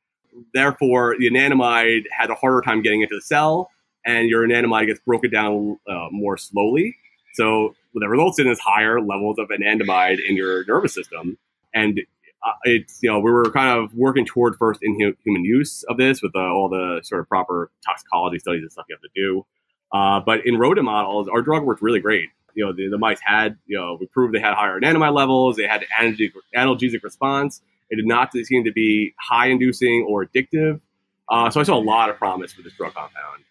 Therefore, 0.53 1.15
the 1.17 1.29
anandamide 1.29 2.03
had 2.11 2.29
a 2.29 2.35
harder 2.35 2.61
time 2.61 2.81
getting 2.81 3.01
into 3.01 3.15
the 3.15 3.21
cell, 3.21 3.69
and 4.05 4.29
your 4.29 4.45
anandamide 4.45 4.87
gets 4.87 4.99
broken 4.99 5.31
down 5.31 5.79
uh, 5.87 6.07
more 6.11 6.37
slowly. 6.37 6.95
So 7.35 7.75
that 8.01 8.09
results 8.09 8.39
in 8.39 8.47
is 8.47 8.59
higher 8.59 8.99
levels 8.99 9.37
of 9.39 9.49
anandamide 9.49 10.17
in 10.27 10.35
your 10.35 10.65
nervous 10.65 10.93
system. 10.93 11.37
And 11.73 12.01
uh, 12.45 12.51
it's, 12.63 12.99
you 13.01 13.09
know, 13.09 13.19
we 13.19 13.31
were 13.31 13.49
kind 13.51 13.79
of 13.79 13.93
working 13.93 14.25
toward 14.25 14.55
first 14.57 14.79
in 14.83 14.95
human 15.23 15.45
use 15.45 15.83
of 15.83 15.97
this 15.97 16.21
with 16.21 16.35
uh, 16.35 16.39
all 16.39 16.69
the 16.69 17.01
sort 17.03 17.21
of 17.21 17.29
proper 17.29 17.71
toxicology 17.85 18.39
studies 18.39 18.61
and 18.61 18.71
stuff 18.71 18.85
you 18.89 18.95
have 18.95 19.01
to 19.01 19.09
do. 19.15 19.45
Uh, 19.91 20.19
but 20.19 20.45
in 20.45 20.57
rodent 20.57 20.85
models, 20.85 21.27
our 21.31 21.41
drug 21.41 21.63
worked 21.63 21.81
really 21.81 21.99
great. 21.99 22.29
You 22.55 22.65
know, 22.65 22.73
the, 22.73 22.87
the 22.89 22.97
mice 22.97 23.19
had, 23.23 23.57
you 23.65 23.77
know, 23.77 23.97
we 23.99 24.07
proved 24.07 24.33
they 24.33 24.39
had 24.39 24.53
higher 24.53 24.79
anandamide 24.79 25.13
levels, 25.13 25.55
they 25.55 25.67
had 25.67 25.85
analgesic, 25.99 26.33
analgesic 26.55 27.03
response. 27.03 27.61
It 27.89 27.97
did 27.97 28.07
not 28.07 28.33
seem 28.33 28.63
to 28.63 28.71
be 28.71 29.13
high 29.19 29.47
inducing 29.47 30.05
or 30.07 30.25
addictive. 30.25 30.81
Uh, 31.29 31.49
so 31.49 31.59
I 31.59 31.63
saw 31.63 31.77
a 31.77 31.81
lot 31.81 32.09
of 32.09 32.17
promise 32.17 32.55
with 32.55 32.65
this 32.65 32.73
drug 32.73 32.93
compound. 32.93 33.43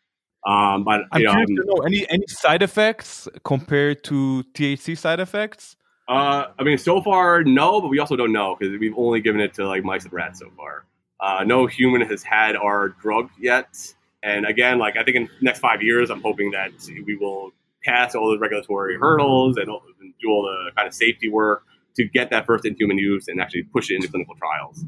Um, 0.45 0.85
but 0.85 1.03
I'm 1.13 1.23
know, 1.23 1.31
curious 1.31 1.49
to 1.51 1.65
know 1.67 1.83
any 1.87 2.07
any 2.11 2.27
side 2.27 2.63
effects 2.63 3.29
compared 3.45 4.03
to 4.05 4.45
THC 4.55 4.99
side 4.99 5.21
effects. 5.21 5.77
Uh, 6.09 6.47
I 6.59 6.65
mean, 6.65 6.79
so 6.79 7.01
far 7.01 7.45
no, 7.45 7.81
but 7.81 7.89
we 7.89 8.01
also 8.01 8.17
don't 8.17 8.33
know 8.33 8.57
because 8.59 8.77
we've 8.79 8.97
only 8.97 9.21
given 9.21 9.41
it 9.41 9.55
to 9.55 9.67
like 9.67 9.85
mice 9.85 10.05
and 10.05 10.13
rats 10.13 10.41
so 10.41 10.51
far. 10.57 10.85
Uh, 11.21 11.45
no 11.45 11.67
human 11.67 12.01
has 12.03 12.25
had 12.25 12.57
our 12.57 12.89
drug 12.89 13.31
yet, 13.39 13.95
and 14.23 14.45
again, 14.45 14.79
like 14.79 14.97
I 14.97 15.05
think 15.05 15.17
in 15.17 15.25
the 15.25 15.31
next 15.43 15.61
five 15.61 15.81
years, 15.81 16.11
I'm 16.11 16.23
hoping 16.23 16.51
that 16.51 16.73
we 17.07 17.17
will 17.17 17.53
pass 17.85 18.15
all 18.15 18.31
the 18.31 18.39
regulatory 18.39 18.99
hurdles 18.99 19.57
and 19.57 19.67
do 19.67 20.29
all 20.29 20.43
the 20.43 20.73
kind 20.77 20.89
of 20.89 20.95
safety 20.95 21.29
work 21.29 21.65
to 21.97 22.05
get 22.05 22.31
that 22.31 22.47
first 22.47 22.65
in 22.65 22.75
human 22.77 22.99
use 22.99 23.29
and 23.29 23.41
actually 23.41 23.65
push 23.65 23.91
it 23.91 23.97
into 23.97 24.09
clinical 24.09 24.35
trials. 24.35 24.85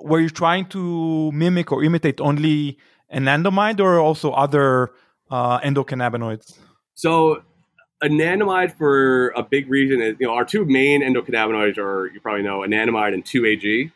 Were 0.00 0.20
you 0.20 0.30
trying 0.30 0.66
to 0.66 1.32
mimic 1.32 1.72
or 1.72 1.82
imitate 1.82 2.20
only 2.20 2.78
anandamide 3.12 3.80
or 3.80 3.98
also 3.98 4.32
other 4.32 4.90
uh, 5.30 5.60
endocannabinoids? 5.60 6.58
So 6.94 7.42
anandamide 8.02 8.76
for 8.76 9.28
a 9.30 9.42
big 9.42 9.68
reason 9.68 10.00
is 10.00 10.16
you 10.20 10.26
know 10.26 10.34
our 10.34 10.44
two 10.44 10.64
main 10.64 11.02
endocannabinoids 11.02 11.78
are 11.78 12.10
you 12.12 12.20
probably 12.20 12.42
know 12.42 12.60
anandamide 12.60 13.14
and 13.14 13.24
2AG. 13.24 13.92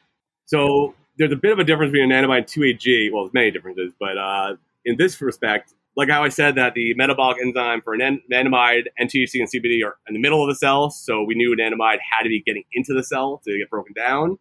So 0.47 0.95
there's 1.19 1.33
a 1.33 1.37
bit 1.37 1.53
of 1.53 1.59
a 1.59 1.65
difference 1.65 1.93
between 1.93 2.11
anandamide 2.11 2.39
and 2.39 2.47
2AG. 2.47 3.13
Well, 3.13 3.25
there's 3.25 3.35
many 3.35 3.51
differences, 3.51 3.93
but 3.99 4.19
uh, 4.19 4.57
in 4.85 4.97
this 4.97 5.21
respect, 5.21 5.75
like 5.97 6.09
how 6.09 6.25
I 6.25 6.31
said 6.31 6.55
that 6.57 6.75
the 6.75 6.95
metabolic 6.95 7.39
enzyme 7.41 7.83
for 7.83 7.97
anandamide 7.97 8.85
and 8.99 9.11
THC 9.11 9.35
and 9.35 9.49
CBD 9.49 9.85
are 9.85 9.97
in 10.09 10.15
the 10.15 10.21
middle 10.21 10.43
of 10.43 10.49
the 10.49 10.55
cell, 10.55 10.91
so 10.91 11.23
we 11.23 11.35
knew 11.35 11.55
anandamide 11.55 11.99
had 12.11 12.23
to 12.23 12.29
be 12.29 12.43
getting 12.45 12.65
into 12.73 12.95
the 12.95 13.05
cell 13.05 13.41
to 13.45 13.59
get 13.59 13.71
broken 13.71 13.93
down. 13.93 14.39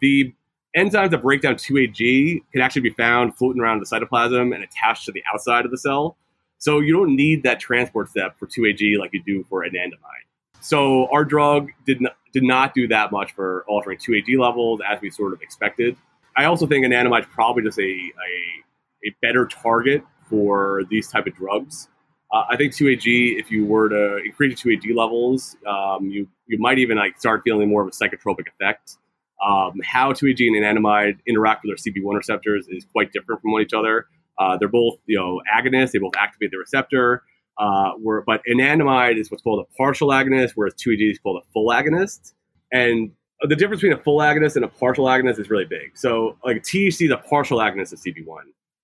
The 0.00 0.32
enzymes 0.76 1.10
that 1.10 1.22
break 1.22 1.42
down 1.42 1.54
2AG 1.54 2.40
can 2.52 2.60
actually 2.60 2.82
be 2.82 2.90
found 2.90 3.36
floating 3.36 3.60
around 3.60 3.80
the 3.80 3.86
cytoplasm 3.86 4.54
and 4.54 4.64
attached 4.64 5.04
to 5.06 5.12
the 5.12 5.22
outside 5.32 5.64
of 5.64 5.70
the 5.70 5.78
cell. 5.78 6.16
So 6.58 6.80
you 6.80 6.92
don't 6.92 7.16
need 7.16 7.42
that 7.42 7.60
transport 7.60 8.08
step 8.08 8.38
for 8.38 8.46
2AG 8.46 8.98
like 8.98 9.10
you 9.12 9.22
do 9.24 9.44
for 9.48 9.64
anandamide. 9.64 10.26
So 10.60 11.08
our 11.10 11.24
drug 11.24 11.70
did 11.86 12.00
not, 12.00 12.16
did 12.32 12.44
not 12.44 12.72
do 12.72 12.86
that 12.88 13.10
much 13.10 13.32
for 13.32 13.64
altering 13.66 13.98
2AG 13.98 14.38
levels 14.38 14.80
as 14.88 15.00
we 15.00 15.10
sort 15.10 15.32
of 15.32 15.42
expected. 15.42 15.96
I 16.36 16.44
also 16.44 16.66
think 16.66 16.86
anandamide 16.86 17.22
is 17.22 17.26
probably 17.32 17.64
just 17.64 17.78
a, 17.78 17.82
a, 17.82 19.08
a, 19.08 19.14
better 19.20 19.46
target 19.46 20.04
for 20.30 20.82
these 20.88 21.08
type 21.08 21.26
of 21.26 21.34
drugs. 21.34 21.88
Uh, 22.32 22.44
I 22.48 22.56
think 22.56 22.72
2AG, 22.72 23.38
if 23.38 23.50
you 23.50 23.66
were 23.66 23.88
to 23.88 24.18
increase 24.24 24.62
2AG 24.62 24.94
levels, 24.94 25.56
um, 25.66 26.08
you 26.08 26.28
you 26.46 26.58
might 26.58 26.78
even 26.78 26.96
like 26.96 27.18
start 27.18 27.42
feeling 27.44 27.68
more 27.68 27.82
of 27.82 27.88
a 27.88 27.90
psychotropic 27.90 28.46
effect. 28.48 28.98
Um, 29.44 29.80
how 29.84 30.12
2AG 30.12 30.46
and 30.46 30.56
anandamide 30.56 31.18
interact 31.26 31.64
with 31.64 31.76
their 31.76 31.92
CB1 31.92 32.16
receptors 32.16 32.66
is 32.68 32.84
quite 32.92 33.12
different 33.12 33.42
from 33.42 33.52
one 33.52 33.62
each 33.62 33.72
other. 33.72 34.06
Uh, 34.38 34.56
they're 34.56 34.68
both, 34.68 34.98
you 35.06 35.18
know, 35.18 35.40
agonists. 35.52 35.92
They 35.92 35.98
both 35.98 36.16
activate 36.16 36.50
the 36.50 36.58
receptor. 36.58 37.22
Uh, 37.58 37.92
where, 38.00 38.22
but 38.22 38.40
anandamide 38.50 39.18
is 39.18 39.30
what's 39.30 39.42
called 39.42 39.60
a 39.60 39.76
partial 39.76 40.08
agonist, 40.08 40.52
whereas 40.54 40.74
2AG 40.74 41.12
is 41.12 41.18
called 41.18 41.42
a 41.42 41.52
full 41.52 41.68
agonist. 41.68 42.32
And 42.72 43.12
the 43.42 43.56
difference 43.56 43.82
between 43.82 43.98
a 43.98 44.02
full 44.02 44.18
agonist 44.18 44.56
and 44.56 44.64
a 44.64 44.68
partial 44.68 45.06
agonist 45.06 45.38
is 45.38 45.50
really 45.50 45.64
big. 45.64 45.96
So 45.96 46.36
like 46.44 46.62
THC 46.62 47.06
is 47.06 47.10
a 47.10 47.16
partial 47.16 47.58
agonist 47.58 47.92
of 47.92 48.00
CB1. 48.00 48.42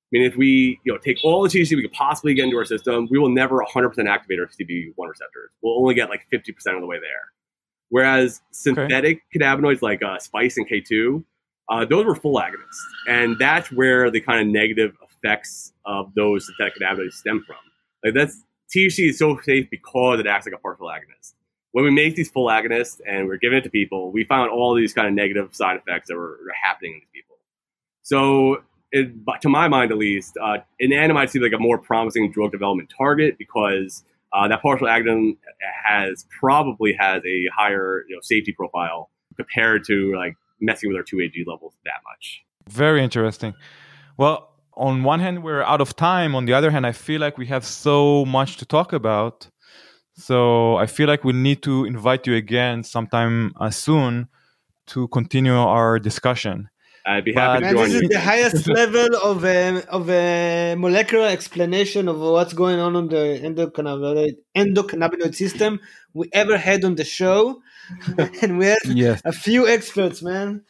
I 0.08 0.10
mean, 0.12 0.22
if 0.22 0.36
we 0.36 0.80
you 0.84 0.92
know 0.92 0.98
take 0.98 1.18
all 1.22 1.42
the 1.42 1.48
THC 1.48 1.76
we 1.76 1.82
could 1.82 1.92
possibly 1.92 2.34
get 2.34 2.44
into 2.44 2.56
our 2.56 2.64
system, 2.64 3.08
we 3.10 3.18
will 3.18 3.28
never 3.28 3.58
100% 3.62 4.08
activate 4.08 4.40
our 4.40 4.46
CB1 4.46 4.94
receptors. 4.98 5.50
We'll 5.62 5.78
only 5.78 5.94
get 5.94 6.08
like 6.08 6.26
50% 6.32 6.48
of 6.74 6.80
the 6.80 6.86
way 6.86 6.98
there. 6.98 7.32
Whereas 7.90 8.42
synthetic 8.50 9.22
okay. 9.34 9.44
cannabinoids 9.44 9.82
like 9.82 10.02
uh, 10.02 10.18
Spice 10.18 10.56
and 10.56 10.68
K2, 10.68 11.24
uh, 11.70 11.84
those 11.84 12.04
were 12.04 12.14
full 12.14 12.36
agonists, 12.36 12.78
and 13.06 13.38
that's 13.38 13.70
where 13.70 14.10
the 14.10 14.20
kind 14.20 14.40
of 14.40 14.46
negative 14.46 14.96
effects 15.02 15.72
of 15.84 16.12
those 16.14 16.46
synthetic 16.46 16.74
cannabinoids 16.80 17.12
stem 17.12 17.44
from. 17.46 17.56
Like 18.04 18.14
that's 18.14 18.42
THC 18.74 19.10
is 19.10 19.18
so 19.18 19.38
safe 19.42 19.68
because 19.70 20.20
it 20.20 20.26
acts 20.26 20.46
like 20.46 20.54
a 20.54 20.58
partial 20.58 20.86
agonist 20.86 21.34
when 21.72 21.84
we 21.84 21.90
make 21.90 22.14
these 22.14 22.30
full 22.30 22.46
agonists 22.46 23.00
and 23.06 23.28
we're 23.28 23.36
giving 23.36 23.58
it 23.58 23.62
to 23.62 23.70
people, 23.70 24.10
we 24.10 24.24
found 24.24 24.50
all 24.50 24.74
these 24.74 24.92
kind 24.92 25.06
of 25.06 25.14
negative 25.14 25.54
side 25.54 25.76
effects 25.76 26.08
that 26.08 26.16
were, 26.16 26.38
were 26.44 26.52
happening 26.60 26.92
in 26.94 26.98
these 27.00 27.08
people. 27.12 27.36
So, 28.02 28.62
it, 28.90 29.12
to 29.42 29.48
my 29.50 29.68
mind 29.68 29.92
at 29.92 29.98
least, 29.98 30.38
uh, 30.42 30.58
anandamide 30.82 31.28
seems 31.28 31.42
like 31.42 31.52
a 31.52 31.58
more 31.58 31.76
promising 31.76 32.32
drug 32.32 32.52
development 32.52 32.92
target 32.96 33.36
because 33.38 34.02
uh, 34.32 34.48
that 34.48 34.62
partial 34.62 34.86
agonist 34.86 35.36
has 35.84 36.26
probably 36.40 36.94
has 36.98 37.22
a 37.24 37.44
higher 37.56 38.04
you 38.08 38.14
know, 38.14 38.20
safety 38.22 38.52
profile 38.52 39.10
compared 39.36 39.84
to 39.84 40.14
like 40.16 40.34
messing 40.60 40.90
with 40.90 40.96
our 40.96 41.04
2AG 41.04 41.46
levels 41.46 41.74
that 41.84 42.00
much. 42.04 42.42
Very 42.68 43.02
interesting. 43.02 43.54
Well, 44.16 44.50
on 44.74 45.02
one 45.02 45.20
hand, 45.20 45.42
we're 45.42 45.62
out 45.62 45.80
of 45.80 45.96
time. 45.96 46.34
On 46.34 46.44
the 46.44 46.52
other 46.52 46.70
hand, 46.70 46.86
I 46.86 46.92
feel 46.92 47.20
like 47.20 47.38
we 47.38 47.46
have 47.46 47.64
so 47.64 48.24
much 48.24 48.56
to 48.58 48.64
talk 48.64 48.92
about. 48.92 49.48
So 50.14 50.76
I 50.76 50.86
feel 50.86 51.06
like 51.06 51.24
we 51.24 51.32
need 51.32 51.62
to 51.62 51.84
invite 51.84 52.26
you 52.26 52.34
again 52.34 52.82
sometime 52.82 53.52
uh, 53.60 53.70
soon 53.70 54.28
to 54.88 55.08
continue 55.08 55.56
our 55.56 55.98
discussion. 55.98 56.68
I'd 57.06 57.24
be 57.24 57.32
happy 57.32 57.62
but 57.62 57.68
to 57.68 57.74
join 57.74 57.88
this 57.90 57.94
you. 57.94 58.00
is 58.02 58.08
the 58.08 58.20
highest 58.20 58.68
level 58.80 59.08
of 59.16 59.44
a, 59.44 59.86
of 59.88 60.10
a 60.10 60.74
molecular 60.76 61.26
explanation 61.26 62.08
of 62.08 62.18
what's 62.18 62.52
going 62.52 62.78
on 62.78 62.96
on 62.96 63.08
the 63.08 63.40
endocannabinoid, 63.42 64.36
endocannabinoid 64.56 65.34
system 65.34 65.80
we 66.14 66.28
ever 66.32 66.56
had 66.56 66.84
on 66.84 66.96
the 66.96 67.04
show. 67.04 67.62
and 68.42 68.58
we 68.58 68.66
had 68.66 68.78
yes. 68.84 69.22
a 69.24 69.32
few 69.32 69.66
experts, 69.66 70.22
man. 70.22 70.62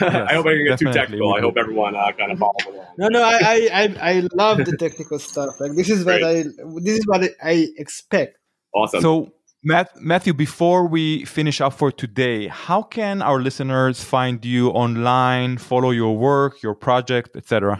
Yes, 0.00 0.28
I 0.30 0.34
hope 0.34 0.46
I 0.46 0.50
didn't 0.50 0.66
get 0.66 0.78
too 0.78 0.92
technical. 0.92 1.34
I 1.34 1.40
hope 1.40 1.56
everyone 1.56 1.96
uh, 1.96 2.12
kind 2.12 2.32
of 2.32 2.38
mm-hmm. 2.38 2.40
follows 2.40 2.66
along. 2.66 2.94
No, 2.98 3.08
no, 3.08 3.22
I, 3.22 3.68
I, 3.72 3.96
I, 4.00 4.28
love 4.34 4.58
the 4.58 4.76
technical 4.76 5.18
stuff. 5.18 5.58
Like 5.60 5.74
this 5.76 5.88
is 5.88 6.04
what 6.04 6.20
Great. 6.20 6.46
I, 6.46 6.82
this 6.82 6.98
is 6.98 7.06
what 7.06 7.22
I 7.42 7.68
expect. 7.78 8.36
Awesome. 8.74 9.00
So, 9.00 9.32
Matt, 9.68 10.00
Matthew, 10.00 10.32
before 10.32 10.86
we 10.86 11.26
finish 11.26 11.60
up 11.60 11.74
for 11.74 11.92
today, 11.92 12.46
how 12.46 12.80
can 12.80 13.20
our 13.20 13.38
listeners 13.38 14.02
find 14.02 14.42
you 14.42 14.70
online, 14.70 15.58
follow 15.58 15.90
your 15.90 16.16
work, 16.16 16.62
your 16.62 16.74
project, 16.74 17.36
etc.? 17.36 17.78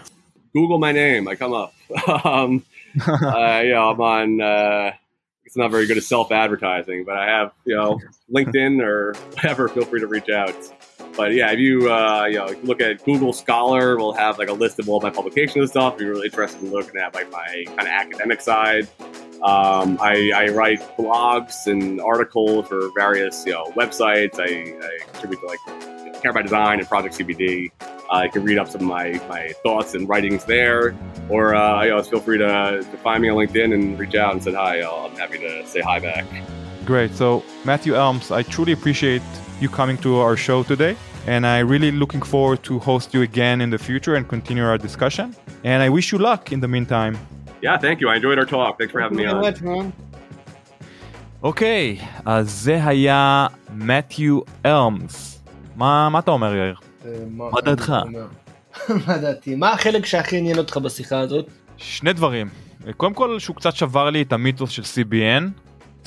Google 0.53 0.76
my 0.76 0.93
name, 0.93 1.26
I 1.26 1.34
come 1.34 1.55
up. 1.55 1.72
um, 2.26 2.62
uh, 3.09 3.62
yeah, 3.64 3.82
I'm 3.82 3.99
on. 4.03 4.39
Uh, 4.39 4.93
it's 5.47 5.57
not 5.57 5.70
very 5.70 5.86
good 5.86 5.97
at 5.97 6.03
self 6.03 6.30
advertising, 6.30 7.05
but 7.07 7.16
I 7.16 7.24
have 7.24 7.53
you 7.64 7.74
know 7.74 7.99
LinkedIn 8.30 8.82
or 8.82 9.14
whatever. 9.32 9.66
Feel 9.70 9.86
free 9.86 10.01
to 10.01 10.07
reach 10.07 10.28
out. 10.28 10.55
But 11.19 11.35
yeah, 11.35 11.51
if 11.51 11.59
you 11.59 11.93
uh, 11.93 12.27
you 12.27 12.39
know 12.39 12.47
look 12.62 12.81
at 12.81 13.05
Google 13.05 13.33
Scholar, 13.33 13.97
we'll 13.97 14.12
have 14.12 14.39
like 14.39 14.49
a 14.49 14.53
list 14.53 14.79
of 14.79 14.89
all 14.89 15.01
my 15.01 15.11
publications 15.11 15.57
and 15.57 15.69
stuff. 15.69 15.95
If 15.95 16.03
you're 16.03 16.11
really 16.12 16.27
interested 16.27 16.62
in 16.62 16.71
looking 16.71 16.99
at 17.01 17.12
like 17.12 17.29
my 17.33 17.64
kind 17.66 17.81
of 17.81 17.87
academic 17.89 18.41
side, 18.41 18.87
um, 19.43 19.99
I, 20.01 20.31
I, 20.33 20.47
write 20.51 20.81
blogs 20.97 21.66
and 21.66 22.01
articles 22.01 22.69
for 22.69 22.91
various 22.95 23.45
you 23.45 23.53
know 23.53 23.64
websites. 23.77 24.39
I, 24.39 24.79
I 24.81 25.11
contribute 25.11 25.41
to 25.41 25.47
like 25.47 25.59
you 25.66 26.12
know, 26.12 26.21
Care 26.21 26.33
by 26.33 26.43
Design 26.43 26.79
and 26.79 26.89
Project 26.89 27.19
CBD. 27.19 27.73
Uh, 28.12 28.23
you 28.23 28.31
can 28.31 28.45
read 28.45 28.59
up 28.59 28.69
some 28.69 28.83
of 28.83 28.87
my, 28.87 29.12
my 29.29 29.49
thoughts 29.64 29.95
and 29.95 30.09
writings 30.09 30.45
there, 30.45 30.97
or 31.29 31.57
uh, 31.57 31.83
you 31.83 31.91
know, 31.91 32.01
feel 32.05 32.21
free 32.21 32.39
to, 32.39 32.87
to 32.89 32.97
find 32.99 33.23
me 33.23 33.29
on 33.29 33.37
LinkedIn 33.37 33.75
and 33.75 33.99
reach 33.99 34.14
out 34.14 34.35
and 34.35 34.43
say 34.43 34.53
hi. 34.53 34.83
I'm 34.83 35.16
happy 35.16 35.39
to 35.39 35.66
say 35.66 35.81
hi 35.81 35.99
back. 35.99 36.25
Great. 36.85 37.11
So 37.12 37.43
Matthew 37.64 37.97
Elmes, 37.97 38.31
I 38.31 38.45
truly 38.45 38.71
appreciate 38.71 39.23
you 39.62 39.70
coming 39.80 39.97
to 40.06 40.12
our 40.26 40.36
show 40.47 40.60
today. 40.64 40.95
And 41.34 41.41
I 41.45 41.60
really 41.74 41.91
looking 41.91 42.24
forward 42.34 42.60
to 42.64 42.74
host 42.89 43.08
you 43.14 43.22
again 43.30 43.58
in 43.62 43.70
the 43.76 43.82
future 43.88 44.16
and 44.18 44.28
continue 44.28 44.66
our 44.72 44.78
discussion. 44.78 45.28
And 45.64 45.80
I 45.88 45.89
wish 45.97 46.12
you 46.12 46.20
luck 46.30 46.51
in 46.56 46.60
the 46.60 46.68
meantime. 46.76 47.14
Yeah, 47.66 47.78
thank 47.86 47.97
you. 48.01 48.08
I 48.10 48.16
enjoyed 48.20 48.39
our 48.41 48.49
talk. 48.58 48.72
Thanks 48.80 48.91
for 48.93 49.01
having 49.01 49.18
me 49.18 49.26
on. 49.26 49.91
אוקיי, 51.43 51.97
אז 52.26 52.51
זה 52.51 52.86
היה 52.86 53.47
מתיו 53.76 54.39
אלמס. 54.66 55.43
מה, 55.76 56.10
מה 56.10 56.20
אתה 56.20 56.32
אומר 56.32 56.56
יאיר? 56.56 56.76
מה 57.30 57.62
דעתך? 57.62 57.93
מה 59.08 59.18
דעתי? 59.18 59.56
מה 59.56 59.72
החלק 59.72 60.06
שהכי 60.06 60.38
עניין 60.38 60.58
אותך 60.58 60.78
בשיחה 60.78 61.20
הזאת? 61.20 61.45
שני 61.78 62.14
דברים. 62.14 62.49
קודם 62.97 63.14
כל 63.14 63.39
שהוא 63.39 63.56
קצת 63.56 63.76
שבר 63.76 64.10
לי 64.10 64.22
את 64.22 64.34
המיתוס 64.34 64.70
של 64.70 64.82
CBN. 64.82 65.43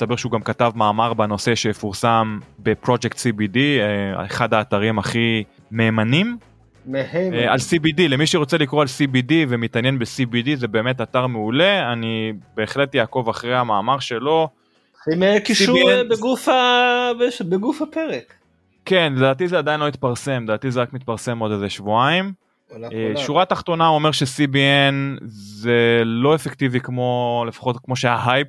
מסתבר 0.02 0.16
שהוא 0.16 0.32
גם 0.32 0.42
כתב 0.42 0.72
מאמר 0.74 1.14
בנושא 1.14 1.54
שיפורסם 1.54 2.38
בפרויקט 2.58 3.18
CBD, 3.18 3.56
אה, 3.58 4.24
אחד 4.24 4.54
האתרים 4.54 4.98
הכי 4.98 5.44
מהימנים 5.70 6.36
אה, 6.94 7.52
על 7.52 7.58
CBD 7.58 8.02
למי 8.08 8.26
שרוצה 8.26 8.58
לקרוא 8.58 8.82
על 8.82 8.86
CBD 8.86 9.32
ומתעניין 9.48 9.98
ב-CBD 9.98 10.54
זה 10.54 10.68
באמת 10.68 11.00
אתר 11.00 11.26
מעולה 11.26 11.92
אני 11.92 12.32
בהחלט 12.56 12.94
יעקוב 12.94 13.28
אחרי 13.28 13.56
המאמר 13.56 13.98
שלו. 13.98 14.48
עם 15.12 15.22
אה, 15.22 15.40
קישור 15.40 15.78
CBN... 15.78 16.08
בגוף, 16.10 16.48
ה... 16.48 17.10
בגוף 17.48 17.82
הפרק. 17.82 18.34
כן 18.84 19.12
לדעתי 19.16 19.48
זה 19.48 19.58
עדיין 19.58 19.80
לא 19.80 19.88
התפרסם 19.88 20.44
לדעתי 20.44 20.70
זה 20.70 20.80
רק 20.82 20.92
מתפרסם 20.92 21.38
עוד 21.38 21.52
איזה 21.52 21.70
שבועיים. 21.70 22.32
שורה 23.16 23.44
תחתונה 23.44 23.88
אומר 23.88 24.12
ש-CBN 24.12 25.18
זה 25.24 26.02
לא 26.04 26.34
אפקטיבי 26.34 26.80
כמו 26.80 27.44
לפחות 27.48 27.76
כמו 27.84 27.96
שהיה 27.96 28.18
הייפ 28.26 28.48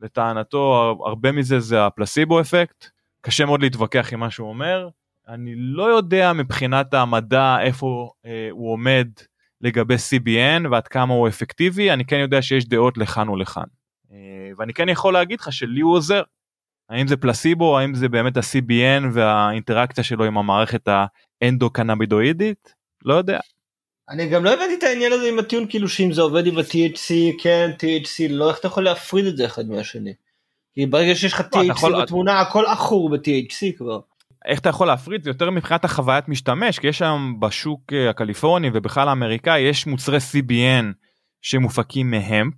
לטענתו 0.00 0.96
הרבה 1.06 1.32
מזה 1.32 1.60
זה 1.60 1.86
הפלסיבו 1.86 2.40
אפקט. 2.40 2.90
קשה 3.20 3.46
מאוד 3.46 3.62
להתווכח 3.62 4.12
עם 4.12 4.20
מה 4.20 4.30
שהוא 4.30 4.48
אומר. 4.48 4.88
אני 5.28 5.54
לא 5.56 5.82
יודע 5.82 6.32
מבחינת 6.32 6.94
המדע 6.94 7.56
איפה 7.60 8.10
אה, 8.26 8.48
הוא 8.50 8.72
עומד 8.72 9.08
לגבי 9.60 9.94
CBN 9.94 10.68
ועד 10.70 10.88
כמה 10.88 11.14
הוא 11.14 11.28
אפקטיבי. 11.28 11.92
אני 11.92 12.04
כן 12.04 12.16
יודע 12.16 12.42
שיש 12.42 12.68
דעות 12.68 12.98
לכאן 12.98 13.28
ולכאן. 13.28 13.64
אה, 14.12 14.50
ואני 14.58 14.74
כן 14.74 14.88
יכול 14.88 15.12
להגיד 15.12 15.40
לך 15.40 15.52
שלי 15.52 15.80
הוא 15.80 15.92
עוזר. 15.92 16.22
האם 16.88 17.08
זה 17.08 17.16
פלסיבו 17.16 17.78
האם 17.78 17.94
זה 17.94 18.08
באמת 18.08 18.36
ה-CBN 18.36 19.04
והאינטראקציה 19.12 20.04
שלו 20.04 20.24
עם 20.24 20.38
המערכת 20.38 20.88
האנדו-קנאבידואידית 21.42 22.74
לא 23.04 23.14
יודע. 23.14 23.40
אני 24.10 24.28
גם 24.28 24.44
לא 24.44 24.52
הבנתי 24.52 24.74
את 24.78 24.82
העניין 24.82 25.12
הזה 25.12 25.28
עם 25.28 25.38
הטיעון 25.38 25.66
כאילו 25.68 25.88
שאם 25.88 26.12
זה 26.12 26.22
עובד 26.22 26.46
עם 26.46 26.58
ה-THC 26.58 27.42
כן 27.42 27.70
THC 27.78 28.28
לא 28.30 28.50
איך 28.50 28.58
אתה 28.58 28.66
יכול 28.66 28.84
להפריד 28.84 29.26
את 29.26 29.36
זה 29.36 29.46
אחד 29.46 29.68
מהשני. 29.68 30.14
כי 30.74 30.86
ברגע 30.86 31.14
שיש 31.14 31.32
לך 31.32 31.42
לא, 31.54 31.62
THC. 31.62 32.02
בתמונה 32.02 32.40
הכל 32.40 32.66
עכור 32.66 33.10
ב-THC 33.10 33.78
כבר. 33.78 34.00
איך 34.44 34.58
אתה 34.60 34.68
יכול 34.68 34.86
להפריד 34.86 35.22
זה 35.22 35.30
יותר 35.30 35.50
מבחינת 35.50 35.84
החוויית 35.84 36.28
משתמש 36.28 36.78
כי 36.78 36.86
יש 36.86 36.98
שם 36.98 37.34
בשוק 37.38 37.92
אה, 37.92 38.10
הקליפורני 38.10 38.70
ובכלל 38.72 39.08
האמריקאי 39.08 39.60
יש 39.60 39.86
מוצרי 39.86 40.18
CBN 40.18 40.84
שמופקים 41.42 42.10
מהמפ 42.10 42.54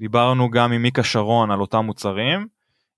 דיברנו 0.00 0.50
גם 0.50 0.72
עם 0.72 0.82
מיקה 0.82 1.02
שרון 1.02 1.50
על 1.50 1.60
אותם 1.60 1.84
מוצרים 1.84 2.46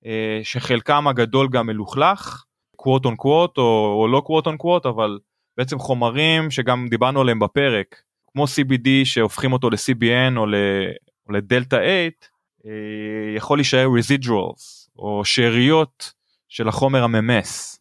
אה, 0.06 0.40
שחלקם 0.42 1.08
הגדול 1.08 1.48
גם 1.48 1.66
מלוכלך 1.66 2.44
קוואט 2.76 3.04
און 3.04 3.16
קוואט 3.16 3.58
או 3.58 4.06
לא 4.12 4.20
קוואט 4.20 4.46
און 4.46 4.56
קוואט 4.56 4.86
אבל 4.86 5.18
בעצם 5.56 5.78
חומרים 5.78 6.50
שגם 6.50 6.86
דיברנו 6.90 7.20
עליהם 7.20 7.38
בפרק, 7.38 8.02
כמו 8.26 8.44
CBD 8.44 8.88
שהופכים 9.04 9.52
אותו 9.52 9.70
ל-CBN 9.70 10.36
או, 10.36 10.46
לדלתא 11.30 11.76
8, 11.76 11.92
אה, 12.66 13.36
יכול 13.36 13.58
להישאר 13.58 13.86
residuals 13.86 14.90
או 14.98 15.24
שאריות 15.24 16.12
של 16.48 16.68
החומר 16.68 17.04
הממס. 17.04 17.80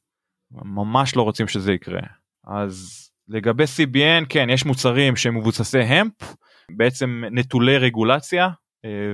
ממש 0.52 1.16
לא 1.16 1.22
רוצים 1.22 1.48
שזה 1.48 1.74
יקרה. 1.74 2.02
אז 2.48 3.10
לגבי 3.28 3.64
CBN 3.64 4.26
כן 4.30 4.50
יש 4.50 4.66
מוצרים 4.66 5.16
שהם 5.16 5.38
מבוססי 5.38 5.80
המפ 5.80 6.36
בעצם 6.72 7.24
נטולי 7.32 7.78
רגולציה 7.78 8.50
אה, 8.86 9.14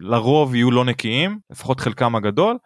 ולרוב 0.00 0.54
יהיו 0.54 0.70
לא 0.70 0.84
נקיים 0.84 1.38
לפחות 1.50 1.80
חלקם 1.80 2.16
הגדול 2.16 2.56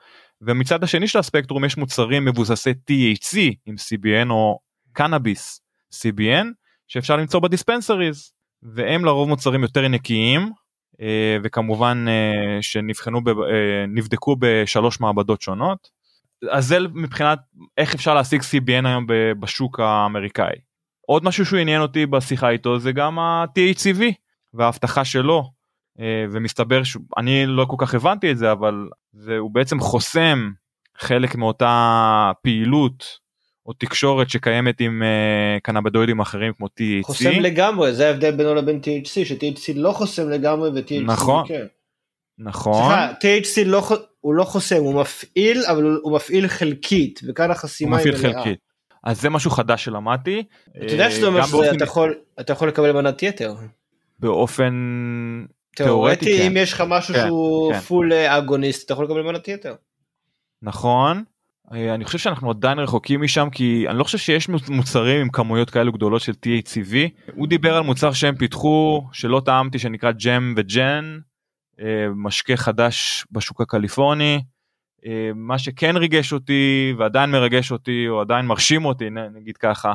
ומצד 0.43 0.85
השני 0.85 1.09
של 1.09 1.19
הספקטרום 1.19 1.65
יש 1.65 1.77
מוצרים 1.77 2.25
מבוססי 2.25 2.71
THC 2.71 3.39
עם 3.67 3.75
CBN 3.75 4.31
או 4.31 4.59
קנאביס 4.93 5.61
CBN 5.95 6.47
שאפשר 6.89 7.17
למצוא 7.17 7.41
בדיספנסריז 7.41 8.33
והם 8.63 9.05
לרוב 9.05 9.29
מוצרים 9.29 9.63
יותר 9.63 9.89
נקיים 9.89 10.53
אה, 11.01 11.37
וכמובן 11.43 12.05
אה, 12.09 12.63
שנבחנו 12.63 13.19
אה, 13.19 13.87
נבדקו 13.89 14.37
בשלוש 14.39 15.01
מעבדות 15.01 15.43
שונות. 15.43 15.89
אז 16.51 16.67
זה 16.67 16.79
מבחינת 16.95 17.39
איך 17.79 17.95
אפשר 17.95 18.15
להשיג 18.15 18.41
CBN 18.41 18.87
היום 18.87 19.07
בשוק 19.41 19.81
האמריקאי. 19.81 20.55
עוד 21.07 21.25
משהו 21.25 21.47
שהוא 21.47 21.59
עניין 21.59 21.83
אותי 21.83 22.07
בשיחה 22.07 22.51
איתו 22.51 22.79
זה 22.79 22.93
גם 22.93 23.19
ה-THCV 23.19 24.03
וההבטחה 24.55 25.05
שלו 25.05 25.51
ומסתבר 26.31 26.83
שאני 26.83 27.47
לא 27.47 27.65
כל 27.65 27.77
כך 27.79 27.95
הבנתי 27.95 28.31
את 28.31 28.39
זה 28.39 28.53
אבל 28.53 28.89
זה 29.13 29.37
הוא 29.39 29.51
בעצם 29.51 29.81
חוסם 29.81 30.51
חלק 30.99 31.35
מאותה 31.35 32.33
פעילות 32.43 33.05
או 33.67 33.73
תקשורת 33.73 34.31
שקיימת 34.31 34.81
עם 34.81 35.03
uh, 35.03 35.61
קנבדואידים 35.61 36.21
אחרים 36.21 36.53
כמו 36.53 36.67
THC. 36.67 37.03
חוסם 37.03 37.31
לגמרי, 37.31 37.95
זה 37.95 38.07
ההבדל 38.07 38.31
בינו 38.37 38.55
לבין 38.55 38.81
THC, 38.83 39.25
ש-THC 39.25 39.73
לא 39.75 39.93
חוסם 39.93 40.31
לגמרי 40.31 40.71
ו-THC 40.71 41.05
נכון. 41.05 41.49
כן. 41.49 41.67
נכון. 42.39 42.83
סליחה, 42.83 43.13
THC 43.13 43.67
לא, 43.67 43.83
הוא 44.21 44.35
לא 44.35 44.45
חוסם, 44.45 44.77
הוא 44.77 45.01
מפעיל, 45.01 45.65
אבל 45.65 45.99
הוא 46.03 46.17
מפעיל 46.17 46.49
חלקית, 46.49 47.21
וכאן 47.29 47.51
החסימה 47.51 47.97
היא 47.97 48.07
מלאה. 48.07 48.19
הוא 48.19 48.29
מפעיל 48.29 48.35
חלקית. 48.35 48.59
אז 49.05 49.21
זה 49.21 49.31
משהו 49.31 49.51
חדש 49.51 49.85
שלמדתי. 49.85 50.43
אתה 50.77 50.93
יודע 50.93 51.11
שזה 51.11 51.27
אומר 51.27 51.47
שאתה 51.47 51.85
יכול, 51.85 52.15
יכול 52.51 52.69
לקבל 52.69 52.93
מנת 52.93 53.23
יתר. 53.23 53.55
באופן 54.19 54.75
תיאורטי, 55.85 56.39
כן. 56.39 56.47
אם 56.47 56.57
יש 56.57 56.73
לך 56.73 56.85
משהו 56.89 57.15
כן, 57.15 57.27
שהוא 57.27 57.73
כן. 57.73 57.81
פול 57.81 58.13
אגוניסט 58.13 58.85
אתה 58.87 58.93
יכול 58.93 59.05
לקבל 59.05 59.23
מנת 59.23 59.49
יתר. 59.49 59.75
נכון. 60.63 61.25
אה, 61.73 61.95
אני 61.95 62.05
חושב 62.05 62.19
שאנחנו 62.19 62.51
עדיין 62.51 62.79
רחוקים 62.79 63.23
משם 63.23 63.49
כי 63.53 63.85
אני 63.89 63.99
לא 63.99 64.05
חושב 64.05 64.19
שיש 64.19 64.49
מוצרים 64.49 65.21
עם 65.21 65.29
כמויות 65.29 65.71
כאלו 65.71 65.93
גדולות 65.93 66.23
של 66.23 66.33
THCV. 66.33 66.97
הוא 67.35 67.49
דיבר 67.49 67.77
על 67.77 67.83
מוצר 67.83 68.13
שהם 68.13 68.37
פיתחו 68.37 69.07
שלא 69.13 69.43
טעמתי 69.45 69.79
שנקרא 69.79 70.11
ג'ם 70.11 70.55
וג'ן, 70.57 71.19
אה, 71.81 72.07
משקה 72.17 72.57
חדש 72.57 73.25
בשוק 73.31 73.61
הקליפורני. 73.61 74.41
אה, 75.07 75.31
מה 75.35 75.59
שכן 75.59 75.97
ריגש 75.97 76.33
אותי 76.33 76.95
ועדיין 76.99 77.31
מרגש 77.31 77.73
אותי 77.73 78.09
או 78.09 78.21
עדיין 78.21 78.47
מרשים 78.47 78.85
אותי 78.85 79.11
נגיד 79.11 79.57
ככה 79.57 79.95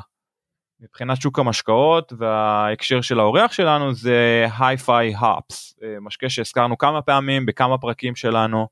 מבחינת 0.83 1.21
שוק 1.21 1.39
המשקאות 1.39 2.13
וההקשר 2.17 3.01
של 3.01 3.19
האורח 3.19 3.51
שלנו 3.51 3.93
זה 3.93 4.45
היי-פיי 4.59 5.13
הפס 5.19 5.75
משקה 6.01 6.29
שהזכרנו 6.29 6.77
כמה 6.77 7.01
פעמים 7.01 7.45
בכמה 7.45 7.77
פרקים 7.77 8.15
שלנו. 8.15 8.67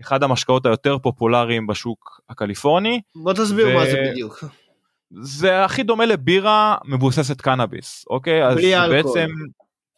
אחד 0.00 0.22
המשקאות 0.22 0.66
היותר 0.66 0.98
פופולריים 0.98 1.66
בשוק 1.66 2.20
הקליפורני. 2.28 3.00
בוא 3.14 3.32
תסביר 3.32 3.68
ו... 3.68 3.74
מה 3.74 3.86
זה 3.86 4.02
בדיוק. 4.10 4.44
זה 5.10 5.64
הכי 5.64 5.82
דומה 5.82 6.06
לבירה 6.06 6.76
מבוססת 6.84 7.40
קנאביס 7.40 8.04
אוקיי 8.10 8.54
בלי 8.54 8.76
אז 8.76 8.90
אלכוהול. 8.90 9.02
בעצם 9.02 9.30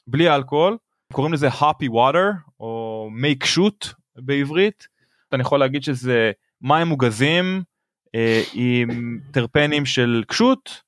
בלי 0.06 0.34
אלכוהול 0.34 0.76
קוראים 1.12 1.32
לזה 1.32 1.48
happy 1.48 1.88
water 1.90 2.50
או 2.60 3.08
make 3.22 3.44
shoot 3.44 3.94
בעברית. 4.16 4.88
אני 5.32 5.42
יכול 5.42 5.60
להגיד 5.60 5.82
שזה 5.82 6.32
מים 6.60 6.86
מוגזים 6.86 7.62
אה, 8.14 8.42
עם 8.54 9.18
טרפנים 9.30 9.86
של 9.86 10.24
קשות 10.26 10.70
אה, 10.70 10.83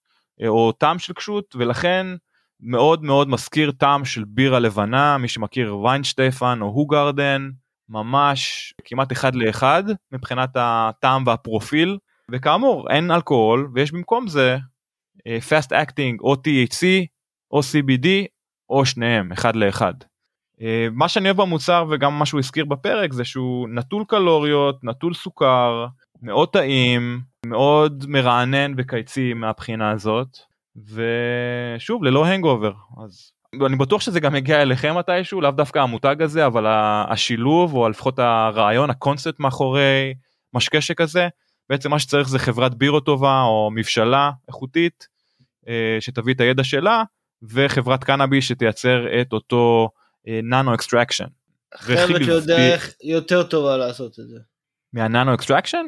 או 0.47 0.72
טעם 0.72 0.99
של 0.99 1.12
קשות 1.12 1.57
ולכן 1.59 2.07
מאוד 2.61 3.05
מאוד 3.05 3.28
מזכיר 3.28 3.70
טעם 3.70 4.05
של 4.05 4.24
בירה 4.28 4.59
לבנה 4.59 5.18
מי 5.18 5.28
שמכיר 5.28 5.78
ויינשטפן 5.78 6.59
או 6.62 6.66
הוגרדן 6.66 7.51
ממש 7.89 8.72
כמעט 8.84 9.12
אחד 9.12 9.34
לאחד 9.34 9.84
מבחינת 10.12 10.51
הטעם 10.55 11.26
והפרופיל 11.26 11.99
וכאמור 12.30 12.91
אין 12.91 13.11
אלכוהול 13.11 13.70
ויש 13.74 13.93
במקום 13.93 14.28
זה 14.28 14.57
אה, 15.26 15.39
fast 15.49 15.70
acting 15.70 16.20
או 16.20 16.34
THC 16.34 17.07
או 17.51 17.61
CBD 17.61 18.09
או 18.70 18.87
שניהם 18.87 19.32
אחד 19.32 19.57
לאחד. 19.57 19.95
אה, 20.61 20.89
מה 20.93 21.09
שאני 21.09 21.24
אוהב 21.28 21.41
במוצר 21.41 21.84
וגם 21.91 22.18
מה 22.18 22.26
שהוא 22.26 22.39
הזכיר 22.39 22.64
בפרק 22.64 23.12
זה 23.12 23.24
שהוא 23.24 23.68
נטול 23.68 24.05
קלוריות 24.09 24.84
נטול 24.84 25.14
סוכר 25.14 25.87
מאוד 26.22 26.49
טעים 26.49 27.20
מאוד 27.49 28.05
מרענן 28.09 28.74
וקיצי 28.76 29.34
מהבחינה 29.34 29.90
הזאת 29.90 30.38
ושוב 30.76 32.05
ללא 32.05 32.26
הנגאובר 32.26 32.72
אז 33.05 33.32
אני 33.66 33.76
בטוח 33.76 34.01
שזה 34.01 34.20
גם 34.20 34.34
יגיע 34.34 34.62
אליכם 34.62 34.94
מתישהו 34.99 35.40
לאו 35.40 35.51
דווקא 35.51 35.78
המותג 35.78 36.22
הזה 36.22 36.47
אבל 36.47 36.64
השילוב 37.09 37.74
או 37.74 37.88
לפחות 37.88 38.18
הרעיון 38.18 38.90
הקונספט 38.90 39.40
מאחורי 39.40 40.14
משקה 40.55 40.80
שכזה 40.80 41.28
בעצם 41.68 41.90
מה 41.90 41.99
שצריך 41.99 42.28
זה 42.28 42.38
חברת 42.38 42.74
בירו 42.74 43.01
טובה 43.01 43.42
או 43.42 43.70
מבשלה 43.74 44.30
איכותית 44.49 45.07
אה, 45.68 45.97
שתביא 46.01 46.34
את 46.34 46.40
הידע 46.40 46.64
שלה 46.64 47.03
וחברת 47.42 48.05
קנאבי 48.05 48.42
שתייצר 48.42 49.20
את 49.20 49.32
אותו 49.32 49.90
ננו 50.26 50.74
אקסטרקשן. 50.74 51.26
חייבת 51.76 52.20
להיות 52.20 52.44
דרך 52.44 52.94
יותר 53.03 53.42
טובה 53.42 53.76
לעשות 53.76 54.20
את 54.20 54.28
זה. 54.28 54.38
מהננו 54.92 55.34
אקסטרקשן? 55.34 55.86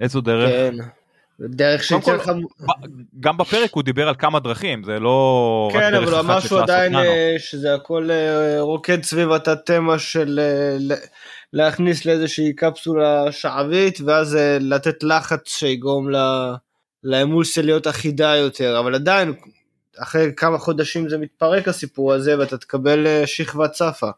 איזו 0.00 0.20
דרך? 0.20 0.50
כן. 0.50 0.76
דרך 1.40 1.84
שייתן 1.84 2.14
לך... 2.14 2.30
גם 3.20 3.36
בפרק 3.36 3.70
הוא 3.74 3.82
דיבר 3.82 4.08
על 4.08 4.14
כמה 4.14 4.40
דרכים 4.40 4.84
זה 4.84 5.00
לא 5.00 5.68
כן 5.72 5.94
אבל 5.94 6.12
הוא 6.12 6.20
אמר 6.20 6.40
שהוא 6.40 6.60
עדיין 6.60 6.94
אה, 6.94 7.34
שזה 7.38 7.74
הכל 7.74 8.10
אה, 8.10 8.60
רוקד 8.60 9.02
סביב 9.02 9.28
אותה 9.28 9.56
תמה 9.56 9.98
של 9.98 10.40
אה, 10.42 10.96
להכניס 11.52 12.04
לאיזושהי 12.04 12.52
קפסולה 12.52 13.32
שעבית 13.32 14.00
ואז 14.00 14.38
לתת 14.60 15.02
לחץ 15.02 15.48
שיגרום 15.48 16.08
לאמולסיה 17.04 17.62
להיות 17.62 17.86
אחידה 17.86 18.36
יותר 18.36 18.78
אבל 18.80 18.94
עדיין 18.94 19.34
אחרי 19.98 20.32
כמה 20.36 20.58
חודשים 20.58 21.08
זה 21.08 21.18
מתפרק 21.18 21.68
הסיפור 21.68 22.12
הזה 22.12 22.38
ואתה 22.38 22.58
תקבל 22.58 23.06
שכבת 23.26 23.70
צפה. 23.70 24.10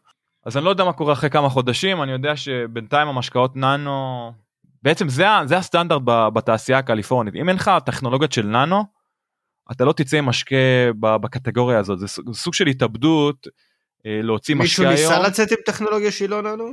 אז 0.45 0.57
אני 0.57 0.65
לא 0.65 0.69
יודע 0.69 0.83
מה 0.83 0.93
קורה 0.93 1.13
אחרי 1.13 1.29
כמה 1.29 1.49
חודשים 1.49 2.03
אני 2.03 2.11
יודע 2.11 2.35
שבינתיים 2.35 3.07
המשקאות 3.07 3.55
ננו 3.55 4.31
בעצם 4.87 5.09
זה, 5.09 5.25
זה 5.45 5.57
הסטנדרט 5.57 6.01
בתעשייה 6.05 6.77
הקליפורנית 6.77 7.35
אם 7.35 7.49
אין 7.49 7.55
לך 7.55 7.71
טכנולוגיות 7.85 8.31
של 8.31 8.45
ננו 8.45 8.83
אתה 9.71 9.85
לא 9.85 9.93
תצא 9.93 10.17
עם 10.17 10.25
משקה 10.25 10.55
בקטגוריה 10.99 11.79
הזאת 11.79 11.99
זה 11.99 12.07
סוג 12.33 12.53
של 12.53 12.67
התאבדות 12.67 13.47
אה, 14.05 14.19
להוציא 14.23 14.55
משקה 14.55 14.81
היום. 14.81 14.91
מישהו 14.91 15.09
ניסה 15.09 15.27
לצאת 15.27 15.51
עם 15.51 15.57
טכנולוגיה 15.65 16.11
שהיא 16.11 16.29
לא 16.29 16.41
ננו? 16.41 16.71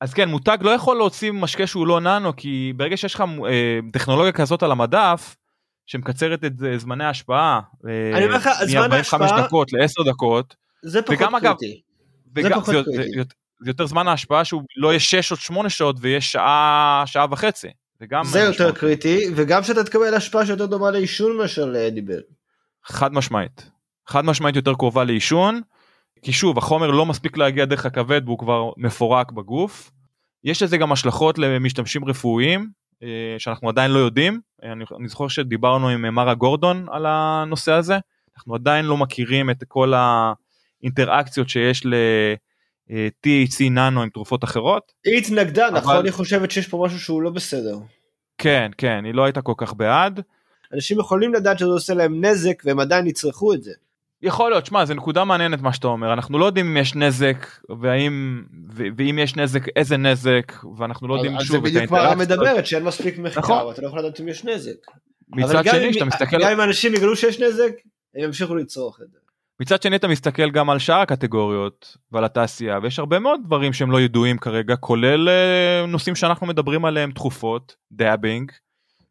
אז 0.00 0.14
כן 0.14 0.28
מותג 0.28 0.58
לא 0.60 0.70
יכול 0.70 0.96
להוציא 0.96 1.32
משקה 1.32 1.66
שהוא 1.66 1.86
לא 1.86 2.00
ננו 2.00 2.36
כי 2.36 2.72
ברגע 2.76 2.96
שיש 2.96 3.14
לך 3.14 3.24
אה, 3.48 3.78
טכנולוגיה 3.92 4.32
כזאת 4.32 4.62
על 4.62 4.72
המדף 4.72 5.36
שמקצרת 5.86 6.44
את 6.44 6.52
זמני 6.76 7.04
ההשפעה. 7.04 7.60
אני 8.14 8.24
אומר 8.24 8.36
לך 8.36 8.50
זמן 8.64 8.92
ההשפעה. 8.92 9.42
דקות 9.46 9.72
ל-10 9.72 10.10
דקות. 10.10 10.56
זה 10.82 11.02
פחות 11.02 11.18
קריטי. 11.40 11.80
זה 12.42 12.50
פחות 12.50 12.74
קריטי. 12.84 13.45
זה 13.60 13.70
יותר 13.70 13.86
זמן 13.86 14.08
ההשפעה 14.08 14.44
שהוא 14.44 14.62
לא 14.76 14.88
יהיה 14.88 15.00
6 15.00 15.32
או 15.32 15.36
8 15.36 15.70
שעות 15.70 15.96
ויהיה 16.00 16.20
שעה 16.20 17.02
שעה 17.06 17.26
וחצי. 17.30 17.68
זה 18.00 18.06
זה 18.24 18.40
יותר 18.40 18.72
קריטי 18.72 19.20
וגם 19.36 19.62
שאתה 19.62 19.84
תקבל 19.84 20.14
השפעה 20.14 20.46
שיותר 20.46 20.66
דומה 20.66 20.90
לעישון 20.90 21.36
מאשר 21.36 21.88
דיבר. 21.88 22.18
חד 22.84 23.12
משמעית. 23.12 23.70
חד 24.06 24.24
משמעית 24.24 24.56
יותר 24.56 24.74
קרובה 24.74 25.04
לעישון. 25.04 25.60
כי 26.22 26.32
שוב 26.32 26.58
החומר 26.58 26.90
לא 26.90 27.06
מספיק 27.06 27.36
להגיע 27.36 27.64
דרך 27.64 27.86
הכבד 27.86 28.20
והוא 28.24 28.38
כבר 28.38 28.70
מפורק 28.76 29.32
בגוף. 29.32 29.90
יש 30.44 30.62
לזה 30.62 30.76
גם 30.76 30.92
השלכות 30.92 31.38
למשתמשים 31.38 32.04
רפואיים 32.04 32.70
אה, 33.02 33.34
שאנחנו 33.38 33.68
עדיין 33.68 33.90
לא 33.90 33.98
יודעים. 33.98 34.40
אני, 34.62 34.84
אני 34.98 35.08
זוכר 35.08 35.28
שדיברנו 35.28 35.88
עם 35.88 36.14
מרה 36.14 36.34
גורדון 36.34 36.86
על 36.90 37.06
הנושא 37.06 37.72
הזה. 37.72 37.98
אנחנו 38.36 38.54
עדיין 38.54 38.84
לא 38.84 38.96
מכירים 38.96 39.50
את 39.50 39.64
כל 39.68 39.92
האינטראקציות 39.96 41.48
שיש 41.48 41.86
ל... 41.86 41.94
THC 42.90 43.70
ננו 43.70 44.02
עם 44.02 44.08
תרופות 44.08 44.44
אחרות. 44.44 44.92
היא 45.04 45.18
התנגדה 45.18 45.68
אבל... 45.68 45.78
נכון 45.78 46.04
היא 46.04 46.12
חושבת 46.12 46.50
שיש 46.50 46.68
פה 46.68 46.82
משהו 46.86 47.00
שהוא 47.00 47.22
לא 47.22 47.30
בסדר. 47.30 47.78
כן 48.38 48.70
כן 48.78 49.04
היא 49.04 49.14
לא 49.14 49.24
הייתה 49.24 49.42
כל 49.42 49.54
כך 49.56 49.74
בעד. 49.74 50.20
אנשים 50.74 50.98
יכולים 51.00 51.34
לדעת 51.34 51.58
שזה 51.58 51.68
עושה 51.68 51.94
להם 51.94 52.24
נזק 52.24 52.62
והם 52.64 52.80
עדיין 52.80 53.06
יצרכו 53.06 53.54
את 53.54 53.62
זה. 53.62 53.72
יכול 54.22 54.50
להיות 54.50 54.66
שמע 54.66 54.84
זה 54.84 54.94
נקודה 54.94 55.24
מעניינת 55.24 55.60
מה 55.60 55.72
שאתה 55.72 55.86
אומר 55.86 56.12
אנחנו 56.12 56.38
לא 56.38 56.46
יודעים 56.46 56.66
אם 56.66 56.76
יש 56.76 56.94
נזק 56.94 57.46
והאם 57.80 58.42
ואם 58.96 59.18
יש 59.18 59.36
נזק 59.36 59.68
איזה 59.76 59.96
נזק 59.96 60.52
ואנחנו 60.76 61.08
לא 61.08 61.14
יודעים 61.14 61.40
שוב 61.40 61.66
את 61.66 61.76
האינטראקציה. 61.76 62.12
אז 62.12 62.18
זה 62.18 62.20
בדיוק 62.20 62.36
כבר 62.36 62.44
מדברת 62.46 62.66
שאין 62.66 62.84
מספיק 62.84 63.18
מחקר 63.18 63.40
נכון. 63.40 63.66
ואתה 63.66 63.82
לא 63.82 63.86
יכול 63.86 63.98
לדעת 63.98 64.20
אם 64.20 64.28
יש 64.28 64.44
נזק. 64.44 64.76
מצד 65.28 65.64
שני 65.64 65.92
שאתה 65.92 66.04
מסתכל 66.04 66.42
גם 66.42 66.50
אם 66.52 66.60
אנשים 66.60 66.94
יגלו 66.94 67.16
שיש 67.16 67.40
נזק 67.40 67.72
הם 68.14 68.24
ימשיכו 68.24 68.54
לצרוך 68.54 69.00
את 69.02 69.10
זה. 69.10 69.18
מצד 69.60 69.82
שני 69.82 69.96
אתה 69.96 70.08
מסתכל 70.08 70.50
גם 70.50 70.70
על 70.70 70.78
שאר 70.78 71.00
הקטגוריות 71.00 71.96
ועל 72.12 72.24
התעשייה 72.24 72.78
ויש 72.82 72.98
הרבה 72.98 73.18
מאוד 73.18 73.40
דברים 73.44 73.72
שהם 73.72 73.90
לא 73.90 74.00
ידועים 74.00 74.38
כרגע 74.38 74.76
כולל 74.76 75.28
uh, 75.28 75.86
נושאים 75.86 76.14
שאנחנו 76.14 76.46
מדברים 76.46 76.84
עליהם 76.84 77.12
תכופות 77.12 77.76
דאבינג. 77.92 78.52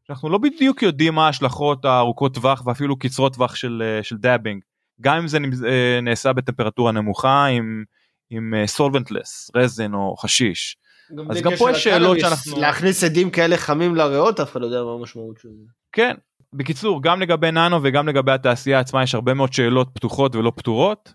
אנחנו 0.10 0.30
לא 0.30 0.38
בדיוק 0.38 0.82
יודעים 0.82 1.16
מה 1.16 1.26
ההשלכות 1.26 1.86
הארוכות 1.86 2.34
טווח 2.34 2.64
ואפילו 2.66 3.00
קצרות 3.00 3.34
טווח 3.34 3.56
של, 3.56 3.84
uh, 4.02 4.04
של 4.04 4.18
דאבינג 4.18 4.62
גם 5.02 5.18
אם 5.18 5.28
זה 5.28 5.38
uh, 5.38 6.02
נעשה 6.02 6.34
בטמפרטורה 6.34 6.92
נמוכה 6.92 7.46
עם, 7.46 7.84
עם 8.30 8.54
סולבנטלס 8.66 9.52
רזן 9.56 9.94
או 9.94 10.16
חשיש. 10.18 10.78
גם 11.16 11.32
אז 11.32 11.42
גם 11.42 11.52
פה 11.58 11.72
יש 11.72 11.84
שאלות 11.84 12.20
שאנחנו 12.20 12.62
להכניס 12.62 13.04
עדים 13.04 13.30
כאלה 13.30 13.58
חמים 13.58 13.96
לריאות 13.96 14.40
אף 14.40 14.52
אחד 14.52 14.62
לא 14.62 14.66
יודע 14.66 14.84
מה 14.84 14.92
המשמעות 14.92 15.38
של 15.38 15.50
זה. 15.50 15.72
כן 15.92 16.16
בקיצור 16.54 17.04
גם 17.04 17.22
לגבי 17.22 17.52
ננו 17.52 17.80
וגם 17.84 18.08
לגבי 18.08 18.32
התעשייה 18.32 18.80
עצמה 18.80 19.04
יש 19.04 19.16
הרבה 19.16 19.34
מאוד 19.34 19.54
שאלות 19.54 19.90
פתוחות 19.94 20.36
ולא 20.36 20.52
פתורות 20.56 21.14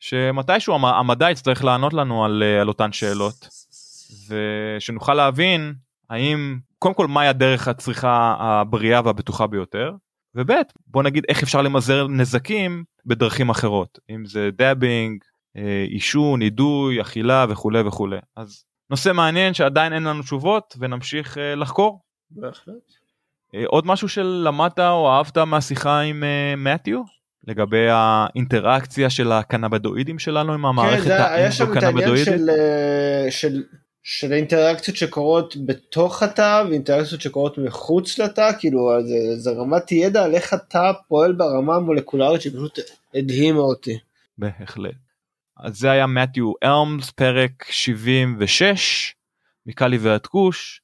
שמתישהו 0.00 0.74
המדע 0.74 1.30
יצטרך 1.30 1.64
לענות 1.64 1.92
לנו 1.92 2.24
על, 2.24 2.42
על 2.60 2.68
אותן 2.68 2.92
שאלות 2.92 3.48
ושנוכל 4.28 5.14
להבין 5.14 5.74
האם 6.10 6.58
קודם 6.78 6.94
כל 6.94 7.06
מהי 7.06 7.28
הדרך 7.28 7.68
הצריכה 7.68 8.36
הבריאה 8.38 9.00
והבטוחה 9.04 9.46
ביותר 9.46 9.92
וב' 10.34 10.52
בוא 10.86 11.02
נגיד 11.02 11.24
איך 11.28 11.42
אפשר 11.42 11.62
למזער 11.62 12.06
נזקים 12.08 12.84
בדרכים 13.06 13.50
אחרות 13.50 13.98
אם 14.10 14.26
זה 14.26 14.50
דאבינג 14.52 15.24
אה, 15.56 15.84
עישון 15.88 16.42
אידוי 16.42 17.00
אכילה 17.00 17.46
וכולי 17.48 17.80
וכולי 17.80 18.18
אז 18.36 18.64
נושא 18.90 19.12
מעניין 19.12 19.54
שעדיין 19.54 19.92
אין 19.92 20.02
לנו 20.02 20.22
תשובות 20.22 20.76
ונמשיך 20.78 21.38
אה, 21.38 21.54
לחקור. 21.54 22.00
בהחלט. 22.30 22.99
עוד 23.66 23.86
משהו 23.86 24.08
שלמדת 24.08 24.78
או 24.78 25.10
אהבת 25.10 25.38
מהשיחה 25.38 26.00
עם 26.00 26.24
מתיו? 26.56 27.02
לגבי 27.46 27.88
האינטראקציה 27.90 29.10
של 29.10 29.32
הקנבדואידים 29.32 30.18
שלנו 30.18 30.52
עם 30.52 30.66
המערכת 30.66 31.04
כן, 31.04 31.22
היה 31.30 31.52
שם 31.52 31.78
את 31.78 31.82
העניין 31.82 32.24
של, 32.24 32.50
של, 33.30 33.62
של 34.02 34.32
האינטראקציות 34.32 34.96
שקורות 34.96 35.56
בתוך 35.66 36.22
התא 36.22 36.64
ואינטראקציות 36.68 37.20
שקורות 37.20 37.58
מחוץ 37.58 38.18
לתא, 38.18 38.50
כאילו 38.58 38.90
זה, 39.02 39.36
זה 39.36 39.50
רמת 39.50 39.92
ידע 39.92 40.24
על 40.24 40.34
איך 40.34 40.52
התא 40.52 40.92
פועל 41.08 41.32
ברמה 41.32 41.74
המולקולרית 41.76 42.42
שפשוט 42.42 42.78
הדהימה 43.14 43.60
אותי. 43.60 43.98
בהחלט. 44.38 44.94
אז 45.56 45.78
זה 45.78 45.90
היה 45.90 46.06
מתיו 46.06 46.52
אלמס 46.62 47.10
פרק 47.10 47.64
76 47.70 49.14
מקאלי 49.66 49.98
כוש. 50.26 50.80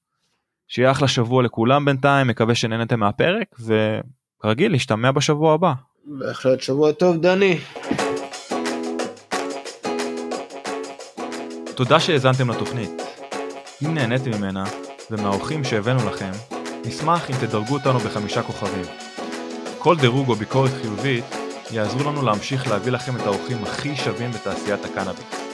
שיהיה 0.69 0.91
אחלה 0.91 1.09
שבוע 1.09 1.43
לכולם 1.43 1.85
בינתיים 1.85 2.27
מקווה 2.27 2.55
שנהנתם 2.55 3.01
מהפרק 3.01 3.57
וכרגיל 3.61 4.73
להשתמע 4.73 5.13
בשבוע 5.13 5.55
הבא. 5.55 5.73
בהחלט 6.05 6.61
שבוע 6.61 6.93
טוב 6.93 7.17
דני. 7.17 7.59
תודה 11.75 12.01
שהאזנתם 12.01 12.51
לתוכנית. 12.51 13.03
אם 13.85 13.95
נהניתם 13.95 14.31
ממנה 14.31 14.65
ומהאורחים 15.11 15.65
שהבאנו 15.65 16.07
לכם, 16.09 16.31
נשמח 16.87 17.31
אם 17.31 17.35
תדרגו 17.41 17.75
אותנו 17.75 17.99
בחמישה 17.99 18.43
כוכבים. 18.43 18.85
כל 19.79 19.97
דירוג 19.97 20.29
או 20.29 20.35
ביקורת 20.35 20.71
חיובית 20.83 21.25
יעזרו 21.71 22.11
לנו 22.11 22.23
להמשיך 22.23 22.69
להביא 22.69 22.93
לכם 22.93 23.17
את 23.17 23.21
האורחים 23.21 23.57
הכי 23.63 23.97
שווים 23.97 24.31
בתעשיית 24.31 24.85
הקנאביס. 24.85 25.47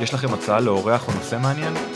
יש 0.00 0.14
לכם 0.14 0.34
הצעה 0.34 0.60
לאורח 0.60 1.08
או 1.08 1.12
נושא 1.12 1.38
מעניין? 1.42 1.95